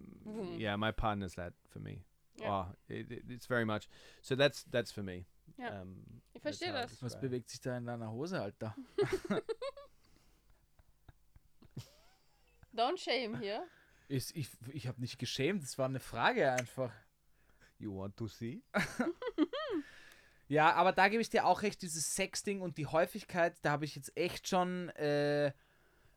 yeah, 0.59 0.78
my 0.78 0.91
partner's 0.91 1.34
that 1.36 1.53
for 1.68 1.80
me. 1.80 2.03
Ja. 2.38 2.68
Oh, 2.70 2.76
it, 2.89 3.11
it, 3.11 3.24
it's 3.30 3.47
very 3.47 3.66
much. 3.66 3.88
So 4.22 4.36
that's 4.36 4.64
that's 4.72 4.91
for 4.91 5.03
me. 5.03 5.26
Ja. 5.57 5.81
Um, 5.81 6.21
Ich 6.33 6.41
verstehe 6.41 6.71
das. 6.73 7.01
Was 7.01 7.19
bewegt 7.19 7.49
sich 7.49 7.61
da 7.61 7.77
in 7.77 7.85
deiner 7.85 8.11
Hose, 8.11 8.41
Alter? 8.41 8.75
Don't 12.75 12.97
shame 12.97 13.39
hier. 13.39 13.65
Ich, 14.07 14.35
ich, 14.35 14.49
ich 14.71 14.87
habe 14.87 14.99
nicht 14.99 15.19
geschämt, 15.19 15.63
das 15.63 15.77
war 15.77 15.85
eine 15.85 15.99
Frage 15.99 16.51
einfach. 16.51 16.91
You 17.77 17.95
want 17.97 18.17
to 18.17 18.27
see? 18.27 18.61
Ja, 20.49 20.73
aber 20.73 20.91
da 20.91 21.07
gebe 21.07 21.21
ich 21.21 21.29
dir 21.29 21.45
auch 21.45 21.61
recht, 21.63 21.81
dieses 21.81 22.15
Sexding 22.15 22.61
und 22.61 22.77
die 22.77 22.85
Häufigkeit, 22.85 23.55
da 23.63 23.71
habe 23.71 23.85
ich 23.85 23.95
jetzt 23.95 24.15
echt 24.15 24.47
schon 24.47 24.89
äh, 24.89 25.51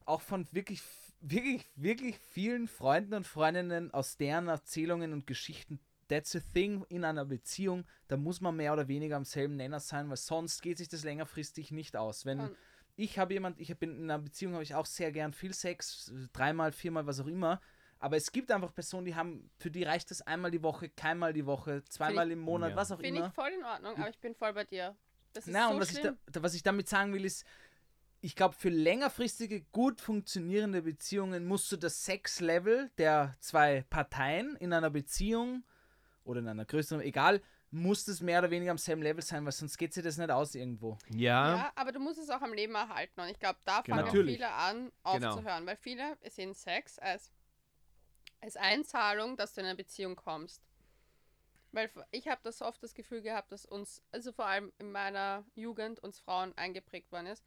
auch 0.05 0.21
von 0.21 0.47
wirklich, 0.53 0.83
wirklich, 1.21 1.65
wirklich 1.77 2.19
vielen 2.19 2.69
Freunden 2.69 3.15
und 3.15 3.27
Freundinnen 3.27 3.93
aus 3.95 4.17
deren 4.17 4.49
Erzählungen 4.49 5.13
und 5.13 5.27
Geschichten, 5.27 5.81
that's 6.09 6.35
a 6.37 6.41
thing 6.55 6.85
in 6.89 7.05
einer 7.05 7.25
Beziehung, 7.25 7.85
da 8.09 8.17
muss 8.17 8.41
man 8.41 8.57
mehr 8.57 8.73
oder 8.73 8.89
weniger 8.89 9.17
am 9.17 9.25
selben 9.25 9.57
Nenner 9.57 9.81
sein, 9.81 10.09
weil 10.09 10.17
sonst 10.17 10.63
geht 10.63 10.79
sich 10.79 10.89
das 10.89 11.05
längerfristig 11.05 11.71
nicht 11.71 11.97
aus. 11.97 12.25
Wenn 12.27 12.41
Und- 12.41 12.57
ich 12.97 13.19
habe 13.19 13.35
jemand, 13.35 13.61
ich 13.61 13.77
bin 13.79 13.91
in 13.97 14.05
einer 14.05 14.19
Beziehung, 14.19 14.55
habe 14.55 14.63
ich 14.63 14.75
auch 14.75 14.87
sehr 14.87 15.13
gern 15.13 15.33
viel 15.33 15.53
Sex, 15.53 16.13
dreimal, 16.33 16.73
viermal, 16.73 17.07
was 17.07 17.21
auch 17.21 17.27
immer. 17.27 17.61
Aber 17.99 18.17
es 18.17 18.31
gibt 18.33 18.51
einfach 18.51 18.75
Personen, 18.75 19.07
die 19.07 19.15
haben, 19.15 19.51
für 19.59 19.71
die 19.71 19.83
reicht 19.83 20.11
es 20.11 20.23
einmal 20.23 20.51
die 20.51 20.63
Woche, 20.63 20.89
keinmal 20.91 21.33
die 21.33 21.47
Woche, 21.47 21.83
zweimal 21.89 22.31
im 22.31 22.39
Monat, 22.41 22.71
Ja. 22.71 22.77
was 22.77 22.93
auch 22.93 23.01
Finde 23.01 23.19
immer. 23.21 23.29
ich 23.29 23.35
voll 23.35 23.51
in 23.59 23.65
Ordnung, 23.65 23.97
aber 23.97 24.09
ich 24.11 24.19
bin 24.19 24.35
voll 24.35 24.53
bei 24.53 24.65
dir. 24.65 24.95
Das 25.33 25.47
ist 25.47 25.53
Na, 25.53 25.69
so 25.69 25.75
und 25.75 25.81
was 25.81 25.89
ich, 25.91 25.97
da, 25.97 26.01
schlimm. 26.03 26.19
da, 26.31 26.43
was 26.43 26.55
ich 26.55 26.63
damit 26.63 26.89
sagen 26.89 27.13
will, 27.15 27.25
ist, 27.25 27.45
ich 28.23 28.35
glaube, 28.35 28.55
für 28.55 28.71
längerfristige, 28.71 29.63
gut 29.73 30.01
funktionierende 30.01 30.83
Beziehungen 30.83 31.47
musst 31.47 31.71
du 31.71 31.77
das 31.77 32.05
Sexlevel 32.05 32.91
der 32.99 33.37
zwei 33.41 33.85
Parteien 33.91 34.57
in 34.57 34.73
einer 34.73 34.91
Beziehung 34.91 35.65
oder 36.27 36.41
in 36.41 36.49
einer 36.49 36.65
größeren, 36.65 37.01
egal, 37.03 37.41
muss 37.71 38.05
das 38.05 38.21
mehr 38.21 38.39
oder 38.41 38.51
weniger 38.51 38.71
am 38.71 38.79
selben 38.79 39.03
Level 39.03 39.23
sein, 39.23 39.45
weil 39.45 39.53
sonst 39.53 39.77
geht 39.77 39.93
sich 39.93 40.03
das 40.05 40.19
nicht 40.19 40.31
aus 40.31 40.55
irgendwo. 40.55 40.99
Yeah. 41.13 41.57
Ja, 41.57 41.73
aber 41.75 41.93
du 41.93 41.99
musst 42.01 42.19
es 42.19 42.31
auch 42.31 42.41
am 42.43 42.53
Leben 42.53 42.75
erhalten. 42.75 43.21
Und 43.21 43.29
ich 43.29 43.39
glaube, 43.39 43.59
da 43.65 43.81
Genau. 43.81 43.97
fangen 43.97 44.07
Natürlich. 44.07 44.35
viele 44.37 44.53
an, 44.53 44.93
Genau. 45.05 45.31
aufzuhören. 45.33 45.67
Weil 45.67 45.77
viele 45.77 46.17
sehen 46.31 46.55
Sex 46.55 46.99
als, 46.99 47.33
als 48.41 48.57
Einzahlung, 48.57 49.37
dass 49.37 49.55
du 49.55 49.61
in 49.61 49.67
eine 49.67 49.77
Beziehung 49.77 50.17
kommst. 50.17 50.63
Weil 51.73 51.91
ich 52.13 52.29
habe 52.29 52.41
das 52.45 52.63
oft 52.63 52.83
das 52.83 52.95
Gefühl 52.95 53.21
gehabt, 53.21 53.53
dass 53.53 53.67
uns, 53.67 54.03
also 54.13 54.33
vor 54.33 54.47
allem 54.47 54.73
in 54.79 54.93
meiner 54.93 55.45
Jugend, 55.55 55.99
uns 56.01 56.19
Frauen 56.21 56.57
eingeprägt 56.57 57.11
worden 57.13 57.27
ist. 57.27 57.45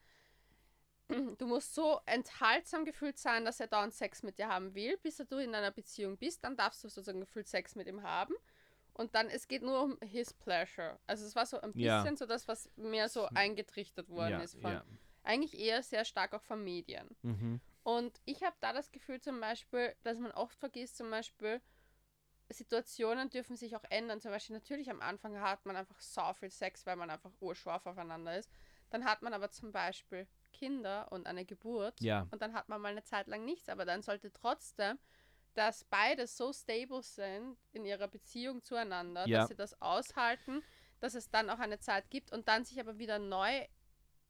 Du 1.39 1.47
musst 1.47 1.73
so 1.73 1.99
enthaltsam 2.05 2.85
gefühlt 2.85 3.17
sein, 3.17 3.43
dass 3.45 3.59
er 3.59 3.65
dauernd 3.67 3.95
Sex 3.95 4.21
mit 4.21 4.37
dir 4.37 4.47
haben 4.47 4.75
will, 4.75 4.95
bis 4.97 5.17
du 5.17 5.37
in 5.37 5.55
einer 5.55 5.71
Beziehung 5.71 6.17
bist. 6.17 6.43
Dann 6.43 6.55
darfst 6.55 6.83
du 6.83 6.87
sozusagen 6.89 7.21
gefühlt 7.21 7.47
Sex 7.47 7.75
mit 7.75 7.87
ihm 7.87 8.03
haben. 8.03 8.35
Und 8.93 9.15
dann, 9.15 9.27
es 9.29 9.47
geht 9.47 9.61
nur 9.61 9.81
um 9.83 9.97
his 10.01 10.33
pleasure. 10.33 10.99
Also 11.07 11.25
es 11.25 11.35
war 11.35 11.45
so 11.45 11.59
ein 11.61 11.71
bisschen 11.73 11.85
Ja. 11.85 12.15
so 12.15 12.25
das, 12.25 12.47
was 12.47 12.69
mehr 12.75 13.07
so 13.07 13.25
eingetrichtert 13.27 14.09
worden 14.09 14.31
Ja, 14.31 14.39
ist. 14.41 14.59
Von, 14.59 14.73
ja. 14.73 14.83
Eigentlich 15.23 15.57
eher 15.57 15.83
sehr 15.83 16.05
stark 16.05 16.33
auch 16.33 16.41
von 16.41 16.63
Medien. 16.63 17.15
Mhm. 17.21 17.61
Und 17.83 18.19
ich 18.25 18.43
habe 18.43 18.55
da 18.59 18.73
das 18.73 18.91
Gefühl 18.91 19.21
zum 19.21 19.39
Beispiel, 19.39 19.95
dass 20.03 20.17
man 20.19 20.31
oft 20.31 20.57
vergisst, 20.57 20.97
zum 20.97 21.09
Beispiel, 21.09 21.61
Situationen 22.49 23.29
dürfen 23.29 23.55
sich 23.55 23.75
auch 23.75 23.83
ändern. 23.89 24.21
Zum 24.21 24.31
Beispiel 24.31 24.55
natürlich 24.55 24.89
am 24.89 25.01
Anfang 25.01 25.39
hat 25.39 25.65
man 25.65 25.75
einfach 25.75 25.99
so 26.01 26.33
viel 26.33 26.49
Sex, 26.49 26.85
weil 26.85 26.95
man 26.95 27.09
einfach 27.09 27.31
urscharf 27.39 27.85
aufeinander 27.85 28.37
ist. 28.37 28.49
Dann 28.89 29.05
hat 29.05 29.21
man 29.21 29.33
aber 29.33 29.51
zum 29.51 29.71
Beispiel 29.71 30.27
Kinder 30.51 31.11
und 31.11 31.27
eine 31.27 31.45
Geburt. 31.45 32.01
Ja. 32.01 32.27
Und 32.31 32.41
dann 32.41 32.53
hat 32.53 32.67
man 32.67 32.81
mal 32.81 32.89
eine 32.91 33.03
Zeit 33.03 33.27
lang 33.27 33.45
nichts. 33.45 33.69
Aber 33.69 33.85
dann 33.85 34.01
sollte 34.01 34.33
trotzdem, 34.33 34.97
dass 35.53 35.83
beide 35.85 36.27
so 36.27 36.53
stable 36.53 37.01
sind 37.01 37.57
in 37.73 37.85
ihrer 37.85 38.07
Beziehung 38.07 38.63
zueinander, 38.63 39.27
Ja. 39.27 39.39
dass 39.39 39.47
sie 39.49 39.55
das 39.55 39.81
aushalten, 39.81 40.63
dass 40.99 41.13
es 41.15 41.29
dann 41.29 41.49
auch 41.49 41.59
eine 41.59 41.79
Zeit 41.79 42.09
gibt 42.09 42.31
und 42.31 42.47
dann 42.47 42.65
sich 42.65 42.79
aber 42.79 42.97
wieder 42.97 43.19
neu 43.19 43.65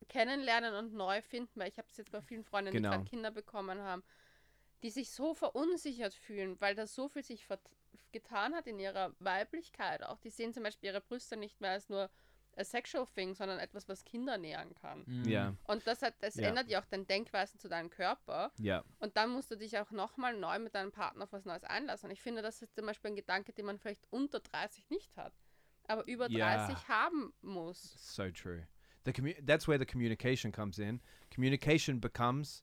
kennenlernen 0.08 0.74
und 0.76 0.94
neu 0.94 1.22
finden, 1.22 1.60
weil 1.60 1.70
ich 1.70 1.78
habe 1.78 1.88
es 1.90 1.98
jetzt 1.98 2.12
bei 2.12 2.22
vielen 2.22 2.44
Freunden, 2.44 2.72
Genau. 2.72 2.90
die 2.90 2.96
gerade 2.96 3.10
Kinder 3.10 3.32
bekommen 3.32 3.80
haben, 3.82 4.04
die 4.82 4.90
sich 4.90 5.12
so 5.12 5.34
verunsichert 5.34 6.14
fühlen, 6.14 6.60
weil 6.62 6.74
da 6.74 6.88
so 6.88 7.10
viel 7.10 7.24
sich 7.24 7.46
getan 8.12 8.56
hat 8.56 8.66
in 8.66 8.80
ihrer 8.80 9.14
Weiblichkeit. 9.20 10.04
Auch 10.04 10.20
die 10.20 10.30
sehen 10.30 10.54
zum 10.54 10.64
Beispiel 10.64 10.90
ihre 10.90 11.02
Brüste 11.02 11.38
nicht 11.38 11.60
mehr 11.62 11.72
als 11.72 11.90
nur 11.90 12.10
a 12.60 12.64
sexual 12.66 13.05
thing, 13.07 13.34
sondern 13.34 13.57
etwas, 13.60 13.88
was 13.88 14.03
Kinder 14.03 14.38
nähern 14.38 14.74
kann. 14.76 15.03
Mhm. 15.07 15.24
Ja, 15.30 15.55
Und 15.66 15.88
das, 15.88 16.01
hat, 16.01 16.14
das 16.20 16.36
Ja. 16.36 16.49
ändert 16.49 16.70
ja 16.70 16.82
auch 16.82 16.86
deine 16.86 17.05
Denkweisen 17.05 17.60
zu 17.60 17.70
deinem 17.70 17.89
Körper. 17.89 18.51
ja, 18.60 18.84
Und 18.99 19.16
dann 19.18 19.30
musst 19.32 19.49
du 19.51 19.55
dich 19.55 19.78
auch 19.80 19.91
nochmal 19.91 20.36
neu 20.38 20.60
mit 20.60 20.76
deinem 20.76 20.91
Partner 20.91 21.24
auf 21.24 21.32
was 21.34 21.45
Neues 21.45 21.64
einlassen. 21.64 22.07
Und 22.10 22.14
ich 22.14 22.22
finde, 22.22 22.41
das 22.41 22.62
ist 22.62 22.76
zum 22.76 22.86
Beispiel 22.86 23.12
ein 23.12 23.16
Gedanke, 23.16 23.53
den 23.53 23.66
man 23.66 23.80
vielleicht 23.80 24.05
unter 24.12 24.39
30 24.41 24.89
nicht 24.89 25.16
hat, 25.16 25.34
aber 25.88 26.05
über 26.07 26.30
Ja. 26.30 26.68
30 26.68 26.88
haben 26.88 27.34
muss. 27.41 27.93
so 28.16 28.30
true. 28.32 28.68
The 29.05 29.12
commu- 29.14 29.45
that's 29.45 29.68
where 29.68 29.80
the 29.80 29.86
communication 29.86 30.51
comes 30.51 30.78
in. 30.78 30.99
Communication 31.34 31.99
becomes 32.01 32.62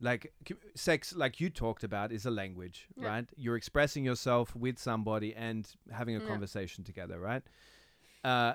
like 0.00 0.32
sex, 0.74 1.12
like 1.12 1.40
you 1.40 1.48
talked 1.50 1.82
about, 1.84 2.12
is 2.14 2.26
a 2.26 2.30
language, 2.30 2.88
Yeah. 2.96 3.08
right? 3.08 3.32
You're 3.36 3.56
expressing 3.56 4.04
yourself 4.04 4.54
with 4.54 4.78
somebody 4.78 5.34
and 5.34 5.66
having 5.90 6.14
a 6.16 6.20
Yeah. 6.20 6.28
conversation 6.28 6.84
together, 6.84 7.18
right? 7.20 7.42
Uh, 8.24 8.54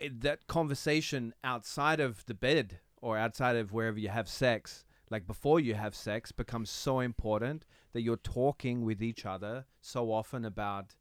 it, 0.00 0.20
that 0.22 0.46
conversation 0.46 1.34
outside 1.44 2.00
of 2.00 2.24
the 2.26 2.34
bed 2.34 2.80
or 3.00 3.16
outside 3.16 3.56
of 3.56 3.72
wherever 3.72 3.98
you 3.98 4.08
have 4.08 4.28
sex, 4.28 4.84
like 5.10 5.26
before 5.26 5.60
you 5.60 5.74
have 5.74 5.94
sex, 5.94 6.32
becomes 6.32 6.70
so 6.70 7.00
important 7.00 7.64
that 7.92 8.02
you're 8.02 8.16
talking 8.16 8.84
with 8.84 9.02
each 9.02 9.24
other 9.24 9.66
so 9.80 10.12
often 10.12 10.44
about 10.44 10.94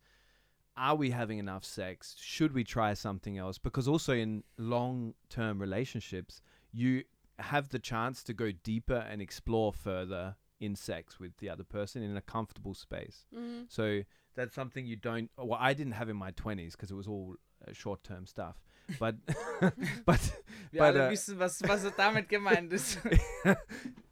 are 0.75 0.95
we 0.95 1.09
having 1.09 1.39
enough 1.39 1.65
sex? 1.65 2.15
Should 2.19 2.53
we 2.53 2.63
try 2.63 2.93
something 2.93 3.37
else? 3.37 3.57
Because 3.57 3.87
also 3.87 4.13
in 4.13 4.43
long 4.57 5.15
term 5.29 5.59
relationships, 5.59 6.39
you 6.71 7.03
have 7.39 7.69
the 7.69 7.79
chance 7.79 8.21
to 8.23 8.33
go 8.33 8.51
deeper 8.51 9.05
and 9.09 9.21
explore 9.21 9.73
further 9.73 10.35
in 10.59 10.75
sex 10.75 11.19
with 11.19 11.35
the 11.37 11.49
other 11.49 11.63
person 11.63 12.03
in 12.03 12.15
a 12.15 12.21
comfortable 12.21 12.73
space. 12.75 13.25
Mhm. 13.35 13.65
So 13.71 14.03
that's 14.35 14.53
something 14.53 14.85
you 14.85 14.95
don't. 14.95 15.31
Well, 15.37 15.57
I 15.59 15.73
didn't 15.73 15.93
have 15.93 16.09
in 16.09 16.15
my 16.17 16.31
twenties 16.31 16.75
because 16.75 16.91
it 16.91 16.95
was 16.95 17.07
all 17.07 17.35
uh, 17.67 17.73
short 17.73 18.03
term 18.03 18.27
stuff. 18.27 18.61
But 18.99 19.15
but 20.05 20.19
Wir 20.71 20.79
But, 20.79 20.95
alle 20.95 21.07
uh, 21.07 21.11
wissen, 21.11 21.39
was, 21.39 21.61
was 21.61 21.83
damit 21.95 22.27
gemeint 22.29 22.73
ist. 22.73 22.99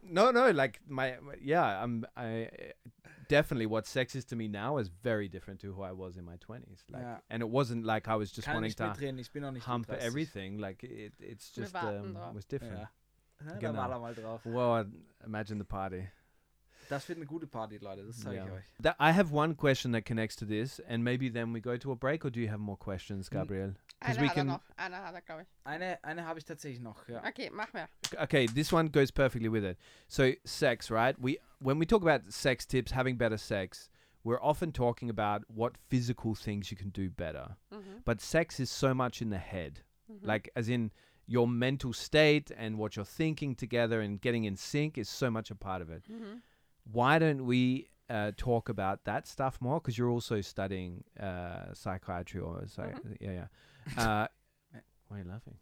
no, 0.02 0.30
no, 0.30 0.50
like 0.50 0.80
my 0.88 1.18
my- 1.20 1.36
yeah, 1.40 1.82
I'm 1.82 2.04
I 2.16 2.48
definitely 3.28 3.66
what 3.66 3.86
sex 3.86 4.14
is 4.14 4.24
to 4.26 4.36
me 4.36 4.48
now 4.48 4.78
is 4.78 4.88
very 5.02 5.28
different 5.28 5.60
to 5.60 5.72
who 5.74 5.82
I 5.82 5.92
was 5.92 6.16
in 6.16 6.24
my 6.24 6.36
twenties. 6.36 6.84
Like, 6.90 7.02
Yeah. 7.02 7.18
and 7.28 7.42
it 7.42 7.48
wasn't 7.48 7.84
like 7.84 8.08
I 8.08 8.16
was 8.16 8.30
just 8.32 8.46
Kann 8.46 8.54
wanting 8.56 8.68
nicht 8.68 8.78
to 8.78 8.84
mitreden, 8.84 9.18
ich 9.18 9.30
bin 9.32 9.42
noch 9.42 9.52
nicht 9.52 9.66
hump 9.66 9.86
30. 9.86 10.02
everything. 10.06 10.58
Like 10.58 10.82
it, 10.82 11.12
it's 11.20 11.50
Wir 11.56 11.64
just 11.64 11.74
warten 11.74 12.00
um, 12.00 12.14
drauf. 12.14 12.34
was 12.34 12.46
different. 12.46 12.78
Ja. 12.78 12.90
Ja, 13.44 13.52
da 13.52 13.58
Genau. 13.58 13.78
war 13.78 13.90
er 13.92 13.98
mal 14.00 14.14
drauf. 14.14 14.40
Well, 14.46 14.86
imagine 15.26 15.58
the 15.58 15.64
party. 15.64 16.08
Das 16.88 17.08
wird 17.08 17.18
eine 17.18 17.26
gute 17.26 17.46
Party, 17.46 17.78
Leute, 17.78 18.04
das 18.04 18.20
sage 18.20 18.36
Yeah. 18.36 18.46
ich 18.46 18.52
euch. 18.52 18.64
That, 18.82 18.96
I 19.00 19.12
have 19.12 19.32
one 19.34 19.54
question 19.54 19.92
that 19.92 20.04
connects 20.04 20.36
to 20.36 20.46
this, 20.46 20.80
and 20.88 21.02
maybe 21.02 21.30
then 21.32 21.52
we 21.54 21.60
go 21.60 21.76
to 21.76 21.92
a 21.92 21.94
break, 21.96 22.24
or 22.24 22.30
do 22.30 22.40
you 22.40 22.48
have 22.48 22.58
more 22.60 22.76
questions, 22.78 23.28
Gabriel? 23.30 23.74
'Cause 24.00 24.18
Einer 24.18 24.20
we 24.22 24.28
hat 24.28 24.36
er 24.36 24.40
can- 24.42 24.46
noch. 24.46 24.60
Einer 24.76 24.96
hat 25.04 25.14
er, 25.14 25.20
glaube 25.22 25.42
ich. 25.42 25.48
Eine, 25.64 26.04
eine 26.04 26.24
habe 26.26 26.38
ich 26.38 26.44
tatsächlich 26.44 26.80
noch, 26.80 27.08
ja. 27.08 27.24
Okay, 27.26 27.50
mach 27.52 27.72
mehr. 27.72 27.88
okay 28.18 28.46
this 28.46 28.72
one 28.72 28.90
goes 28.90 29.10
perfectly 29.10 29.50
with 29.50 29.64
it 29.64 29.78
so 30.06 30.30
sex 30.44 30.90
right 30.90 31.16
we 31.18 31.38
when 31.58 31.78
we 31.80 31.86
talk 31.86 32.02
about 32.02 32.30
sex 32.30 32.66
tips 32.66 32.92
having 32.94 33.16
better 33.18 33.36
sex 33.38 33.90
we're 34.22 34.40
often 34.40 34.72
talking 34.72 35.10
about 35.10 35.44
what 35.48 35.76
physical 35.88 36.34
things 36.36 36.70
you 36.70 36.76
can 36.76 36.90
do 36.90 37.08
better 37.10 37.56
Mhm. 37.72 38.02
but 38.04 38.20
sex 38.20 38.60
is 38.60 38.70
so 38.70 38.94
much 38.94 39.20
in 39.22 39.30
the 39.30 39.38
head 39.38 39.80
Mhm. 40.08 40.20
like 40.24 40.50
as 40.54 40.68
in 40.68 40.92
your 41.26 41.48
mental 41.48 41.92
state 41.92 42.52
and 42.56 42.76
what 42.78 42.94
you're 42.94 43.04
thinking 43.04 43.56
together 43.56 44.00
and 44.00 44.20
getting 44.20 44.44
in 44.44 44.56
sync 44.56 44.96
is 44.98 45.08
so 45.08 45.30
much 45.30 45.50
a 45.50 45.56
part 45.56 45.82
of 45.82 45.90
it 45.90 46.04
Mhm. 46.08 46.42
Why 46.92 47.18
don't 47.18 47.44
we 47.46 47.88
uh, 48.08 48.30
talk 48.36 48.68
about 48.68 49.04
that 49.04 49.26
stuff 49.26 49.60
more 49.60 49.80
because 49.80 49.98
you're 49.98 50.10
also 50.10 50.40
studying 50.40 51.02
uh, 51.20 51.72
psychiatry 51.74 52.40
or 52.40 52.62
psy- 52.66 52.92
Mhm. 52.92 53.16
yeah 53.20 53.32
yeah 53.32 53.46
uh, 53.98 54.26
why 55.08 55.16
are 55.18 55.22
you 55.22 55.28
laughing 55.28 55.56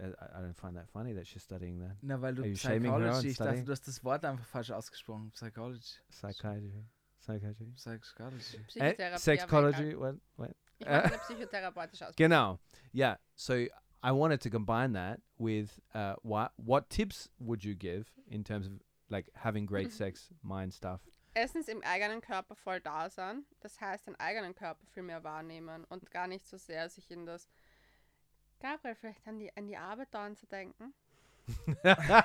Uh, 0.00 0.08
I, 0.20 0.38
I 0.38 0.42
don't 0.42 0.56
find 0.56 0.74
that 0.76 0.88
funny 0.88 1.12
that 1.14 1.24
she's 1.26 1.44
studying 1.44 1.78
that 1.78 1.96
Na, 2.02 2.16
weil 2.20 2.34
du 2.34 2.42
Are 2.42 2.48
you 2.48 2.56
shaming 2.56 2.90
her 2.90 2.96
on 2.96 3.22
Psychology, 3.22 3.28
ich 3.28 3.36
dachte, 3.36 3.44
studying? 3.44 3.64
du 3.66 3.70
hast 3.72 3.86
das 3.86 4.02
Wort 4.02 4.24
einfach 4.24 4.44
falsch 4.46 4.72
ausgesprochen. 4.72 5.30
Psychology. 5.34 6.00
Psychiatry. 6.10 6.84
Psychiatry. 7.20 7.72
Psychology. 7.76 8.56
Eh, 8.56 8.60
Psychotherapie. 8.66 9.02
aber 9.04 9.18
sexology. 9.18 9.82
egal. 9.90 10.00
What? 10.00 10.16
What? 10.36 10.56
Ich 10.80 10.86
mache 10.88 11.04
eine 11.04 11.18
psychotherapeutische 11.18 12.08
Ausbildung. 12.08 12.16
Genau. 12.16 12.58
Yeah. 12.92 13.18
So 13.36 13.54
I 14.02 14.10
wanted 14.10 14.40
to 14.42 14.50
combine 14.50 14.94
that 14.94 15.20
with 15.38 15.80
uh, 15.94 16.14
what 16.24 16.50
what 16.56 16.90
tips 16.90 17.30
would 17.38 17.62
you 17.64 17.76
give 17.76 18.10
in 18.26 18.42
terms 18.42 18.66
of 18.66 18.72
like 19.08 19.30
having 19.34 19.66
great 19.66 19.92
sex, 19.92 20.32
mind 20.42 20.72
stuff? 20.74 21.00
Erstens 21.34 21.66
im 21.68 21.82
eigenen 21.82 22.20
Körper 22.20 22.54
voll 22.54 22.80
da 22.80 23.10
sein. 23.10 23.44
Das 23.60 23.80
heißt, 23.80 24.06
den 24.06 24.14
eigenen 24.20 24.54
Körper 24.54 24.86
viel 24.92 25.02
mehr 25.02 25.24
wahrnehmen 25.24 25.84
und 25.84 26.10
gar 26.10 26.26
nicht 26.28 26.46
so 26.46 26.56
sehr 26.56 26.88
sich 26.88 27.10
in 27.10 27.26
das 27.26 27.48
Gabriel 28.60 28.94
vielleicht 28.94 29.26
an 29.26 29.38
die, 29.40 29.54
an 29.56 29.66
die 29.66 29.76
Arbeit 29.76 30.14
dauernd 30.14 30.38
zu 30.38 30.46
denken. 30.46 30.94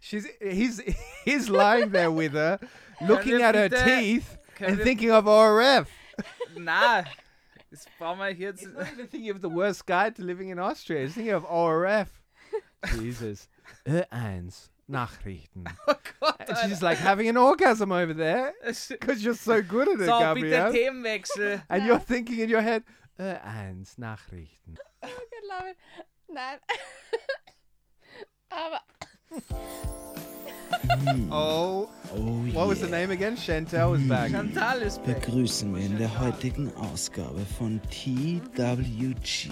She's 0.00 0.26
he's 0.40 0.80
he's 1.24 1.48
lying 1.48 1.90
there 1.90 2.10
with 2.10 2.32
her, 2.32 2.58
looking 3.00 3.42
at 3.42 3.54
her 3.54 3.68
bitte- 3.68 3.84
teeth 3.84 4.38
Können 4.56 4.70
and 4.70 4.78
wir- 4.78 4.84
thinking 4.84 5.10
of 5.10 5.26
ORF. 5.26 5.88
Na, 6.56 7.04
das 7.70 7.86
brauchen 7.98 8.18
wir 8.20 8.32
hier. 8.34 8.52
He's 8.52 8.66
not 8.68 8.86
even 8.92 9.08
thinking 9.08 9.30
of 9.30 9.40
the 9.42 9.48
worst 9.50 9.86
guide 9.86 10.14
to 10.16 10.22
living 10.22 10.50
in 10.50 10.58
Austria. 10.58 11.00
He's 11.00 11.14
thinking 11.14 11.34
of 11.34 11.44
ORF. 11.44 12.22
Jesus. 13.00 13.48
Ö1 13.86 14.68
Nachrichten. 14.88 15.64
Oh 15.86 15.94
Gott, 16.20 16.48
And 16.48 16.58
she's 16.64 16.82
like 16.82 16.98
having 16.98 17.28
an 17.28 17.36
orgasm 17.36 17.92
over 17.92 18.14
there 18.14 18.52
because 18.88 19.22
you're 19.24 19.34
so 19.34 19.60
good 19.62 19.88
at 19.88 20.00
it, 20.00 20.06
So, 20.06 20.34
bitte 20.34 20.50
Gabrielle. 20.50 20.72
Themenwechsel. 20.72 21.62
And 21.68 21.84
you're 21.86 21.98
thinking 22.00 22.38
in 22.40 22.48
your 22.48 22.62
head, 22.62 22.82
Ö1 23.18 23.98
Nachrichten. 23.98 24.76
Ich 25.02 25.10
glaube, 25.42 25.74
nein. 26.28 26.58
Aber 28.50 28.80
Oh, 31.30 31.88
Oh 32.12 32.18
what 32.52 32.68
was 32.68 32.80
the 32.80 32.86
yeah. 32.88 32.98
name 32.98 33.10
again? 33.10 33.36
Chantel 33.36 33.90
was 33.92 34.02
back. 34.08 34.30
Chantal 34.30 34.82
ist 34.82 35.02
back. 35.04 35.20
Begrüßen 35.20 35.74
wir 35.74 35.82
in 35.84 35.98
der 35.98 36.18
heutigen 36.20 36.72
Ausgabe 36.76 37.40
von 37.58 37.80
TWG 37.90 39.50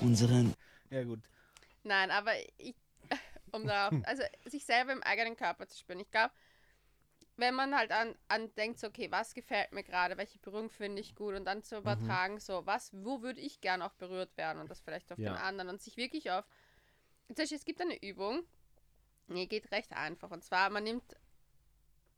unseren 0.00 0.54
Ja, 0.90 1.04
gut. 1.04 1.20
Nein, 1.84 2.10
aber 2.10 2.32
ich, 2.58 2.74
um 3.52 3.66
darauf, 3.66 3.94
also 4.06 4.22
sich 4.46 4.64
selber 4.64 4.92
im 4.92 5.02
eigenen 5.02 5.36
Körper 5.36 5.66
zu 5.68 5.78
spüren. 5.78 6.00
Ich 6.00 6.10
glaube, 6.10 6.32
wenn 7.36 7.54
man 7.54 7.74
halt 7.76 7.92
an, 7.92 8.14
an 8.28 8.54
denkt, 8.56 8.78
so, 8.78 8.88
okay, 8.88 9.10
was 9.10 9.34
gefällt 9.34 9.72
mir 9.72 9.82
gerade, 9.82 10.16
welche 10.16 10.38
Berührung 10.38 10.68
finde 10.70 11.00
ich 11.00 11.14
gut 11.14 11.34
und 11.34 11.44
dann 11.44 11.62
zu 11.62 11.76
übertragen, 11.78 12.40
so, 12.40 12.66
was, 12.66 12.90
wo 12.92 13.22
würde 13.22 13.40
ich 13.40 13.60
gern 13.60 13.82
auch 13.82 13.94
berührt 13.94 14.36
werden 14.36 14.58
und 14.60 14.70
das 14.70 14.80
vielleicht 14.80 15.10
auf 15.12 15.18
Ja. 15.18 15.32
den 15.32 15.36
anderen 15.38 15.70
und 15.70 15.80
sich 15.80 15.96
wirklich 15.96 16.30
auf, 16.30 16.44
zum 17.28 17.36
Beispiel, 17.36 17.56
es 17.56 17.64
gibt 17.64 17.80
eine 17.80 18.02
Übung, 18.02 18.42
die 19.28 19.48
geht 19.48 19.70
recht 19.72 19.92
einfach 19.92 20.30
und 20.30 20.44
zwar, 20.44 20.68
man 20.70 20.84
nimmt 20.84 21.16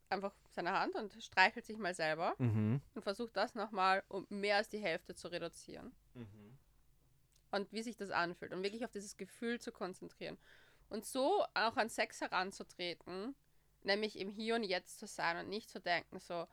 einfach 0.09 0.33
seine 0.49 0.77
Hand 0.77 0.95
und 0.95 1.13
streichelt 1.23 1.65
sich 1.65 1.77
mal 1.77 1.93
selber 1.93 2.35
Mhm. 2.37 2.81
und 2.93 3.01
versucht 3.01 3.35
das 3.37 3.55
nochmal 3.55 4.03
um 4.09 4.25
mehr 4.29 4.57
als 4.57 4.69
die 4.69 4.79
Hälfte 4.79 5.15
zu 5.15 5.29
reduzieren 5.29 5.95
und 7.51 7.71
wie 7.71 7.81
sich 7.83 7.95
das 7.95 8.11
anfühlt 8.11 8.53
und 8.53 8.63
wirklich 8.63 8.83
auf 8.85 8.91
dieses 8.91 9.17
Gefühl 9.17 9.59
zu 9.59 9.71
konzentrieren. 9.71 10.37
Und 10.89 11.05
so 11.05 11.43
auch 11.53 11.77
an 11.77 11.89
Sex 11.89 12.21
heranzutreten, 12.21 13.35
nämlich 13.81 14.19
im 14.19 14.29
Hier 14.29 14.55
und 14.55 14.63
Jetzt 14.63 14.99
zu 14.99 15.07
sein 15.07 15.37
und 15.37 15.49
nicht 15.49 15.69
zu 15.69 15.79
denken, 15.79 16.19
so, 16.19 16.47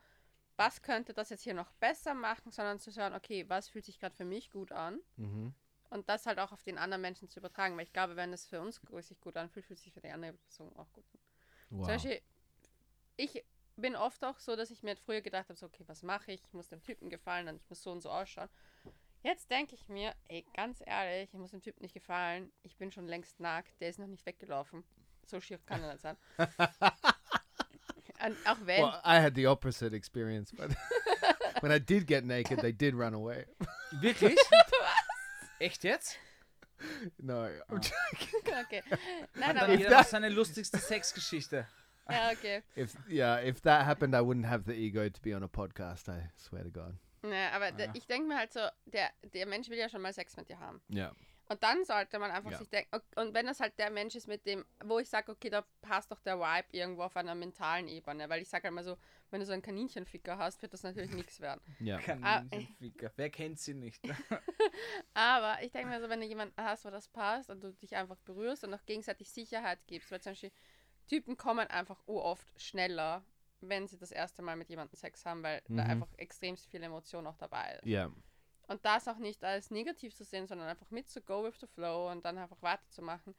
was 0.55 0.81
könnte 0.81 1.13
das 1.13 1.29
jetzt 1.29 1.43
hier 1.43 1.53
noch 1.53 1.71
besser 1.73 2.13
machen, 2.13 2.51
sondern 2.51 2.79
zu 2.79 2.91
schauen, 2.91 3.13
okay, 3.13 3.45
was 3.49 3.69
fühlt 3.69 3.85
sich 3.85 3.99
gerade 3.99 4.15
für 4.15 4.25
mich 4.25 4.51
gut 4.51 4.71
an 4.71 4.99
Mhm. 5.17 5.53
und 5.89 6.09
das 6.09 6.25
halt 6.25 6.39
auch 6.39 6.51
auf 6.51 6.63
den 6.63 6.77
anderen 6.77 7.01
Menschen 7.01 7.29
zu 7.29 7.39
übertragen, 7.39 7.75
weil 7.75 7.83
ich 7.83 7.93
glaube, 7.93 8.15
wenn 8.15 8.33
es 8.33 8.45
für 8.45 8.61
uns 8.61 8.81
sich 9.01 9.19
gut 9.19 9.35
anfühlt, 9.37 9.65
fühlt 9.65 9.79
sich 9.79 9.93
für 9.93 10.01
die 10.01 10.09
andere 10.09 10.33
Person 10.33 10.75
auch 10.75 10.91
gut 10.93 11.05
an. 11.13 11.19
Wow. 11.69 11.85
Zum 11.85 11.93
Beispiel, 11.95 12.21
ich 13.17 13.43
bin 13.75 13.95
oft 13.95 14.23
auch 14.23 14.39
so, 14.39 14.55
dass 14.55 14.71
ich 14.71 14.83
mir 14.83 14.95
früher 14.95 15.21
gedacht 15.21 15.49
habe, 15.49 15.57
so, 15.57 15.65
okay, 15.65 15.83
was 15.87 16.03
mache 16.03 16.31
ich? 16.31 16.43
Ich 16.43 16.53
muss 16.53 16.69
dem 16.69 16.83
Typen 16.83 17.09
gefallen 17.09 17.47
und 17.47 17.55
ich 17.55 17.69
muss 17.69 17.81
so 17.81 17.91
und 17.91 18.01
so 18.01 18.09
ausschauen. 18.11 18.49
Jetzt 19.23 19.49
denke 19.49 19.75
ich 19.75 19.87
mir, 19.87 20.13
ey, 20.27 20.45
ganz 20.53 20.83
ehrlich, 20.85 21.29
ich 21.31 21.39
muss 21.39 21.51
dem 21.51 21.61
Typen 21.61 21.81
nicht 21.81 21.93
gefallen. 21.93 22.51
Ich 22.61 22.75
bin 22.75 22.91
schon 22.91 23.07
längst 23.07 23.39
nackt, 23.39 23.79
der 23.79 23.87
ist 23.89 23.97
noch 23.97 24.07
nicht 24.07 24.25
weggelaufen. 24.25 24.83
So 25.25 25.39
schier 25.39 25.59
kann 25.65 25.81
er 25.81 25.93
nicht 25.93 26.01
sein. 26.01 26.17
und 26.37 26.49
auch 28.45 28.57
wenn, 28.65 28.83
Well, 28.83 28.99
I 29.05 29.21
had 29.21 29.33
the 29.35 29.47
opposite 29.47 29.95
experience, 29.95 30.51
but 30.51 30.71
when 31.61 31.71
I 31.71 31.79
did 31.79 32.05
get 32.05 32.25
naked, 32.25 32.59
they 32.59 32.73
did 32.73 32.95
run 32.95 33.13
away. 33.13 33.45
Wirklich? 34.01 34.37
Echt 35.59 35.85
jetzt? 35.85 36.17
No, 37.17 37.47
I'm 37.69 37.79
joking. 37.79 38.53
okay. 38.65 38.83
Nein, 39.35 39.57
aber, 39.57 39.73
jeder 39.73 39.99
noch 39.99 40.05
seine 40.05 40.27
lustigste 40.27 40.79
Sexgeschichte. 40.79 41.65
ja, 42.09 42.31
okay. 42.31 42.61
If 42.75 42.97
yeah, 43.07 43.41
if 43.41 43.61
that 43.61 43.85
happened, 43.85 44.13
I 44.13 44.19
wouldn't 44.19 44.47
have 44.47 44.65
the 44.65 44.73
ego 44.73 45.07
to 45.07 45.21
be 45.21 45.33
on 45.33 45.43
a 45.43 45.47
podcast. 45.47 46.09
I 46.09 46.29
swear 46.35 46.63
to 46.63 46.69
God. 46.69 46.97
Ne, 47.23 47.51
aber 47.53 47.71
der- 47.71 47.87
Ja. 47.87 47.91
ich 47.95 48.05
denke 48.05 48.27
mir 48.27 48.37
halt 48.37 48.51
so, 48.53 48.59
der, 48.85 49.09
der 49.33 49.45
Mensch 49.45 49.69
will 49.69 49.77
ja 49.77 49.89
schon 49.89 50.01
mal 50.01 50.13
Sex 50.13 50.35
mit 50.37 50.49
dir 50.49 50.59
haben. 50.59 50.81
Yeah. 50.91 51.15
Und 51.49 51.61
dann 51.61 51.83
sollte 51.83 52.19
man 52.19 52.31
einfach 52.31 52.51
Ja. 52.51 52.57
sich 52.57 52.69
denken, 52.69 52.99
und 53.17 53.33
wenn 53.33 53.45
das 53.45 53.59
halt 53.59 53.77
der 53.77 53.89
Mensch 53.91 54.15
ist, 54.15 54.27
mit 54.27 54.45
dem, 54.45 54.65
wo 54.83 54.99
ich 54.99 55.09
sage, 55.09 55.31
okay, 55.31 55.49
da 55.49 55.65
passt 55.81 56.09
doch 56.11 56.19
der 56.21 56.39
Vibe 56.39 56.67
irgendwo 56.71 57.03
auf 57.03 57.15
einer 57.17 57.35
mentalen 57.35 57.87
Ebene, 57.89 58.29
weil 58.29 58.41
ich 58.41 58.49
sage 58.49 58.65
halt 58.65 58.73
mal 58.73 58.83
so, 58.83 58.97
wenn 59.29 59.39
du 59.41 59.45
so 59.45 59.51
einen 59.53 59.61
Kaninchenficker 59.61 60.37
hast, 60.37 60.61
wird 60.61 60.73
das 60.73 60.83
natürlich 60.83 61.11
nichts 61.11 61.39
werden. 61.41 61.61
Yeah. 61.81 61.99
Kaninchenficker. 61.99 63.11
Wer 63.15 63.29
kennt 63.29 63.59
sie 63.59 63.73
nicht? 63.73 64.01
Aber 65.13 65.61
ich 65.63 65.71
denke 65.71 65.89
mir 65.89 66.01
so, 66.01 66.09
wenn 66.09 66.21
du 66.21 66.25
jemanden 66.27 66.55
hast, 66.61 66.85
wo 66.85 66.89
das 66.89 67.07
passt 67.07 67.49
und 67.49 67.61
du 67.63 67.71
dich 67.73 67.95
einfach 67.95 68.17
berührst 68.19 68.63
und 68.63 68.73
auch 68.73 68.85
gegenseitig 68.85 69.29
Sicherheit 69.31 69.79
gibst, 69.87 70.11
weil 70.11 70.21
zum 70.21 70.31
Beispiel 70.31 70.51
Typen 71.07 71.35
kommen 71.37 71.67
einfach 71.67 72.01
oft 72.05 72.47
schneller, 72.61 73.23
wenn 73.69 73.87
sie 73.87 73.97
das 73.97 74.11
erste 74.11 74.41
Mal 74.41 74.55
mit 74.55 74.69
jemandem 74.69 74.95
Sex 74.95 75.25
haben, 75.25 75.43
weil 75.43 75.61
da 75.67 75.83
Mhm. 75.83 75.89
einfach 75.89 76.13
extrem 76.17 76.57
viel 76.57 76.83
Emotion 76.83 77.27
auch 77.27 77.37
dabei 77.37 77.79
ist. 77.81 77.85
Yeah. 77.85 78.11
Und 78.67 78.85
das 78.85 79.07
auch 79.07 79.17
nicht 79.17 79.43
als 79.43 79.71
negativ 79.71 80.15
zu 80.15 80.23
sehen, 80.23 80.47
sondern 80.47 80.67
einfach 80.67 80.89
mit 80.89 81.09
zu 81.09 81.21
go 81.21 81.43
with 81.43 81.59
the 81.59 81.67
flow 81.67 82.09
und 82.09 82.23
dann 82.25 82.37
einfach 82.37 82.61
weiterzumachen. 82.61 83.35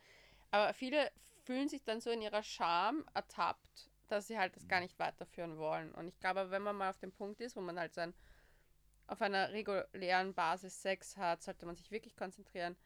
Aber 0.50 0.74
viele 0.74 1.10
fühlen 1.44 1.68
sich 1.68 1.82
dann 1.84 2.00
so 2.00 2.10
in 2.10 2.22
ihrer 2.22 2.42
Scham 2.42 3.04
ertappt, 3.14 3.90
dass 4.08 4.26
sie 4.26 4.38
halt 4.38 4.54
das 4.54 4.68
gar 4.68 4.80
nicht 4.80 4.98
weiterführen 4.98 5.56
wollen. 5.58 5.92
Und 5.92 6.08
ich 6.08 6.18
glaube, 6.20 6.50
wenn 6.50 6.62
man 6.62 6.76
mal 6.76 6.90
auf 6.90 6.98
dem 6.98 7.12
Punkt 7.12 7.40
ist, 7.40 7.56
wo 7.56 7.60
man 7.60 7.78
halt 7.78 7.94
sein, 7.94 8.14
auf 9.06 9.20
einer 9.20 9.50
regulären 9.52 10.34
Basis 10.34 10.80
Sex 10.80 11.16
hat, 11.16 11.42
sollte 11.42 11.66
man 11.66 11.76
sich 11.76 11.90
wirklich 11.90 12.16
konzentrieren. 12.16 12.76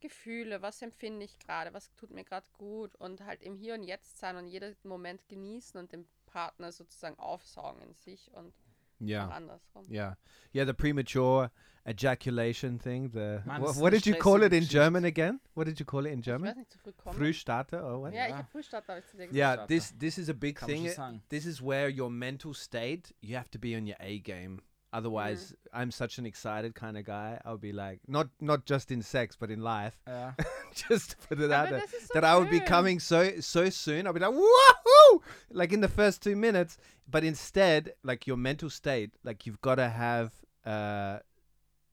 Gefühle, 0.00 0.60
was 0.60 0.82
empfinde 0.82 1.24
ich 1.24 1.38
gerade, 1.38 1.72
was 1.72 1.94
tut 1.94 2.10
mir 2.10 2.24
gerade 2.24 2.46
gut 2.58 2.94
und 2.96 3.22
halt 3.22 3.42
im 3.42 3.56
Hier 3.56 3.74
und 3.74 3.82
Jetzt 3.82 4.18
sein 4.18 4.36
und 4.36 4.46
jeden 4.46 4.76
Moment 4.82 5.26
genießen 5.28 5.78
und 5.80 5.92
den 5.92 6.06
Partner 6.26 6.72
sozusagen 6.72 7.18
aufsaugen 7.18 7.80
in 7.82 7.94
sich 7.94 8.30
und 8.34 8.48
auch 8.48 9.06
Yeah. 9.06 9.28
andersrum. 9.28 9.84
Yeah. 9.90 10.16
Yeah. 10.54 10.64
The 10.66 10.72
premature 10.72 11.50
ejaculation 11.84 12.78
thing. 12.78 13.10
The 13.12 13.40
Man, 13.44 13.60
what, 13.62 13.76
what 13.76 13.92
did 13.92 14.06
you 14.06 14.14
call 14.16 14.42
it 14.42 14.52
in 14.52 14.62
stressige 14.64 14.72
German 14.72 15.04
again? 15.04 15.40
What 15.54 15.66
did 15.66 15.78
you 15.78 15.84
call 15.86 16.06
it 16.06 16.12
in 16.12 16.20
Ich 16.20 16.26
weiß 16.26 16.32
German? 16.32 16.56
nicht, 16.56 16.70
zu 16.72 16.78
früh 16.78 16.92
kommen. 16.92 17.16
Frühstarter 17.16 17.84
or 17.84 18.02
what? 18.02 18.12
Ja, 18.14 18.20
ich 18.26 18.26
ah. 18.26 18.28
Ja. 18.30 18.36
habe 18.38 18.48
Frühstart, 18.50 18.84
ich 18.98 19.06
zu 19.06 19.16
dir 19.16 19.26
gesagt. 19.28 19.34
Yeah, 19.34 19.66
this 19.66 19.94
this 19.98 20.18
is 20.18 20.28
a 20.28 20.32
big 20.32 20.56
Kann 20.56 20.68
thing. 20.68 20.88
schon. 20.90 21.22
This 21.28 21.46
is 21.46 21.60
where 21.62 21.88
your 21.90 22.10
mental 22.10 22.54
state 22.54 23.14
you 23.20 23.36
have 23.36 23.50
to 23.50 23.58
be 23.58 23.76
on 23.76 23.86
your 23.86 23.96
A 24.00 24.18
game. 24.18 24.62
Otherwise, 24.96 25.54
I'm 25.74 25.90
such 25.90 26.18
an 26.18 26.24
excited 26.26 26.74
kind 26.74 26.96
of 26.96 27.04
guy. 27.04 27.38
I'll 27.44 27.58
be 27.58 27.72
like 27.72 28.00
not 28.08 28.28
not 28.40 28.64
just 28.64 28.90
in 28.90 29.02
sex, 29.02 29.36
but 29.40 29.50
in 29.50 29.60
life. 29.60 29.96
Ja. 30.06 30.32
just 30.88 31.10
to 31.10 31.16
put 31.28 31.40
it 31.40 31.52
out 31.52 31.68
there 31.70 31.82
so 31.86 32.14
that 32.14 32.24
I 32.24 32.34
would 32.38 32.50
be 32.50 32.60
coming 32.60 32.98
so 33.00 33.40
so 33.40 33.68
soon. 33.70 34.06
I'll 34.06 34.14
be 34.14 34.20
like 34.20 34.32
woohoo, 34.34 35.20
like 35.50 35.74
in 35.74 35.82
the 35.82 35.88
first 36.00 36.22
two 36.22 36.34
minutes. 36.36 36.78
But 37.10 37.24
instead, 37.24 37.92
like 38.02 38.26
your 38.26 38.38
mental 38.38 38.70
state, 38.70 39.10
like 39.22 39.46
you've 39.46 39.60
got 39.60 39.76
to 39.76 39.88
have 39.88 40.32
uh, 40.64 41.18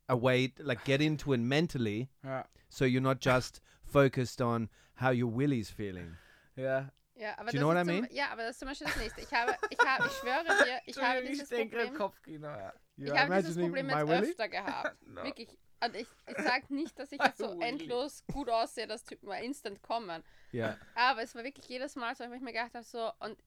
a 0.08 0.16
way, 0.16 0.54
like 0.60 0.86
get 0.86 1.02
into 1.02 1.34
it 1.34 1.40
mentally, 1.40 2.10
Ja. 2.24 2.44
so 2.70 2.86
you're 2.86 3.02
not 3.02 3.20
just 3.20 3.62
focused 3.84 4.42
on 4.42 4.70
how 4.96 5.10
your 5.12 5.28
willy's 5.28 5.70
feeling. 5.70 6.16
ja. 6.56 6.84
Ja, 7.24 7.38
aber 7.38 7.52
Do 7.52 7.58
you 7.58 7.60
das 7.60 7.60
know 7.62 7.68
what 7.70 7.78
ist 7.78 7.84
I 7.84 7.86
zum, 7.86 8.02
mean? 8.02 8.08
Ja, 8.12 8.30
aber 8.32 8.42
das 8.42 8.52
ist 8.52 8.60
zum 8.60 8.68
Beispiel 8.68 8.88
das 8.88 8.98
nächste. 8.98 9.22
Ich 9.22 9.32
habe, 9.32 9.56
ich 9.70 9.80
habe, 9.80 10.08
ich 10.08 10.14
schwöre 10.14 10.44
dir, 10.44 10.82
ich 10.86 10.98
habe 11.02 11.24
dieses 11.24 11.50
Problem, 11.50 11.94
Kopfkino. 11.94 12.48
Ja. 12.48 12.74
ich 12.98 13.12
habe 13.18 13.36
dieses 13.38 13.58
Problem 13.58 13.90
jetzt 13.90 14.10
öfter 14.10 14.50
gehabt. 14.50 14.98
No. 15.08 15.24
Wirklich. 15.24 15.58
Und 15.86 15.96
ich, 15.96 16.08
ich 16.28 16.38
sage 16.38 16.74
nicht, 16.74 16.98
dass 17.00 17.12
ich 17.14 17.22
jetzt 17.24 17.38
so 17.38 17.50
Willy. 17.60 17.64
endlos 17.64 18.24
gut 18.32 18.50
aussehe, 18.50 18.88
dass 18.88 19.06
Typen 19.06 19.28
mal 19.28 19.42
instant 19.42 19.82
kommen. 19.82 20.22
Yeah. 20.54 20.78
Aber 20.96 21.22
es 21.22 21.34
war 21.36 21.44
wirklich 21.44 21.68
jedes 21.68 21.96
Mal 21.96 22.14
so, 22.16 22.30
wo 22.30 22.34
ich 22.34 22.42
mir 22.42 22.52
gedacht 22.52 22.74
habe, 22.74 22.84
so, 22.84 23.12
und 23.20 23.38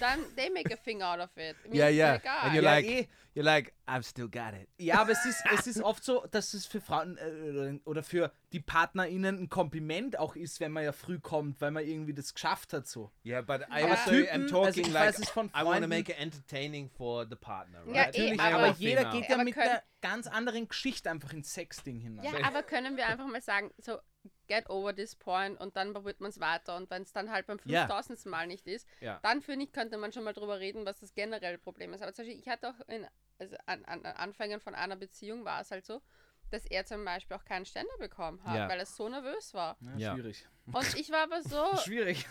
dann, 0.00 0.20
they 0.36 0.50
make 0.50 0.72
a 0.72 0.76
thing 0.76 1.02
out 1.02 1.20
of 1.20 1.30
it. 1.36 1.56
Yeah, 1.72 1.88
ist 1.88 1.96
yeah. 1.96 2.14
Egal. 2.16 2.38
And 2.42 2.54
you're 2.54 2.62
Ja, 2.64 2.74
like, 2.74 2.86
eh. 2.86 3.08
you're 3.34 3.44
like, 3.44 3.72
I've 3.86 4.04
still 4.04 4.28
got 4.28 4.54
it. 4.54 4.68
Ja, 4.78 5.00
aber 5.00 5.12
es 5.12 5.24
ist, 5.26 5.42
es 5.58 5.66
ist 5.66 5.82
oft 5.82 6.04
so, 6.04 6.24
dass 6.30 6.54
es 6.54 6.66
für 6.66 6.80
Frauen 6.80 7.16
äh, 7.18 7.78
oder 7.84 8.02
für 8.02 8.32
die 8.52 8.60
PartnerInnen 8.60 9.38
ein 9.38 9.48
Kompliment 9.48 10.18
auch 10.18 10.36
ist, 10.36 10.60
wenn 10.60 10.72
man 10.72 10.84
ja 10.84 10.92
früh 10.92 11.18
kommt, 11.18 11.60
weil 11.60 11.70
man 11.70 11.84
irgendwie 11.84 12.14
das 12.14 12.32
geschafft 12.34 12.72
hat 12.72 12.86
so. 12.86 13.10
Yeah, 13.24 13.42
but 13.42 13.60
I 13.62 13.82
Aber 13.84 13.90
also 13.98 14.10
Typen, 14.10 14.28
am 14.30 14.42
also 14.42 14.54
talking 14.62 14.84
ich 14.86 14.92
like 14.92 15.08
weiß 15.08 15.18
es 15.18 15.30
von 15.30 15.46
I 15.48 15.64
want 15.64 15.82
to 15.82 15.88
make 15.88 16.10
it 16.12 16.18
entertaining 16.18 16.88
for 16.90 17.26
the 17.28 17.36
partner, 17.36 17.80
right? 17.86 17.94
Ja, 17.94 18.02
eh, 18.02 18.06
Natürlich, 18.06 18.40
aber- 18.40 18.54
aber, 18.56 18.66
Aber 18.68 18.76
jeder 18.78 19.04
geht 19.12 19.28
ja 19.28 19.34
Aber 19.34 19.44
mit 19.44 19.58
einer 19.58 19.82
ganz 20.00 20.26
anderen 20.26 20.68
Geschichte 20.68 21.10
einfach 21.10 21.32
ins 21.32 21.52
Sexding 21.52 21.98
hinein. 22.00 22.24
Ja, 22.24 22.46
aber 22.46 22.62
können 22.62 22.96
wir 22.96 23.06
einfach 23.06 23.26
mal 23.26 23.40
sagen, 23.42 23.70
so, 23.78 23.98
get 24.48 24.68
over 24.70 24.94
this 24.94 25.14
point 25.16 25.58
und 25.60 25.76
dann 25.76 25.92
probiert 25.92 26.20
man 26.20 26.30
es 26.30 26.40
weiter 26.40 26.76
und 26.76 26.90
wenn 26.90 27.02
es 27.02 27.12
dann 27.12 27.30
halt 27.30 27.46
beim 27.46 27.58
Ja. 27.64 27.86
5000. 27.86 28.26
Mal 28.26 28.46
nicht 28.46 28.66
ist, 28.66 28.86
Ja. 29.00 29.18
dann 29.22 29.40
finde 29.42 29.64
ich, 29.66 29.72
könnte 29.72 29.96
man 29.98 30.12
schon 30.12 30.24
mal 30.24 30.32
drüber 30.32 30.60
reden, 30.60 30.84
was 30.86 31.00
das 31.00 31.14
generelle 31.14 31.58
Problem 31.58 31.92
ist. 31.92 32.02
Aber 32.02 32.12
zum 32.12 32.24
Beispiel, 32.24 32.40
ich 32.40 32.48
hatte 32.48 32.68
auch 32.70 32.80
in, 32.88 33.06
also 33.38 33.56
an, 33.66 33.84
an 33.84 34.04
an 34.04 34.16
Anfängen 34.16 34.60
von 34.60 34.74
einer 34.74 34.96
Beziehung 34.96 35.44
war 35.44 35.60
es 35.60 35.70
halt 35.70 35.84
so, 35.84 36.02
dass 36.50 36.66
er 36.66 36.84
zum 36.86 37.04
Beispiel 37.04 37.36
auch 37.36 37.44
keinen 37.44 37.64
Ständer 37.66 37.96
bekommen 37.98 38.42
hat, 38.44 38.56
Ja. 38.56 38.68
weil 38.68 38.78
er 38.78 38.86
so 38.86 39.08
nervös 39.08 39.54
war. 39.54 39.76
Ja. 39.96 40.14
Schwierig. 40.14 40.46
Und 40.66 40.94
ich 40.98 41.10
war 41.10 41.22
aber 41.24 41.42
so, 41.42 41.64
Schwierig. 41.84 42.26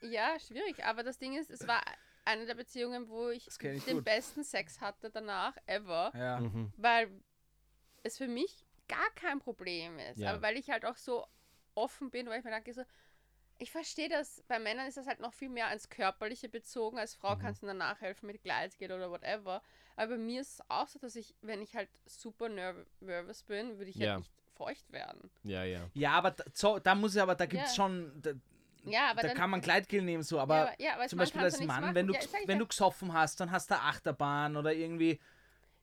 ja, 0.00 0.38
schwierig, 0.38 0.84
aber 0.84 1.02
das 1.02 1.18
Ding 1.18 1.36
ist, 1.36 1.50
es 1.50 1.66
war 1.66 1.82
eine 2.24 2.46
der 2.46 2.54
Beziehungen, 2.54 3.08
wo 3.08 3.28
ich, 3.30 3.46
ich 3.48 3.56
den 3.84 3.96
gut. 3.96 4.04
besten 4.04 4.44
Sex 4.44 4.80
hatte 4.80 5.10
danach, 5.10 5.56
ever 5.66 6.12
Ja. 6.14 6.40
Mhm. 6.40 6.72
weil 6.76 7.10
es 8.02 8.16
für 8.18 8.28
mich 8.28 8.64
gar 8.86 9.10
kein 9.16 9.38
Problem 9.38 9.98
ist. 9.98 10.18
Ja. 10.18 10.30
Aber 10.30 10.42
weil 10.42 10.56
ich 10.56 10.70
halt 10.70 10.84
auch 10.86 10.96
so 10.96 11.26
offen 11.78 12.10
bin, 12.10 12.26
weil 12.28 12.38
ich 12.40 12.44
mir 12.44 12.50
denke, 12.50 12.72
so, 12.74 12.82
ich 13.58 13.70
verstehe 13.72 14.08
das, 14.08 14.42
bei 14.46 14.58
Männern 14.58 14.86
ist 14.86 14.96
das 14.96 15.06
halt 15.06 15.20
noch 15.20 15.32
viel 15.32 15.48
mehr 15.48 15.66
ans 15.68 15.88
Körperliche 15.88 16.48
bezogen. 16.48 16.98
Als 16.98 17.14
Frau 17.14 17.34
Mhm. 17.34 17.40
kannst 17.40 17.62
du 17.62 17.66
dann 17.66 17.78
nachhelfen 17.78 18.26
mit 18.28 18.42
Gleitgel 18.42 18.92
oder 18.92 19.10
whatever. 19.10 19.62
Aber 19.96 20.12
bei 20.12 20.18
mir 20.18 20.40
ist 20.40 20.60
es 20.60 20.70
auch 20.70 20.86
so, 20.86 20.98
dass 21.00 21.16
ich, 21.16 21.34
wenn 21.42 21.60
ich 21.60 21.74
halt 21.74 21.88
super 22.06 22.48
nerv 22.48 22.76
nervös 23.00 23.42
bin, 23.42 23.78
würde 23.78 23.90
ich 23.90 23.96
Ja. 23.96 24.10
halt 24.10 24.18
nicht 24.20 24.32
feucht 24.54 24.92
werden. 24.92 25.30
Yeah, 25.44 25.64
yeah. 25.64 25.90
Ja, 25.94 26.12
aber 26.12 26.30
da, 26.32 26.44
so, 26.52 26.78
da 26.78 26.94
muss 26.94 27.16
ich 27.16 27.22
aber, 27.22 27.34
da 27.34 27.46
gibt 27.46 27.64
es 27.64 27.70
Ja. 27.70 27.76
schon, 27.76 28.12
da, 28.22 28.30
Ja, 28.84 29.10
aber 29.10 29.22
da 29.22 29.28
dann, 29.28 29.36
kann 29.36 29.50
man 29.50 29.60
Gleitgel 29.60 30.02
nehmen, 30.02 30.22
so, 30.22 30.38
aber 30.38 30.56
ja, 30.56 30.62
aber, 30.62 30.82
ja, 30.82 30.94
aber 30.94 31.08
zum 31.08 31.18
Mann 31.18 31.26
Beispiel 31.26 31.42
als 31.42 31.60
Mann, 31.60 31.82
machen. 31.82 31.94
wenn 31.94 32.06
du, 32.06 32.14
ja, 32.14 32.20
wenn 32.44 32.48
ja. 32.50 32.58
du 32.58 32.66
gesoffen 32.66 33.12
hast, 33.12 33.40
dann 33.40 33.50
hast 33.50 33.70
du 33.70 33.74
eine 33.74 33.84
Achterbahn 33.84 34.56
oder 34.56 34.72
irgendwie. 34.72 35.18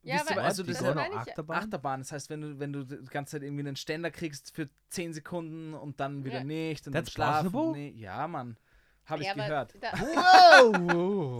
Ja, 0.06 0.22
aber 0.28 0.44
also 0.44 0.64
die 0.64 0.72
das 0.72 0.80
das 0.82 0.88
so 0.90 0.94
meine. 0.96 1.16
Achterbahn? 1.16 1.58
Achterbahn, 1.58 2.00
das 2.02 2.12
heißt, 2.12 2.30
wenn 2.30 2.42
du, 2.42 2.60
wenn 2.60 2.72
du 2.74 2.84
die 2.84 3.04
ganze 3.06 3.32
Zeit 3.34 3.44
irgendwie 3.44 3.62
einen 3.68 3.76
Ständer 3.76 4.12
kriegst 4.12 4.56
für 4.56 4.70
10 4.90 5.14
Sekunden 5.14 5.74
und 5.74 6.00
dann 6.00 6.24
wieder 6.24 6.38
Ja. 6.40 6.44
nicht 6.44 6.86
und 6.88 6.94
That's 6.94 7.14
dann 7.14 7.44
schlafen. 7.44 7.72
Nee, 7.72 7.90
ja, 7.98 8.28
Mann. 8.28 8.58
Habe 9.06 9.22
ich 9.22 9.28
ja, 9.28 9.34
aber 9.34 9.44
gehört. 9.48 9.76
Da, 9.82 9.92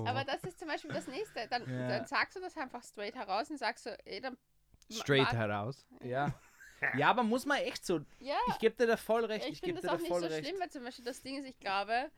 aber 0.10 0.24
das 0.24 0.44
ist 0.44 0.60
zum 0.60 0.68
Beispiel 0.68 0.92
das 0.92 1.08
nächste. 1.08 1.48
Dann, 1.50 1.68
Ja. 1.68 1.88
dann 1.88 2.06
sagst 2.06 2.36
du 2.36 2.42
das 2.42 2.56
einfach 2.58 2.84
straight 2.84 3.16
heraus 3.16 3.50
und 3.50 3.58
sagst 3.58 3.84
so, 3.86 3.90
ey, 4.06 4.22
dann 4.22 4.38
Straight 4.92 5.32
heraus. 5.34 5.86
Ja. 6.04 6.32
Ja, 6.96 7.10
aber 7.10 7.24
muss 7.24 7.46
man 7.46 7.58
echt 7.58 7.86
so. 7.86 8.02
Ja, 8.20 8.36
Ich 8.50 8.60
gebe 8.60 8.76
dir 8.76 8.86
da 8.86 8.98
voll 8.98 9.26
recht. 9.26 9.46
ich, 9.46 9.54
Ich, 9.54 9.60
finde 9.62 9.82
dir 9.82 9.88
das 9.88 9.90
da 9.92 9.96
auch 9.96 10.00
nicht 10.00 10.08
voll 10.10 10.22
so 10.22 10.28
recht. 10.28 10.46
schlimm, 10.48 10.60
weil 10.60 10.70
zum 10.70 10.84
Beispiel 10.84 11.06
das 11.06 11.22
Ding 11.24 11.38
ist, 11.40 11.46
ich 11.48 11.58
glaube, 11.60 12.12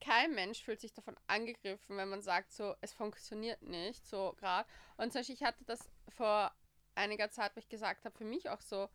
kein 0.00 0.34
Mensch 0.34 0.62
fühlt 0.62 0.80
sich 0.80 0.92
davon 0.92 1.16
angegriffen, 1.26 1.96
wenn 1.96 2.08
man 2.08 2.22
sagt, 2.22 2.52
so, 2.52 2.74
es 2.80 2.92
funktioniert 2.92 3.62
nicht, 3.62 4.06
so 4.06 4.34
gerade. 4.38 4.68
Und 4.96 5.12
zum 5.12 5.20
Beispiel, 5.20 5.34
ich 5.36 5.42
hatte 5.44 5.64
das 5.64 5.90
vor 6.08 6.52
einiger 6.94 7.30
Zeit, 7.30 7.54
wo 7.54 7.58
ich 7.58 7.68
gesagt 7.68 8.04
habe, 8.04 8.16
für 8.16 8.24
mich 8.24 8.48
auch 8.50 8.60
so, 8.60 8.88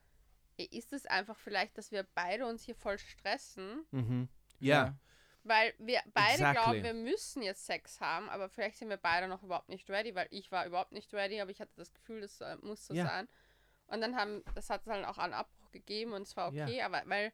ist 0.57 0.91
es 0.93 1.05
einfach 1.05 1.37
vielleicht, 1.37 1.77
dass 1.77 1.91
wir 1.91 2.03
beide 2.15 2.45
uns 2.45 2.63
hier 2.63 2.75
voll 2.75 2.99
stressen, 2.99 3.85
Mm-hmm. 3.91 4.27
Yeah. 4.61 4.97
weil 5.43 5.73
wir 5.79 6.01
beide 6.13 6.33
Exactly. 6.33 6.53
glauben, 6.53 6.83
wir 6.83 6.93
müssen 6.93 7.41
jetzt 7.41 7.65
Sex 7.65 8.01
haben, 8.01 8.29
aber 8.29 8.49
vielleicht 8.49 8.77
sind 8.77 8.89
wir 8.89 8.97
beide 8.97 9.27
noch 9.29 9.41
überhaupt 9.41 9.69
nicht 9.69 9.89
ready, 9.89 10.13
weil 10.15 10.27
ich 10.31 10.51
war 10.51 10.65
überhaupt 10.65 10.91
nicht 10.91 11.13
ready, 11.13 11.39
aber 11.39 11.49
ich 11.51 11.61
hatte 11.61 11.71
das 11.77 11.93
Gefühl, 11.93 12.19
das 12.21 12.41
äh, 12.41 12.57
muss 12.61 12.85
so 12.85 12.93
Ja. 12.93 13.05
sein. 13.05 13.29
Und 13.87 14.01
dann 14.01 14.15
haben, 14.17 14.43
das 14.53 14.69
hat 14.69 14.85
dann 14.85 15.05
auch 15.05 15.17
einen 15.17 15.33
Abbruch 15.33 15.71
gegeben 15.71 16.11
und 16.13 16.23
es 16.23 16.35
war 16.35 16.53
Ja. 16.53 16.65
okay, 16.65 16.81
aber 16.81 17.01
weil 17.05 17.31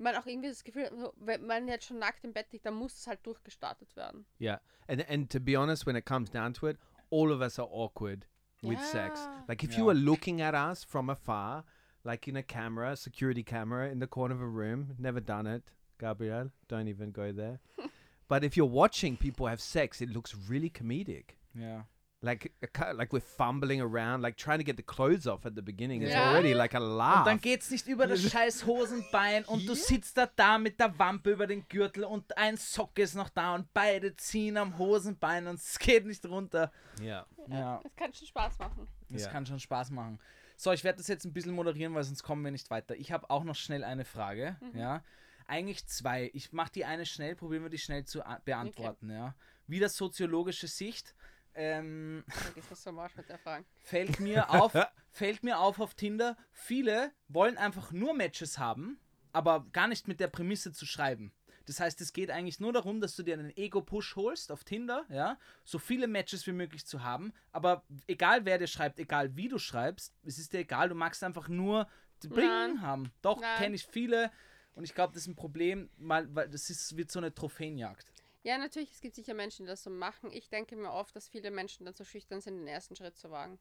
man 0.00 0.16
auch 0.16 0.26
irgendwie 0.26 0.48
das 0.48 0.64
Gefühl 0.64 0.90
wenn 1.16 1.46
man 1.46 1.68
jetzt 1.68 1.86
schon 1.86 1.98
nackt 1.98 2.24
im 2.24 2.32
Bett 2.32 2.52
liegt, 2.52 2.66
dann 2.66 2.74
muss 2.74 2.94
es 2.96 3.06
halt 3.06 3.24
durchgestartet 3.26 3.94
werden. 3.96 4.24
Yeah. 4.40 4.60
And 4.88 5.08
and 5.08 5.30
to 5.30 5.40
be 5.40 5.56
honest, 5.58 5.86
when 5.86 5.96
it 5.96 6.04
comes 6.06 6.30
down 6.30 6.52
to 6.54 6.66
it, 6.68 6.78
all 7.10 7.30
of 7.32 7.40
us 7.40 7.58
are 7.58 7.68
awkward 7.70 8.26
with 8.62 8.80
sex. 8.80 9.20
Yeah. 9.20 9.44
Like 9.48 9.62
if 9.64 9.70
Yeah. 9.72 9.78
you 9.80 9.86
were 9.86 9.94
looking 9.98 10.40
at 10.40 10.54
us 10.54 10.84
from 10.84 11.10
afar, 11.10 11.64
like 12.04 12.28
in 12.28 12.36
a 12.36 12.42
camera, 12.42 12.96
security 12.96 13.42
camera 13.42 13.88
in 13.90 14.00
the 14.00 14.06
corner 14.06 14.34
of 14.34 14.40
a 14.40 14.46
room, 14.48 14.94
never 14.98 15.20
done 15.20 15.46
it, 15.46 15.62
Gabriel, 15.98 16.50
don't 16.68 16.88
even 16.88 17.10
go 17.12 17.32
there. 17.32 17.60
But 18.28 18.44
if 18.44 18.56
you're 18.56 18.64
watching 18.70 19.16
people 19.16 19.48
have 19.48 19.60
sex, 19.60 20.00
it 20.00 20.08
looks 20.08 20.36
really 20.48 20.70
comedic. 20.70 21.36
Ja. 21.52 21.82
Like, 22.22 22.52
ki- 22.60 22.92
like 22.94 23.12
we're 23.14 23.22
fumbling 23.22 23.80
around, 23.80 24.20
like 24.20 24.36
trying 24.36 24.58
to 24.58 24.64
get 24.64 24.76
the 24.76 24.82
clothes 24.82 25.26
off 25.26 25.46
at 25.46 25.54
the 25.56 25.62
beginning. 25.62 26.02
It's 26.02 26.10
Yeah. 26.12 26.28
already 26.28 26.52
like 26.52 26.74
a 26.74 26.78
laugh. 26.78 27.20
Und 27.20 27.26
dann 27.26 27.40
geht's 27.40 27.70
nicht 27.70 27.86
über 27.86 28.06
das 28.06 28.20
scheiß 28.30 28.66
Hosenbein 28.66 29.44
und 29.46 29.66
du 29.66 29.74
sitzt 29.74 30.18
da 30.18 30.26
da 30.36 30.58
mit 30.58 30.78
der 30.78 30.98
Wampe 30.98 31.30
über 31.30 31.46
den 31.46 31.66
Gürtel 31.68 32.04
und 32.04 32.36
ein 32.36 32.58
Sock 32.58 32.98
ist 32.98 33.14
noch 33.14 33.30
da 33.30 33.54
und 33.54 33.72
beide 33.72 34.14
ziehen 34.16 34.58
am 34.58 34.76
Hosenbein 34.76 35.46
und 35.46 35.54
es 35.60 35.78
geht 35.78 36.04
nicht 36.04 36.26
runter. 36.26 36.70
yeah. 37.00 37.26
Ja, 37.48 37.80
Das 37.82 37.96
kann 37.96 38.12
schon 38.12 38.26
Spaß 38.26 38.58
machen. 38.58 38.86
das 39.08 39.22
Ja. 39.22 39.30
kann 39.30 39.46
schon 39.46 39.58
Spaß 39.58 39.90
machen. 39.90 40.18
So, 40.58 40.72
ich 40.72 40.84
werde 40.84 40.98
das 40.98 41.08
jetzt 41.08 41.24
ein 41.24 41.32
bisschen 41.32 41.54
moderieren, 41.54 41.94
weil 41.94 42.04
sonst 42.04 42.22
kommen 42.22 42.44
wir 42.44 42.50
nicht 42.50 42.68
weiter. 42.70 42.94
Ich 42.96 43.12
habe 43.12 43.30
auch 43.30 43.44
noch 43.44 43.54
schnell 43.56 43.82
eine 43.82 44.04
Frage, 44.04 44.58
ja. 44.74 45.02
Eigentlich 45.46 45.86
zwei. 45.86 46.30
Ich 46.34 46.52
mache 46.52 46.70
die 46.72 46.84
eine 46.84 47.06
schnell, 47.06 47.34
probieren 47.34 47.62
wir 47.62 47.70
die 47.70 47.78
schnell 47.78 48.04
zu 48.04 48.22
beantworten, 48.44 49.10
ja. 49.10 49.34
Wieder 49.66 49.88
soziologische 49.88 50.68
Sicht. 50.68 51.14
Ähm, 51.54 52.24
Vergiss 52.28 52.64
was 52.70 52.82
so 52.82 52.92
Marsch 52.92 53.16
mit 53.16 53.28
der 53.28 53.38
Frage. 53.38 53.64
fällt 53.78 54.20
mir 54.20 54.50
auf, 54.50 54.72
fällt 55.10 55.42
mir 55.42 55.58
auf 55.58 55.80
auf 55.80 55.94
Tinder, 55.94 56.36
viele 56.52 57.12
wollen 57.28 57.58
einfach 57.58 57.92
nur 57.92 58.14
Matches 58.14 58.58
haben, 58.58 59.00
aber 59.32 59.66
gar 59.72 59.88
nicht 59.88 60.08
mit 60.08 60.20
der 60.20 60.28
Prämisse 60.28 60.72
zu 60.72 60.86
schreiben. 60.86 61.32
Das 61.66 61.78
heißt, 61.78 62.00
es 62.00 62.12
geht 62.12 62.30
eigentlich 62.30 62.58
nur 62.58 62.72
darum, 62.72 63.00
dass 63.00 63.14
du 63.14 63.22
dir 63.22 63.34
einen 63.34 63.56
Ego-Push 63.56 64.16
holst 64.16 64.50
auf 64.50 64.64
Tinder, 64.64 65.04
ja, 65.08 65.38
so 65.64 65.78
viele 65.78 66.08
Matches 66.08 66.46
wie 66.46 66.52
möglich 66.52 66.86
zu 66.86 67.02
haben, 67.04 67.32
aber 67.52 67.84
egal 68.06 68.44
wer 68.44 68.58
dir 68.58 68.66
schreibt, 68.66 68.98
egal 68.98 69.36
wie 69.36 69.48
du 69.48 69.58
schreibst, 69.58 70.14
es 70.24 70.38
ist 70.38 70.52
dir 70.52 70.60
egal, 70.60 70.88
du 70.88 70.94
magst 70.94 71.22
einfach 71.22 71.48
nur 71.48 71.86
Bling 72.28 72.80
haben. 72.80 73.12
Doch, 73.22 73.40
kenne 73.58 73.76
ich 73.76 73.86
viele 73.86 74.30
und 74.74 74.84
ich 74.84 74.94
glaube, 74.94 75.12
das 75.12 75.22
ist 75.22 75.28
ein 75.28 75.36
Problem, 75.36 75.90
mal, 75.96 76.26
weil 76.34 76.48
das 76.48 76.70
ist, 76.70 76.96
wird 76.96 77.10
so 77.10 77.18
eine 77.18 77.34
Trophäenjagd. 77.34 78.06
Ja, 78.42 78.56
natürlich, 78.56 78.90
es 78.90 79.00
gibt 79.00 79.14
sicher 79.14 79.34
Menschen, 79.34 79.64
die 79.66 79.70
das 79.70 79.82
so 79.82 79.90
machen. 79.90 80.30
Ich 80.32 80.48
denke 80.48 80.74
mir 80.76 80.90
oft, 80.90 81.14
dass 81.14 81.28
viele 81.28 81.50
Menschen 81.50 81.84
dann 81.84 81.94
so 81.94 82.04
schüchtern 82.04 82.40
sind, 82.40 82.56
den 82.56 82.66
ersten 82.66 82.96
Schritt 82.96 83.16
zu 83.16 83.30
wagen. 83.30 83.58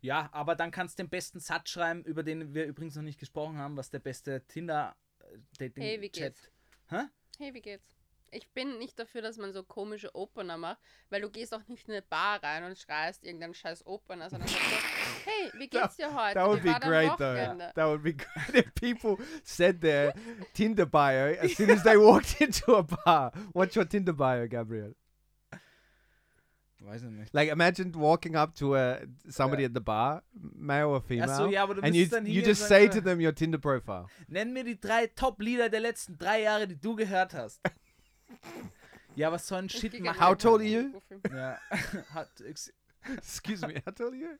Ja, 0.00 0.28
aber 0.32 0.56
dann 0.56 0.70
kannst 0.70 0.98
du 0.98 1.04
den 1.04 1.10
besten 1.10 1.40
Satz 1.40 1.70
schreiben, 1.70 2.04
über 2.04 2.22
den 2.22 2.54
wir 2.54 2.66
übrigens 2.66 2.96
noch 2.96 3.02
nicht 3.02 3.20
gesprochen 3.20 3.58
haben, 3.58 3.76
was 3.76 3.90
der 3.90 4.00
beste 4.00 4.44
Tinder 4.46 4.96
äh, 5.58 5.70
Hey, 5.76 6.00
wie 6.00 6.08
geht's? 6.08 6.50
Hä? 6.88 7.04
Hey, 7.38 7.54
wie 7.54 7.62
geht's? 7.62 8.01
Ich 8.34 8.50
bin 8.52 8.78
nicht 8.78 8.98
dafür, 8.98 9.20
dass 9.20 9.36
man 9.36 9.52
so 9.52 9.62
komische 9.62 10.14
Opener 10.14 10.56
macht, 10.56 10.78
weil 11.10 11.20
du 11.20 11.28
gehst 11.28 11.52
auch 11.52 11.68
nicht 11.68 11.86
in 11.86 11.92
eine 11.92 12.02
Bar 12.02 12.42
rein 12.42 12.64
und 12.64 12.78
schreist 12.78 13.24
irgendeinen 13.24 13.52
scheiß 13.52 13.86
Opener, 13.86 14.30
sondern 14.30 14.48
sagst 14.48 14.64
so, 14.70 14.76
hey, 15.30 15.52
wie 15.60 15.68
geht's 15.68 15.96
dir 15.96 16.14
heute? 16.14 16.34
That 16.34 16.48
would 16.48 16.62
be 16.62 16.72
great, 16.80 17.10
though. 17.18 17.34
Wochenende? 17.34 17.72
That 17.74 17.88
would 17.88 18.02
be 18.02 18.12
great 18.14 18.54
if 18.54 18.74
people 18.74 19.22
said 19.44 19.82
their 19.82 20.14
Tinder 20.54 20.86
bio 20.86 21.34
as 21.42 21.54
soon 21.54 21.70
as 21.70 21.82
they 21.82 21.98
walked 21.98 22.40
into 22.40 22.74
a 22.74 22.82
bar. 22.82 23.32
What's 23.52 23.76
your 23.76 23.86
Tinder 23.86 24.14
bio, 24.14 24.48
Gabriel? 24.48 24.94
Weiß 26.84 27.02
ich 27.04 27.10
nicht. 27.10 27.32
Like, 27.32 27.50
imagine 27.50 27.92
walking 27.94 28.34
up 28.34 28.54
to 28.56 28.74
a 28.74 29.00
somebody 29.28 29.64
at 29.64 29.72
the 29.74 29.80
bar, 29.80 30.22
male 30.34 30.88
or 30.88 31.00
female, 31.00 31.30
Ach 31.30 31.36
so, 31.36 31.46
ja, 31.48 31.62
aber 31.62 31.74
du 31.74 31.82
and 31.82 31.94
you 31.94 32.06
dann 32.06 32.26
you 32.26 32.42
just 32.42 32.66
say 32.66 32.88
to 32.88 33.00
them 33.00 33.20
your 33.20 33.34
Tinder 33.34 33.58
profile. 33.58 34.06
Nenn 34.26 34.52
mir 34.52 34.64
die 34.64 34.80
drei 34.80 35.06
Top-Lieder 35.06 35.68
der 35.68 35.80
letzten 35.80 36.18
drei 36.18 36.42
Jahre, 36.42 36.66
die 36.66 36.80
du 36.80 36.96
gehört 36.96 37.34
hast. 37.34 37.60
Ja, 39.14 39.30
was 39.30 39.46
so 39.46 39.54
ein 39.54 39.68
Shit 39.68 39.92
gerne 39.92 40.18
How 40.18 40.34
tall 40.34 40.60
are 40.60 40.64
you? 40.64 41.00
Ja. 41.32 41.58
Excuse 43.16 43.66
me, 43.66 43.82
how 43.84 43.92
tall 43.92 44.08
are 44.08 44.16
you? 44.16 44.38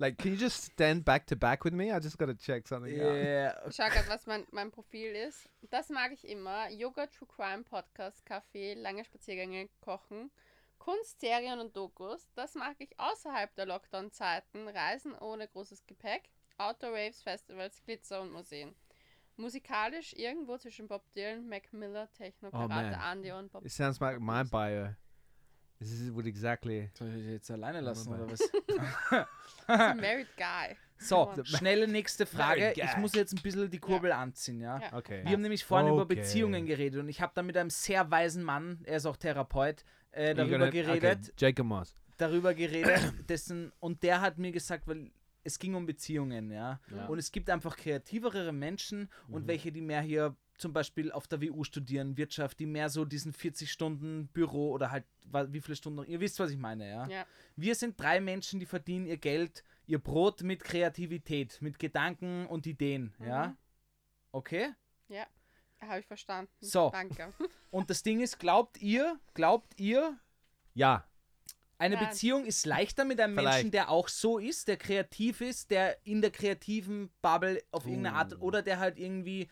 Like, 0.00 0.16
can 0.18 0.32
you 0.32 0.36
just 0.36 0.64
stand 0.64 1.04
back 1.04 1.26
to 1.26 1.36
back 1.36 1.64
with 1.64 1.72
me? 1.72 1.90
I 1.90 1.98
just 1.98 2.18
gotta 2.18 2.34
check 2.34 2.68
something 2.68 3.00
out. 3.00 3.14
yeah. 3.14 3.54
Ich 3.68 3.74
schau 3.74 3.88
grad, 3.88 4.08
was 4.08 4.26
mein, 4.26 4.46
mein 4.52 4.70
Profil 4.70 5.14
ist. 5.14 5.48
Das 5.70 5.88
mag 5.88 6.12
ich 6.12 6.26
immer. 6.28 6.68
Yoga, 6.70 7.06
True 7.06 7.26
Crime, 7.26 7.64
Podcast, 7.64 8.24
Kaffee, 8.24 8.74
lange 8.74 9.04
Spaziergänge, 9.04 9.68
Kochen, 9.80 10.30
Kunst, 10.78 11.20
Serien 11.20 11.58
und 11.58 11.76
Dokus. 11.76 12.28
Das 12.34 12.54
mag 12.54 12.76
ich 12.78 12.98
außerhalb 12.98 13.54
der 13.56 13.66
Lockdown-Zeiten. 13.66 14.68
Reisen 14.68 15.14
ohne 15.18 15.48
großes 15.48 15.84
Gepäck, 15.86 16.28
Outdoor-Raves, 16.58 17.22
Festivals, 17.22 17.82
Glitzer 17.84 18.20
und 18.22 18.30
Museen. 18.32 18.74
Musikalisch 19.38 20.12
irgendwo 20.14 20.56
zwischen 20.58 20.88
Bob 20.88 21.04
Dylan, 21.14 21.48
Mac 21.48 21.72
Miller, 21.72 22.10
Techno, 22.12 22.48
Oh, 22.48 22.52
Karate, 22.68 22.96
man. 22.96 23.18
Andy 23.18 23.32
und 23.32 23.50
Bob 23.52 23.64
It 23.64 23.72
sounds 23.72 24.00
like 24.00 24.20
my 24.20 24.42
bio. 24.44 24.88
This 25.78 25.92
is 25.92 26.12
what 26.12 26.26
exactly. 26.26 26.90
Soll 26.94 27.08
ich 27.08 27.14
dich 27.14 27.26
jetzt 27.26 27.50
alleine 27.52 27.80
lassen 27.80 28.12
oder 28.12 28.28
was? 28.28 28.40
a 29.68 29.94
Married 29.94 30.26
Guy. 30.36 30.76
So, 31.00 31.32
schnelle 31.44 31.86
nächste 31.86 32.26
Frage. 32.26 32.72
Ich 32.74 32.96
muss 32.96 33.14
jetzt 33.14 33.32
ein 33.32 33.40
bisschen 33.42 33.70
die 33.70 33.78
Kurbel 33.78 34.10
anziehen, 34.10 34.60
ja. 34.60 34.80
Ja. 34.80 34.92
Okay. 34.96 35.22
Wir 35.24 35.32
haben 35.32 35.42
nämlich 35.42 35.64
vorhin 35.64 35.86
über 35.92 36.02
Okay. 36.02 36.16
Beziehungen 36.16 36.66
geredet 36.66 36.98
und 37.00 37.08
ich 37.08 37.20
habe 37.20 37.32
da 37.36 37.42
mit 37.44 37.56
einem 37.56 37.70
sehr 37.70 38.10
weisen 38.10 38.42
Mann, 38.42 38.80
er 38.84 38.96
ist 38.96 39.06
auch 39.06 39.16
Therapeut, 39.16 39.84
äh, 40.10 40.34
darüber 40.34 40.56
gonna- 40.58 40.70
geredet. 40.70 41.18
Okay, 41.28 41.32
Jacob 41.38 41.66
Moss. 41.66 41.94
darüber 42.16 42.52
geredet, 42.54 43.14
dessen, 43.28 43.70
und 43.78 44.02
der 44.02 44.20
hat 44.20 44.38
mir 44.38 44.50
gesagt, 44.50 44.88
weil 44.88 45.12
es 45.48 45.58
ging 45.58 45.74
um 45.74 45.86
Beziehungen, 45.86 46.50
ja. 46.52 46.80
Ja. 46.94 47.06
Und 47.06 47.18
es 47.18 47.32
gibt 47.32 47.50
einfach 47.50 47.76
kreativere 47.76 48.52
Menschen 48.52 49.08
und 49.28 49.42
Mhm. 49.44 49.48
welche, 49.48 49.72
die 49.72 49.80
mehr 49.80 50.02
hier 50.02 50.36
zum 50.56 50.72
Beispiel 50.72 51.12
auf 51.12 51.26
der 51.28 51.40
WU 51.40 51.62
studieren, 51.64 52.16
Wirtschaft, 52.16 52.58
die 52.60 52.66
mehr 52.66 52.88
so 52.88 53.04
diesen 53.04 53.32
40 53.32 53.70
Stunden 53.70 54.28
Büro 54.28 54.70
oder 54.72 54.90
halt 54.90 55.04
wie 55.48 55.60
viele 55.60 55.76
Stunden, 55.76 56.04
ihr 56.06 56.20
wisst, 56.20 56.38
was 56.40 56.50
ich 56.50 56.56
meine, 56.58 56.88
ja. 56.88 57.06
Ja. 57.08 57.26
Wir 57.56 57.74
sind 57.74 58.00
drei 58.00 58.20
Menschen, 58.20 58.58
die 58.60 58.66
verdienen 58.66 59.06
ihr 59.06 59.18
Geld, 59.18 59.62
ihr 59.86 59.98
Brot 59.98 60.42
mit 60.42 60.64
Kreativität, 60.64 61.60
mit 61.62 61.78
Gedanken 61.78 62.46
und 62.46 62.66
Ideen, 62.66 63.14
ja. 63.20 63.48
Mhm. 63.48 63.56
Okay? 64.32 64.74
Habe 65.80 66.00
ich 66.00 66.06
verstanden. 66.06 66.50
So. 66.60 66.90
Danke. 66.90 67.32
Und 67.70 67.88
das 67.88 68.02
Ding 68.02 68.20
ist, 68.20 68.40
glaubt 68.40 68.82
ihr, 68.82 69.20
glaubt 69.34 69.78
ihr, 69.78 70.18
Ja. 70.74 71.04
Eine 71.78 71.94
Nein. 71.94 72.08
Beziehung 72.08 72.44
ist 72.44 72.66
leichter 72.66 73.04
mit 73.04 73.20
einem 73.20 73.34
Menschen, 73.34 73.52
Vielleicht. 73.52 73.74
der 73.74 73.90
auch 73.90 74.08
so 74.08 74.38
ist, 74.38 74.66
der 74.66 74.76
kreativ 74.76 75.40
ist, 75.40 75.70
der 75.70 76.04
in 76.04 76.20
der 76.20 76.32
kreativen 76.32 77.10
Bubble 77.22 77.62
auf 77.70 77.86
irgendeine 77.86 78.16
Art 78.16 78.34
Uh. 78.34 78.42
oder 78.42 78.62
der 78.62 78.80
halt 78.80 78.98
irgendwie 78.98 79.48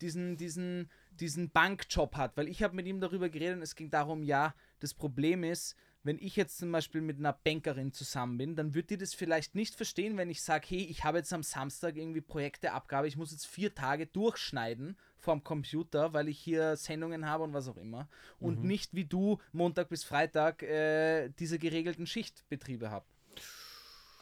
diesen, 0.00 0.36
diesen, 0.36 0.88
diesen 1.10 1.50
Bankjob 1.50 2.16
hat. 2.16 2.36
Weil 2.36 2.48
ich 2.48 2.62
habe 2.62 2.76
mit 2.76 2.86
ihm 2.86 3.00
darüber 3.00 3.28
geredet 3.28 3.56
und 3.56 3.62
es 3.62 3.74
ging 3.74 3.90
darum, 3.90 4.22
ja, 4.22 4.54
das 4.78 4.94
Problem 4.94 5.42
ist, 5.42 5.74
wenn 6.04 6.18
ich 6.18 6.36
jetzt 6.36 6.58
zum 6.58 6.70
Beispiel 6.70 7.00
mit 7.00 7.18
einer 7.18 7.32
Bankerin 7.32 7.92
zusammen 7.92 8.38
bin, 8.38 8.56
dann 8.56 8.74
wird 8.74 8.90
die 8.90 8.98
das 8.98 9.14
vielleicht 9.14 9.54
nicht 9.54 9.74
verstehen, 9.74 10.16
wenn 10.16 10.30
ich 10.30 10.42
sage, 10.42 10.66
hey, 10.68 10.84
ich 10.84 11.02
habe 11.02 11.18
jetzt 11.18 11.32
am 11.32 11.42
Samstag 11.42 11.96
irgendwie 11.96 12.20
Projekteabgabe, 12.20 13.08
ich 13.08 13.16
muss 13.16 13.32
jetzt 13.32 13.46
vier 13.46 13.74
Tage 13.74 14.06
durchschneiden 14.06 14.96
vorm 15.24 15.42
Computer, 15.42 16.12
weil 16.12 16.28
ich 16.28 16.38
hier 16.38 16.76
Sendungen 16.76 17.26
habe 17.26 17.44
und 17.44 17.54
was 17.54 17.66
auch 17.66 17.78
immer. 17.78 18.08
Und 18.38 18.62
nicht 18.62 18.94
wie 18.94 19.06
du 19.06 19.40
Montag 19.52 19.88
bis 19.88 20.04
Freitag 20.04 20.62
äh, 20.62 21.30
diese 21.30 21.58
geregelten 21.58 22.06
Schichtbetriebe 22.06 22.90
habt. 22.90 23.08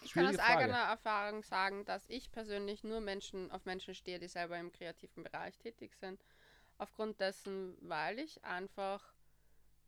Ich 0.05 0.15
kann 0.15 0.27
aus 0.27 0.39
eigener 0.39 0.79
Erfahrung 0.79 1.43
sagen, 1.43 1.85
dass 1.85 2.09
ich 2.09 2.31
persönlich 2.33 2.83
nur 2.85 3.01
Menschen 3.01 3.51
auf 3.51 3.65
Menschen 3.65 3.95
stehe, 3.95 4.19
die 4.19 4.29
selber 4.29 4.59
im 4.59 4.73
kreativen 4.73 5.23
Bereich 5.23 5.59
tätig 5.59 5.95
sind. 5.97 6.25
Aufgrund 6.79 7.21
dessen, 7.21 7.77
weil 7.81 8.19
ich 8.19 8.43
einfach 8.45 9.11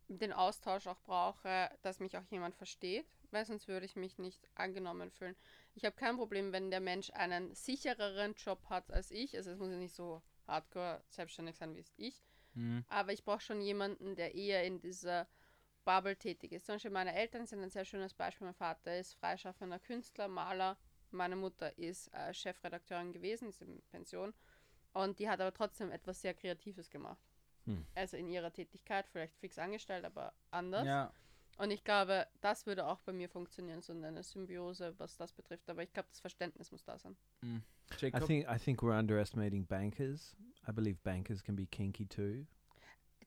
den 0.09 0.32
Austausch 0.32 0.86
auch 0.86 1.01
brauche, 1.01 1.70
dass 1.82 2.01
mich 2.01 2.16
auch 2.16 2.24
jemand 2.31 2.55
versteht, 2.55 3.06
weil 3.31 3.44
sonst 3.44 3.68
würde 3.68 3.86
ich 3.86 3.97
mich 3.97 4.18
nicht 4.18 4.48
angenommen 4.55 5.10
fühlen. 5.10 5.36
Ich 5.74 5.85
habe 5.85 5.97
kein 5.97 6.16
Problem, 6.16 6.52
wenn 6.52 6.70
der 6.70 6.81
Mensch 6.81 7.10
einen 7.10 7.55
sichereren 7.55 8.35
Job 8.35 8.68
hat 8.68 8.93
als 8.93 9.10
ich. 9.10 9.36
Also 9.36 9.51
es 9.51 9.59
muss 9.59 9.70
ja 9.70 9.76
nicht 9.76 9.94
so 9.94 10.22
hardcore 10.47 11.02
selbstständig 11.09 11.56
sein 11.56 11.74
wie 11.74 11.85
ich. 11.97 12.22
Mhm. 12.55 12.85
Aber 12.89 13.12
ich 13.12 13.24
brauche 13.24 13.40
schon 13.40 13.60
jemanden, 13.60 14.14
der 14.14 14.35
eher 14.35 14.64
in 14.64 14.81
dieser 14.81 15.26
Bubble 15.85 16.16
tätig 16.16 16.52
ist. 16.52 16.66
Zum 16.66 16.76
Beispiel 16.76 16.90
meine 16.90 17.14
Eltern 17.14 17.47
sind 17.47 17.62
ein 17.62 17.70
sehr 17.70 17.85
schönes 17.85 18.14
Beispiel. 18.14 18.47
Mein 18.47 18.55
Vater 18.55 18.98
ist 18.98 19.14
freischaffender 19.14 19.78
Künstler, 19.78 20.28
Maler. 20.28 20.76
Meine 21.10 21.36
Mutter 21.36 21.76
ist 21.78 22.12
äh, 22.12 22.32
Chefredakteurin 22.32 23.12
gewesen, 23.12 23.48
ist 23.48 23.62
in 23.62 23.82
Pension. 23.90 24.35
Und 24.93 25.18
die 25.18 25.28
hat 25.28 25.40
aber 25.40 25.52
trotzdem 25.52 25.90
etwas 25.90 26.20
sehr 26.20 26.35
Kreatives 26.35 26.90
gemacht. 26.90 27.34
Hm. 27.66 27.85
Also 27.95 28.16
in 28.16 28.28
ihrer 28.28 28.53
Tätigkeit, 28.53 29.07
vielleicht 29.09 29.36
fix 29.39 29.59
angestellt, 29.59 30.05
aber 30.05 30.32
anders. 30.51 30.86
Ja. 30.86 31.12
Und 31.57 31.70
ich 31.70 31.85
glaube, 31.85 32.27
das 32.41 32.66
würde 32.66 32.85
auch 32.86 32.99
bei 33.01 33.12
mir 33.12 33.28
funktionieren, 33.28 33.81
so 33.81 33.93
eine 33.93 34.23
Symbiose, 34.23 34.95
was 34.99 35.16
das 35.16 35.32
betrifft. 35.32 35.70
Aber 35.70 35.82
ich 35.85 35.93
glaube, 35.93 36.09
das 36.11 36.19
Verständnis 36.20 36.73
muss 36.73 36.82
da 36.85 36.99
sein. 36.99 37.16
I 37.45 37.61
Jacob? 37.99 38.27
think 38.27 38.47
I 38.51 38.59
think 38.59 38.81
we're 38.82 38.99
underestimating 38.99 39.65
bankers. 39.65 40.36
I 40.69 40.73
believe 40.73 40.99
bankers 41.05 41.43
can 41.45 41.55
be 41.55 41.66
kinky 41.66 42.07
too. 42.07 42.45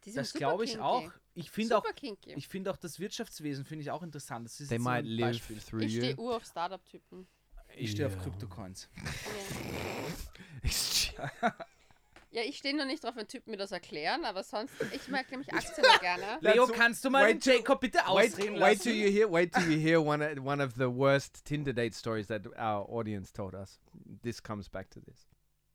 Die 0.04 0.12
sind 0.12 0.18
das 0.18 0.34
glaube 0.34 0.66
ich 0.66 0.72
kinky. 0.72 0.84
auch. 0.84 1.12
Ich 1.36 1.50
finde 1.52 1.78
auch, 1.78 1.86
kinky. 1.96 2.34
ich 2.34 2.48
finde 2.48 2.72
auch 2.72 2.78
das 2.78 3.00
Wirtschaftswesen 3.00 3.64
finde 3.66 3.84
ich 3.84 3.92
auch 3.92 4.04
interessant. 4.04 4.46
Das 4.46 4.60
ist 4.60 4.70
They 4.70 4.80
might 4.80 5.06
ein 5.06 5.06
live 5.06 5.28
Beispiel. 5.38 5.60
through 5.62 5.82
ich 5.84 5.96
stehe 5.96 6.18
ur 6.18 6.36
auf 6.36 6.46
Startup-Typen. 6.46 7.28
Ich 7.76 7.92
stehe 7.92 8.08
auf 8.08 8.16
Ja. 8.16 8.22
Kryptocoins. 8.24 8.90
Ja. 11.18 11.32
Ja, 12.38 12.44
ich 12.44 12.58
stehe 12.60 12.78
noch 12.78 12.86
nicht 12.86 13.04
drauf, 13.04 13.16
wenn 13.16 13.28
Typen 13.28 13.50
mir 13.50 13.58
das 13.58 13.72
erklären, 13.72 14.24
aber 14.24 14.44
sonst, 14.44 14.72
ich 14.94 15.08
mag 15.08 15.26
nämlich 15.32 15.52
Aktien 15.54 15.88
gerne. 16.00 16.38
Leo, 16.42 16.68
kannst 16.68 17.04
du 17.04 17.10
mal 17.10 17.26
wait 17.26 17.42
till- 17.42 17.56
Jacob 17.56 17.82
bitte 17.82 17.98
Wait, 17.98 18.32
ausreden 18.32 18.60
wait 18.60 18.80
till 18.80 18.92
lassen? 18.94 18.94
you 18.94 19.10
hear. 19.12 19.28
Wait 19.32 19.52
till 19.54 19.72
you 19.72 19.80
hear 19.80 20.00
one 20.00 20.22
of, 20.22 20.38
one 20.46 20.62
of 20.64 20.76
the 20.76 20.88
worst 20.88 21.44
Tinder 21.46 21.74
date 21.74 21.96
stories 21.96 22.28
that 22.28 22.46
our 22.60 22.86
audience 22.92 23.32
told 23.34 23.56
us. 23.56 23.80
This 24.22 24.40
comes 24.40 24.70
back 24.70 24.88
to 24.92 25.00
this. 25.00 25.26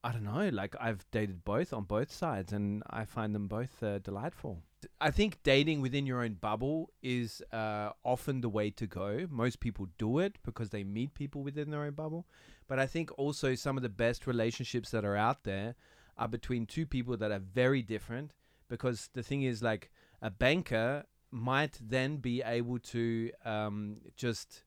I 0.05 0.13
don't 0.13 0.23
know. 0.23 0.51
Like 0.53 0.77
I've 0.81 1.05
dated 1.11 1.43
both 1.43 1.73
on 1.73 1.83
both 1.83 2.13
sides, 2.13 2.53
and 2.53 2.85
I 2.89 3.07
find 3.07 3.35
them 3.35 3.49
both 3.49 3.83
uh, 3.83 3.99
delightful. 3.99 4.63
I 5.01 5.11
think 5.11 5.43
dating 5.43 5.81
within 5.81 6.07
your 6.07 6.23
own 6.23 6.35
bubble 6.35 6.91
is 7.03 7.43
uh, 7.53 7.91
often 8.05 8.41
the 8.41 8.49
way 8.49 8.71
to 8.71 8.87
go. 8.87 9.27
Most 9.29 9.59
people 9.59 9.89
do 9.99 10.21
it 10.21 10.39
because 10.45 10.71
they 10.71 10.85
meet 10.85 11.15
people 11.15 11.43
within 11.43 11.71
their 11.71 11.83
own 11.83 11.95
bubble. 11.95 12.25
But 12.69 12.79
I 12.79 12.87
think 12.87 13.11
also 13.19 13.57
some 13.57 13.77
of 13.77 13.83
the 13.83 13.89
best 13.89 14.29
relationships 14.29 14.91
that 14.93 15.05
are 15.05 15.17
out 15.17 15.43
there 15.43 15.75
are 16.23 16.29
between 16.29 16.67
two 16.67 16.87
people 16.87 17.17
that 17.17 17.31
are 17.37 17.45
very 17.63 17.83
different. 17.83 18.33
Because 18.69 19.09
the 19.13 19.23
thing 19.23 19.43
is, 19.43 19.63
like 19.63 19.91
a 20.23 20.31
banker 20.31 21.05
might 21.31 21.79
then 21.95 22.17
be 22.19 22.43
able 22.59 22.79
to 22.95 23.31
um, 23.45 23.97
just 24.17 24.65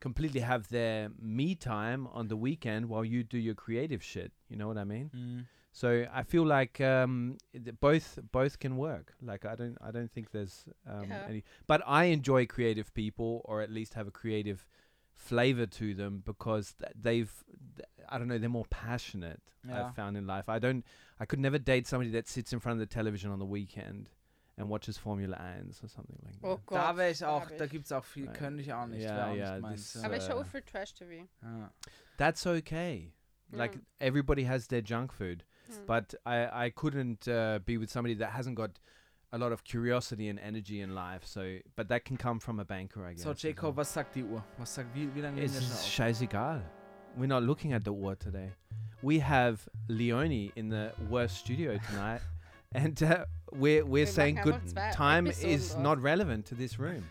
completely 0.00 0.40
have 0.40 0.68
their 0.68 1.10
me 1.20 1.54
time 1.54 2.06
on 2.18 2.28
the 2.28 2.36
weekend 2.36 2.88
while 2.88 3.04
you 3.04 3.22
do 3.24 3.38
your 3.38 3.54
creative 3.54 4.02
shit. 4.02 4.32
You 4.48 4.56
know 4.56 4.68
what 4.68 4.78
I 4.78 4.84
mean? 4.84 5.10
Mhm. 5.14 5.46
So 5.72 5.88
I 6.12 6.22
feel 6.22 6.46
like 6.46 6.80
um, 6.80 7.36
th- 7.52 7.76
both 7.80 8.18
both 8.30 8.54
can 8.58 8.76
work. 8.76 9.06
Like 9.30 9.44
I 9.52 9.54
don't 9.60 9.76
I 9.80 9.90
don't 9.90 10.10
think 10.14 10.30
there's 10.30 10.56
um, 10.86 11.08
Yeah. 11.10 11.26
any. 11.28 11.42
But 11.66 11.82
I 12.00 12.04
enjoy 12.18 12.46
creative 12.46 12.88
people, 12.94 13.40
or 13.44 13.60
at 13.62 13.70
least 13.70 13.94
have 13.94 14.06
a 14.06 14.12
creative 14.22 14.60
flavor 15.14 15.66
to 15.66 15.94
them 15.94 16.22
because 16.24 16.74
th- 16.74 16.92
they've 17.06 17.32
th- 17.76 17.88
I 18.14 18.18
don't 18.18 18.28
know 18.28 18.38
they're 18.38 18.48
more 18.60 18.66
passionate. 18.70 19.40
Yeah. 19.66 19.86
I've 19.86 19.94
found 19.94 20.16
in 20.16 20.26
life. 20.26 20.48
I 20.48 20.58
don't 20.58 20.84
I 21.18 21.24
could 21.26 21.40
never 21.40 21.58
date 21.58 21.86
somebody 21.86 22.10
that 22.12 22.28
sits 22.28 22.52
in 22.52 22.60
front 22.60 22.80
of 22.80 22.88
the 22.88 22.94
television 22.94 23.30
on 23.30 23.38
the 23.38 23.44
weekend 23.46 24.08
and 24.56 24.68
watches 24.68 24.96
Formula 24.98 25.36
1 25.36 25.70
or 25.82 25.88
something 25.88 26.18
like 26.24 26.40
that. 26.40 26.48
Oh 26.48 26.60
Gott. 26.66 26.78
Da 26.78 26.96
wäre 26.96 27.10
ich 27.10 27.24
auch, 27.24 27.42
hab 27.50 27.56
da 27.58 27.64
ich. 27.64 27.70
gibt 27.72 27.86
es 27.86 27.92
auch 27.92 28.04
viel, 28.04 28.26
Nein. 28.26 28.34
könnte 28.36 28.62
ich 28.62 28.72
auch 28.72 28.86
nicht. 28.86 29.02
Ja, 29.02 29.16
wär 29.30 29.34
ja, 29.36 29.52
nicht 29.54 29.62
meins, 29.62 29.92
das- 29.94 30.04
Aber 30.04 30.16
ich 30.16 30.22
schaue 30.24 30.44
für 30.44 30.64
Trash-TV. 30.64 31.26
Ja. 31.42 31.72
That's 32.18 32.46
okay. 32.46 33.12
Like 33.50 33.76
Mm. 33.76 33.80
everybody 33.98 34.44
has 34.44 34.68
their 34.68 34.82
junk 34.82 35.12
food. 35.12 35.44
Mm. 35.68 35.86
but 35.86 36.14
I 36.26 36.66
I 36.66 36.70
couldn't 36.70 37.26
uh, 37.26 37.58
be 37.64 37.78
with 37.78 37.90
somebody 37.90 38.14
that 38.18 38.30
hasn't 38.32 38.54
got 38.56 38.78
a 39.32 39.38
lot 39.38 39.50
of 39.52 39.64
curiosity 39.64 40.28
and 40.28 40.38
energy 40.38 40.80
in 40.80 40.94
life. 40.94 41.26
So, 41.26 41.58
but 41.74 41.88
that 41.88 42.04
can 42.04 42.16
come 42.16 42.38
from 42.38 42.60
a 42.60 42.64
banker, 42.64 43.04
I 43.04 43.14
guess. 43.14 43.22
So, 43.24 43.30
as 43.30 43.42
well. 43.42 43.52
Jacob, 43.52 43.76
was 43.76 43.92
sagt 43.92 44.14
die 44.14 44.22
Uhr? 44.22 44.44
Was 44.58 44.74
sagt, 44.74 44.94
wie, 44.94 45.12
wie 45.14 45.20
lange 45.22 45.40
it's 45.42 45.54
nehmen 45.54 45.66
wir 45.66 45.76
schon 45.76 45.78
auf? 45.78 45.92
scheißegal. 45.92 46.62
We're 47.16 47.26
not 47.26 47.42
looking 47.42 47.72
at 47.72 47.84
the 47.84 47.92
war 47.92 48.16
today. 48.16 48.50
We 49.02 49.18
have 49.20 49.68
Leonie 49.88 50.50
in 50.56 50.68
the 50.68 50.92
worst 51.10 51.36
studio 51.36 51.78
tonight, 51.90 52.20
and 52.72 53.00
uh, 53.02 53.24
we're 53.52 53.84
we're 53.84 54.04
Wir 54.04 54.06
saying 54.06 54.40
good 54.42 54.60
time 54.92 55.26
is 55.26 55.76
not 55.76 56.00
relevant 56.02 56.46
to 56.46 56.54
this 56.54 56.78
room. 56.78 57.04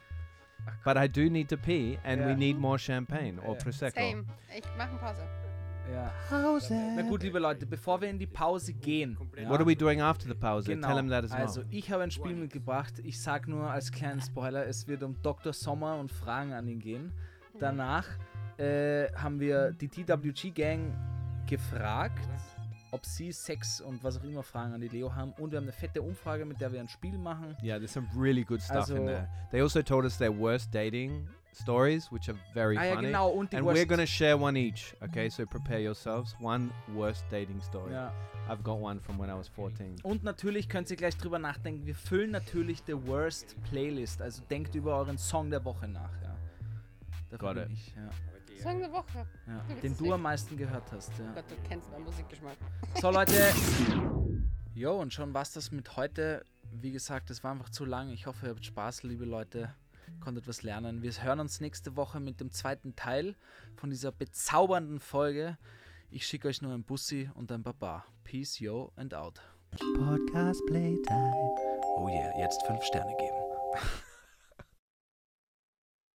But 0.85 0.97
I 0.97 1.07
do 1.07 1.29
need 1.29 1.49
to 1.49 1.57
pee, 1.57 1.97
and 2.03 2.21
we 2.21 2.31
Yeah. 2.31 2.37
need 2.39 2.57
more 2.57 2.77
champagne 2.79 3.37
or 3.39 3.53
Yeah. 3.55 3.63
prosecco. 3.63 3.95
Same. 3.95 4.25
Ich 4.57 4.65
mache 4.77 4.89
eine 4.89 4.99
Pause. 4.99 5.23
Ja. 5.91 6.11
Pause. 6.29 6.73
Na 6.95 7.01
gut, 7.01 7.21
liebe 7.23 7.39
Leute, 7.39 7.65
bevor 7.65 7.99
wir 8.01 8.09
in 8.09 8.17
die 8.17 8.25
Pause 8.27 8.73
gehen. 8.73 9.17
Ja, 9.37 9.49
What 9.49 9.59
are 9.59 9.65
we 9.67 9.75
doing 9.75 9.99
after 10.01 10.27
the 10.27 10.33
pause? 10.33 10.65
Genau. 10.65 10.87
Tell 10.87 10.97
him 10.97 11.09
that 11.09 11.25
as 11.25 11.31
well. 11.31 11.41
Also, 11.41 11.63
ich 11.69 11.91
habe 11.91 12.03
ein 12.03 12.11
Spiel 12.11 12.35
mitgebracht. 12.35 12.93
Ich 13.03 13.21
sag 13.21 13.47
nur 13.49 13.69
als 13.69 13.91
kleinen 13.91 14.21
Spoiler, 14.21 14.65
es 14.65 14.87
wird 14.87 15.03
um 15.03 15.15
Dr. 15.21 15.51
Sommer 15.53 15.97
und 15.99 16.09
Fragen 16.11 16.53
an 16.53 16.67
ihn 16.67 16.79
gehen. 16.79 17.11
Danach 17.59 18.07
äh, 18.57 19.07
haben 19.15 19.39
wir 19.39 19.71
die 19.71 19.87
TWG-Gang 19.87 20.93
gefragt, 21.47 22.27
ob 22.91 23.05
sie 23.05 23.31
Sex 23.31 23.81
und 23.81 24.03
was 24.03 24.19
auch 24.19 24.23
immer 24.23 24.43
Fragen 24.43 24.73
an 24.73 24.81
die 24.81 24.87
Leo 24.87 25.13
haben. 25.13 25.33
Und 25.39 25.51
wir 25.51 25.57
haben 25.57 25.63
eine 25.65 25.71
fette 25.71 26.01
Umfrage, 26.01 26.45
mit 26.45 26.61
der 26.61 26.71
wir 26.71 26.79
ein 26.79 26.87
Spiel 26.87 27.17
machen. 27.17 27.55
Yeah, 27.63 27.77
there's 27.77 27.93
some 27.93 28.07
really 28.15 28.43
good 28.43 28.61
stuff 28.61 28.89
in 28.89 28.97
Also- 28.97 29.05
there. 29.05 29.27
They 29.51 29.61
also 29.61 29.81
told 29.81 30.05
us 30.05 30.17
their 30.17 30.37
worst 30.37 30.73
dating 30.73 31.27
stories, 31.53 32.11
which 32.11 32.29
are 32.29 32.37
very 32.53 32.77
Ah 32.77 32.83
ja, 32.85 32.95
funny. 32.95 33.07
genau. 33.07 33.29
Und 33.29 33.51
die 33.51 33.57
And 33.57 33.65
Worst- 33.65 33.77
we're 33.81 33.87
gonna 33.87 34.05
share 34.07 34.39
one 34.39 34.57
each. 34.59 34.95
Okay, 35.01 35.27
so 35.29 35.45
prepare 35.45 35.79
yourselves. 35.81 36.35
One 36.39 36.69
worst 36.93 37.25
dating 37.31 37.61
story. 37.61 37.91
ja. 37.93 38.11
I've 38.49 38.61
got 38.63 38.79
one 38.79 38.99
from 38.99 39.17
when 39.19 39.29
I 39.29 39.33
was 39.33 39.47
14. 39.47 39.95
Und 40.03 40.23
natürlich 40.23 40.67
könnt 40.67 40.89
ihr 40.91 40.97
gleich 40.97 41.15
drüber 41.17 41.39
nachdenken. 41.39 41.85
Wir 41.85 41.95
füllen 41.95 42.31
natürlich 42.31 42.83
die 42.83 42.93
Worst 43.07 43.55
Playlist. 43.69 44.21
Also 44.21 44.43
denkt 44.49 44.75
über 44.75 44.97
euren 44.97 45.17
Song 45.17 45.49
der 45.49 45.63
Woche 45.63 45.87
nach. 45.87 46.11
Ja. 46.21 46.35
Dafür 47.31 47.53
Got 47.53 47.57
it. 47.57 47.69
ich, 47.71 47.95
ja. 47.95 48.09
Song 48.61 48.79
der 48.79 48.91
Woche. 48.91 49.25
Ja. 49.47 49.63
Den 49.81 49.97
du 49.97 50.03
nicht. 50.03 50.13
am 50.13 50.21
meisten 50.21 50.57
gehört 50.57 50.91
hast. 50.91 51.11
Ja. 51.19 51.31
Gott, 51.33 51.45
du 51.49 51.55
kennst 51.67 51.89
meinen 51.91 52.03
Musikgeschmack. 52.05 52.57
So 53.01 53.09
Leute. 53.11 53.33
Jo, 54.75 54.99
und 54.99 55.13
schon 55.13 55.33
war's 55.33 55.51
das 55.51 55.71
mit 55.71 55.95
heute. 55.97 56.45
Wie 56.71 56.91
gesagt, 56.91 57.29
es 57.29 57.43
war 57.43 57.51
einfach 57.51 57.69
zu 57.69 57.85
lang. 57.85 58.09
Ich 58.09 58.25
hoffe, 58.25 58.47
ihr 58.47 58.49
habt 58.51 58.65
Spaß, 58.65 59.03
liebe 59.03 59.25
Leute. 59.25 59.73
Konntet 60.19 60.47
was 60.47 60.63
lernen. 60.63 61.01
Wir 61.01 61.11
hören 61.11 61.39
uns 61.39 61.59
nächste 61.59 61.95
Woche 61.95 62.19
mit 62.19 62.39
dem 62.39 62.51
zweiten 62.51 62.95
Teil 62.95 63.35
von 63.75 63.89
dieser 63.89 64.11
bezaubernden 64.11 64.99
Folge. 64.99 65.57
Ich 66.09 66.25
schicke 66.25 66.47
euch 66.47 66.61
nur 66.61 66.73
ein 66.73 66.83
Bussi 66.83 67.29
und 67.33 67.51
ein 67.51 67.63
Baba. 67.63 68.05
Peace, 68.23 68.59
yo 68.59 68.91
and 68.95 69.13
out. 69.13 69.41
Podcast 69.95 70.61
Playtime. 70.67 71.55
Oh 71.97 72.07
yeah, 72.07 72.31
jetzt 72.39 72.61
fünf 72.65 72.83
Sterne 72.83 73.15
geben. 73.17 73.37